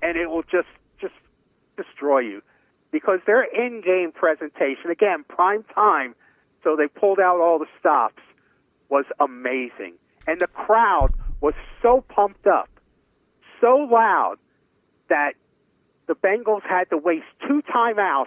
and 0.03 0.17
it 0.19 0.29
will 0.29 0.43
just 0.43 0.69
just 1.01 1.15
destroy 1.79 2.19
you 2.21 2.43
because 2.91 3.21
their 3.27 3.43
in-game 3.43 4.13
presentation, 4.13 4.91
again, 4.91 5.25
prime 5.29 5.65
time, 5.75 6.15
so 6.63 6.77
they 6.77 6.87
pulled 6.89 7.19
out 7.19 7.41
all 7.41 7.59
the 7.59 7.67
stops, 7.81 8.23
was 8.91 9.07
amazing, 9.19 9.95
and 10.27 10.39
the 10.41 10.47
crowd 10.47 11.09
was 11.41 11.55
so 11.81 12.03
pumped 12.09 12.47
up, 12.47 12.69
so 13.63 13.77
loud 13.91 14.37
that 15.09 15.33
the 16.13 16.29
Bengals 16.29 16.63
had 16.63 16.91
to 16.91 16.99
waste 16.99 17.25
two 17.47 17.63
timeouts 17.75 18.27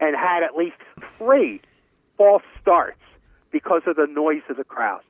and 0.00 0.16
had 0.16 0.42
at 0.42 0.56
least 0.56 0.76
three 1.18 1.60
false 2.16 2.42
starts 2.60 2.98
because 3.52 3.82
of 3.86 3.96
the 3.96 4.06
noise 4.08 4.42
of 4.48 4.56
the 4.56 4.64
crowd. 4.64 5.02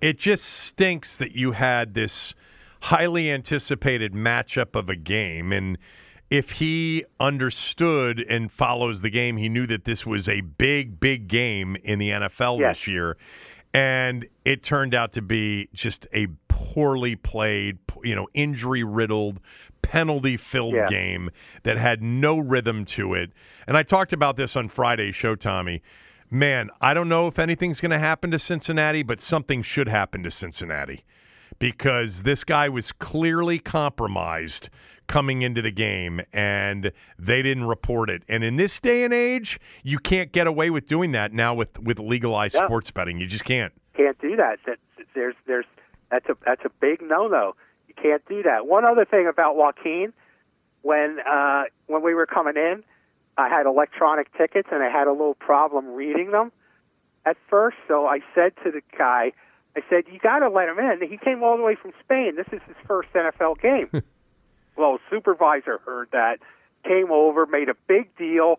It 0.00 0.18
just 0.18 0.44
stinks 0.44 1.16
that 1.18 1.32
you 1.32 1.52
had 1.52 1.94
this 1.94 2.34
highly 2.80 3.30
anticipated 3.30 4.12
matchup 4.14 4.74
of 4.74 4.88
a 4.88 4.96
game. 4.96 5.52
And 5.52 5.76
if 6.30 6.52
he 6.52 7.04
understood 7.20 8.20
and 8.20 8.50
follows 8.50 9.00
the 9.02 9.10
game, 9.10 9.36
he 9.36 9.48
knew 9.48 9.66
that 9.66 9.84
this 9.84 10.06
was 10.06 10.28
a 10.28 10.40
big, 10.40 10.98
big 11.00 11.28
game 11.28 11.76
in 11.84 11.98
the 11.98 12.10
NFL 12.10 12.60
Yes. 12.60 12.76
this 12.78 12.86
year. 12.86 13.16
And 13.74 14.26
it 14.46 14.62
turned 14.62 14.94
out 14.94 15.12
to 15.14 15.22
be 15.22 15.68
just 15.74 16.06
a 16.14 16.28
poorly 16.48 17.16
played, 17.16 17.78
you 18.02 18.14
know, 18.14 18.26
injury 18.32 18.82
riddled, 18.84 19.40
penalty 19.90 20.36
filled 20.36 20.74
Yeah. 20.74 20.88
game 20.88 21.30
that 21.62 21.76
had 21.78 22.02
no 22.02 22.38
rhythm 22.38 22.84
to 22.86 23.14
it. 23.14 23.30
And 23.68 23.76
I 23.76 23.84
talked 23.84 24.12
about 24.12 24.36
this 24.36 24.56
on 24.56 24.68
Friday's 24.68 25.14
show, 25.14 25.36
Tommy. 25.36 25.80
Man, 26.28 26.70
I 26.80 26.92
don't 26.92 27.08
know 27.08 27.28
if 27.28 27.38
anything's 27.38 27.80
going 27.80 27.92
to 27.92 27.98
happen 28.00 28.32
to 28.32 28.38
Cincinnati, 28.38 29.04
but 29.04 29.20
something 29.20 29.62
should 29.62 29.86
happen 29.88 30.24
to 30.24 30.30
Cincinnati 30.30 31.04
because 31.60 32.24
this 32.24 32.42
guy 32.42 32.68
was 32.68 32.90
clearly 32.90 33.60
compromised 33.60 34.68
coming 35.06 35.42
into 35.42 35.62
the 35.62 35.70
game 35.70 36.20
and 36.32 36.90
they 37.16 37.42
didn't 37.42 37.64
report 37.66 38.10
it. 38.10 38.24
And 38.28 38.42
in 38.42 38.56
this 38.56 38.80
day 38.80 39.04
and 39.04 39.14
age, 39.14 39.60
you 39.84 40.00
can't 40.00 40.32
get 40.32 40.48
away 40.48 40.68
with 40.70 40.86
doing 40.88 41.12
that 41.12 41.32
now 41.32 41.54
with 41.54 41.78
with 41.78 42.00
legalized 42.00 42.56
sports 42.56 42.90
betting. 42.90 43.20
You 43.20 43.28
just 43.28 43.44
can't. 43.44 43.72
Can't 43.96 44.20
do 44.20 44.34
that. 44.34 44.58
That 44.66 44.78
there's 45.14 45.36
there's 45.46 45.64
that's 46.10 46.28
a 46.28 46.36
that's 46.44 46.64
a 46.64 46.70
big 46.80 47.02
no 47.02 47.28
no. 47.28 47.46
You 47.46 47.54
can't 48.00 48.22
do 48.28 48.42
that. 48.44 48.66
One 48.66 48.84
other 48.84 49.04
thing 49.04 49.26
about 49.26 49.56
Joaquin, 49.56 50.12
when 50.82 51.18
uh, 51.20 51.64
when 51.86 52.02
we 52.02 52.14
were 52.14 52.26
coming 52.26 52.56
in, 52.56 52.82
I 53.36 53.48
had 53.48 53.66
electronic 53.66 54.32
tickets 54.36 54.68
and 54.72 54.82
I 54.82 54.88
had 54.90 55.06
a 55.06 55.12
little 55.12 55.34
problem 55.34 55.88
reading 55.94 56.30
them 56.30 56.52
at 57.24 57.36
first. 57.50 57.76
So 57.88 58.06
I 58.06 58.20
said 58.34 58.52
to 58.64 58.70
the 58.70 58.82
guy, 58.96 59.32
I 59.76 59.80
said, 59.90 60.04
"You 60.12 60.18
got 60.18 60.38
to 60.40 60.48
let 60.48 60.68
him 60.68 60.78
in." 60.78 61.08
He 61.08 61.16
came 61.18 61.42
all 61.42 61.56
the 61.56 61.62
way 61.62 61.74
from 61.80 61.92
Spain. 62.04 62.36
This 62.36 62.46
is 62.52 62.60
his 62.66 62.76
first 62.86 63.08
NFL 63.14 63.60
game. 63.60 63.90
well, 64.76 64.98
supervisor 65.10 65.78
heard 65.84 66.08
that, 66.12 66.38
came 66.84 67.10
over, 67.10 67.46
made 67.46 67.68
a 67.68 67.74
big 67.88 68.14
deal. 68.16 68.56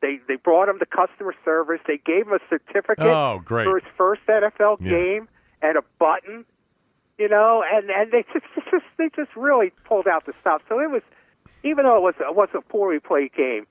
They 0.00 0.18
they 0.28 0.36
brought 0.36 0.68
him 0.68 0.78
to 0.78 0.86
customer 0.86 1.34
service. 1.44 1.80
They 1.86 1.98
gave 2.04 2.26
him 2.26 2.32
a 2.34 2.40
certificate 2.48 3.06
Oh, 3.06 3.40
great. 3.44 3.64
for 3.64 3.78
his 3.80 3.88
first 3.96 4.22
NFL 4.28 4.78
Yeah. 4.80 4.90
game 4.90 5.28
and 5.62 5.78
a 5.78 5.82
button, 5.98 6.44
you 7.18 7.28
know, 7.28 7.62
and 7.70 7.90
and 7.90 8.12
they 8.12 8.24
just, 8.32 8.46
just 8.70 8.84
they 8.98 9.08
just 9.14 9.34
really 9.36 9.72
pulled 9.84 10.06
out 10.06 10.26
the 10.26 10.32
stop. 10.40 10.62
So 10.68 10.80
it 10.80 10.90
was, 10.90 11.02
even 11.64 11.84
though 11.84 11.96
it 11.96 12.02
was 12.02 12.14
it 12.20 12.34
was 12.34 12.48
a 12.54 12.60
poorly 12.60 13.00
played 13.00 13.32
game, 13.34 13.66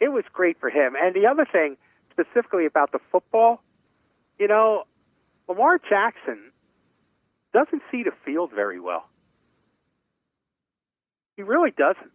it 0.00 0.08
was 0.08 0.24
great 0.32 0.58
for 0.60 0.70
him. 0.70 0.94
And 1.00 1.14
the 1.14 1.26
other 1.26 1.46
thing, 1.50 1.76
specifically 2.12 2.66
about 2.66 2.92
the 2.92 2.98
football, 3.10 3.62
you 4.38 4.48
know, 4.48 4.84
Lamar 5.48 5.78
Jackson 5.78 6.52
doesn't 7.52 7.82
see 7.90 8.02
the 8.02 8.12
field 8.24 8.50
very 8.54 8.80
well. 8.80 9.06
He 11.36 11.42
really 11.42 11.70
doesn't. 11.70 12.12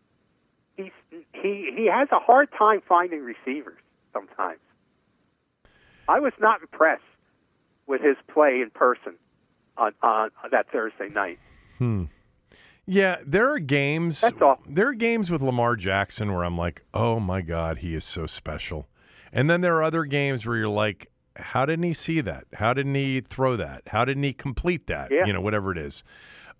He's 0.78 0.92
he 1.34 1.72
he 1.76 1.90
has 1.92 2.10
a 2.12 2.20
hard 2.20 2.50
time 2.58 2.82
finding 2.88 3.22
receivers 3.22 3.80
sometimes. 4.14 4.60
I 6.08 6.20
was 6.20 6.34
not 6.40 6.62
impressed 6.62 7.02
with 7.88 8.02
his 8.02 8.18
play 8.32 8.62
in 8.62 8.70
person 8.70 9.16
on 9.78 9.94
on 10.04 10.30
that 10.52 10.68
Thursday 10.72 11.10
night. 11.10 11.40
Hmm. 11.78 12.06
Yeah, 12.88 13.18
there 13.26 13.52
are 13.52 13.60
games. 13.60 14.22
That's 14.22 14.40
all. 14.42 14.60
There 14.70 14.88
are 14.90 14.94
games 14.94 15.32
with 15.32 15.42
Lamar 15.42 15.76
Jackson 15.76 16.32
where 16.34 16.44
I'm 16.44 16.58
like, 16.58 16.84
oh 16.94 17.20
my 17.20 17.42
God, 17.42 17.80
he 17.80 17.96
is 17.96 18.04
so 18.04 18.28
special. 18.28 18.88
And 19.34 19.50
then 19.50 19.62
there 19.62 19.76
are 19.78 19.84
other 19.84 20.06
games 20.06 20.46
where 20.46 20.56
you're 20.56 20.70
like, 20.70 21.10
how 21.36 21.66
didn't 21.66 21.84
he 21.84 21.94
see 21.94 22.22
that? 22.22 22.46
How 22.54 22.74
didn't 22.74 22.94
he 22.96 23.22
throw 23.22 23.58
that? 23.58 23.82
How 23.88 24.06
didn't 24.06 24.24
he 24.24 24.34
complete 24.34 24.86
that? 24.88 25.12
Yeah. 25.12 25.26
You 25.26 25.34
know, 25.34 25.42
whatever 25.42 25.72
it 25.72 25.78
is. 25.80 26.04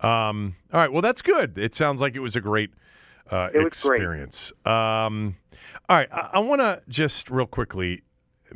Um, 0.00 0.56
all 0.72 0.80
right. 0.80 0.92
Well, 0.92 1.00
that's 1.00 1.22
good. 1.22 1.56
It 1.58 1.74
sounds 1.74 2.00
like 2.00 2.16
it 2.16 2.20
was 2.20 2.34
a 2.36 2.40
great 2.40 2.70
uh, 3.30 3.48
It 3.54 3.62
was 3.62 3.80
great. 3.80 3.96
experience. 3.98 4.52
Um, 4.66 5.36
all 5.88 5.96
right. 5.96 6.08
I, 6.12 6.30
I 6.34 6.38
want 6.40 6.60
to 6.60 6.82
just 6.88 7.30
real 7.30 7.46
quickly, 7.46 8.02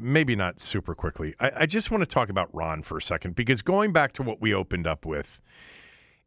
maybe 0.01 0.36
not 0.36 0.60
super 0.60 0.94
quickly, 0.94 1.35
I, 1.40 1.51
I 1.60 1.66
just 1.66 1.90
want 1.90 2.02
to 2.02 2.06
talk 2.06 2.28
about 2.28 2.55
Ron 2.55 2.82
for 2.82 2.98
a 2.98 3.02
second 3.02 3.35
because 3.35 3.62
going 3.62 3.93
back 3.93 4.12
to 4.14 4.22
what 4.22 4.40
we 4.40 4.55
opened 4.55 4.86
up 4.86 5.05
with, 5.06 5.40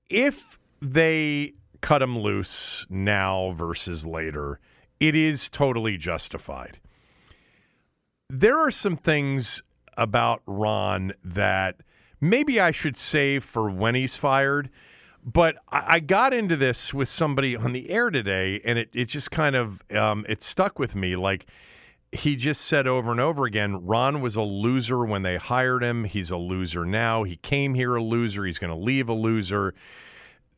if 0.10 0.60
they 0.82 1.54
cut 1.82 2.02
him 2.02 2.18
loose 2.20 2.86
now 2.90 3.54
versus 3.58 4.06
later, 4.06 4.60
it 5.00 5.16
is 5.16 5.50
totally 5.50 5.98
justified. 5.98 6.80
There 8.30 8.58
are 8.58 8.72
some 8.72 8.98
things 8.98 9.62
about 9.98 10.42
Ron 10.46 11.14
that 11.24 11.78
maybe 12.22 12.60
I 12.60 12.72
should 12.72 12.96
save 12.96 13.44
for 13.44 13.70
when 13.70 13.96
he's 13.96 14.16
fired. 14.16 14.70
But 15.26 15.56
I 15.70 15.84
I 15.96 16.00
got 16.00 16.34
into 16.34 16.56
this 16.56 16.94
with 16.94 17.08
somebody 17.08 17.56
on 17.56 17.72
the 17.72 17.90
air 17.90 18.10
today, 18.10 18.62
and 18.66 18.78
it, 18.78 18.90
it 18.94 19.06
just 19.06 19.32
kind 19.32 19.56
of 19.56 19.82
um, 19.96 20.26
it 20.28 20.44
stuck 20.44 20.80
with 20.80 20.96
me. 20.96 21.16
Like 21.16 21.46
he 22.14 22.36
just 22.36 22.62
said 22.62 22.88
over 22.88 23.12
and 23.12 23.20
over 23.20 23.46
again, 23.46 23.86
Ron 23.86 24.22
was 24.22 24.36
a 24.36 24.42
loser 24.42 25.04
when 25.04 25.24
they 25.24 25.38
hired 25.38 25.84
him. 25.84 26.04
He's 26.04 26.30
a 26.30 26.38
loser 26.38 26.86
now. 26.86 27.24
He 27.24 27.38
came 27.38 27.74
here 27.74 27.96
a 27.96 28.04
loser. 28.04 28.46
He's 28.46 28.60
going 28.60 28.72
to 28.72 28.78
leave 28.78 29.10
a 29.10 29.14
loser. 29.14 29.74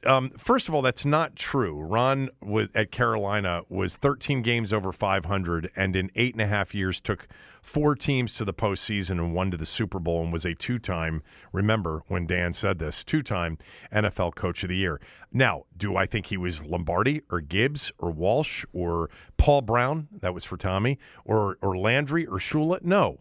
Um, 0.06 0.32
first 0.38 0.68
of 0.68 0.76
all, 0.76 0.82
that's 0.82 1.06
not 1.06 1.36
true. 1.36 1.80
Ron 1.82 2.30
was, 2.42 2.68
at 2.76 2.92
Carolina 2.92 3.62
was 3.70 3.96
13 3.96 4.42
games 4.42 4.72
over 4.72 4.92
500, 4.92 5.72
and 5.76 5.96
in 5.96 6.12
eight 6.16 6.34
and 6.34 6.42
a 6.42 6.48
half 6.48 6.76
years 6.76 7.00
took 7.00 7.28
four 7.62 7.96
teams 7.96 8.36
to 8.36 8.46
the 8.46 8.54
postseason 8.54 9.12
and 9.12 9.34
one 9.34 9.50
to 9.50 9.58
the 9.58 9.66
Super 9.66 9.98
Bowl, 9.98 10.24
and 10.24 10.32
was 10.32 10.46
a 10.46 10.54
two-time. 10.54 11.24
Remember 11.52 12.04
when 12.08 12.28
Dan 12.28 12.54
said 12.54 12.78
this? 12.78 13.04
Two-time 13.04 13.58
NFL 13.92 14.36
Coach 14.36 14.64
of 14.64 14.70
the 14.70 14.76
Year. 14.76 15.02
Now, 15.34 15.64
do 15.76 15.96
I 15.96 16.06
think 16.06 16.28
he 16.28 16.38
was 16.38 16.64
Lombardi 16.64 17.22
or 17.32 17.42
Gibbs 17.42 17.92
or 17.98 18.12
Walsh 18.12 18.64
or 18.74 19.10
Paul 19.38 19.62
Brown? 19.62 20.08
That 20.22 20.34
was 20.34 20.46
for 20.46 20.58
Tommy 20.58 21.00
or 21.26 21.58
or 21.62 21.78
Landry 21.78 22.26
or 22.28 22.38
Shula? 22.38 22.84
No, 22.84 23.20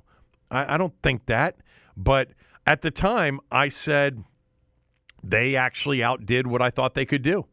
I, 0.50 0.74
I 0.74 0.76
don't 0.76 0.94
think 1.02 1.26
that. 1.26 1.56
But 1.96 2.28
at 2.66 2.82
the 2.82 2.90
time, 2.90 3.40
I 3.50 3.68
said 3.68 4.22
they 5.28 5.56
actually 5.56 6.02
outdid 6.02 6.46
what 6.46 6.62
I 6.62 6.70
thought 6.70 6.94
they 6.94 7.06
could 7.06 7.22
do 7.22 7.46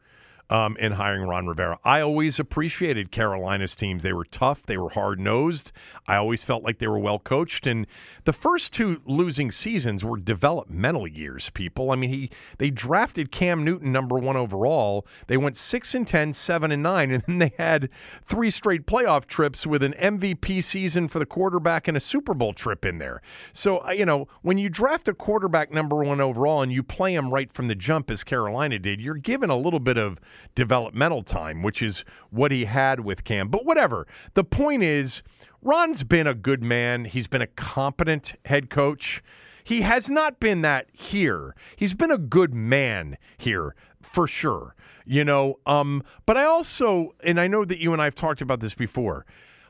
um, 0.51 0.75
in 0.77 0.91
hiring 0.91 1.23
Ron 1.23 1.47
Rivera. 1.47 1.79
I 1.85 2.01
always 2.01 2.37
appreciated 2.37 3.09
Carolina's 3.09 3.73
teams. 3.75 4.03
They 4.03 4.11
were 4.11 4.25
tough, 4.25 4.63
they 4.63 4.77
were 4.77 4.89
hard 4.89 5.19
nosed. 5.19 5.71
I 6.07 6.17
always 6.17 6.43
felt 6.43 6.63
like 6.63 6.77
they 6.77 6.87
were 6.87 6.99
well 6.99 7.19
coached. 7.19 7.65
And 7.65 7.87
the 8.25 8.33
first 8.33 8.73
two 8.73 9.01
losing 9.05 9.49
seasons 9.49 10.03
were 10.03 10.17
developmental 10.17 11.07
years, 11.07 11.49
people. 11.53 11.91
I 11.91 11.95
mean, 11.95 12.09
he 12.09 12.29
they 12.57 12.69
drafted 12.69 13.31
Cam 13.31 13.63
Newton 13.63 13.93
number 13.93 14.17
one 14.17 14.35
overall. 14.35 15.07
They 15.27 15.37
went 15.37 15.55
6 15.55 15.95
and 15.95 16.05
10, 16.05 16.33
7 16.33 16.71
and 16.71 16.83
9, 16.83 17.11
and 17.11 17.23
then 17.27 17.39
they 17.39 17.53
had 17.57 17.89
three 18.27 18.51
straight 18.51 18.85
playoff 18.85 19.25
trips 19.27 19.65
with 19.65 19.81
an 19.81 19.93
MVP 19.93 20.61
season 20.61 21.07
for 21.07 21.19
the 21.19 21.25
quarterback 21.25 21.87
and 21.87 21.95
a 21.95 22.01
Super 22.01 22.33
Bowl 22.33 22.53
trip 22.53 22.85
in 22.85 22.97
there. 22.97 23.21
So, 23.53 23.89
you 23.91 24.05
know, 24.05 24.27
when 24.41 24.57
you 24.57 24.67
draft 24.67 25.07
a 25.07 25.13
quarterback 25.13 25.71
number 25.71 25.95
one 26.03 26.19
overall 26.19 26.61
and 26.61 26.73
you 26.73 26.83
play 26.83 27.15
him 27.15 27.33
right 27.33 27.51
from 27.53 27.69
the 27.69 27.75
jump 27.75 28.11
as 28.11 28.25
Carolina 28.25 28.77
did, 28.79 28.99
you're 28.99 29.15
given 29.15 29.49
a 29.49 29.57
little 29.57 29.79
bit 29.79 29.97
of 29.97 30.19
developmental 30.55 31.23
time, 31.23 31.63
which 31.63 31.81
is 31.81 32.03
what 32.29 32.51
he 32.51 32.65
had 32.65 33.01
with 33.01 33.23
Cam. 33.23 33.49
But 33.49 33.65
whatever. 33.65 34.07
The 34.33 34.43
point 34.43 34.83
is, 34.83 35.21
Ron's 35.61 36.03
been 36.03 36.27
a 36.27 36.33
good 36.33 36.63
man. 36.63 37.05
He's 37.05 37.27
been 37.27 37.41
a 37.41 37.47
competent 37.47 38.33
head 38.45 38.69
coach. 38.69 39.23
He 39.63 39.81
has 39.81 40.09
not 40.09 40.39
been 40.39 40.61
that 40.61 40.87
here. 40.91 41.55
He's 41.75 41.93
been 41.93 42.11
a 42.11 42.17
good 42.17 42.53
man 42.53 43.17
here 43.37 43.75
for 44.01 44.27
sure. 44.27 44.75
You 45.05 45.23
know, 45.23 45.59
um, 45.65 46.03
but 46.25 46.37
I 46.37 46.45
also, 46.45 47.13
and 47.23 47.39
I 47.39 47.47
know 47.47 47.65
that 47.65 47.79
you 47.79 47.93
and 47.93 48.01
I 48.01 48.05
have 48.05 48.15
talked 48.15 48.41
about 48.41 48.59
this 48.59 48.73
before, 48.73 49.25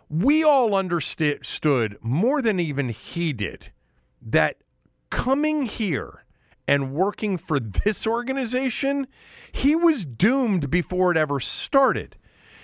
we 0.09 0.43
all 0.43 0.75
understood 0.75 1.97
more 2.01 2.41
than 2.41 2.59
even 2.59 2.89
he 2.89 3.31
did 3.31 3.71
that 4.21 4.57
coming 5.09 5.63
here 5.63 6.20
and 6.71 6.93
working 6.93 7.37
for 7.37 7.59
this 7.59 8.07
organization, 8.07 9.05
he 9.51 9.75
was 9.75 10.05
doomed 10.05 10.69
before 10.69 11.11
it 11.11 11.17
ever 11.17 11.37
started. 11.41 12.15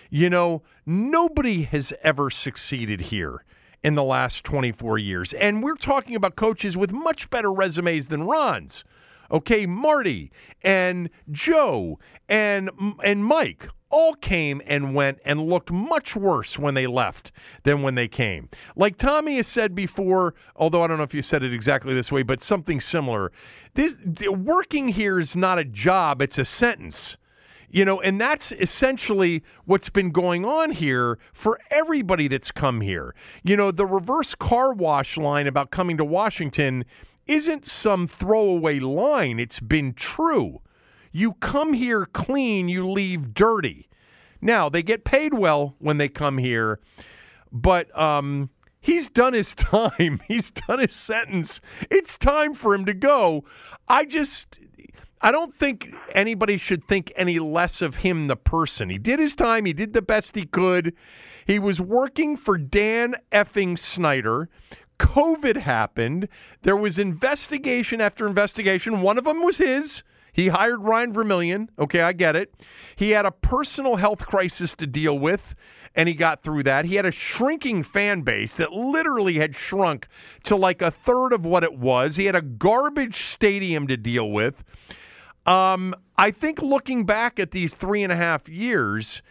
You 0.09 0.29
know, 0.29 0.63
nobody 0.85 1.63
has 1.63 1.91
ever 2.01 2.29
succeeded 2.29 3.01
here 3.01 3.43
in 3.83 3.95
the 3.95 4.05
last 4.05 4.45
24 4.45 4.97
years. 4.97 5.33
And 5.33 5.61
we're 5.61 5.75
talking 5.75 6.15
about 6.15 6.37
coaches 6.37 6.77
with 6.77 6.93
much 6.93 7.29
better 7.29 7.51
resumes 7.51 8.07
than 8.07 8.23
Ron's. 8.23 8.85
Okay, 9.29 9.65
Marty 9.65 10.31
and 10.61 11.09
Joe 11.29 11.99
and 12.29 12.69
and 13.03 13.25
Mike 13.25 13.67
all 13.89 14.13
came 14.15 14.61
and 14.65 14.93
went 14.93 15.19
and 15.25 15.47
looked 15.47 15.71
much 15.71 16.15
worse 16.15 16.59
when 16.59 16.73
they 16.73 16.87
left 16.87 17.31
than 17.63 17.81
when 17.81 17.95
they 17.95 18.07
came. 18.07 18.49
Like 18.75 18.97
Tommy 18.97 19.37
has 19.37 19.47
said 19.47 19.73
before, 19.73 20.35
although 20.55 20.83
I 20.83 20.87
don't 20.87 20.97
know 20.97 21.03
if 21.03 21.13
you 21.13 21.21
said 21.21 21.43
it 21.43 21.53
exactly 21.53 21.93
this 21.93 22.11
way, 22.11 22.23
but 22.23 22.41
something 22.41 22.79
similar. 22.79 23.31
This 23.75 23.97
working 24.29 24.89
here 24.89 25.19
is 25.19 25.35
not 25.35 25.59
a 25.59 25.65
job, 25.65 26.21
it's 26.21 26.37
a 26.37 26.45
sentence. 26.45 27.17
You 27.69 27.83
know, 27.83 27.99
and 27.99 28.19
that's 28.19 28.53
essentially 28.53 29.43
what's 29.65 29.89
been 29.89 30.11
going 30.11 30.45
on 30.45 30.71
here 30.71 31.19
for 31.33 31.59
everybody 31.69 32.29
that's 32.29 32.49
come 32.49 32.79
here. 32.79 33.13
You 33.43 33.57
know, 33.57 33.71
the 33.71 33.85
reverse 33.85 34.35
car 34.35 34.71
wash 34.71 35.17
line 35.17 35.47
about 35.47 35.69
coming 35.69 35.97
to 35.97 36.05
Washington 36.05 36.85
isn't 37.25 37.65
some 37.65 38.07
throwaway 38.07 38.79
line, 38.79 39.37
it's 39.37 39.59
been 39.59 39.93
true. 39.93 40.61
You 41.17 41.33
come 41.33 41.73
here 41.73 42.05
clean, 42.05 42.69
you 42.69 42.87
leave 42.87 43.33
dirty. 43.33 43.89
Now, 44.39 44.69
they 44.69 44.83
get 44.83 45.03
paid 45.03 45.33
well 45.33 45.73
when 45.79 45.97
they 45.97 46.09
come 46.09 46.37
here, 46.37 46.79
but 47.51 47.97
um, 47.97 48.51
he's 48.79 49.09
done 49.09 49.33
his 49.33 49.55
time. 49.55 50.21
He's 50.27 50.51
done 50.51 50.77
his 50.77 50.93
sentence. 50.93 51.59
It's 51.89 52.19
time 52.19 52.53
for 52.53 52.75
him 52.75 52.85
to 52.85 52.93
go. 52.93 53.45
I 53.87 54.05
just. 54.05 54.59
I 55.19 55.31
don't 55.31 55.55
think 55.55 55.91
anybody 56.13 56.57
should 56.57 56.87
think 56.87 57.11
any 57.15 57.39
less 57.39 57.81
of 57.81 57.95
him, 57.95 58.27
the 58.27 58.35
person. 58.35 58.91
He 58.91 58.99
did 58.99 59.17
his 59.17 59.33
time. 59.33 59.65
He 59.65 59.73
did 59.73 59.93
the 59.93 60.03
best 60.03 60.35
he 60.35 60.45
could. 60.45 60.93
He 61.47 61.57
was 61.57 61.81
working 61.81 62.37
for 62.37 62.59
Dan 62.59 63.15
effing 63.31 63.79
Snyder. 63.79 64.49
COVID 64.99 65.57
happened. 65.57 66.27
There 66.61 66.77
was 66.77 66.99
investigation 66.99 68.01
after 68.01 68.27
investigation. 68.27 69.01
One 69.01 69.17
of 69.17 69.23
them 69.23 69.41
was 69.41 69.57
his. 69.57 70.03
He 70.37 70.49
hired 70.49 70.83
Ryan 70.83 71.13
Vermillion. 71.13 71.67
Okay, 71.79 71.99
I 71.99 72.13
get 72.13 72.35
it. 72.35 72.53
He 72.95 73.09
had 73.09 73.25
a 73.25 73.31
personal 73.31 73.95
health 73.95 74.27
crisis 74.27 74.75
to 74.75 74.85
deal 74.85 75.17
with, 75.17 75.55
and 75.95 76.07
he 76.07 76.13
got 76.13 76.43
through 76.43 76.61
that. 76.63 76.85
He 76.85 76.93
had 76.93 77.07
a 77.07 77.11
shrinking 77.11 77.81
fan 77.81 78.21
base 78.21 78.55
that 78.57 78.71
literally 78.71 79.39
had 79.39 79.55
shrunk 79.55 80.07
to 80.43 80.55
like 80.55 80.83
a 80.83 80.91
third 80.91 81.33
of 81.33 81.43
what 81.43 81.63
it 81.63 81.79
was. 81.79 82.17
He 82.17 82.25
had 82.25 82.35
a 82.35 82.43
garbage 82.43 83.23
stadium 83.33 83.87
to 83.87 83.97
deal 83.97 84.29
with. 84.29 84.63
Um, 85.47 85.95
I 86.19 86.29
think 86.29 86.61
looking 86.61 87.03
back 87.03 87.39
at 87.39 87.49
these 87.49 87.73
three 87.73 88.03
and 88.03 88.13
a 88.13 88.15
half 88.15 88.47
years, 88.47 89.23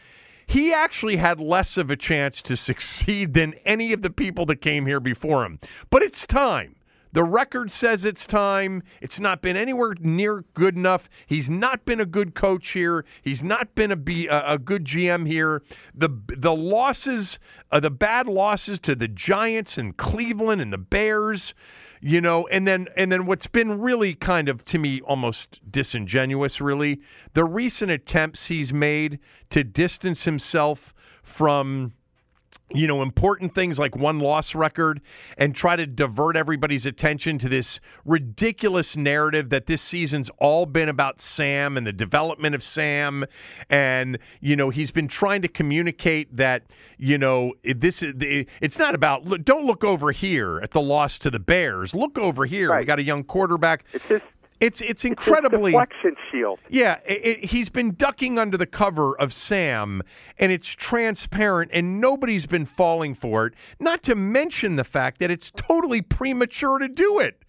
he 0.49 0.75
actually 0.75 1.19
had 1.19 1.39
less 1.39 1.77
of 1.77 1.89
a 1.89 1.97
chance 1.97 2.43
to 2.43 2.57
succeed 2.57 3.33
than 3.33 3.55
any 3.65 3.93
of 3.93 4.03
the 4.03 4.11
people 4.11 4.45
that 4.47 4.57
came 4.57 4.87
here 4.87 4.99
before 4.99 5.45
him. 5.45 5.61
But 5.89 6.03
it's 6.03 6.27
time. 6.27 6.75
The 7.17 7.25
record 7.25 7.73
says 7.73 8.05
it's 8.05 8.27
time. 8.27 8.83
It's 9.01 9.19
not 9.19 9.41
been 9.41 9.57
anywhere 9.57 9.95
near 10.01 10.45
good 10.53 10.77
enough. 10.77 11.09
He's 11.27 11.49
not 11.49 11.87
been 11.87 11.99
a 11.99 12.05
good 12.05 12.35
coach 12.35 12.73
here. 12.73 13.07
He's 13.23 13.43
not 13.43 13.75
been 13.75 13.91
a, 13.91 13.97
good 13.97 14.85
GM 14.85 15.27
here. 15.27 15.63
The 15.95 16.11
the 16.29 16.55
losses, 16.55 17.39
uh, 17.73 17.81
the 17.81 17.89
bad 17.89 18.27
losses 18.27 18.79
to 18.81 18.95
the 18.95 19.09
Giants 19.09 19.79
and 19.79 19.97
Cleveland 19.97 20.61
and 20.61 20.71
the 20.71 20.77
Bears, 20.77 21.55
you 22.03 22.21
know, 22.21 22.47
and 22.49 22.69
then 22.69 22.87
and 22.99 23.11
then 23.11 23.25
what's 23.25 23.47
been 23.47 23.81
really 23.81 24.13
kind 24.13 24.51
of 24.51 24.63
to 24.67 24.79
me 24.79 25.01
almost 25.01 25.63
disingenuous, 25.73 26.61
really, 26.61 27.01
the 27.33 27.47
recent 27.47 27.91
attempts 27.91 28.49
he's 28.49 28.75
made 28.75 29.21
to 29.49 29.65
distance 29.65 30.25
himself 30.25 30.93
from 31.23 31.95
you 32.75 32.87
know, 32.87 33.01
important 33.03 33.55
things 33.55 33.79
like 33.79 33.95
one 33.95 34.19
loss 34.19 34.55
record 34.55 35.01
and 35.39 35.55
try 35.55 35.77
to 35.77 35.87
divert 35.87 36.37
everybody's 36.37 36.85
attention 36.85 37.39
to 37.39 37.49
this 37.49 37.81
ridiculous 38.05 38.97
narrative 38.97 39.51
that 39.51 39.67
this 39.67 39.81
season's 39.81 40.31
all 40.39 40.67
been 40.67 40.89
about 40.89 41.21
Sam 41.21 41.77
and 41.77 41.87
the 41.87 41.93
development 41.93 42.55
of 42.57 42.63
Sam. 42.65 43.25
And, 43.71 44.19
you 44.41 44.57
know, 44.57 44.71
he's 44.71 44.91
been 44.91 45.07
trying 45.07 45.43
to 45.43 45.49
communicate 45.49 46.37
that, 46.37 46.65
you 46.99 47.19
know, 47.19 47.53
this 47.63 48.03
is 48.03 48.15
it's 48.61 48.79
not 48.79 48.95
about 48.95 49.45
don't 49.45 49.67
look 49.67 49.85
over 49.85 50.11
here 50.11 50.59
at 50.63 50.73
the 50.73 50.81
loss 50.81 51.19
to 51.21 51.31
the 51.31 51.39
Bears. 51.39 51.95
Look 51.95 52.19
over 52.19 52.47
here. 52.47 52.71
Right. 52.71 52.81
We 52.81 52.85
got 52.85 52.99
a 52.99 53.05
young 53.05 53.23
quarterback. 53.23 53.85
It's 53.93 54.05
just 54.09 54.25
It's 54.59 54.81
it's 54.81 54.91
it's 54.91 55.05
incredibly 55.05 55.73
deflection 55.73 56.17
shield. 56.31 56.59
yeah, 56.69 56.99
it, 57.07 57.27
it, 57.27 57.45
he's 57.51 57.69
been 57.69 57.95
ducking 57.95 58.39
under 58.39 58.57
the 58.57 58.67
cover 58.67 59.19
of 59.21 59.33
Sam, 59.33 60.03
and 60.39 60.51
it's 60.51 60.67
transparent, 60.69 61.71
and 61.75 62.01
nobody's 62.01 62.47
been 62.47 62.67
falling 62.67 63.15
for 63.15 63.47
it. 63.47 63.55
Not 63.79 64.03
to 64.05 64.15
mention 64.15 64.77
the 64.77 64.85
fact 64.85 65.19
that 65.19 65.31
it's 65.31 65.51
totally 65.57 66.01
premature 66.03 66.79
to 66.79 66.89
do 66.89 67.19
it. 67.19 67.43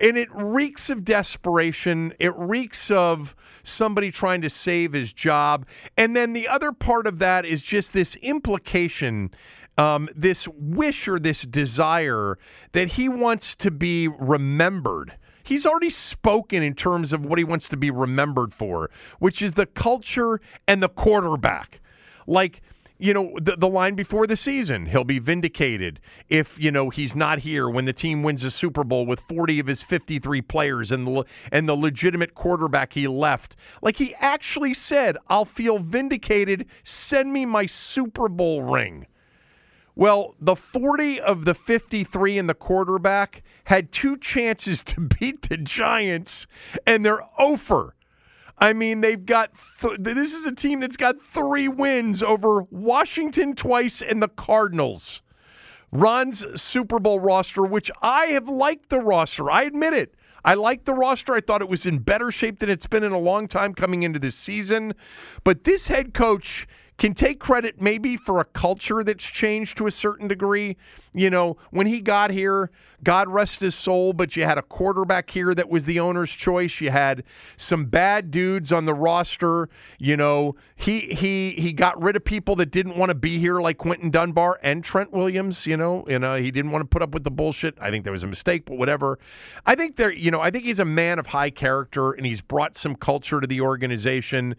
and 0.00 0.16
it 0.16 0.28
reeks 0.34 0.90
of 0.90 1.04
desperation. 1.04 2.12
It 2.18 2.34
reeks 2.36 2.90
of 2.90 3.36
somebody 3.62 4.10
trying 4.10 4.40
to 4.42 4.50
save 4.50 4.92
his 4.94 5.12
job. 5.12 5.66
And 5.96 6.16
then 6.16 6.32
the 6.32 6.48
other 6.48 6.72
part 6.72 7.06
of 7.06 7.18
that 7.20 7.44
is 7.44 7.62
just 7.62 7.92
this 7.92 8.16
implication, 8.16 9.30
um, 9.78 10.08
this 10.14 10.48
wish 10.48 11.06
or 11.06 11.20
this 11.20 11.42
desire 11.42 12.38
that 12.72 12.88
he 12.88 13.08
wants 13.08 13.54
to 13.56 13.70
be 13.70 14.08
remembered. 14.08 15.12
He's 15.42 15.66
already 15.66 15.90
spoken 15.90 16.62
in 16.62 16.74
terms 16.74 17.12
of 17.12 17.24
what 17.24 17.38
he 17.38 17.44
wants 17.44 17.68
to 17.68 17.76
be 17.76 17.90
remembered 17.90 18.54
for, 18.54 18.90
which 19.18 19.42
is 19.42 19.54
the 19.54 19.66
culture 19.66 20.40
and 20.66 20.82
the 20.82 20.88
quarterback. 20.88 21.80
Like, 22.26 22.62
you 23.02 23.12
know, 23.12 23.36
the, 23.40 23.56
the 23.56 23.66
line 23.66 23.96
before 23.96 24.28
the 24.28 24.36
season, 24.36 24.86
he'll 24.86 25.02
be 25.02 25.18
vindicated 25.18 25.98
if, 26.28 26.56
you 26.56 26.70
know, 26.70 26.88
he's 26.88 27.16
not 27.16 27.40
here 27.40 27.68
when 27.68 27.84
the 27.84 27.92
team 27.92 28.22
wins 28.22 28.44
a 28.44 28.50
Super 28.50 28.84
Bowl 28.84 29.06
with 29.06 29.18
40 29.28 29.58
of 29.58 29.66
his 29.66 29.82
53 29.82 30.40
players 30.42 30.92
and 30.92 31.04
the, 31.06 31.24
and 31.50 31.68
the 31.68 31.74
legitimate 31.74 32.36
quarterback 32.36 32.92
he 32.92 33.08
left. 33.08 33.56
Like 33.82 33.96
he 33.96 34.14
actually 34.20 34.72
said, 34.72 35.16
I'll 35.28 35.44
feel 35.44 35.80
vindicated. 35.80 36.66
Send 36.84 37.32
me 37.32 37.44
my 37.44 37.66
Super 37.66 38.28
Bowl 38.28 38.62
ring. 38.62 39.06
Well, 39.94 40.34
the 40.40 40.56
40 40.56 41.20
of 41.20 41.44
the 41.44 41.54
53 41.54 42.38
in 42.38 42.46
the 42.46 42.54
quarterback 42.54 43.42
had 43.64 43.92
two 43.92 44.16
chances 44.16 44.82
to 44.84 45.00
beat 45.20 45.48
the 45.48 45.56
Giants, 45.56 46.46
and 46.86 47.04
they're 47.04 47.22
over. 47.38 47.94
I 48.58 48.72
mean, 48.72 49.00
they've 49.00 49.24
got 49.24 49.50
th- 49.80 49.98
this 50.00 50.32
is 50.32 50.46
a 50.46 50.52
team 50.52 50.80
that's 50.80 50.96
got 50.96 51.20
three 51.20 51.68
wins 51.68 52.22
over 52.22 52.62
Washington 52.70 53.54
twice 53.54 54.00
and 54.02 54.22
the 54.22 54.28
Cardinals. 54.28 55.20
Ron's 55.90 56.44
Super 56.60 56.98
Bowl 56.98 57.20
roster, 57.20 57.62
which 57.62 57.90
I 58.00 58.26
have 58.26 58.48
liked 58.48 58.88
the 58.88 59.00
roster. 59.00 59.50
I 59.50 59.64
admit 59.64 59.92
it. 59.92 60.14
I 60.44 60.54
like 60.54 60.84
the 60.84 60.94
roster. 60.94 61.34
I 61.34 61.40
thought 61.40 61.60
it 61.60 61.68
was 61.68 61.86
in 61.86 61.98
better 61.98 62.30
shape 62.30 62.58
than 62.60 62.70
it's 62.70 62.86
been 62.86 63.04
in 63.04 63.12
a 63.12 63.18
long 63.18 63.46
time 63.46 63.74
coming 63.74 64.02
into 64.02 64.18
this 64.18 64.34
season. 64.34 64.94
But 65.44 65.64
this 65.64 65.88
head 65.88 66.14
coach 66.14 66.66
can 67.02 67.14
take 67.14 67.40
credit 67.40 67.80
maybe 67.80 68.16
for 68.16 68.38
a 68.38 68.44
culture 68.44 69.02
that's 69.02 69.24
changed 69.24 69.76
to 69.76 69.88
a 69.88 69.90
certain 69.90 70.28
degree. 70.28 70.76
You 71.12 71.30
know, 71.30 71.56
when 71.72 71.88
he 71.88 72.00
got 72.00 72.30
here, 72.30 72.70
God 73.02 73.28
rest 73.28 73.58
his 73.58 73.74
soul, 73.74 74.12
but 74.12 74.36
you 74.36 74.44
had 74.44 74.56
a 74.56 74.62
quarterback 74.62 75.28
here 75.28 75.52
that 75.52 75.68
was 75.68 75.84
the 75.84 75.98
owner's 75.98 76.30
choice. 76.30 76.80
You 76.80 76.92
had 76.92 77.24
some 77.56 77.86
bad 77.86 78.30
dudes 78.30 78.70
on 78.70 78.84
the 78.84 78.94
roster. 78.94 79.68
You 79.98 80.16
know, 80.16 80.54
he 80.76 81.00
he 81.00 81.56
he 81.58 81.72
got 81.72 82.00
rid 82.00 82.14
of 82.14 82.24
people 82.24 82.54
that 82.56 82.70
didn't 82.70 82.96
want 82.96 83.10
to 83.10 83.16
be 83.16 83.36
here, 83.36 83.60
like 83.60 83.78
Quinton 83.78 84.10
Dunbar 84.10 84.60
and 84.62 84.84
Trent 84.84 85.12
Williams. 85.12 85.66
You 85.66 85.76
know, 85.76 86.04
you 86.06 86.14
uh, 86.14 86.18
know, 86.18 86.36
he 86.36 86.52
didn't 86.52 86.70
want 86.70 86.82
to 86.82 86.88
put 86.88 87.02
up 87.02 87.10
with 87.10 87.24
the 87.24 87.32
bullshit. 87.32 87.74
I 87.80 87.90
think 87.90 88.04
there 88.04 88.12
was 88.12 88.22
a 88.22 88.28
mistake, 88.28 88.64
but 88.64 88.78
whatever. 88.78 89.18
I 89.66 89.74
think 89.74 89.96
there, 89.96 90.12
you 90.12 90.30
know, 90.30 90.40
I 90.40 90.52
think 90.52 90.64
he's 90.64 90.78
a 90.78 90.84
man 90.84 91.18
of 91.18 91.26
high 91.26 91.50
character, 91.50 92.12
and 92.12 92.24
he's 92.24 92.40
brought 92.40 92.76
some 92.76 92.94
culture 92.94 93.40
to 93.40 93.46
the 93.48 93.60
organization. 93.60 94.54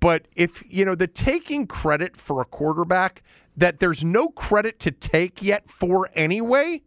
But 0.00 0.26
if, 0.34 0.62
you 0.66 0.84
know, 0.84 0.94
the 0.94 1.06
taking 1.06 1.66
credit 1.66 2.16
for 2.16 2.40
a 2.40 2.44
quarterback 2.44 3.22
that 3.56 3.78
there's 3.78 4.02
no 4.02 4.28
credit 4.28 4.80
to 4.80 4.90
take 4.90 5.42
yet 5.42 5.68
for 5.70 6.08
anyway 6.14 6.82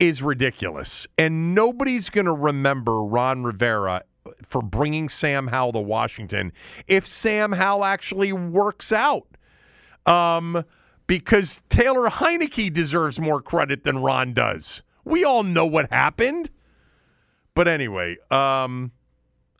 is 0.00 0.22
ridiculous. 0.22 1.06
And 1.18 1.54
nobody's 1.54 2.08
going 2.08 2.24
to 2.24 2.32
remember 2.32 3.02
Ron 3.02 3.44
Rivera 3.44 4.02
for 4.42 4.62
bringing 4.62 5.08
Sam 5.08 5.48
Howell 5.48 5.74
to 5.74 5.80
Washington 5.80 6.52
if 6.86 7.06
Sam 7.06 7.52
Howell 7.52 7.84
actually 7.84 8.32
works 8.32 8.90
out. 8.90 9.26
Um, 10.06 10.64
because 11.06 11.60
Taylor 11.68 12.08
Heinicke 12.08 12.72
deserves 12.72 13.20
more 13.20 13.42
credit 13.42 13.84
than 13.84 13.98
Ron 13.98 14.32
does. 14.32 14.82
We 15.04 15.24
all 15.24 15.42
know 15.42 15.66
what 15.66 15.92
happened. 15.92 16.50
But 17.54 17.68
anyway, 17.68 18.16
um, 18.30 18.90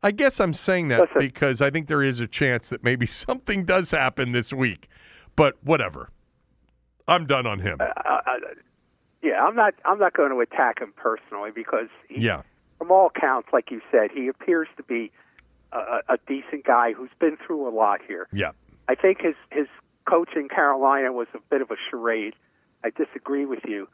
I 0.05 0.11
guess 0.11 0.39
I'm 0.39 0.53
saying 0.53 0.89
that 0.89 1.01
Listen. 1.01 1.19
because 1.19 1.63
I 1.63 1.71
think 1.71 1.89
there 1.89 2.03
is 2.03 2.21
a 2.21 2.27
chance 2.27 2.69
that 2.69 2.85
maybe 2.85 3.07
something 3.27 3.65
does 3.65 3.91
happen 3.91 4.33
this 4.33 4.53
week. 4.53 4.89
But 5.35 5.55
whatever. 5.65 6.11
I'm 7.09 7.27
done 7.27 7.47
on 7.47 7.59
him. 7.59 7.79
Uh, 7.81 7.85
uh, 7.85 8.21
yeah, 9.23 9.43
I'm 9.43 9.57
not. 9.57 9.75
I'm 9.85 9.99
not 9.99 10.13
going 10.15 10.31
to 10.31 10.39
attack 10.41 10.81
him 10.81 10.93
personally 10.97 11.51
because 11.55 11.89
he, 12.09 12.21
Yeah. 12.21 12.43
from 12.79 12.91
all 12.91 13.11
accounts, 13.15 13.49
like 13.53 13.71
you 13.71 13.81
said, 13.91 14.11
he 14.15 14.29
appears 14.29 14.69
to 14.77 14.83
be 14.83 15.11
a, 15.73 15.79
a 15.79 16.01
a 16.11 16.19
decent 16.29 16.65
guy 16.65 16.93
who's 16.93 17.11
been 17.19 17.37
through 17.45 17.67
a 17.69 17.73
lot 17.75 18.01
here. 18.07 18.29
Yeah. 18.33 18.53
I 18.89 18.95
think 18.95 19.21
his 19.23 19.35
his 19.51 19.67
coach 20.09 20.31
in 20.37 20.49
Carolina 20.49 21.13
was 21.13 21.27
a 21.35 21.39
bit 21.51 21.63
of 21.63 21.71
a 21.71 21.77
charade. 21.91 22.35
I 22.85 22.91
disagree 22.91 23.47
with 23.47 23.65
you 23.67 23.89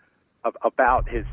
about 0.63 1.09
his 1.09 1.25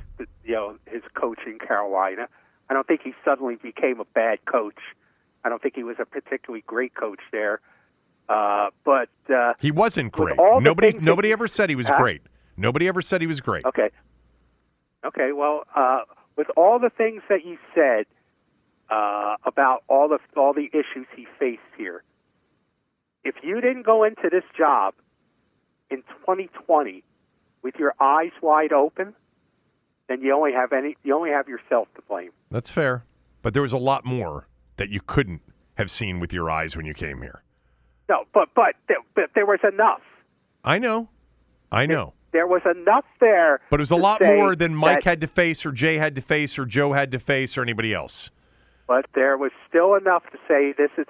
you 0.46 0.54
know 0.54 0.78
his 0.86 1.02
coach 1.16 1.40
in 1.46 1.60
Carolina. 1.60 2.28
I 2.70 2.74
don't 2.74 2.88
think 2.88 3.02
he 3.04 3.14
suddenly 3.24 3.56
became 3.56 4.00
a 4.00 4.06
bad 4.06 4.40
coach. 4.46 4.78
I 5.44 5.50
don't 5.50 5.62
think 5.62 5.76
he 5.76 5.84
was 5.84 5.98
a 6.00 6.06
particularly 6.06 6.64
great 6.68 6.94
coach 6.96 7.20
there. 7.32 7.62
Uh, 8.28 8.70
but 8.84 9.10
uh, 9.34 9.54
He 9.60 9.72
wasn't 9.72 10.12
great. 10.12 10.38
Nobody 10.38 10.92
nobody 11.00 11.32
ever 11.32 11.48
said 11.48 11.70
he 11.70 11.76
was 11.76 11.88
Huh? 11.88 11.98
great. 11.98 12.22
Nobody 12.58 12.88
ever 12.88 13.02
said 13.02 13.22
he 13.22 13.28
was 13.28 13.40
great. 13.40 13.64
Okay. 13.66 13.90
Okay. 15.06 15.32
Well, 15.32 15.64
uh, 15.76 16.02
with 16.36 16.48
all 16.58 16.78
the 16.80 16.90
things 16.90 17.22
that 17.30 17.46
you 17.46 17.58
said 17.74 18.06
uh, 18.90 19.36
about 19.46 19.84
all 19.88 20.10
the 20.10 20.20
all 20.36 20.54
the 20.54 20.70
issues 20.74 21.08
he 21.16 21.26
faced 21.40 21.62
here, 21.78 22.04
if 23.24 23.36
you 23.44 23.62
didn't 23.62 23.86
go 23.86 24.04
into 24.04 24.30
this 24.30 24.44
job 24.58 24.94
in 25.90 25.98
2020 26.26 27.04
with 27.62 27.76
your 27.76 27.94
eyes 28.02 28.32
wide 28.42 28.74
open, 28.74 29.14
then 30.08 30.22
you 30.22 30.34
only 30.36 30.54
have 30.54 30.74
any 30.74 30.96
you 31.04 31.16
only 31.16 31.30
have 31.32 31.48
yourself 31.48 31.88
to 31.96 32.02
blame. 32.08 32.32
That's 32.52 32.70
fair. 32.70 33.04
But 33.42 33.54
there 33.54 33.62
was 33.64 33.74
a 33.74 33.78
lot 33.78 34.06
more 34.06 34.48
that 34.78 34.90
you 34.90 35.00
couldn't 35.06 35.42
have 35.76 35.90
seen 35.92 36.20
with 36.20 36.34
your 36.34 36.50
eyes 36.50 36.76
when 36.76 36.86
you 36.86 36.94
came 36.94 37.22
here. 37.22 37.44
No, 38.10 38.24
but 38.34 38.50
but 38.56 38.76
there, 38.88 38.98
but 39.16 39.30
there 39.36 39.46
was 39.46 39.60
enough. 39.72 40.02
I 40.64 40.80
know. 40.80 41.10
I 41.72 41.86
know. 41.86 42.14
There 42.32 42.48
was 42.48 42.62
enough 42.70 43.06
there. 43.20 43.62
But 43.70 43.80
it 43.80 43.82
was 43.84 43.92
a 43.92 43.96
lot 43.96 44.22
more 44.22 44.56
than 44.56 44.76
Mike 44.76 45.04
had 45.04 45.22
to 45.22 45.28
face 45.28 45.66
or 45.66 45.72
Jay 45.72 45.98
had 45.98 46.16
to 46.16 46.22
face 46.22 46.58
or 46.60 46.66
Joe 46.66 46.94
had 46.94 47.12
to 47.12 47.20
face 47.20 47.58
or 47.58 47.62
anybody 47.62 47.94
else. 47.94 48.30
but 48.88 49.06
there 49.16 49.38
was 49.38 49.52
still 49.68 49.96
enough 49.96 50.24
to 50.32 50.38
say 50.48 50.74
this 50.78 50.92
is 50.98 51.06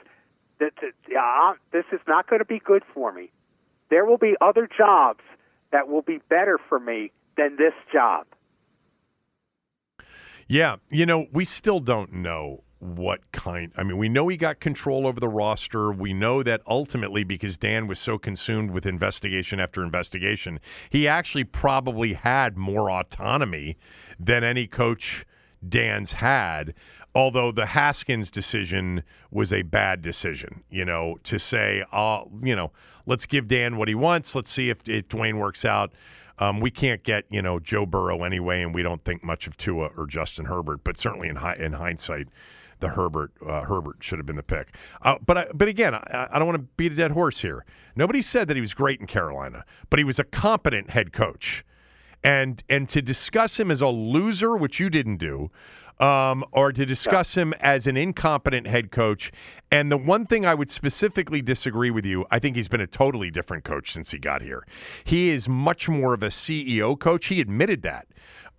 that 0.59 0.73
that- 0.81 0.93
yeah, 1.09 1.53
this 1.71 1.85
is 1.91 1.99
not 2.07 2.27
going 2.29 2.39
to 2.39 2.45
be 2.45 2.59
good 2.59 2.83
for 2.93 3.11
me. 3.11 3.31
There 3.89 4.05
will 4.05 4.17
be 4.17 4.35
other 4.41 4.67
jobs 4.67 5.21
that 5.71 5.87
will 5.87 6.01
be 6.01 6.19
better 6.29 6.57
for 6.69 6.79
me 6.79 7.11
than 7.35 7.55
this 7.57 7.73
job. 7.93 8.25
Yeah, 10.47 10.77
you 10.89 11.05
know, 11.05 11.27
we 11.33 11.45
still 11.45 11.79
don't 11.79 12.13
know 12.13 12.63
what 12.79 13.31
kind. 13.31 13.71
I 13.75 13.83
mean, 13.83 13.97
we 13.97 14.07
know 14.07 14.27
he 14.27 14.37
got 14.37 14.59
control 14.59 15.07
over 15.07 15.19
the 15.19 15.27
roster. 15.27 15.91
We 15.91 16.13
know 16.13 16.43
that 16.43 16.61
ultimately, 16.67 17.23
because 17.23 17.57
Dan 17.57 17.87
was 17.87 17.99
so 17.99 18.17
consumed 18.17 18.71
with 18.71 18.85
investigation 18.85 19.59
after 19.59 19.83
investigation, 19.83 20.59
he 20.89 21.07
actually 21.07 21.43
probably 21.43 22.13
had 22.13 22.55
more 22.55 22.91
autonomy 22.91 23.77
than 24.19 24.43
any 24.43 24.67
coach 24.67 25.25
Dan's 25.67 26.11
had. 26.11 26.73
Although 27.15 27.51
the 27.51 27.65
Haskins 27.65 28.29
decision 28.29 29.03
was 29.31 29.51
a 29.51 29.63
bad 29.63 30.03
decision, 30.03 30.63
you 30.69 30.85
know, 30.85 31.17
to 31.23 31.39
say, 31.39 31.83
uh, 31.91 32.21
you 32.43 32.55
know, 32.55 32.71
let's 33.07 33.25
give 33.25 33.47
Dan 33.47 33.77
what 33.77 33.87
he 33.87 33.95
wants. 33.95 34.35
Let's 34.35 34.51
see 34.51 34.69
if, 34.69 34.87
if 34.87 35.07
Dwayne 35.07 35.39
works 35.39 35.65
out. 35.65 35.93
Um, 36.39 36.59
we 36.59 36.71
can't 36.71 37.03
get 37.03 37.25
you 37.29 37.41
know 37.41 37.59
Joe 37.59 37.85
Burrow 37.85 38.23
anyway, 38.23 38.61
and 38.61 38.73
we 38.73 38.83
don't 38.83 39.03
think 39.03 39.23
much 39.23 39.47
of 39.47 39.57
Tua 39.57 39.89
or 39.97 40.05
Justin 40.05 40.45
Herbert. 40.45 40.83
But 40.83 40.97
certainly 40.97 41.29
in 41.29 41.35
hi- 41.35 41.55
in 41.55 41.73
hindsight, 41.73 42.27
the 42.79 42.89
Herbert 42.89 43.31
uh, 43.45 43.61
Herbert 43.61 43.97
should 44.01 44.19
have 44.19 44.25
been 44.25 44.35
the 44.35 44.43
pick. 44.43 44.75
Uh, 45.01 45.15
but 45.25 45.37
I, 45.37 45.45
but 45.53 45.67
again, 45.67 45.95
I, 45.95 46.27
I 46.31 46.39
don't 46.39 46.47
want 46.47 46.57
to 46.59 46.67
beat 46.77 46.91
a 46.91 46.95
dead 46.95 47.11
horse 47.11 47.39
here. 47.39 47.65
Nobody 47.95 48.21
said 48.21 48.47
that 48.47 48.55
he 48.55 48.61
was 48.61 48.73
great 48.73 48.99
in 48.99 49.07
Carolina, 49.07 49.65
but 49.89 49.99
he 49.99 50.03
was 50.05 50.19
a 50.19 50.23
competent 50.23 50.91
head 50.91 51.13
coach. 51.13 51.65
And 52.23 52.63
and 52.69 52.89
to 52.89 53.01
discuss 53.01 53.59
him 53.59 53.71
as 53.71 53.81
a 53.81 53.87
loser, 53.87 54.55
which 54.55 54.79
you 54.79 54.89
didn't 54.89 55.17
do, 55.17 55.51
um, 55.99 56.45
or 56.51 56.71
to 56.71 56.85
discuss 56.85 57.35
him 57.35 57.53
as 57.59 57.87
an 57.87 57.97
incompetent 57.97 58.67
head 58.67 58.91
coach. 58.91 59.31
And 59.71 59.91
the 59.91 59.97
one 59.97 60.25
thing 60.25 60.45
I 60.45 60.53
would 60.53 60.69
specifically 60.69 61.41
disagree 61.41 61.91
with 61.91 62.05
you, 62.05 62.25
I 62.31 62.39
think 62.39 62.55
he's 62.55 62.67
been 62.67 62.81
a 62.81 62.87
totally 62.87 63.31
different 63.31 63.63
coach 63.63 63.91
since 63.91 64.11
he 64.11 64.17
got 64.17 64.41
here. 64.41 64.65
He 65.03 65.29
is 65.29 65.49
much 65.49 65.89
more 65.89 66.13
of 66.13 66.23
a 66.23 66.27
CEO 66.27 66.97
coach. 66.97 67.27
He 67.27 67.41
admitted 67.41 67.81
that 67.81 68.07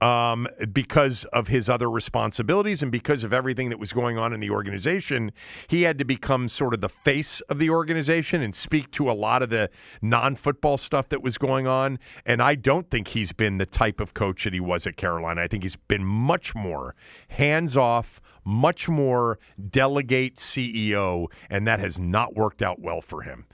um, 0.00 0.46
because 0.72 1.24
of 1.32 1.48
his 1.48 1.68
other 1.68 1.90
responsibilities 1.90 2.82
and 2.82 2.92
because 2.92 3.24
of 3.24 3.32
everything 3.32 3.68
that 3.70 3.78
was 3.78 3.92
going 3.92 4.16
on 4.18 4.32
in 4.32 4.40
the 4.40 4.50
organization. 4.50 5.32
He 5.66 5.82
had 5.82 5.98
to 5.98 6.04
become 6.04 6.48
sort 6.48 6.74
of 6.74 6.80
the 6.80 6.88
face 6.88 7.40
of 7.48 7.58
the 7.58 7.70
organization 7.70 8.42
and 8.42 8.54
speak 8.54 8.90
to 8.92 9.10
a 9.10 9.12
lot 9.12 9.42
of 9.42 9.50
the 9.50 9.70
non 10.00 10.36
football 10.36 10.76
stuff 10.76 11.08
that 11.08 11.22
was 11.22 11.36
going 11.36 11.66
on. 11.66 11.98
And 12.24 12.42
I 12.42 12.54
don't 12.54 12.88
think 12.90 13.08
he's 13.08 13.32
been 13.32 13.58
the 13.58 13.66
type 13.66 14.00
of 14.00 14.14
coach 14.14 14.44
that 14.44 14.52
he 14.52 14.60
was 14.60 14.86
at 14.86 14.96
Carolina. 14.96 15.42
I 15.42 15.48
think 15.48 15.64
he's 15.64 15.76
been 15.76 16.04
much 16.04 16.54
more 16.54 16.94
hands 17.28 17.76
off. 17.76 18.20
Much 18.44 18.88
more 18.88 19.38
delegate 19.70 20.36
CEO, 20.36 21.26
and 21.50 21.66
that 21.66 21.80
has 21.80 21.98
not 21.98 22.34
worked 22.34 22.62
out 22.62 22.80
well 22.80 23.02
for 23.02 23.20
him. 23.20 23.44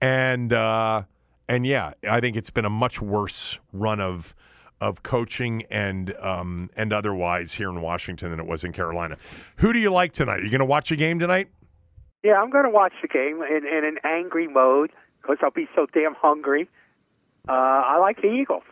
And 0.00 0.52
uh, 0.52 1.02
and 1.48 1.66
yeah, 1.66 1.92
I 2.08 2.20
think 2.20 2.36
it's 2.36 2.50
been 2.50 2.64
a 2.64 2.70
much 2.70 3.00
worse 3.00 3.58
run 3.72 4.00
of 4.00 4.34
of 4.84 5.02
coaching 5.02 5.64
and 5.70 6.14
um, 6.16 6.68
and 6.76 6.92
otherwise 6.92 7.52
here 7.52 7.70
in 7.70 7.80
Washington 7.80 8.30
than 8.30 8.38
it 8.38 8.46
was 8.46 8.64
in 8.64 8.72
Carolina. 8.72 9.16
Who 9.56 9.72
do 9.72 9.78
you 9.78 9.90
like 9.90 10.12
tonight? 10.12 10.40
Are 10.40 10.44
you 10.44 10.50
going 10.50 10.58
to 10.60 10.66
watch 10.66 10.90
a 10.90 10.96
game 10.96 11.18
tonight? 11.18 11.48
Yeah, 12.22 12.34
I'm 12.34 12.50
going 12.50 12.64
to 12.64 12.70
watch 12.70 12.92
the 13.00 13.08
game 13.08 13.42
in, 13.42 13.66
in 13.66 13.84
an 13.84 13.98
angry 14.04 14.46
mode 14.46 14.90
because 15.20 15.38
I'll 15.42 15.50
be 15.50 15.68
so 15.74 15.86
damn 15.92 16.14
hungry. 16.14 16.68
Uh, 17.48 17.52
I 17.52 17.98
like 17.98 18.20
the 18.20 18.28
Eagles. 18.28 18.62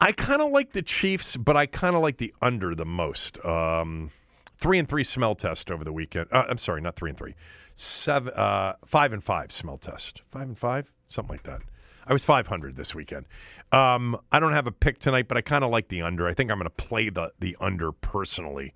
I 0.00 0.12
kind 0.12 0.40
of 0.40 0.50
like 0.52 0.72
the 0.72 0.82
Chiefs, 0.82 1.36
but 1.36 1.56
I 1.56 1.66
kind 1.66 1.96
of 1.96 2.02
like 2.02 2.18
the 2.18 2.32
under 2.40 2.74
the 2.74 2.84
most. 2.84 3.42
Um, 3.44 4.10
three 4.58 4.78
and 4.78 4.88
three 4.88 5.04
smell 5.04 5.34
test 5.34 5.70
over 5.70 5.84
the 5.84 5.92
weekend. 5.92 6.28
Uh, 6.32 6.44
I'm 6.48 6.58
sorry, 6.58 6.80
not 6.80 6.96
three 6.96 7.10
and 7.10 7.18
three. 7.18 7.34
Seven, 7.74 8.32
uh, 8.32 8.74
five 8.86 9.12
and 9.12 9.22
five 9.22 9.52
smell 9.52 9.76
test. 9.76 10.22
Five 10.30 10.48
and 10.48 10.58
five, 10.58 10.90
something 11.08 11.34
like 11.34 11.42
that. 11.44 11.60
I 12.06 12.12
was 12.12 12.24
500 12.24 12.76
this 12.76 12.94
weekend. 12.94 13.26
Um, 13.72 14.16
I 14.30 14.38
don't 14.38 14.52
have 14.52 14.66
a 14.66 14.72
pick 14.72 14.98
tonight, 14.98 15.26
but 15.28 15.36
I 15.36 15.40
kind 15.40 15.64
of 15.64 15.70
like 15.70 15.88
the 15.88 16.02
under. 16.02 16.28
I 16.28 16.34
think 16.34 16.50
I'm 16.50 16.58
going 16.58 16.70
to 16.70 16.70
play 16.70 17.10
the 17.10 17.32
the 17.40 17.56
under 17.60 17.92
personally. 17.92 18.72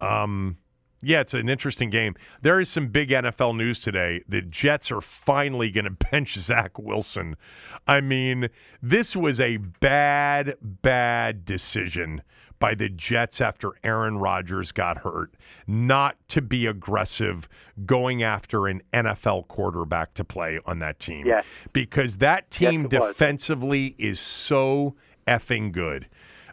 Um, 0.00 0.58
yeah, 1.02 1.20
it's 1.20 1.34
an 1.34 1.48
interesting 1.48 1.90
game. 1.90 2.14
There 2.42 2.60
is 2.60 2.68
some 2.68 2.88
big 2.88 3.10
NFL 3.10 3.56
news 3.56 3.78
today. 3.78 4.22
The 4.28 4.40
Jets 4.40 4.90
are 4.90 5.00
finally 5.00 5.70
going 5.70 5.84
to 5.84 5.90
bench 5.90 6.36
Zach 6.36 6.78
Wilson. 6.78 7.36
I 7.86 8.00
mean, 8.00 8.48
this 8.82 9.14
was 9.14 9.40
a 9.40 9.58
bad, 9.58 10.56
bad 10.60 11.44
decision 11.44 12.22
by 12.64 12.74
the 12.74 12.88
Jets 12.88 13.42
after 13.42 13.72
Aaron 13.84 14.16
Rodgers 14.16 14.72
got 14.72 14.96
hurt, 14.96 15.34
not 15.66 16.16
to 16.28 16.40
be 16.40 16.64
aggressive 16.64 17.46
going 17.84 18.22
after 18.22 18.68
an 18.68 18.80
NFL 18.94 19.48
quarterback 19.48 20.14
to 20.14 20.24
play 20.24 20.58
on 20.64 20.78
that 20.78 20.98
team. 20.98 21.26
Yes. 21.26 21.44
Because 21.74 22.16
that 22.18 22.50
team 22.50 22.84
Yes, 22.84 22.92
it 22.94 23.00
was. 23.00 23.08
defensively 23.10 23.94
is 23.98 24.18
so 24.18 24.94
effing 25.28 25.72
good. 25.72 26.08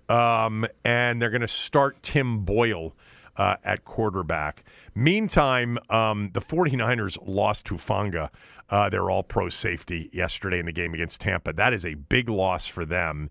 Um, 0.10 0.68
and 0.84 1.22
they're 1.22 1.30
going 1.30 1.40
to 1.40 1.48
start 1.48 2.04
Tim 2.04 2.40
Boyle 2.44 2.94
uh, 3.38 3.56
at 3.64 3.86
quarterback. 3.86 4.66
Meantime, 4.94 5.78
um, 5.90 6.30
the 6.34 6.42
49ers 6.42 7.18
lost 7.26 7.68
Hufanga. 7.68 8.30
Uh, 8.70 8.90
they're 8.90 9.10
all 9.10 9.24
pro 9.24 9.48
safety 9.48 10.10
yesterday 10.12 10.60
in 10.60 10.66
the 10.66 10.72
game 10.72 10.94
against 10.94 11.22
Tampa. 11.22 11.54
That 11.54 11.74
is 11.74 11.86
a 11.86 11.94
big 11.94 12.28
loss 12.28 12.68
for 12.68 12.84
them. 12.86 13.30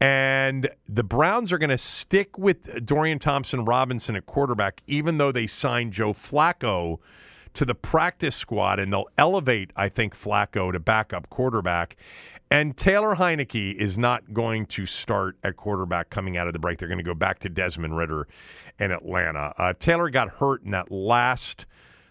And 0.00 0.68
the 0.88 1.02
Browns 1.02 1.52
are 1.52 1.58
going 1.58 1.70
to 1.70 1.78
stick 1.78 2.36
with 2.36 2.84
Dorian 2.84 3.18
Thompson 3.18 3.64
Robinson 3.64 4.14
at 4.16 4.26
quarterback, 4.26 4.82
even 4.86 5.18
though 5.18 5.32
they 5.32 5.46
signed 5.46 5.92
Joe 5.92 6.12
Flacco 6.12 6.98
to 7.54 7.64
the 7.64 7.74
practice 7.74 8.36
squad, 8.36 8.78
and 8.78 8.92
they'll 8.92 9.08
elevate, 9.16 9.70
I 9.74 9.88
think, 9.88 10.14
Flacco 10.14 10.70
to 10.70 10.78
backup 10.78 11.30
quarterback. 11.30 11.96
And 12.50 12.76
Taylor 12.76 13.16
Heinicke 13.16 13.74
is 13.74 13.96
not 13.98 14.32
going 14.32 14.66
to 14.66 14.86
start 14.86 15.36
at 15.42 15.56
quarterback 15.56 16.10
coming 16.10 16.36
out 16.36 16.46
of 16.46 16.52
the 16.52 16.58
break. 16.58 16.78
They're 16.78 16.88
going 16.88 16.98
to 16.98 17.04
go 17.04 17.14
back 17.14 17.40
to 17.40 17.48
Desmond 17.48 17.96
Ridder 17.96 18.28
in 18.78 18.92
Atlanta. 18.92 19.54
Uh, 19.58 19.72
Taylor 19.80 20.10
got 20.10 20.28
hurt 20.28 20.62
in 20.62 20.70
that 20.72 20.92
last 20.92 21.66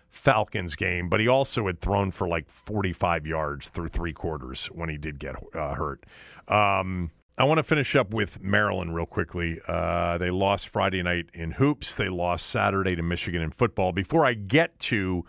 Falcons 0.09 0.75
game, 0.75 1.07
but 1.09 1.19
he 1.19 1.27
also 1.27 1.67
had 1.67 1.79
thrown 1.79 2.11
for 2.11 2.27
like 2.27 2.49
45 2.49 3.27
yards 3.27 3.69
through 3.69 3.89
three 3.89 4.13
quarters 4.13 4.65
when 4.73 4.89
he 4.89 4.97
did 4.97 5.19
get 5.19 5.35
uh, 5.53 5.75
hurt. 5.75 6.05
Um, 6.47 7.11
I 7.37 7.43
want 7.43 7.57
to 7.57 7.63
finish 7.63 7.97
up 7.97 8.13
with 8.13 8.41
Maryland 8.41 8.95
real 8.95 9.05
quickly. 9.05 9.59
Uh, 9.67 10.17
they 10.17 10.29
lost 10.31 10.69
Friday 10.69 11.03
night 11.03 11.25
in 11.33 11.51
hoops. 11.51 11.95
They 11.95 12.07
lost 12.07 12.47
Saturday 12.47 12.95
to 12.95 13.03
Michigan 13.03 13.41
in 13.41 13.51
football. 13.51 13.91
Before 13.91 14.25
I 14.25 14.35
get 14.35 14.79
to 14.79 15.25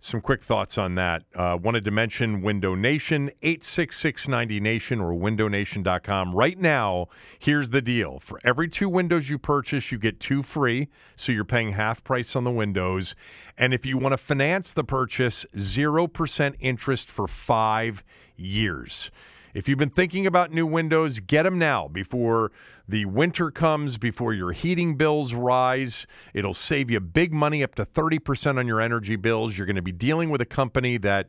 some 0.00 0.20
quick 0.20 0.42
thoughts 0.42 0.78
on 0.78 0.96
that, 0.96 1.22
uh, 1.36 1.56
wanted 1.62 1.84
to 1.84 1.92
mention 1.92 2.42
Window 2.42 2.74
Nation, 2.74 3.30
86690Nation 3.44 5.00
or 5.00 5.14
windownation.com. 5.14 6.34
Right 6.34 6.58
now, 6.58 7.06
here's 7.38 7.70
the 7.70 7.80
deal. 7.80 8.18
For 8.18 8.40
every 8.42 8.68
two 8.68 8.88
windows 8.88 9.30
you 9.30 9.38
purchase, 9.38 9.92
you 9.92 9.98
get 9.98 10.18
two 10.18 10.42
free, 10.42 10.88
so 11.14 11.30
you're 11.30 11.44
paying 11.44 11.70
half 11.70 12.02
price 12.02 12.34
on 12.34 12.42
the 12.42 12.50
windows. 12.50 13.14
And 13.56 13.72
if 13.72 13.86
you 13.86 13.96
want 13.96 14.12
to 14.12 14.18
finance 14.18 14.72
the 14.72 14.82
purchase, 14.82 15.46
0% 15.56 16.54
interest 16.58 17.08
for 17.08 17.28
five 17.28 18.02
years. 18.36 19.12
If 19.54 19.68
you've 19.68 19.78
been 19.78 19.90
thinking 19.90 20.26
about 20.26 20.52
new 20.52 20.66
windows, 20.66 21.20
get 21.20 21.44
them 21.44 21.60
now 21.60 21.86
before 21.86 22.50
the 22.88 23.04
winter 23.04 23.52
comes, 23.52 23.96
before 23.96 24.34
your 24.34 24.50
heating 24.50 24.96
bills 24.96 25.32
rise. 25.32 26.08
It'll 26.34 26.54
save 26.54 26.90
you 26.90 26.98
big 26.98 27.32
money, 27.32 27.62
up 27.62 27.76
to 27.76 27.86
30% 27.86 28.58
on 28.58 28.66
your 28.66 28.80
energy 28.80 29.14
bills. 29.14 29.56
You're 29.56 29.66
going 29.66 29.76
to 29.76 29.82
be 29.82 29.92
dealing 29.92 30.30
with 30.30 30.40
a 30.40 30.46
company 30.46 30.98
that 30.98 31.28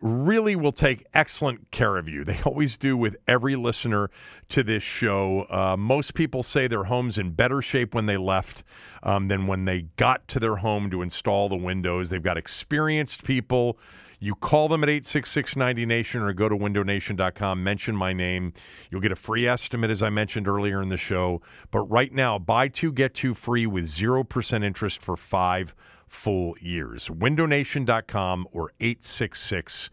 really 0.00 0.54
will 0.54 0.70
take 0.70 1.04
excellent 1.14 1.68
care 1.72 1.96
of 1.96 2.08
you. 2.08 2.24
They 2.24 2.40
always 2.44 2.76
do 2.76 2.96
with 2.96 3.16
every 3.26 3.56
listener 3.56 4.10
to 4.50 4.62
this 4.62 4.82
show. 4.82 5.46
Uh, 5.50 5.76
most 5.76 6.14
people 6.14 6.44
say 6.44 6.68
their 6.68 6.84
home's 6.84 7.18
in 7.18 7.32
better 7.32 7.60
shape 7.60 7.94
when 7.94 8.06
they 8.06 8.16
left 8.16 8.62
um, 9.02 9.26
than 9.26 9.46
when 9.46 9.64
they 9.64 9.86
got 9.96 10.28
to 10.28 10.38
their 10.38 10.56
home 10.56 10.90
to 10.90 11.02
install 11.02 11.48
the 11.48 11.56
windows. 11.56 12.10
They've 12.10 12.22
got 12.22 12.36
experienced 12.36 13.24
people. 13.24 13.78
You 14.20 14.34
call 14.34 14.68
them 14.68 14.82
at 14.82 14.88
866 14.88 15.54
90Nation 15.54 16.22
or 16.22 16.32
go 16.32 16.48
to 16.48 16.56
windownation.com, 16.56 17.62
mention 17.62 17.94
my 17.96 18.12
name. 18.12 18.52
You'll 18.90 19.00
get 19.00 19.12
a 19.12 19.16
free 19.16 19.46
estimate, 19.46 19.90
as 19.90 20.02
I 20.02 20.10
mentioned 20.10 20.48
earlier 20.48 20.82
in 20.82 20.88
the 20.88 20.96
show. 20.96 21.40
But 21.70 21.82
right 21.82 22.12
now, 22.12 22.38
buy 22.38 22.68
two, 22.68 22.92
get 22.92 23.14
two 23.14 23.34
free 23.34 23.66
with 23.66 23.84
0% 23.84 24.64
interest 24.64 25.00
for 25.00 25.16
five 25.16 25.74
full 26.08 26.56
years. 26.60 27.06
Windownation.com 27.06 28.48
or 28.52 28.72
866 28.80 29.90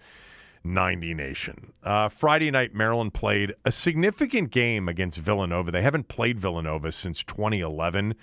90 0.64 1.14
Nation. 1.14 1.74
Uh, 1.84 2.10
Friday 2.10 2.50
night, 2.50 2.74
Maryland 2.74 3.14
played 3.14 3.54
a 3.66 3.72
significant 3.72 4.50
game 4.50 4.90
against 4.90 5.20
Villanova. 5.20 5.70
They 5.70 5.84
haven't 5.84 6.08
played 6.08 6.40
Villanova 6.40 6.92
since 6.92 7.24
2011. 7.24 8.16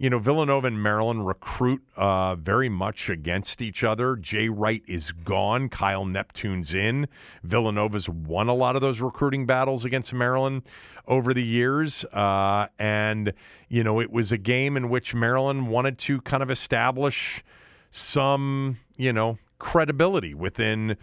You 0.00 0.08
know, 0.08 0.18
Villanova 0.18 0.66
and 0.66 0.82
Maryland 0.82 1.26
recruit 1.26 1.82
uh, 1.94 2.34
very 2.34 2.70
much 2.70 3.10
against 3.10 3.60
each 3.60 3.84
other. 3.84 4.16
Jay 4.16 4.48
Wright 4.48 4.82
is 4.88 5.12
gone. 5.12 5.68
Kyle 5.68 6.06
Neptune's 6.06 6.72
in. 6.72 7.06
Villanova's 7.44 8.08
won 8.08 8.48
a 8.48 8.54
lot 8.54 8.76
of 8.76 8.80
those 8.80 9.02
recruiting 9.02 9.44
battles 9.44 9.84
against 9.84 10.14
Maryland 10.14 10.62
over 11.06 11.34
the 11.34 11.44
years. 11.44 12.02
Uh, 12.14 12.68
and, 12.78 13.34
you 13.68 13.84
know, 13.84 14.00
it 14.00 14.10
was 14.10 14.32
a 14.32 14.38
game 14.38 14.78
in 14.78 14.88
which 14.88 15.12
Maryland 15.12 15.68
wanted 15.68 15.98
to 15.98 16.22
kind 16.22 16.42
of 16.42 16.50
establish 16.50 17.44
some, 17.90 18.78
you 18.96 19.12
know, 19.12 19.36
credibility 19.58 20.32
within 20.32 20.96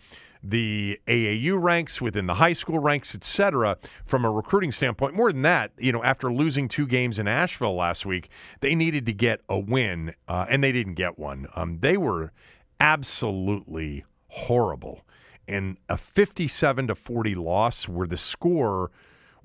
the 0.44 1.00
AAU 1.08 1.62
ranks, 1.62 2.02
within 2.02 2.28
the 2.28 2.36
high 2.36 2.54
school 2.54 2.80
ranks, 2.80 3.14
et 3.16 3.24
cetera, 3.24 3.78
from 4.06 4.26
a 4.26 4.32
recruiting 4.32 4.72
standpoint. 4.72 5.16
More 5.16 5.32
than 5.32 5.42
that, 5.44 5.72
you 5.78 5.92
know, 5.92 6.04
after 6.04 6.32
losing 6.32 6.68
two 6.68 6.88
games 6.88 7.20
in 7.20 7.28
Asheville 7.28 7.76
last 7.76 8.06
week, 8.06 8.30
they 8.62 8.76
needed 8.76 9.06
to 9.06 9.14
get 9.14 9.42
a 9.50 9.58
win, 9.58 10.14
uh, 10.28 10.46
and 10.50 10.64
they 10.64 10.72
didn't 10.72 10.96
get 10.96 11.18
one. 11.18 11.48
Um, 11.56 11.80
they 11.82 11.98
were 11.98 12.32
absolutely 12.80 14.06
horrible. 14.28 15.02
And 15.48 15.78
a 15.88 15.98
57 15.98 16.88
to 16.88 16.96
40 16.96 17.36
loss 17.36 17.88
where 17.88 18.08
the 18.08 18.18
score 18.18 18.92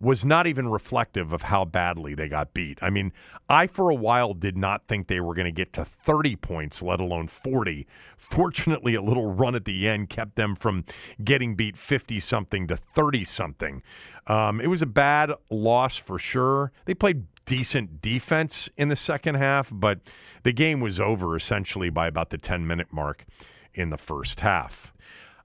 was 0.02 0.24
not 0.24 0.48
even 0.48 0.68
reflective 0.68 1.32
of 1.32 1.42
how 1.42 1.64
badly 1.64 2.12
they 2.16 2.28
got 2.28 2.52
beat. 2.52 2.76
I 2.82 2.90
mean, 2.90 3.12
I 3.48 3.68
for 3.68 3.88
a 3.88 3.94
while 3.94 4.34
did 4.34 4.56
not 4.56 4.88
think 4.88 5.06
they 5.06 5.20
were 5.20 5.32
going 5.32 5.46
to 5.46 5.52
get 5.52 5.72
to 5.74 5.84
30 5.84 6.34
points, 6.36 6.82
let 6.82 6.98
alone 6.98 7.28
40. 7.28 7.86
Fortunately, 8.18 8.96
a 8.96 9.00
little 9.00 9.32
run 9.32 9.54
at 9.54 9.64
the 9.64 9.88
end 9.88 10.10
kept 10.10 10.34
them 10.34 10.56
from 10.56 10.84
getting 11.22 11.54
beat 11.54 11.78
50 11.78 12.18
something 12.18 12.66
to 12.66 12.76
30 12.76 13.24
something. 13.24 13.82
Um, 14.26 14.60
it 14.60 14.66
was 14.66 14.82
a 14.82 14.86
bad 14.86 15.30
loss 15.50 15.94
for 15.94 16.18
sure. 16.18 16.72
They 16.84 16.94
played 16.94 17.24
decent 17.46 18.02
defense 18.02 18.68
in 18.76 18.88
the 18.88 18.96
second 18.96 19.36
half, 19.36 19.68
but 19.70 20.00
the 20.42 20.52
game 20.52 20.80
was 20.80 20.98
over 20.98 21.36
essentially 21.36 21.90
by 21.90 22.08
about 22.08 22.30
the 22.30 22.38
10 22.38 22.66
minute 22.66 22.88
mark 22.92 23.24
in 23.72 23.90
the 23.90 23.98
first 23.98 24.40
half. 24.40 24.91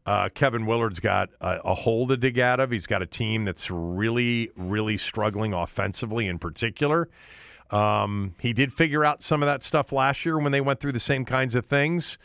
Uh, 0.08 0.30
Kevin 0.34 0.66
Willard's 0.66 1.02
got 1.02 1.30
a, 1.42 1.58
a 1.66 1.76
hole 1.76 2.08
to 2.08 2.16
dig 2.16 2.40
out 2.40 2.62
of. 2.62 2.72
He's 2.72 2.88
got 2.88 3.02
a 3.02 3.06
team 3.06 3.44
that's 3.44 3.70
really, 3.70 4.50
really 4.56 4.98
struggling 4.98 5.54
offensively 5.54 6.28
in 6.28 6.40
particular. 6.40 7.10
Um, 7.72 8.34
he 8.40 8.54
did 8.54 8.72
figure 8.72 9.04
out 9.04 9.22
some 9.22 9.44
of 9.44 9.48
that 9.48 9.64
stuff 9.64 9.92
last 9.92 10.26
year 10.26 10.40
when 10.40 10.54
they 10.54 10.62
went 10.62 10.80
through 10.80 10.94
the 10.94 11.00
same 11.02 11.26
kinds 11.26 11.56
of 11.56 11.66
things. 11.66 12.18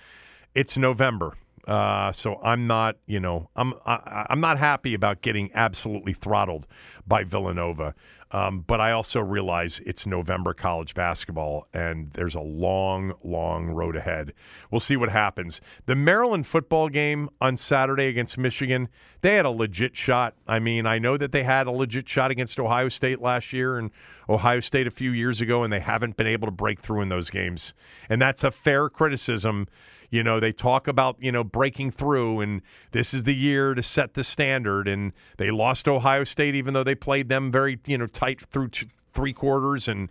It's 0.54 0.76
November. 0.76 1.36
Uh, 1.66 2.12
so 2.12 2.40
I'm 2.42 2.66
not, 2.66 2.96
you 3.06 3.20
know, 3.20 3.48
I'm 3.54 3.74
I, 3.86 4.26
I'm 4.30 4.40
not 4.40 4.58
happy 4.58 4.94
about 4.94 5.22
getting 5.22 5.50
absolutely 5.54 6.12
throttled 6.12 6.66
by 7.06 7.24
Villanova. 7.24 7.94
Um, 8.32 8.64
but 8.66 8.80
I 8.80 8.92
also 8.92 9.20
realize 9.20 9.80
it's 9.84 10.06
November 10.06 10.54
college 10.54 10.94
basketball, 10.94 11.66
and 11.74 12.10
there's 12.14 12.34
a 12.34 12.40
long, 12.40 13.12
long 13.22 13.68
road 13.68 13.94
ahead. 13.94 14.32
We'll 14.70 14.80
see 14.80 14.96
what 14.96 15.10
happens. 15.10 15.60
The 15.84 15.94
Maryland 15.94 16.46
football 16.46 16.88
game 16.88 17.28
on 17.42 17.58
Saturday 17.58 18.06
against 18.06 18.38
Michigan, 18.38 18.88
they 19.20 19.34
had 19.34 19.44
a 19.44 19.50
legit 19.50 19.94
shot. 19.94 20.34
I 20.48 20.58
mean, 20.58 20.86
I 20.86 20.98
know 20.98 21.18
that 21.18 21.32
they 21.32 21.42
had 21.42 21.66
a 21.66 21.70
legit 21.70 22.08
shot 22.08 22.30
against 22.30 22.58
Ohio 22.58 22.88
State 22.88 23.20
last 23.20 23.52
year 23.52 23.78
and 23.78 23.90
Ohio 24.28 24.60
State 24.60 24.86
a 24.86 24.90
few 24.90 25.12
years 25.12 25.42
ago, 25.42 25.62
and 25.62 25.72
they 25.72 25.80
haven't 25.80 26.16
been 26.16 26.26
able 26.26 26.46
to 26.46 26.52
break 26.52 26.80
through 26.80 27.02
in 27.02 27.10
those 27.10 27.28
games. 27.28 27.74
And 28.08 28.20
that's 28.20 28.44
a 28.44 28.50
fair 28.50 28.88
criticism 28.88 29.68
you 30.12 30.22
know, 30.22 30.38
they 30.38 30.52
talk 30.52 30.88
about, 30.88 31.16
you 31.20 31.32
know, 31.32 31.42
breaking 31.42 31.90
through 31.90 32.42
and 32.42 32.60
this 32.90 33.14
is 33.14 33.24
the 33.24 33.34
year 33.34 33.72
to 33.72 33.82
set 33.82 34.12
the 34.12 34.22
standard. 34.22 34.86
And 34.86 35.14
they 35.38 35.50
lost 35.50 35.88
Ohio 35.88 36.22
State, 36.24 36.54
even 36.54 36.74
though 36.74 36.84
they 36.84 36.94
played 36.94 37.30
them 37.30 37.50
very, 37.50 37.80
you 37.86 37.96
know, 37.96 38.06
tight 38.06 38.44
through 38.52 38.68
t- 38.68 38.88
three 39.14 39.32
quarters. 39.32 39.88
And, 39.88 40.10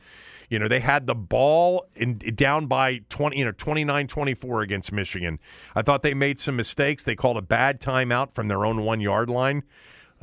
you 0.49 0.57
know, 0.57 0.67
they 0.67 0.79
had 0.79 1.05
the 1.05 1.13
ball 1.13 1.85
in, 1.95 2.17
down 2.17 2.65
by 2.65 3.01
20, 3.09 3.37
you 3.37 3.45
know, 3.45 3.51
29 3.51 4.07
24 4.07 4.61
against 4.63 4.91
Michigan. 4.91 5.37
I 5.75 5.83
thought 5.83 6.01
they 6.01 6.15
made 6.15 6.39
some 6.39 6.55
mistakes. 6.55 7.03
They 7.03 7.15
called 7.15 7.37
a 7.37 7.43
bad 7.43 7.79
timeout 7.79 8.33
from 8.33 8.47
their 8.47 8.65
own 8.65 8.83
one 8.83 9.01
yard 9.01 9.29
line, 9.29 9.61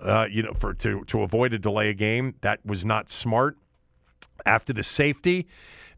uh, 0.00 0.26
you 0.28 0.42
know, 0.42 0.54
for 0.58 0.74
to, 0.74 1.04
to 1.04 1.22
avoid 1.22 1.52
a 1.52 1.58
delay 1.58 1.90
a 1.90 1.94
game. 1.94 2.34
That 2.40 2.66
was 2.66 2.84
not 2.84 3.10
smart. 3.10 3.56
After 4.44 4.72
the 4.72 4.82
safety, 4.82 5.46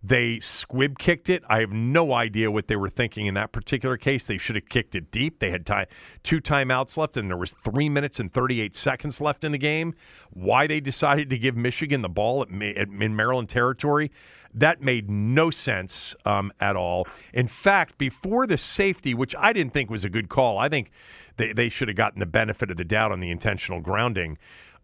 they 0.03 0.41
squib 0.41 0.99
kicked 0.99 1.29
it. 1.29 1.43
I 1.49 1.61
have 1.61 1.73
no 1.73 2.15
idea 2.15 2.51
what 2.51 2.69
they 2.69 2.77
were 2.77 2.89
thinking 2.89 3.27
in 3.27 3.35
that 3.35 3.53
particular 3.53 3.97
case. 3.97 4.27
They 4.27 4.39
should 4.39 4.57
have 4.57 4.69
kicked 4.69 4.95
it 4.95 5.11
deep. 5.11 5.41
They 5.41 5.51
had 5.51 5.67
time, 5.67 5.87
two 6.23 6.41
timeouts 6.41 6.97
left, 6.97 7.17
and 7.17 7.29
there 7.29 7.37
was 7.37 7.55
three 7.65 7.89
minutes 7.89 8.19
and 8.19 8.33
38 8.33 8.75
seconds 8.75 9.21
left 9.21 9.45
in 9.45 9.53
the 9.53 9.59
game. 9.59 9.95
Why 10.31 10.67
they 10.67 10.81
decided 10.81 11.29
to 11.31 11.39
give 11.39 11.55
Michigan 11.55 12.01
the 12.01 12.09
ball 12.09 12.43
at, 12.43 12.49
at, 12.51 12.89
in 12.89 13.15
Maryland 13.15 13.51
territory, 13.51 14.11
that 14.55 14.81
made 14.81 15.11
no 15.11 15.51
sense 15.51 16.15
um, 16.25 16.51
at 16.61 16.77
all. 16.77 17.07
In 17.35 17.47
fact, 17.47 17.99
before 17.99 18.47
the 18.47 18.57
safety, 18.57 19.13
which 19.13 19.35
I 19.39 19.53
didn't 19.53 19.75
think 19.75 19.91
was 19.91 20.05
a 20.05 20.11
good 20.11 20.29
call, 20.29 20.59
I 20.59 20.69
think 20.69 20.91
they, 21.37 21.53
they 21.53 21.69
should 21.69 21.89
have 21.89 21.97
gotten 21.97 22.21
the 22.21 22.27
benefit 22.27 22.71
of 22.71 22.77
the 22.77 22.85
doubt 22.85 23.13
on 23.13 23.21
the 23.21 23.31
intentional 23.31 23.81
grounding. 23.81 24.39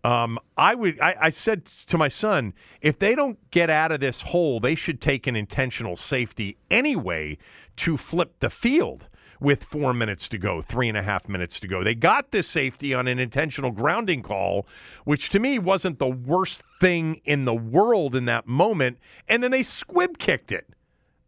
Um, 0.06 0.38
I 0.56 0.76
would. 0.76 1.00
I, 1.00 1.16
I, 1.20 1.30
said 1.30 1.64
to 1.64 1.98
my 1.98 2.06
son, 2.06 2.54
if 2.80 2.96
they 2.96 3.16
don't 3.16 3.38
get 3.50 3.68
out 3.70 3.90
of 3.90 3.98
this 3.98 4.20
hole, 4.20 4.60
they 4.60 4.76
should 4.76 5.00
take 5.00 5.26
an 5.26 5.34
intentional 5.34 5.96
safety 5.96 6.58
anyway 6.70 7.38
to 7.78 7.96
flip 7.96 8.36
the 8.38 8.48
field 8.48 9.08
with 9.40 9.64
four 9.64 9.92
minutes 9.92 10.28
to 10.28 10.38
go, 10.38 10.62
three 10.62 10.88
and 10.88 10.96
a 10.96 11.02
half 11.02 11.28
minutes 11.28 11.58
to 11.58 11.66
go. 11.66 11.82
They 11.82 11.96
got 11.96 12.30
this 12.30 12.46
safety 12.46 12.94
on 12.94 13.08
an 13.08 13.18
intentional 13.18 13.72
grounding 13.72 14.22
call, 14.22 14.68
which 15.04 15.28
to 15.30 15.40
me 15.40 15.58
wasn't 15.58 15.98
the 15.98 16.06
worst 16.06 16.62
thing 16.80 17.20
in 17.24 17.44
the 17.44 17.54
world 17.54 18.14
in 18.14 18.26
that 18.26 18.46
moment. 18.46 18.98
And 19.26 19.42
then 19.42 19.50
they 19.50 19.64
squib 19.64 20.18
kicked 20.18 20.52
it. 20.52 20.68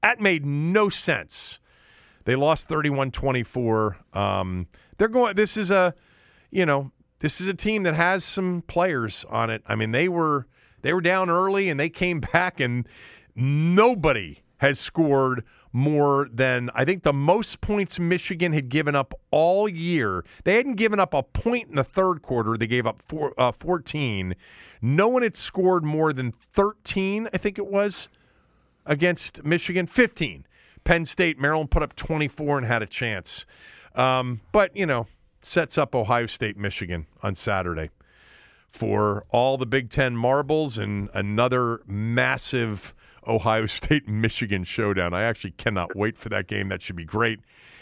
That 0.04 0.20
made 0.20 0.46
no 0.46 0.88
sense. 0.88 1.58
They 2.26 2.36
lost 2.36 2.68
31 2.68 3.10
24. 3.10 3.96
Um, 4.12 4.68
they're 4.98 5.08
going, 5.08 5.34
this 5.34 5.56
is 5.56 5.72
a, 5.72 5.94
you 6.52 6.64
know, 6.64 6.92
this 7.20 7.40
is 7.40 7.46
a 7.46 7.54
team 7.54 7.82
that 7.82 7.94
has 7.94 8.24
some 8.24 8.62
players 8.66 9.24
on 9.28 9.50
it. 9.50 9.62
I 9.66 9.74
mean, 9.74 9.92
they 9.92 10.08
were 10.08 10.46
they 10.82 10.92
were 10.92 11.00
down 11.00 11.30
early 11.30 11.68
and 11.68 11.78
they 11.78 11.88
came 11.88 12.20
back 12.32 12.60
and 12.60 12.86
nobody 13.34 14.40
has 14.58 14.78
scored 14.78 15.44
more 15.72 16.28
than 16.32 16.70
I 16.74 16.84
think 16.84 17.02
the 17.02 17.12
most 17.12 17.60
points 17.60 17.98
Michigan 17.98 18.52
had 18.52 18.68
given 18.68 18.94
up 18.94 19.14
all 19.30 19.68
year. 19.68 20.24
They 20.44 20.56
hadn't 20.56 20.74
given 20.74 20.98
up 20.98 21.14
a 21.14 21.22
point 21.22 21.68
in 21.68 21.76
the 21.76 21.84
third 21.84 22.22
quarter. 22.22 22.56
They 22.56 22.66
gave 22.66 22.86
up 22.86 23.02
four, 23.06 23.34
uh, 23.38 23.52
14. 23.52 24.34
No 24.80 25.08
one 25.08 25.22
had 25.22 25.36
scored 25.36 25.84
more 25.84 26.12
than 26.12 26.32
13, 26.54 27.28
I 27.32 27.38
think 27.38 27.58
it 27.58 27.66
was, 27.66 28.08
against 28.86 29.44
Michigan. 29.44 29.86
15. 29.86 30.46
Penn 30.84 31.04
State, 31.04 31.38
Maryland 31.38 31.70
put 31.70 31.82
up 31.82 31.94
24 31.96 32.58
and 32.58 32.66
had 32.66 32.82
a 32.82 32.86
chance. 32.86 33.44
Um, 33.94 34.40
but, 34.52 34.74
you 34.76 34.86
know, 34.86 35.06
sets 35.40 35.78
up 35.78 35.94
Ohio 35.94 36.26
State, 36.26 36.56
Michigan 36.56 37.06
on 37.22 37.34
Saturday 37.34 37.90
for 38.70 39.24
all 39.30 39.56
the 39.56 39.66
Big 39.66 39.90
Ten 39.90 40.16
marbles 40.16 40.78
and 40.78 41.08
another 41.14 41.80
massive 41.86 42.94
Ohio 43.26 43.66
State 43.66 44.08
Michigan 44.08 44.64
showdown. 44.64 45.14
I 45.14 45.22
actually 45.22 45.52
cannot 45.52 45.96
wait 45.96 46.16
for 46.18 46.28
that 46.28 46.46
game. 46.46 46.68
That 46.68 46.82
should 46.82 46.96
be 46.96 47.04
great. 47.04 47.40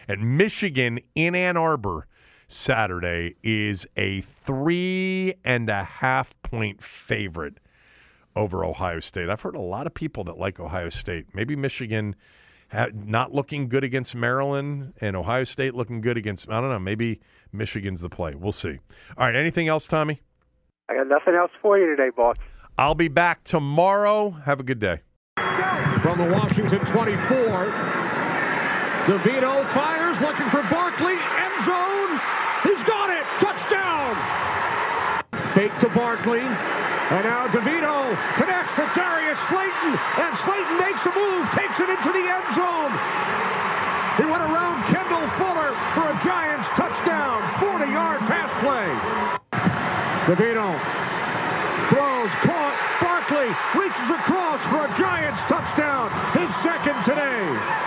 And 0.08 0.38
Michigan 0.38 1.00
in 1.14 1.34
Ann 1.34 1.56
Arbor 1.56 2.06
Saturday 2.48 3.34
is 3.42 3.86
a 3.96 4.22
three 4.44 5.34
and 5.44 5.68
a 5.68 5.82
half 5.82 6.34
point 6.42 6.82
favorite 6.82 7.58
over 8.36 8.64
Ohio 8.64 9.00
State. 9.00 9.28
I've 9.28 9.40
heard 9.40 9.56
a 9.56 9.60
lot 9.60 9.86
of 9.86 9.94
people 9.94 10.22
that 10.24 10.38
like 10.38 10.60
Ohio 10.60 10.90
State. 10.90 11.26
Maybe 11.34 11.56
Michigan 11.56 12.14
not 12.92 13.32
looking 13.32 13.68
good 13.68 13.84
against 13.84 14.14
Maryland 14.14 14.92
and 15.00 15.16
Ohio 15.16 15.44
State 15.44 15.74
looking 15.74 16.00
good 16.00 16.16
against, 16.16 16.48
I 16.48 16.60
don't 16.60 16.70
know, 16.70 16.78
maybe 16.78 17.20
Michigan's 17.56 18.00
the 18.00 18.08
play. 18.08 18.34
We'll 18.34 18.52
see. 18.52 18.78
All 19.16 19.26
right, 19.26 19.34
anything 19.34 19.68
else, 19.68 19.86
Tommy? 19.86 20.20
I 20.88 20.94
got 20.94 21.08
nothing 21.08 21.34
else 21.34 21.50
for 21.60 21.78
you 21.78 21.86
today, 21.86 22.10
boss. 22.16 22.36
I'll 22.78 22.94
be 22.94 23.08
back 23.08 23.42
tomorrow. 23.44 24.30
Have 24.30 24.60
a 24.60 24.62
good 24.62 24.78
day. 24.78 25.00
From 26.02 26.18
the 26.18 26.28
Washington 26.32 26.84
24, 26.84 27.36
DeVito 29.06 29.64
fires, 29.72 30.20
looking 30.20 30.48
for 30.50 30.62
Barkley, 30.70 31.14
end 31.14 31.64
zone. 31.64 32.20
He's 32.62 32.82
got 32.84 33.10
it. 33.10 33.24
Touchdown. 33.40 34.14
Fake 35.54 35.76
to 35.80 35.88
Barkley. 35.88 36.40
And 36.40 37.22
now 37.22 37.46
DeVito 37.46 38.18
connects 38.34 38.76
with 38.76 38.90
Darius 38.94 39.38
Slayton, 39.46 39.92
and 39.94 40.36
Slayton 40.36 40.78
makes 40.78 41.06
a 41.06 41.14
move, 41.14 41.46
takes 41.54 41.78
it 41.78 41.88
into 41.88 42.10
the 42.10 42.26
end 42.26 42.48
zone. 42.50 42.92
He 44.18 44.24
went 44.26 44.42
around 44.42 44.82
Kendall 44.90 45.28
Fuller 45.38 45.70
for 45.94 46.10
a 46.10 46.15
Giants 46.26 46.68
touchdown, 46.70 47.40
40-yard 47.62 48.18
pass 48.26 48.50
play. 48.58 48.90
DeVito 50.26 50.74
throws, 51.88 52.32
caught, 52.42 52.74
Barkley 53.00 53.46
reaches 53.78 54.10
across 54.10 54.60
for 54.66 54.86
a 54.86 54.98
Giants 54.98 55.44
touchdown, 55.44 56.10
his 56.34 56.52
second 56.56 57.00
today. 57.04 57.85